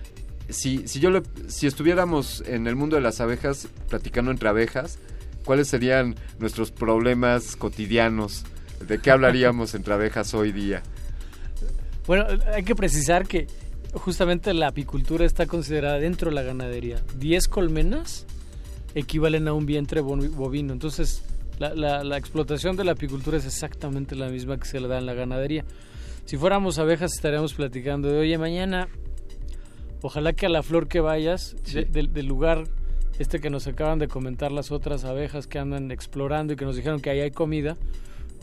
Si, 0.47 0.87
si, 0.87 0.99
yo 0.99 1.09
le, 1.09 1.23
si 1.47 1.65
estuviéramos 1.65 2.43
en 2.45 2.67
el 2.67 2.75
mundo 2.75 2.97
de 2.97 3.01
las 3.01 3.19
abejas, 3.19 3.67
platicando 3.89 4.29
entre 4.29 4.47
abejas, 4.47 4.99
¿cuáles 5.43 5.69
serían 5.69 6.13
nuestros 6.37 6.69
problemas 6.69 7.55
cotidianos? 7.55 8.45
¿De 8.87 8.99
qué 8.99 9.11
hablaríamos 9.11 9.73
entre 9.73 9.93
abejas 9.93 10.33
hoy 10.33 10.51
día? 10.51 10.83
Bueno, 12.07 12.25
hay 12.53 12.63
que 12.63 12.75
precisar 12.75 13.27
que 13.27 13.47
justamente 13.93 14.53
la 14.53 14.67
apicultura 14.67 15.25
está 15.25 15.47
considerada 15.47 15.97
dentro 15.97 16.29
de 16.29 16.35
la 16.35 16.43
ganadería. 16.43 17.01
10 17.17 17.47
colmenas 17.47 18.27
equivalen 18.93 19.47
a 19.47 19.53
un 19.53 19.65
vientre 19.65 20.01
bovino. 20.01 20.71
Entonces, 20.71 21.23
la, 21.57 21.73
la, 21.73 22.03
la, 22.03 22.17
explotación 22.17 22.75
de 22.75 22.83
la 22.83 22.91
apicultura 22.91 23.37
es 23.37 23.45
exactamente 23.45 24.15
la 24.15 24.29
misma 24.29 24.57
que 24.57 24.65
se 24.65 24.79
le 24.79 24.87
da 24.87 24.99
en 24.99 25.05
la 25.05 25.13
ganadería. 25.13 25.65
Si 26.25 26.37
fuéramos 26.37 26.77
abejas 26.77 27.13
estaríamos 27.13 27.53
platicando 27.53 28.09
de, 28.09 28.19
oye, 28.19 28.37
mañana, 28.37 28.87
ojalá 30.01 30.33
que 30.33 30.45
a 30.45 30.49
la 30.49 30.63
flor 30.63 30.87
que 30.87 30.99
vayas, 30.99 31.55
sí. 31.63 31.75
de, 31.75 31.85
de, 31.85 32.07
del 32.07 32.25
lugar 32.27 32.65
este 33.17 33.39
que 33.39 33.49
nos 33.49 33.65
acaban 33.67 33.97
de 33.97 34.07
comentar 34.07 34.51
las 34.51 34.71
otras 34.71 35.05
abejas 35.05 35.47
que 35.47 35.57
andan 35.57 35.91
explorando 35.91 36.53
y 36.53 36.55
que 36.55 36.65
nos 36.65 36.75
dijeron 36.75 36.99
que 36.99 37.09
ahí 37.09 37.21
hay 37.21 37.31
comida, 37.31 37.77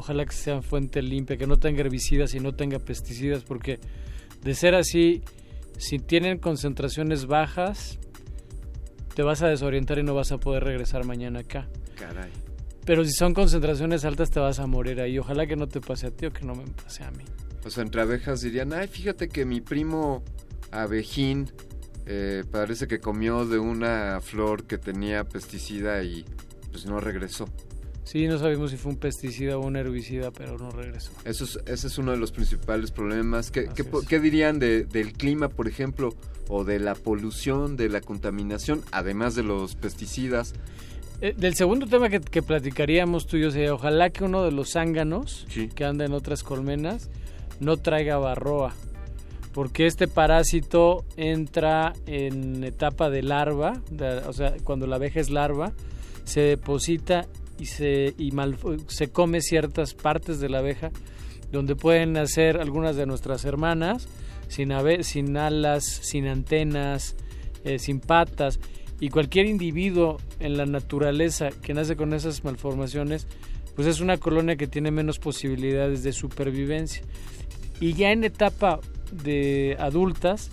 ojalá 0.02 0.24
que 0.24 0.32
sea 0.32 0.62
fuente 0.62 1.00
limpia, 1.00 1.36
que 1.36 1.46
no 1.46 1.56
tenga 1.56 1.80
herbicidas 1.80 2.34
y 2.34 2.40
no 2.40 2.54
tenga 2.54 2.80
pesticidas, 2.80 3.44
porque 3.44 3.78
de 4.42 4.54
ser 4.54 4.74
así, 4.74 5.22
si 5.78 5.98
tienen 5.98 6.38
concentraciones 6.38 7.26
bajas, 7.26 7.98
te 9.14 9.22
vas 9.22 9.42
a 9.42 9.48
desorientar 9.48 9.98
y 9.98 10.02
no 10.02 10.12
vas 10.14 10.32
a 10.32 10.38
poder 10.38 10.64
regresar 10.64 11.04
mañana 11.04 11.40
acá. 11.40 11.68
Caray. 11.96 12.30
Pero 12.84 13.04
si 13.04 13.12
son 13.12 13.32
concentraciones 13.32 14.04
altas 14.04 14.30
te 14.30 14.40
vas 14.40 14.58
a 14.58 14.66
morir 14.66 15.00
ahí. 15.00 15.18
Ojalá 15.18 15.46
que 15.46 15.54
no 15.54 15.68
te 15.68 15.80
pase 15.80 16.08
a 16.08 16.10
ti 16.10 16.26
o 16.26 16.32
que 16.32 16.44
no 16.44 16.56
me 16.56 16.64
pase 16.64 17.04
a 17.04 17.10
mí. 17.12 17.24
O 17.64 17.70
sea, 17.70 17.84
entre 17.84 18.02
abejas 18.02 18.40
dirían, 18.40 18.72
ay, 18.72 18.88
fíjate 18.88 19.28
que 19.28 19.44
mi 19.44 19.60
primo 19.60 20.24
abejín 20.72 21.48
eh, 22.06 22.42
parece 22.50 22.88
que 22.88 22.98
comió 22.98 23.46
de 23.46 23.60
una 23.60 24.20
flor 24.20 24.64
que 24.64 24.78
tenía 24.78 25.22
pesticida 25.22 26.02
y 26.02 26.24
pues 26.72 26.86
no 26.86 26.98
regresó. 26.98 27.48
Sí, 28.04 28.26
no 28.26 28.38
sabemos 28.38 28.70
si 28.70 28.76
fue 28.76 28.92
un 28.92 28.98
pesticida 28.98 29.56
o 29.56 29.60
un 29.64 29.76
herbicida, 29.76 30.32
pero 30.32 30.58
no 30.58 30.70
regresó. 30.70 31.12
Eso 31.24 31.44
es, 31.44 31.58
ese 31.66 31.86
es 31.86 31.98
uno 31.98 32.10
de 32.10 32.16
los 32.16 32.32
principales 32.32 32.90
problemas. 32.90 33.50
¿Qué, 33.50 33.68
qué, 33.74 33.84
¿qué 34.08 34.20
dirían 34.20 34.58
de, 34.58 34.84
del 34.84 35.12
clima, 35.12 35.48
por 35.48 35.68
ejemplo, 35.68 36.14
o 36.48 36.64
de 36.64 36.80
la 36.80 36.94
polución, 36.94 37.76
de 37.76 37.88
la 37.88 38.00
contaminación, 38.00 38.82
además 38.90 39.34
de 39.34 39.44
los 39.44 39.76
pesticidas? 39.76 40.54
Eh, 41.20 41.34
del 41.36 41.54
segundo 41.54 41.86
tema 41.86 42.08
que, 42.08 42.20
que, 42.20 42.42
platicaríamos 42.42 43.28
tú 43.28 43.36
y 43.36 43.42
yo 43.42 43.52
sería, 43.52 43.72
ojalá 43.72 44.10
que 44.10 44.24
uno 44.24 44.42
de 44.42 44.50
los 44.50 44.72
zánganos 44.72 45.46
sí. 45.48 45.68
que 45.68 45.84
anda 45.84 46.04
en 46.04 46.12
otras 46.12 46.42
colmenas 46.42 47.08
no 47.60 47.76
traiga 47.76 48.18
barroa, 48.18 48.74
porque 49.54 49.86
este 49.86 50.08
parásito 50.08 51.04
entra 51.16 51.92
en 52.06 52.64
etapa 52.64 53.08
de 53.08 53.22
larva, 53.22 53.80
de, 53.88 54.16
o 54.26 54.32
sea, 54.32 54.56
cuando 54.64 54.88
la 54.88 54.96
abeja 54.96 55.20
es 55.20 55.30
larva, 55.30 55.72
se 56.24 56.40
deposita 56.40 57.28
y 57.62 57.66
se, 57.66 58.12
mal, 58.32 58.56
se 58.88 59.12
come 59.12 59.40
ciertas 59.40 59.94
partes 59.94 60.40
de 60.40 60.48
la 60.48 60.58
abeja 60.58 60.90
donde 61.52 61.76
pueden 61.76 62.14
nacer 62.14 62.58
algunas 62.58 62.96
de 62.96 63.06
nuestras 63.06 63.44
hermanas 63.44 64.08
sin, 64.48 64.72
ave, 64.72 65.04
sin 65.04 65.36
alas, 65.36 65.84
sin 65.84 66.26
antenas, 66.26 67.14
eh, 67.62 67.78
sin 67.78 68.00
patas. 68.00 68.58
Y 68.98 69.10
cualquier 69.10 69.46
individuo 69.46 70.16
en 70.40 70.56
la 70.56 70.66
naturaleza 70.66 71.50
que 71.50 71.72
nace 71.72 71.94
con 71.94 72.14
esas 72.14 72.42
malformaciones 72.42 73.28
pues 73.76 73.86
es 73.86 74.00
una 74.00 74.16
colonia 74.16 74.56
que 74.56 74.66
tiene 74.66 74.90
menos 74.90 75.20
posibilidades 75.20 76.02
de 76.02 76.12
supervivencia. 76.12 77.04
Y 77.80 77.94
ya 77.94 78.10
en 78.10 78.24
etapa 78.24 78.80
de 79.12 79.76
adultas 79.78 80.50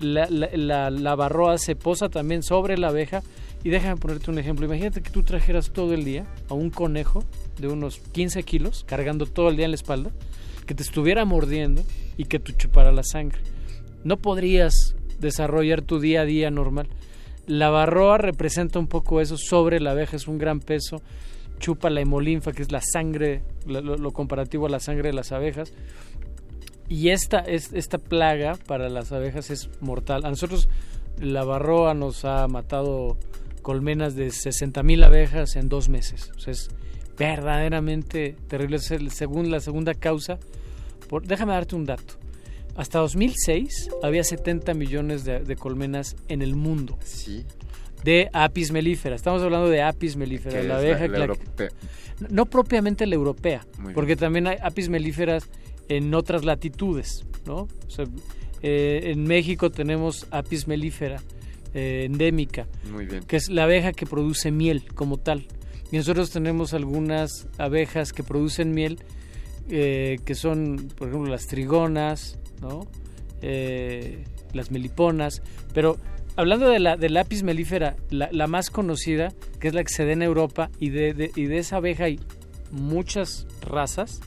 la 0.00 1.14
barroa 1.16 1.56
se 1.56 1.76
posa 1.76 2.10
también 2.10 2.42
sobre 2.42 2.76
la 2.76 2.88
abeja 2.88 3.22
y 3.64 3.70
déjame 3.70 3.96
ponerte 3.96 4.30
un 4.30 4.38
ejemplo. 4.38 4.66
Imagínate 4.66 5.02
que 5.02 5.10
tú 5.10 5.22
trajeras 5.22 5.70
todo 5.70 5.94
el 5.94 6.04
día 6.04 6.26
a 6.48 6.54
un 6.54 6.70
conejo 6.70 7.24
de 7.58 7.68
unos 7.68 7.98
15 7.98 8.42
kilos, 8.42 8.84
cargando 8.86 9.26
todo 9.26 9.48
el 9.48 9.56
día 9.56 9.66
en 9.66 9.70
la 9.70 9.76
espalda, 9.76 10.10
que 10.66 10.74
te 10.74 10.82
estuviera 10.82 11.24
mordiendo 11.24 11.82
y 12.16 12.24
que 12.24 12.38
tú 12.38 12.52
chupara 12.52 12.92
la 12.92 13.04
sangre. 13.04 13.38
No 14.04 14.16
podrías 14.16 14.96
desarrollar 15.20 15.82
tu 15.82 16.00
día 16.00 16.22
a 16.22 16.24
día 16.24 16.50
normal. 16.50 16.88
La 17.46 17.70
barroa 17.70 18.18
representa 18.18 18.78
un 18.78 18.88
poco 18.88 19.20
eso 19.20 19.36
sobre 19.36 19.80
la 19.80 19.92
abeja, 19.92 20.16
es 20.16 20.26
un 20.26 20.38
gran 20.38 20.60
peso. 20.60 21.02
Chupa 21.58 21.90
la 21.90 22.00
hemolinfa, 22.00 22.52
que 22.52 22.62
es 22.62 22.72
la 22.72 22.80
sangre, 22.80 23.42
lo, 23.66 23.80
lo 23.80 24.10
comparativo 24.10 24.66
a 24.66 24.70
la 24.70 24.80
sangre 24.80 25.10
de 25.10 25.14
las 25.14 25.30
abejas. 25.30 25.72
Y 26.88 27.10
esta, 27.10 27.38
es, 27.38 27.72
esta 27.72 27.98
plaga 27.98 28.56
para 28.66 28.88
las 28.88 29.12
abejas 29.12 29.50
es 29.50 29.70
mortal. 29.80 30.24
A 30.24 30.30
nosotros 30.30 30.68
la 31.20 31.44
barroa 31.44 31.94
nos 31.94 32.24
ha 32.24 32.46
matado 32.48 33.16
colmenas 33.62 34.14
de 34.16 34.30
60 34.30 34.82
mil 34.82 35.02
abejas 35.04 35.56
en 35.56 35.68
dos 35.68 35.88
meses. 35.88 36.30
O 36.36 36.40
sea, 36.40 36.52
es 36.52 36.68
verdaderamente 37.18 38.36
terrible. 38.48 38.76
Es 38.76 38.90
el, 38.90 39.10
según 39.10 39.50
la 39.50 39.60
segunda 39.60 39.94
causa. 39.94 40.38
Por, 41.08 41.26
déjame 41.26 41.52
darte 41.52 41.74
un 41.76 41.84
dato. 41.86 42.14
Hasta 42.76 42.98
2006 43.00 43.90
había 44.02 44.24
70 44.24 44.72
millones 44.74 45.24
de, 45.24 45.40
de 45.40 45.56
colmenas 45.56 46.16
en 46.28 46.40
el 46.42 46.54
mundo. 46.54 46.98
Sí. 47.04 47.44
De 48.04 48.28
apis 48.32 48.72
mellifera. 48.72 49.14
Estamos 49.14 49.42
hablando 49.42 49.68
de 49.68 49.82
apis 49.82 50.16
mellifera, 50.16 50.60
Que 50.62 50.66
la 50.68 50.76
abeja 50.78 51.06
la 51.06 51.14
que- 51.14 51.20
europea. 51.22 51.68
no 52.30 52.46
propiamente 52.46 53.06
la 53.06 53.14
europea, 53.14 53.66
Muy 53.78 53.92
porque 53.94 54.16
también 54.16 54.46
hay 54.46 54.56
apis 54.62 54.88
mellíferas 54.88 55.48
en 55.88 56.14
otras 56.14 56.44
latitudes, 56.44 57.24
¿no? 57.46 57.68
O 57.86 57.90
sea, 57.90 58.06
eh, 58.62 59.10
en 59.12 59.24
México 59.24 59.70
tenemos 59.70 60.26
apis 60.30 60.66
mellifera 60.66 61.20
eh, 61.74 62.04
endémica, 62.06 62.66
Muy 62.90 63.06
bien. 63.06 63.22
que 63.24 63.36
es 63.36 63.48
la 63.48 63.64
abeja 63.64 63.92
que 63.92 64.06
produce 64.06 64.50
miel 64.50 64.84
como 64.94 65.16
tal. 65.18 65.46
Y 65.90 65.96
nosotros 65.96 66.30
tenemos 66.30 66.72
algunas 66.74 67.46
abejas 67.58 68.12
que 68.12 68.22
producen 68.22 68.72
miel, 68.72 68.98
eh, 69.68 70.16
que 70.24 70.34
son, 70.34 70.88
por 70.96 71.08
ejemplo, 71.08 71.30
las 71.30 71.46
trigonas, 71.46 72.38
¿no? 72.60 72.86
Eh, 73.42 74.24
las 74.52 74.70
meliponas, 74.70 75.42
pero 75.74 75.96
hablando 76.36 76.68
de 76.68 76.78
la 76.78 76.96
del 76.96 77.16
apis 77.16 77.42
mellifera, 77.42 77.96
la, 78.10 78.28
la 78.32 78.46
más 78.46 78.70
conocida, 78.70 79.32
que 79.60 79.68
es 79.68 79.74
la 79.74 79.82
que 79.84 79.92
se 79.92 80.04
da 80.06 80.12
en 80.12 80.22
Europa, 80.22 80.70
y 80.78 80.90
de, 80.90 81.12
de- 81.14 81.30
y 81.36 81.44
de 81.46 81.58
esa 81.58 81.76
abeja 81.76 82.04
hay 82.04 82.20
muchas 82.70 83.46
razas, 83.62 84.20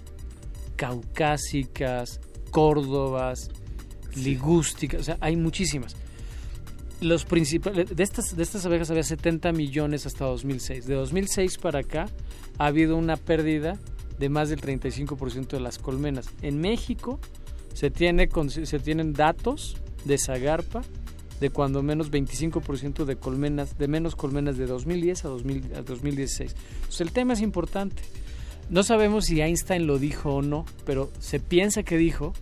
caucásicas, 0.76 2.20
córdobas, 2.52 3.50
ligústicas, 4.16 5.02
o 5.02 5.04
sea, 5.04 5.18
hay 5.20 5.36
muchísimas. 5.36 5.96
Los 7.02 7.26
principales, 7.26 7.96
de 7.96 8.04
estas, 8.04 8.36
de 8.36 8.44
estas 8.44 8.66
abejas 8.66 8.90
había 8.90 9.04
70 9.04 9.52
millones 9.52 10.06
hasta 10.06 10.26
2006. 10.26 10.86
De 10.86 10.96
2006 10.96 11.58
para 11.58 11.80
acá 11.80 12.08
ha 12.58 12.66
habido 12.68 12.96
una 12.96 13.18
pérdida 13.18 13.78
de 14.18 14.30
más 14.30 14.50
del 14.50 14.62
35% 14.62 15.48
de 15.48 15.60
las 15.60 15.78
colmenas. 15.78 16.30
En 16.42 16.60
México 16.60 17.20
se, 17.74 17.92
tiene, 17.92 18.30
se 18.48 18.80
tienen 18.80 19.14
datos 19.14 19.78
de 20.06 20.18
Zagarpa 20.18 20.84
de 21.40 21.50
cuando 21.50 21.84
menos 21.84 22.12
25% 22.12 23.04
de 23.04 23.18
colmenas, 23.18 23.78
de 23.78 23.88
menos 23.88 24.16
colmenas 24.16 24.58
de 24.58 24.68
2010 24.68 25.26
a, 25.26 25.28
2000 25.28 25.76
a 25.76 25.82
2016. 25.82 26.56
Entonces 26.76 27.02
el 27.02 27.12
tema 27.12 27.34
es 27.34 27.42
importante. 27.42 28.04
No 28.70 28.84
sabemos 28.84 29.26
si 29.26 29.42
Einstein 29.42 29.86
lo 29.86 30.00
dijo 30.00 30.36
o 30.36 30.42
no, 30.42 30.66
pero 30.86 31.12
se 31.20 31.40
piensa 31.40 31.84
que 31.84 31.98
dijo 31.98 32.34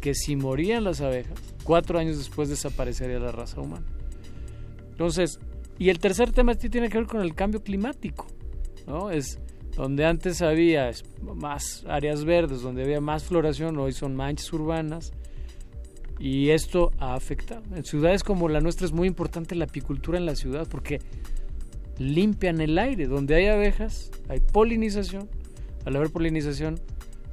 que 0.00 0.14
si 0.14 0.36
morían 0.36 0.84
las 0.84 1.00
abejas, 1.00 1.38
cuatro 1.64 1.98
años 1.98 2.18
después 2.18 2.48
desaparecería 2.48 3.18
la 3.18 3.32
raza 3.32 3.60
humana. 3.60 3.86
Entonces, 4.90 5.38
y 5.78 5.90
el 5.90 5.98
tercer 5.98 6.32
tema 6.32 6.54
tiene 6.54 6.88
que 6.88 6.98
ver 6.98 7.06
con 7.06 7.20
el 7.20 7.34
cambio 7.34 7.62
climático, 7.62 8.26
¿no? 8.86 9.10
Es 9.10 9.38
donde 9.76 10.04
antes 10.04 10.42
había 10.42 10.90
más 11.22 11.84
áreas 11.86 12.24
verdes, 12.24 12.62
donde 12.62 12.82
había 12.82 13.00
más 13.00 13.24
floración, 13.24 13.78
hoy 13.78 13.92
son 13.92 14.16
manchas 14.16 14.52
urbanas, 14.52 15.12
y 16.18 16.50
esto 16.50 16.92
ha 16.98 17.14
afectado. 17.14 17.62
En 17.74 17.84
ciudades 17.84 18.22
como 18.22 18.48
la 18.48 18.60
nuestra 18.60 18.86
es 18.86 18.92
muy 18.92 19.08
importante 19.08 19.54
la 19.54 19.64
apicultura 19.64 20.18
en 20.18 20.26
la 20.26 20.34
ciudad 20.34 20.68
porque 20.68 21.00
limpian 21.98 22.60
el 22.60 22.78
aire. 22.78 23.06
Donde 23.06 23.36
hay 23.36 23.46
abejas, 23.46 24.10
hay 24.28 24.40
polinización. 24.40 25.30
Al 25.86 25.96
haber 25.96 26.10
polinización, 26.10 26.78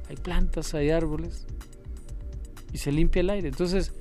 hay 0.08 0.16
plantas, 0.16 0.72
hay 0.72 0.88
árboles 0.88 1.46
y 2.72 2.78
se 2.78 2.92
limpia 2.92 3.20
el 3.20 3.30
aire. 3.30 3.48
Entonces, 3.48 3.92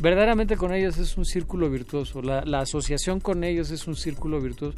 verdaderamente 0.00 0.56
con 0.56 0.72
ellos 0.72 0.98
es 0.98 1.16
un 1.16 1.24
círculo 1.24 1.70
virtuoso. 1.70 2.22
La, 2.22 2.44
la 2.44 2.60
asociación 2.60 3.20
con 3.20 3.44
ellos 3.44 3.70
es 3.70 3.86
un 3.86 3.96
círculo 3.96 4.40
virtuoso 4.40 4.76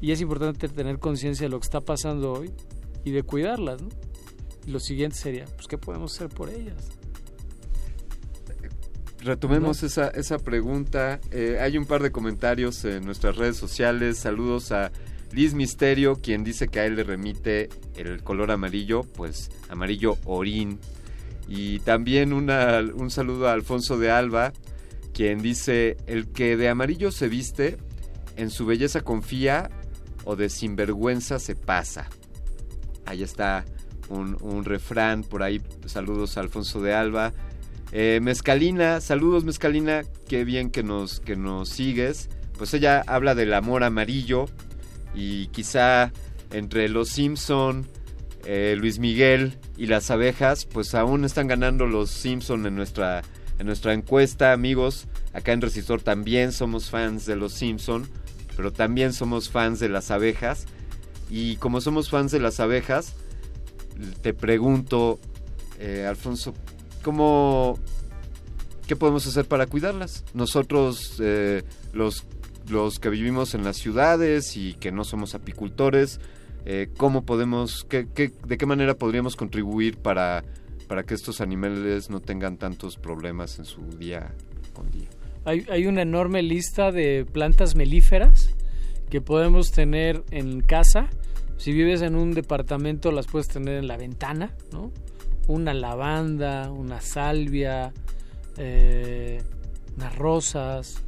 y 0.00 0.12
es 0.12 0.20
importante 0.20 0.68
tener 0.68 0.98
conciencia 0.98 1.46
de 1.46 1.50
lo 1.50 1.60
que 1.60 1.64
está 1.64 1.80
pasando 1.80 2.32
hoy 2.32 2.50
y 3.04 3.10
de 3.12 3.22
cuidarlas. 3.22 3.82
¿no? 3.82 3.88
Y 4.66 4.70
lo 4.70 4.80
siguiente 4.80 5.16
sería, 5.16 5.44
pues, 5.44 5.66
¿qué 5.68 5.78
podemos 5.78 6.14
hacer 6.14 6.28
por 6.28 6.50
ellas? 6.50 6.90
Retomemos 9.20 9.82
¿No? 9.82 9.86
esa, 9.86 10.08
esa 10.08 10.38
pregunta. 10.38 11.20
Eh, 11.30 11.58
hay 11.60 11.78
un 11.78 11.86
par 11.86 12.02
de 12.02 12.12
comentarios 12.12 12.84
en 12.84 13.04
nuestras 13.04 13.36
redes 13.36 13.56
sociales. 13.56 14.18
Saludos 14.18 14.72
a 14.72 14.92
Liz 15.32 15.54
Misterio, 15.54 16.16
quien 16.16 16.44
dice 16.44 16.68
que 16.68 16.80
a 16.80 16.86
él 16.86 16.96
le 16.96 17.04
remite 17.04 17.68
el 17.96 18.22
color 18.22 18.50
amarillo, 18.50 19.02
pues 19.02 19.50
amarillo 19.68 20.16
orín. 20.24 20.78
Y 21.48 21.78
también 21.80 22.32
un 22.32 23.10
saludo 23.10 23.48
a 23.48 23.52
Alfonso 23.52 23.98
de 23.98 24.10
Alba, 24.10 24.52
quien 25.12 25.40
dice, 25.40 25.96
el 26.06 26.28
que 26.28 26.56
de 26.56 26.68
amarillo 26.68 27.10
se 27.10 27.28
viste, 27.28 27.78
en 28.36 28.50
su 28.50 28.66
belleza 28.66 29.00
confía 29.02 29.70
o 30.24 30.36
de 30.36 30.48
sinvergüenza 30.48 31.38
se 31.38 31.54
pasa. 31.54 32.08
Ahí 33.04 33.22
está 33.22 33.64
un, 34.08 34.36
un 34.42 34.64
refrán 34.64 35.22
por 35.22 35.42
ahí. 35.42 35.62
Saludos 35.86 36.36
a 36.36 36.40
Alfonso 36.40 36.80
de 36.80 36.94
Alba. 36.94 37.32
Eh, 37.92 38.18
Mezcalina, 38.20 39.00
saludos 39.00 39.44
Mezcalina, 39.44 40.02
qué 40.28 40.44
bien 40.44 40.70
que 40.70 40.82
nos, 40.82 41.20
que 41.20 41.36
nos 41.36 41.68
sigues. 41.68 42.28
Pues 42.58 42.74
ella 42.74 43.02
habla 43.06 43.34
del 43.34 43.54
amor 43.54 43.84
amarillo 43.84 44.46
y 45.14 45.46
quizá 45.48 46.12
entre 46.50 46.88
los 46.88 47.10
Simpson, 47.10 47.86
eh, 48.46 48.76
Luis 48.78 49.00
Miguel 49.00 49.58
y 49.76 49.86
las 49.86 50.10
abejas, 50.10 50.66
pues 50.66 50.94
aún 50.94 51.24
están 51.24 51.48
ganando 51.48 51.86
los 51.86 52.10
Simpson 52.10 52.64
en 52.66 52.76
nuestra, 52.76 53.22
en 53.58 53.66
nuestra 53.66 53.92
encuesta, 53.92 54.52
amigos. 54.52 55.08
Acá 55.32 55.52
en 55.52 55.60
Resistor 55.60 56.00
también 56.00 56.52
somos 56.52 56.88
fans 56.88 57.26
de 57.26 57.34
los 57.34 57.52
Simpson, 57.52 58.08
pero 58.56 58.72
también 58.72 59.12
somos 59.12 59.50
fans 59.50 59.80
de 59.80 59.88
las 59.88 60.12
abejas. 60.12 60.66
Y 61.28 61.56
como 61.56 61.80
somos 61.80 62.08
fans 62.08 62.30
de 62.30 62.38
las 62.38 62.60
abejas, 62.60 63.14
te 64.22 64.32
pregunto, 64.32 65.18
eh, 65.80 66.06
Alfonso, 66.08 66.54
¿cómo, 67.02 67.80
¿qué 68.86 68.94
podemos 68.94 69.26
hacer 69.26 69.46
para 69.46 69.66
cuidarlas? 69.66 70.24
Nosotros, 70.34 71.16
eh, 71.18 71.64
los, 71.92 72.24
los 72.68 73.00
que 73.00 73.10
vivimos 73.10 73.54
en 73.54 73.64
las 73.64 73.76
ciudades 73.76 74.56
y 74.56 74.74
que 74.74 74.92
no 74.92 75.02
somos 75.02 75.34
apicultores, 75.34 76.20
eh, 76.66 76.88
¿cómo 76.96 77.24
podemos, 77.24 77.84
qué, 77.88 78.06
qué- 78.14 78.32
de 78.46 78.58
qué 78.58 78.66
manera 78.66 78.94
podríamos 78.94 79.36
contribuir 79.36 79.96
para, 79.96 80.44
para 80.88 81.04
que 81.04 81.14
estos 81.14 81.40
animales 81.40 82.10
no 82.10 82.20
tengan 82.20 82.58
tantos 82.58 82.96
problemas 82.96 83.58
en 83.58 83.64
su 83.64 83.82
día 83.98 84.34
con 84.74 84.90
día? 84.90 85.08
Hay, 85.44 85.64
hay 85.70 85.86
una 85.86 86.02
enorme 86.02 86.42
lista 86.42 86.90
de 86.92 87.24
plantas 87.24 87.76
melíferas 87.76 88.50
que 89.08 89.20
podemos 89.20 89.70
tener 89.70 90.24
en 90.32 90.60
casa. 90.60 91.08
Si 91.56 91.72
vives 91.72 92.02
en 92.02 92.16
un 92.16 92.32
departamento, 92.34 93.12
las 93.12 93.26
puedes 93.28 93.46
tener 93.48 93.78
en 93.78 93.86
la 93.86 93.96
ventana, 93.96 94.50
¿no? 94.72 94.90
Una 95.46 95.72
lavanda, 95.72 96.70
una 96.72 97.00
salvia, 97.00 97.92
eh, 98.58 99.40
unas 99.96 100.16
rosas. 100.16 101.00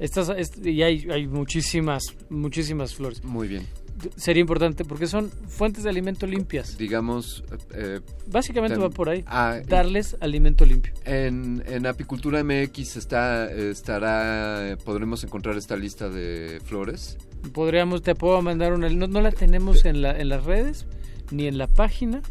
Estas, 0.00 0.30
est- 0.30 0.66
y 0.66 0.82
hay, 0.82 1.06
hay 1.10 1.26
muchísimas, 1.28 2.02
muchísimas 2.28 2.94
flores. 2.94 3.22
Muy 3.22 3.46
bien. 3.48 3.66
Sería 4.16 4.40
importante 4.40 4.84
porque 4.84 5.06
son 5.06 5.30
fuentes 5.30 5.84
de 5.84 5.90
alimento 5.90 6.26
limpias. 6.26 6.76
Digamos... 6.78 7.44
eh, 7.74 8.00
Básicamente 8.26 8.76
ten- 8.76 8.84
va 8.84 8.90
por 8.90 9.08
ahí. 9.08 9.22
Ah, 9.26 9.58
Darles 9.66 10.16
alimento 10.20 10.64
limpio. 10.64 10.92
En, 11.04 11.62
en 11.66 11.86
Apicultura 11.86 12.42
MX 12.44 12.96
está, 12.96 13.50
estará, 13.52 14.76
podremos 14.84 15.24
encontrar 15.24 15.56
esta 15.56 15.76
lista 15.76 16.08
de 16.08 16.60
flores. 16.64 17.18
Podríamos, 17.52 18.02
te 18.02 18.14
puedo 18.14 18.40
mandar 18.42 18.72
una, 18.72 18.88
no, 18.88 19.06
no 19.06 19.20
la 19.20 19.32
tenemos 19.32 19.84
en, 19.84 20.02
la, 20.02 20.18
en 20.18 20.28
las 20.28 20.44
redes 20.44 20.86
ni 21.30 21.46
en 21.46 21.58
la 21.58 21.66
página, 21.68 22.22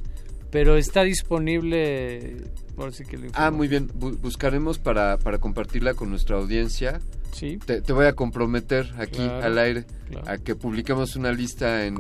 pero 0.52 0.78
está 0.78 1.04
disponible. 1.04 2.38
ahora 2.78 2.92
sí 2.92 3.04
que 3.06 3.18
Ah, 3.34 3.52
muy 3.52 3.68
bien. 3.68 3.90
Bu- 3.90 4.18
buscaremos 4.20 4.78
para, 4.80 5.18
para 5.18 5.38
compartirla 5.40 5.94
con 5.94 6.10
nuestra 6.10 6.38
audiencia. 6.38 7.00
Sí. 7.32 7.58
Te, 7.66 7.82
te 7.82 7.94
voy 7.94 8.06
a 8.06 8.14
comprometer 8.14 8.92
aquí 8.98 9.18
Claro, 9.18 9.44
al 9.46 9.58
aire 9.60 9.86
claro. 10.10 10.30
a 10.30 10.38
que 10.38 10.56
publiquemos 10.56 11.16
una 11.16 11.32
lista 11.32 11.86
en. 11.86 11.98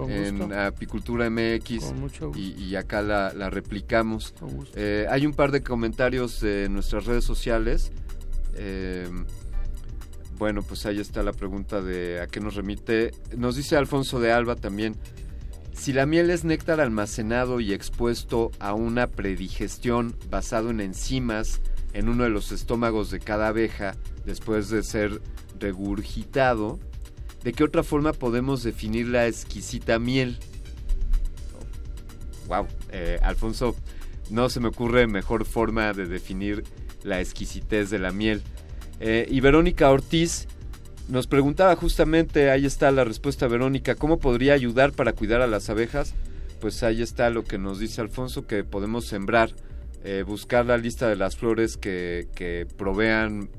Apicultura 0.53 1.29
MX 1.29 1.93
y, 2.35 2.53
y 2.63 2.75
acá 2.75 3.01
la, 3.01 3.33
la 3.33 3.49
replicamos. 3.49 4.33
Eh, 4.75 5.05
hay 5.09 5.25
un 5.25 5.33
par 5.33 5.51
de 5.51 5.61
comentarios 5.63 6.41
en 6.43 6.73
nuestras 6.73 7.05
redes 7.05 7.23
sociales. 7.23 7.91
Eh, 8.55 9.07
bueno, 10.37 10.61
pues 10.63 10.85
ahí 10.85 10.99
está 10.99 11.21
la 11.23 11.33
pregunta 11.33 11.81
de 11.81 12.21
a 12.21 12.27
qué 12.27 12.39
nos 12.39 12.55
remite. 12.55 13.11
Nos 13.37 13.55
dice 13.55 13.75
Alfonso 13.75 14.19
de 14.19 14.31
Alba 14.31 14.55
también. 14.55 14.95
Si 15.73 15.93
la 15.93 16.05
miel 16.05 16.29
es 16.29 16.43
néctar 16.43 16.81
almacenado 16.81 17.59
y 17.61 17.73
expuesto 17.73 18.51
a 18.59 18.73
una 18.73 19.07
predigestión 19.07 20.13
basado 20.29 20.69
en 20.71 20.81
enzimas 20.81 21.61
en 21.93 22.09
uno 22.09 22.23
de 22.23 22.29
los 22.29 22.51
estómagos 22.51 23.11
de 23.11 23.19
cada 23.19 23.47
abeja 23.47 23.95
después 24.25 24.69
de 24.69 24.83
ser 24.83 25.21
regurgitado, 25.59 26.79
¿de 27.43 27.53
qué 27.53 27.63
otra 27.63 27.83
forma 27.83 28.13
podemos 28.13 28.63
definir 28.63 29.07
la 29.07 29.27
exquisita 29.27 29.99
miel? 29.99 30.37
Wow, 32.47 32.67
eh, 32.91 33.19
Alfonso, 33.21 33.75
no 34.29 34.49
se 34.49 34.59
me 34.59 34.67
ocurre 34.67 35.07
mejor 35.07 35.45
forma 35.45 35.93
de 35.93 36.05
definir 36.05 36.63
la 37.03 37.19
exquisitez 37.19 37.89
de 37.89 37.99
la 37.99 38.11
miel. 38.11 38.41
Eh, 38.99 39.27
y 39.29 39.39
Verónica 39.39 39.89
Ortiz 39.89 40.47
nos 41.07 41.27
preguntaba 41.27 41.75
justamente, 41.75 42.51
ahí 42.51 42.65
está 42.65 42.91
la 42.91 43.03
respuesta 43.03 43.47
Verónica, 43.47 43.95
¿cómo 43.95 44.19
podría 44.19 44.53
ayudar 44.53 44.91
para 44.91 45.13
cuidar 45.13 45.41
a 45.41 45.47
las 45.47 45.69
abejas? 45.69 46.13
Pues 46.59 46.83
ahí 46.83 47.01
está 47.01 47.29
lo 47.29 47.43
que 47.43 47.57
nos 47.57 47.79
dice 47.79 48.01
Alfonso, 48.01 48.45
que 48.45 48.63
podemos 48.63 49.05
sembrar, 49.05 49.51
eh, 50.03 50.23
buscar 50.25 50.65
la 50.65 50.77
lista 50.77 51.09
de 51.09 51.17
las 51.17 51.35
flores 51.35 51.75
que, 51.75 52.27
que 52.33 52.65
provean 52.77 53.49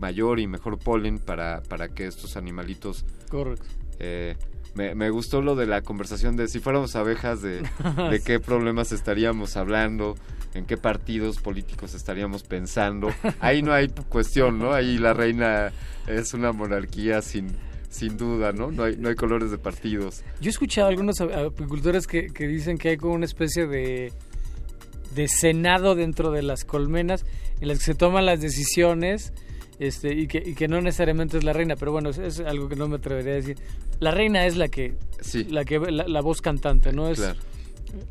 mayor 0.00 0.40
y 0.40 0.46
mejor 0.46 0.78
polen 0.78 1.18
para, 1.18 1.62
para 1.62 1.88
que 1.88 2.06
estos 2.06 2.36
animalitos... 2.36 3.04
Correcto. 3.28 3.64
Eh, 4.00 4.34
me, 4.74 4.96
me, 4.96 5.10
gustó 5.10 5.40
lo 5.40 5.54
de 5.54 5.66
la 5.66 5.82
conversación 5.82 6.34
de 6.34 6.48
si 6.48 6.58
fuéramos 6.58 6.96
abejas, 6.96 7.42
de, 7.42 7.62
de 8.10 8.20
qué 8.24 8.40
problemas 8.40 8.90
estaríamos 8.90 9.56
hablando, 9.56 10.16
en 10.54 10.66
qué 10.66 10.76
partidos 10.76 11.38
políticos 11.38 11.94
estaríamos 11.94 12.42
pensando. 12.42 13.08
Ahí 13.38 13.62
no 13.62 13.72
hay 13.72 13.88
cuestión, 14.08 14.58
¿no? 14.58 14.72
Ahí 14.72 14.98
la 14.98 15.14
reina 15.14 15.70
es 16.08 16.34
una 16.34 16.50
monarquía 16.50 17.22
sin, 17.22 17.52
sin 17.88 18.16
duda, 18.16 18.52
¿no? 18.52 18.72
No 18.72 18.82
hay, 18.82 18.96
no 18.96 19.10
hay 19.10 19.14
colores 19.14 19.52
de 19.52 19.58
partidos. 19.58 20.24
Yo 20.40 20.48
he 20.48 20.50
escuchado 20.50 20.88
a 20.88 20.90
algunos 20.90 21.20
apicultores 21.20 22.08
que, 22.08 22.26
que 22.26 22.48
dicen 22.48 22.78
que 22.78 22.90
hay 22.90 22.96
como 22.96 23.14
una 23.14 23.26
especie 23.26 23.68
de, 23.68 24.12
de 25.14 25.28
senado 25.28 25.94
dentro 25.94 26.30
de 26.30 26.42
las 26.42 26.64
colmenas 26.64 27.24
en 27.60 27.68
las 27.68 27.78
que 27.78 27.84
se 27.84 27.94
toman 27.94 28.26
las 28.26 28.40
decisiones 28.40 29.32
este, 29.78 30.14
y, 30.14 30.26
que, 30.26 30.42
y 30.44 30.54
que 30.54 30.68
no 30.68 30.80
necesariamente 30.80 31.38
es 31.38 31.44
la 31.44 31.52
reina, 31.52 31.76
pero 31.76 31.92
bueno, 31.92 32.10
es, 32.10 32.40
algo 32.40 32.68
que 32.68 32.76
no 32.76 32.88
me 32.88 32.96
atrevería 32.96 33.32
a 33.32 33.36
decir. 33.36 33.56
La 34.00 34.10
reina 34.10 34.46
es 34.46 34.56
la 34.56 34.68
que, 34.68 34.94
sí. 35.20 35.44
la, 35.44 35.64
que 35.64 35.78
la, 35.78 36.20
voz 36.20 36.40
cantante, 36.40 36.92
¿no? 36.92 37.08
Es 37.08 37.18
claro. 37.18 37.38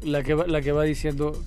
la, 0.03 0.23
que, 0.23 0.35
la 0.35 0.61
que 0.61 0.71
va 0.71 0.83
diciendo 0.83 1.41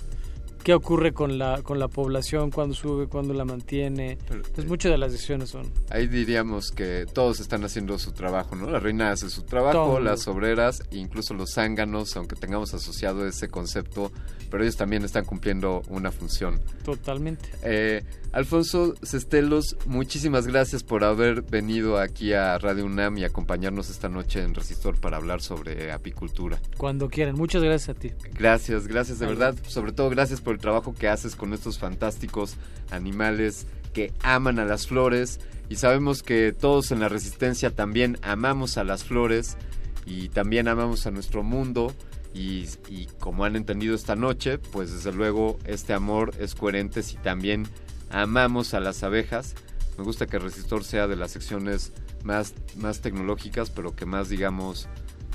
qué 0.63 0.73
ocurre 0.73 1.13
con 1.13 1.37
la 1.37 1.61
con 1.61 1.79
la 1.79 1.87
población 1.87 2.51
cuando 2.51 2.75
sube 2.75 3.07
cuando 3.07 3.33
la 3.33 3.45
mantiene 3.45 4.17
entonces 4.29 4.65
eh, 4.65 4.67
muchas 4.67 4.91
de 4.91 4.97
las 4.97 5.13
decisiones 5.13 5.49
son 5.49 5.71
ahí 5.89 6.07
diríamos 6.07 6.71
que 6.71 7.05
todos 7.13 7.39
están 7.39 7.63
haciendo 7.63 7.97
su 7.97 8.11
trabajo 8.11 8.53
no 8.57 8.69
la 8.69 8.79
reina 8.79 9.11
hace 9.11 9.29
su 9.29 9.43
trabajo 9.43 9.77
Todo. 9.77 9.99
las 10.01 10.27
obreras 10.27 10.83
incluso 10.91 11.33
los 11.35 11.53
zánganos 11.53 12.17
aunque 12.17 12.35
tengamos 12.35 12.73
asociado 12.73 13.25
ese 13.25 13.47
concepto 13.47 14.11
pero 14.49 14.63
ellos 14.63 14.77
también 14.77 15.03
están 15.03 15.25
cumpliendo 15.25 15.81
una 15.89 16.11
función. 16.11 16.59
Totalmente. 16.83 17.49
Eh, 17.63 18.03
Alfonso 18.31 18.95
Cestelos 19.01 19.77
muchísimas 19.85 20.47
gracias 20.47 20.83
por 20.83 21.03
haber 21.03 21.41
venido 21.41 21.99
aquí 21.99 22.33
a 22.33 22.57
Radio 22.57 22.85
UNAM 22.85 23.17
y 23.17 23.23
acompañarnos 23.23 23.89
esta 23.89 24.09
noche 24.09 24.41
en 24.41 24.53
Resistor 24.53 24.99
para 24.99 25.17
hablar 25.17 25.41
sobre 25.41 25.91
apicultura. 25.91 26.59
Cuando 26.77 27.09
quieran. 27.09 27.35
Muchas 27.35 27.63
gracias 27.63 27.95
a 27.95 27.99
ti. 27.99 28.11
Gracias 28.33 28.87
gracias 28.87 29.19
de 29.19 29.25
verdad. 29.25 29.55
Sobre 29.67 29.91
todo 29.91 30.09
gracias 30.09 30.41
por 30.41 30.55
el 30.55 30.61
trabajo 30.61 30.93
que 30.93 31.07
haces 31.07 31.35
con 31.35 31.53
estos 31.53 31.79
fantásticos 31.79 32.55
animales 32.91 33.67
que 33.93 34.13
aman 34.21 34.59
a 34.59 34.65
las 34.65 34.87
flores. 34.87 35.39
Y 35.69 35.75
sabemos 35.75 36.23
que 36.23 36.53
todos 36.53 36.91
en 36.91 36.99
la 36.99 37.09
resistencia 37.09 37.71
también 37.71 38.17
amamos 38.21 38.77
a 38.77 38.83
las 38.83 39.03
flores 39.03 39.57
y 40.05 40.29
también 40.29 40.67
amamos 40.67 41.05
a 41.05 41.11
nuestro 41.11 41.43
mundo 41.43 41.93
y, 42.37 43.07
como 43.19 43.45
han 43.45 43.55
entendido 43.55 43.95
esta 43.95 44.15
noche, 44.15 44.57
pues 44.59 44.91
desde 44.91 45.11
luego 45.11 45.57
este 45.65 45.93
amor 45.93 46.33
es 46.39 46.55
coherente 46.55 47.01
si 47.01 47.17
también 47.17 47.67
amamos 48.09 48.73
a 48.73 48.79
las 48.79 49.03
abejas. 49.03 49.55
Me 49.97 50.03
gusta 50.03 50.27
que 50.27 50.37
Resistor 50.39 50.83
sea 50.83 51.07
de 51.07 51.15
las 51.15 51.31
secciones 51.31 51.93
más, 52.23 52.53
más 52.75 53.01
tecnológicas, 53.01 53.69
pero 53.69 53.95
que 53.95 54.05
más 54.05 54.29
digamos 54.29 54.87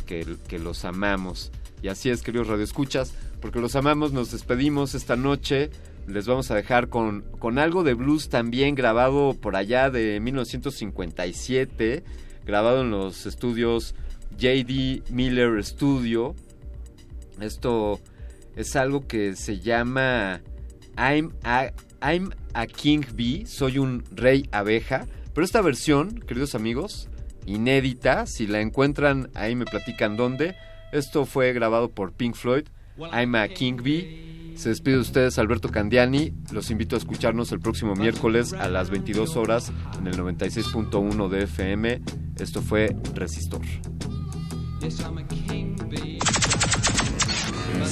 que, 0.07 0.37
que 0.49 0.59
los 0.59 0.85
amamos. 0.85 1.51
Y 1.83 1.89
así 1.89 2.11
es, 2.11 2.23
queridos 2.23 2.47
radioescuchas, 2.47 3.13
porque 3.41 3.61
los 3.61 3.75
amamos, 3.75 4.13
nos 4.13 4.31
despedimos 4.31 4.95
esta 4.95 5.17
noche. 5.17 5.71
Les 6.07 6.27
vamos 6.27 6.51
a 6.51 6.55
dejar 6.55 6.89
con, 6.89 7.23
con 7.39 7.59
algo 7.59 7.83
de 7.83 7.95
blues 7.95 8.29
también 8.29 8.75
grabado 8.75 9.35
por 9.35 9.57
allá 9.57 9.91
de 9.91 10.21
1957, 10.21 12.05
grabado 12.45 12.83
en 12.83 12.91
los 12.91 13.27
estudios 13.27 13.95
JD 14.39 15.11
Miller 15.11 15.65
Studio. 15.65 16.35
Esto 17.43 18.01
es 18.57 18.77
algo 18.77 19.07
que 19.07 19.35
se 19.37 19.59
llama 19.59 20.41
I'm 20.97 21.33
a, 21.43 21.71
I'm 22.01 22.31
a 22.55 22.67
King 22.67 23.03
Bee, 23.15 23.47
soy 23.47 23.79
un 23.79 24.05
rey 24.13 24.49
abeja. 24.53 25.07
Pero 25.35 25.45
esta 25.45 25.61
versión, 25.61 26.21
queridos 26.21 26.55
amigos, 26.55 27.09
inédita, 27.47 28.27
si 28.27 28.47
la 28.47 28.61
encuentran 28.61 29.31
ahí 29.35 29.57
me 29.57 29.65
platican 29.65 30.17
dónde. 30.17 30.55
Esto 30.93 31.25
fue 31.25 31.53
grabado 31.53 31.91
por 31.91 32.13
Pink 32.13 32.35
Floyd. 32.35 32.65
I'm 32.99 33.35
a 33.35 33.49
King 33.49 33.77
Bee. 33.83 34.55
Se 34.57 34.69
despide 34.69 34.97
de 34.97 35.01
ustedes 35.01 35.39
Alberto 35.39 35.71
Candiani. 35.71 36.35
Los 36.53 36.71
invito 36.71 36.95
a 36.95 36.99
escucharnos 36.99 37.51
el 37.53 37.61
próximo 37.61 37.95
miércoles 37.95 38.53
a 38.53 38.69
las 38.69 38.91
22 38.91 39.37
horas 39.37 39.73
en 39.99 40.07
el 40.07 40.19
96.1 40.19 41.29
de 41.29 41.45
FM. 41.45 42.03
Esto 42.39 42.61
fue 42.61 42.95
Resistor. 43.15 43.63
Yes, 44.81 45.01
I'm 45.01 45.17
a 45.19 45.23
king 45.25 45.77
bee. 45.89 45.92
Resistor. 45.92 45.92
I 47.83 47.89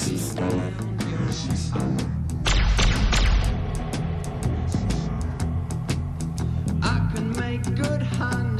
can 7.12 7.32
make 7.36 7.64
good 7.74 8.00
honey. 8.02 8.59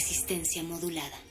Resistencia 0.00 0.62
modulada. 0.62 1.29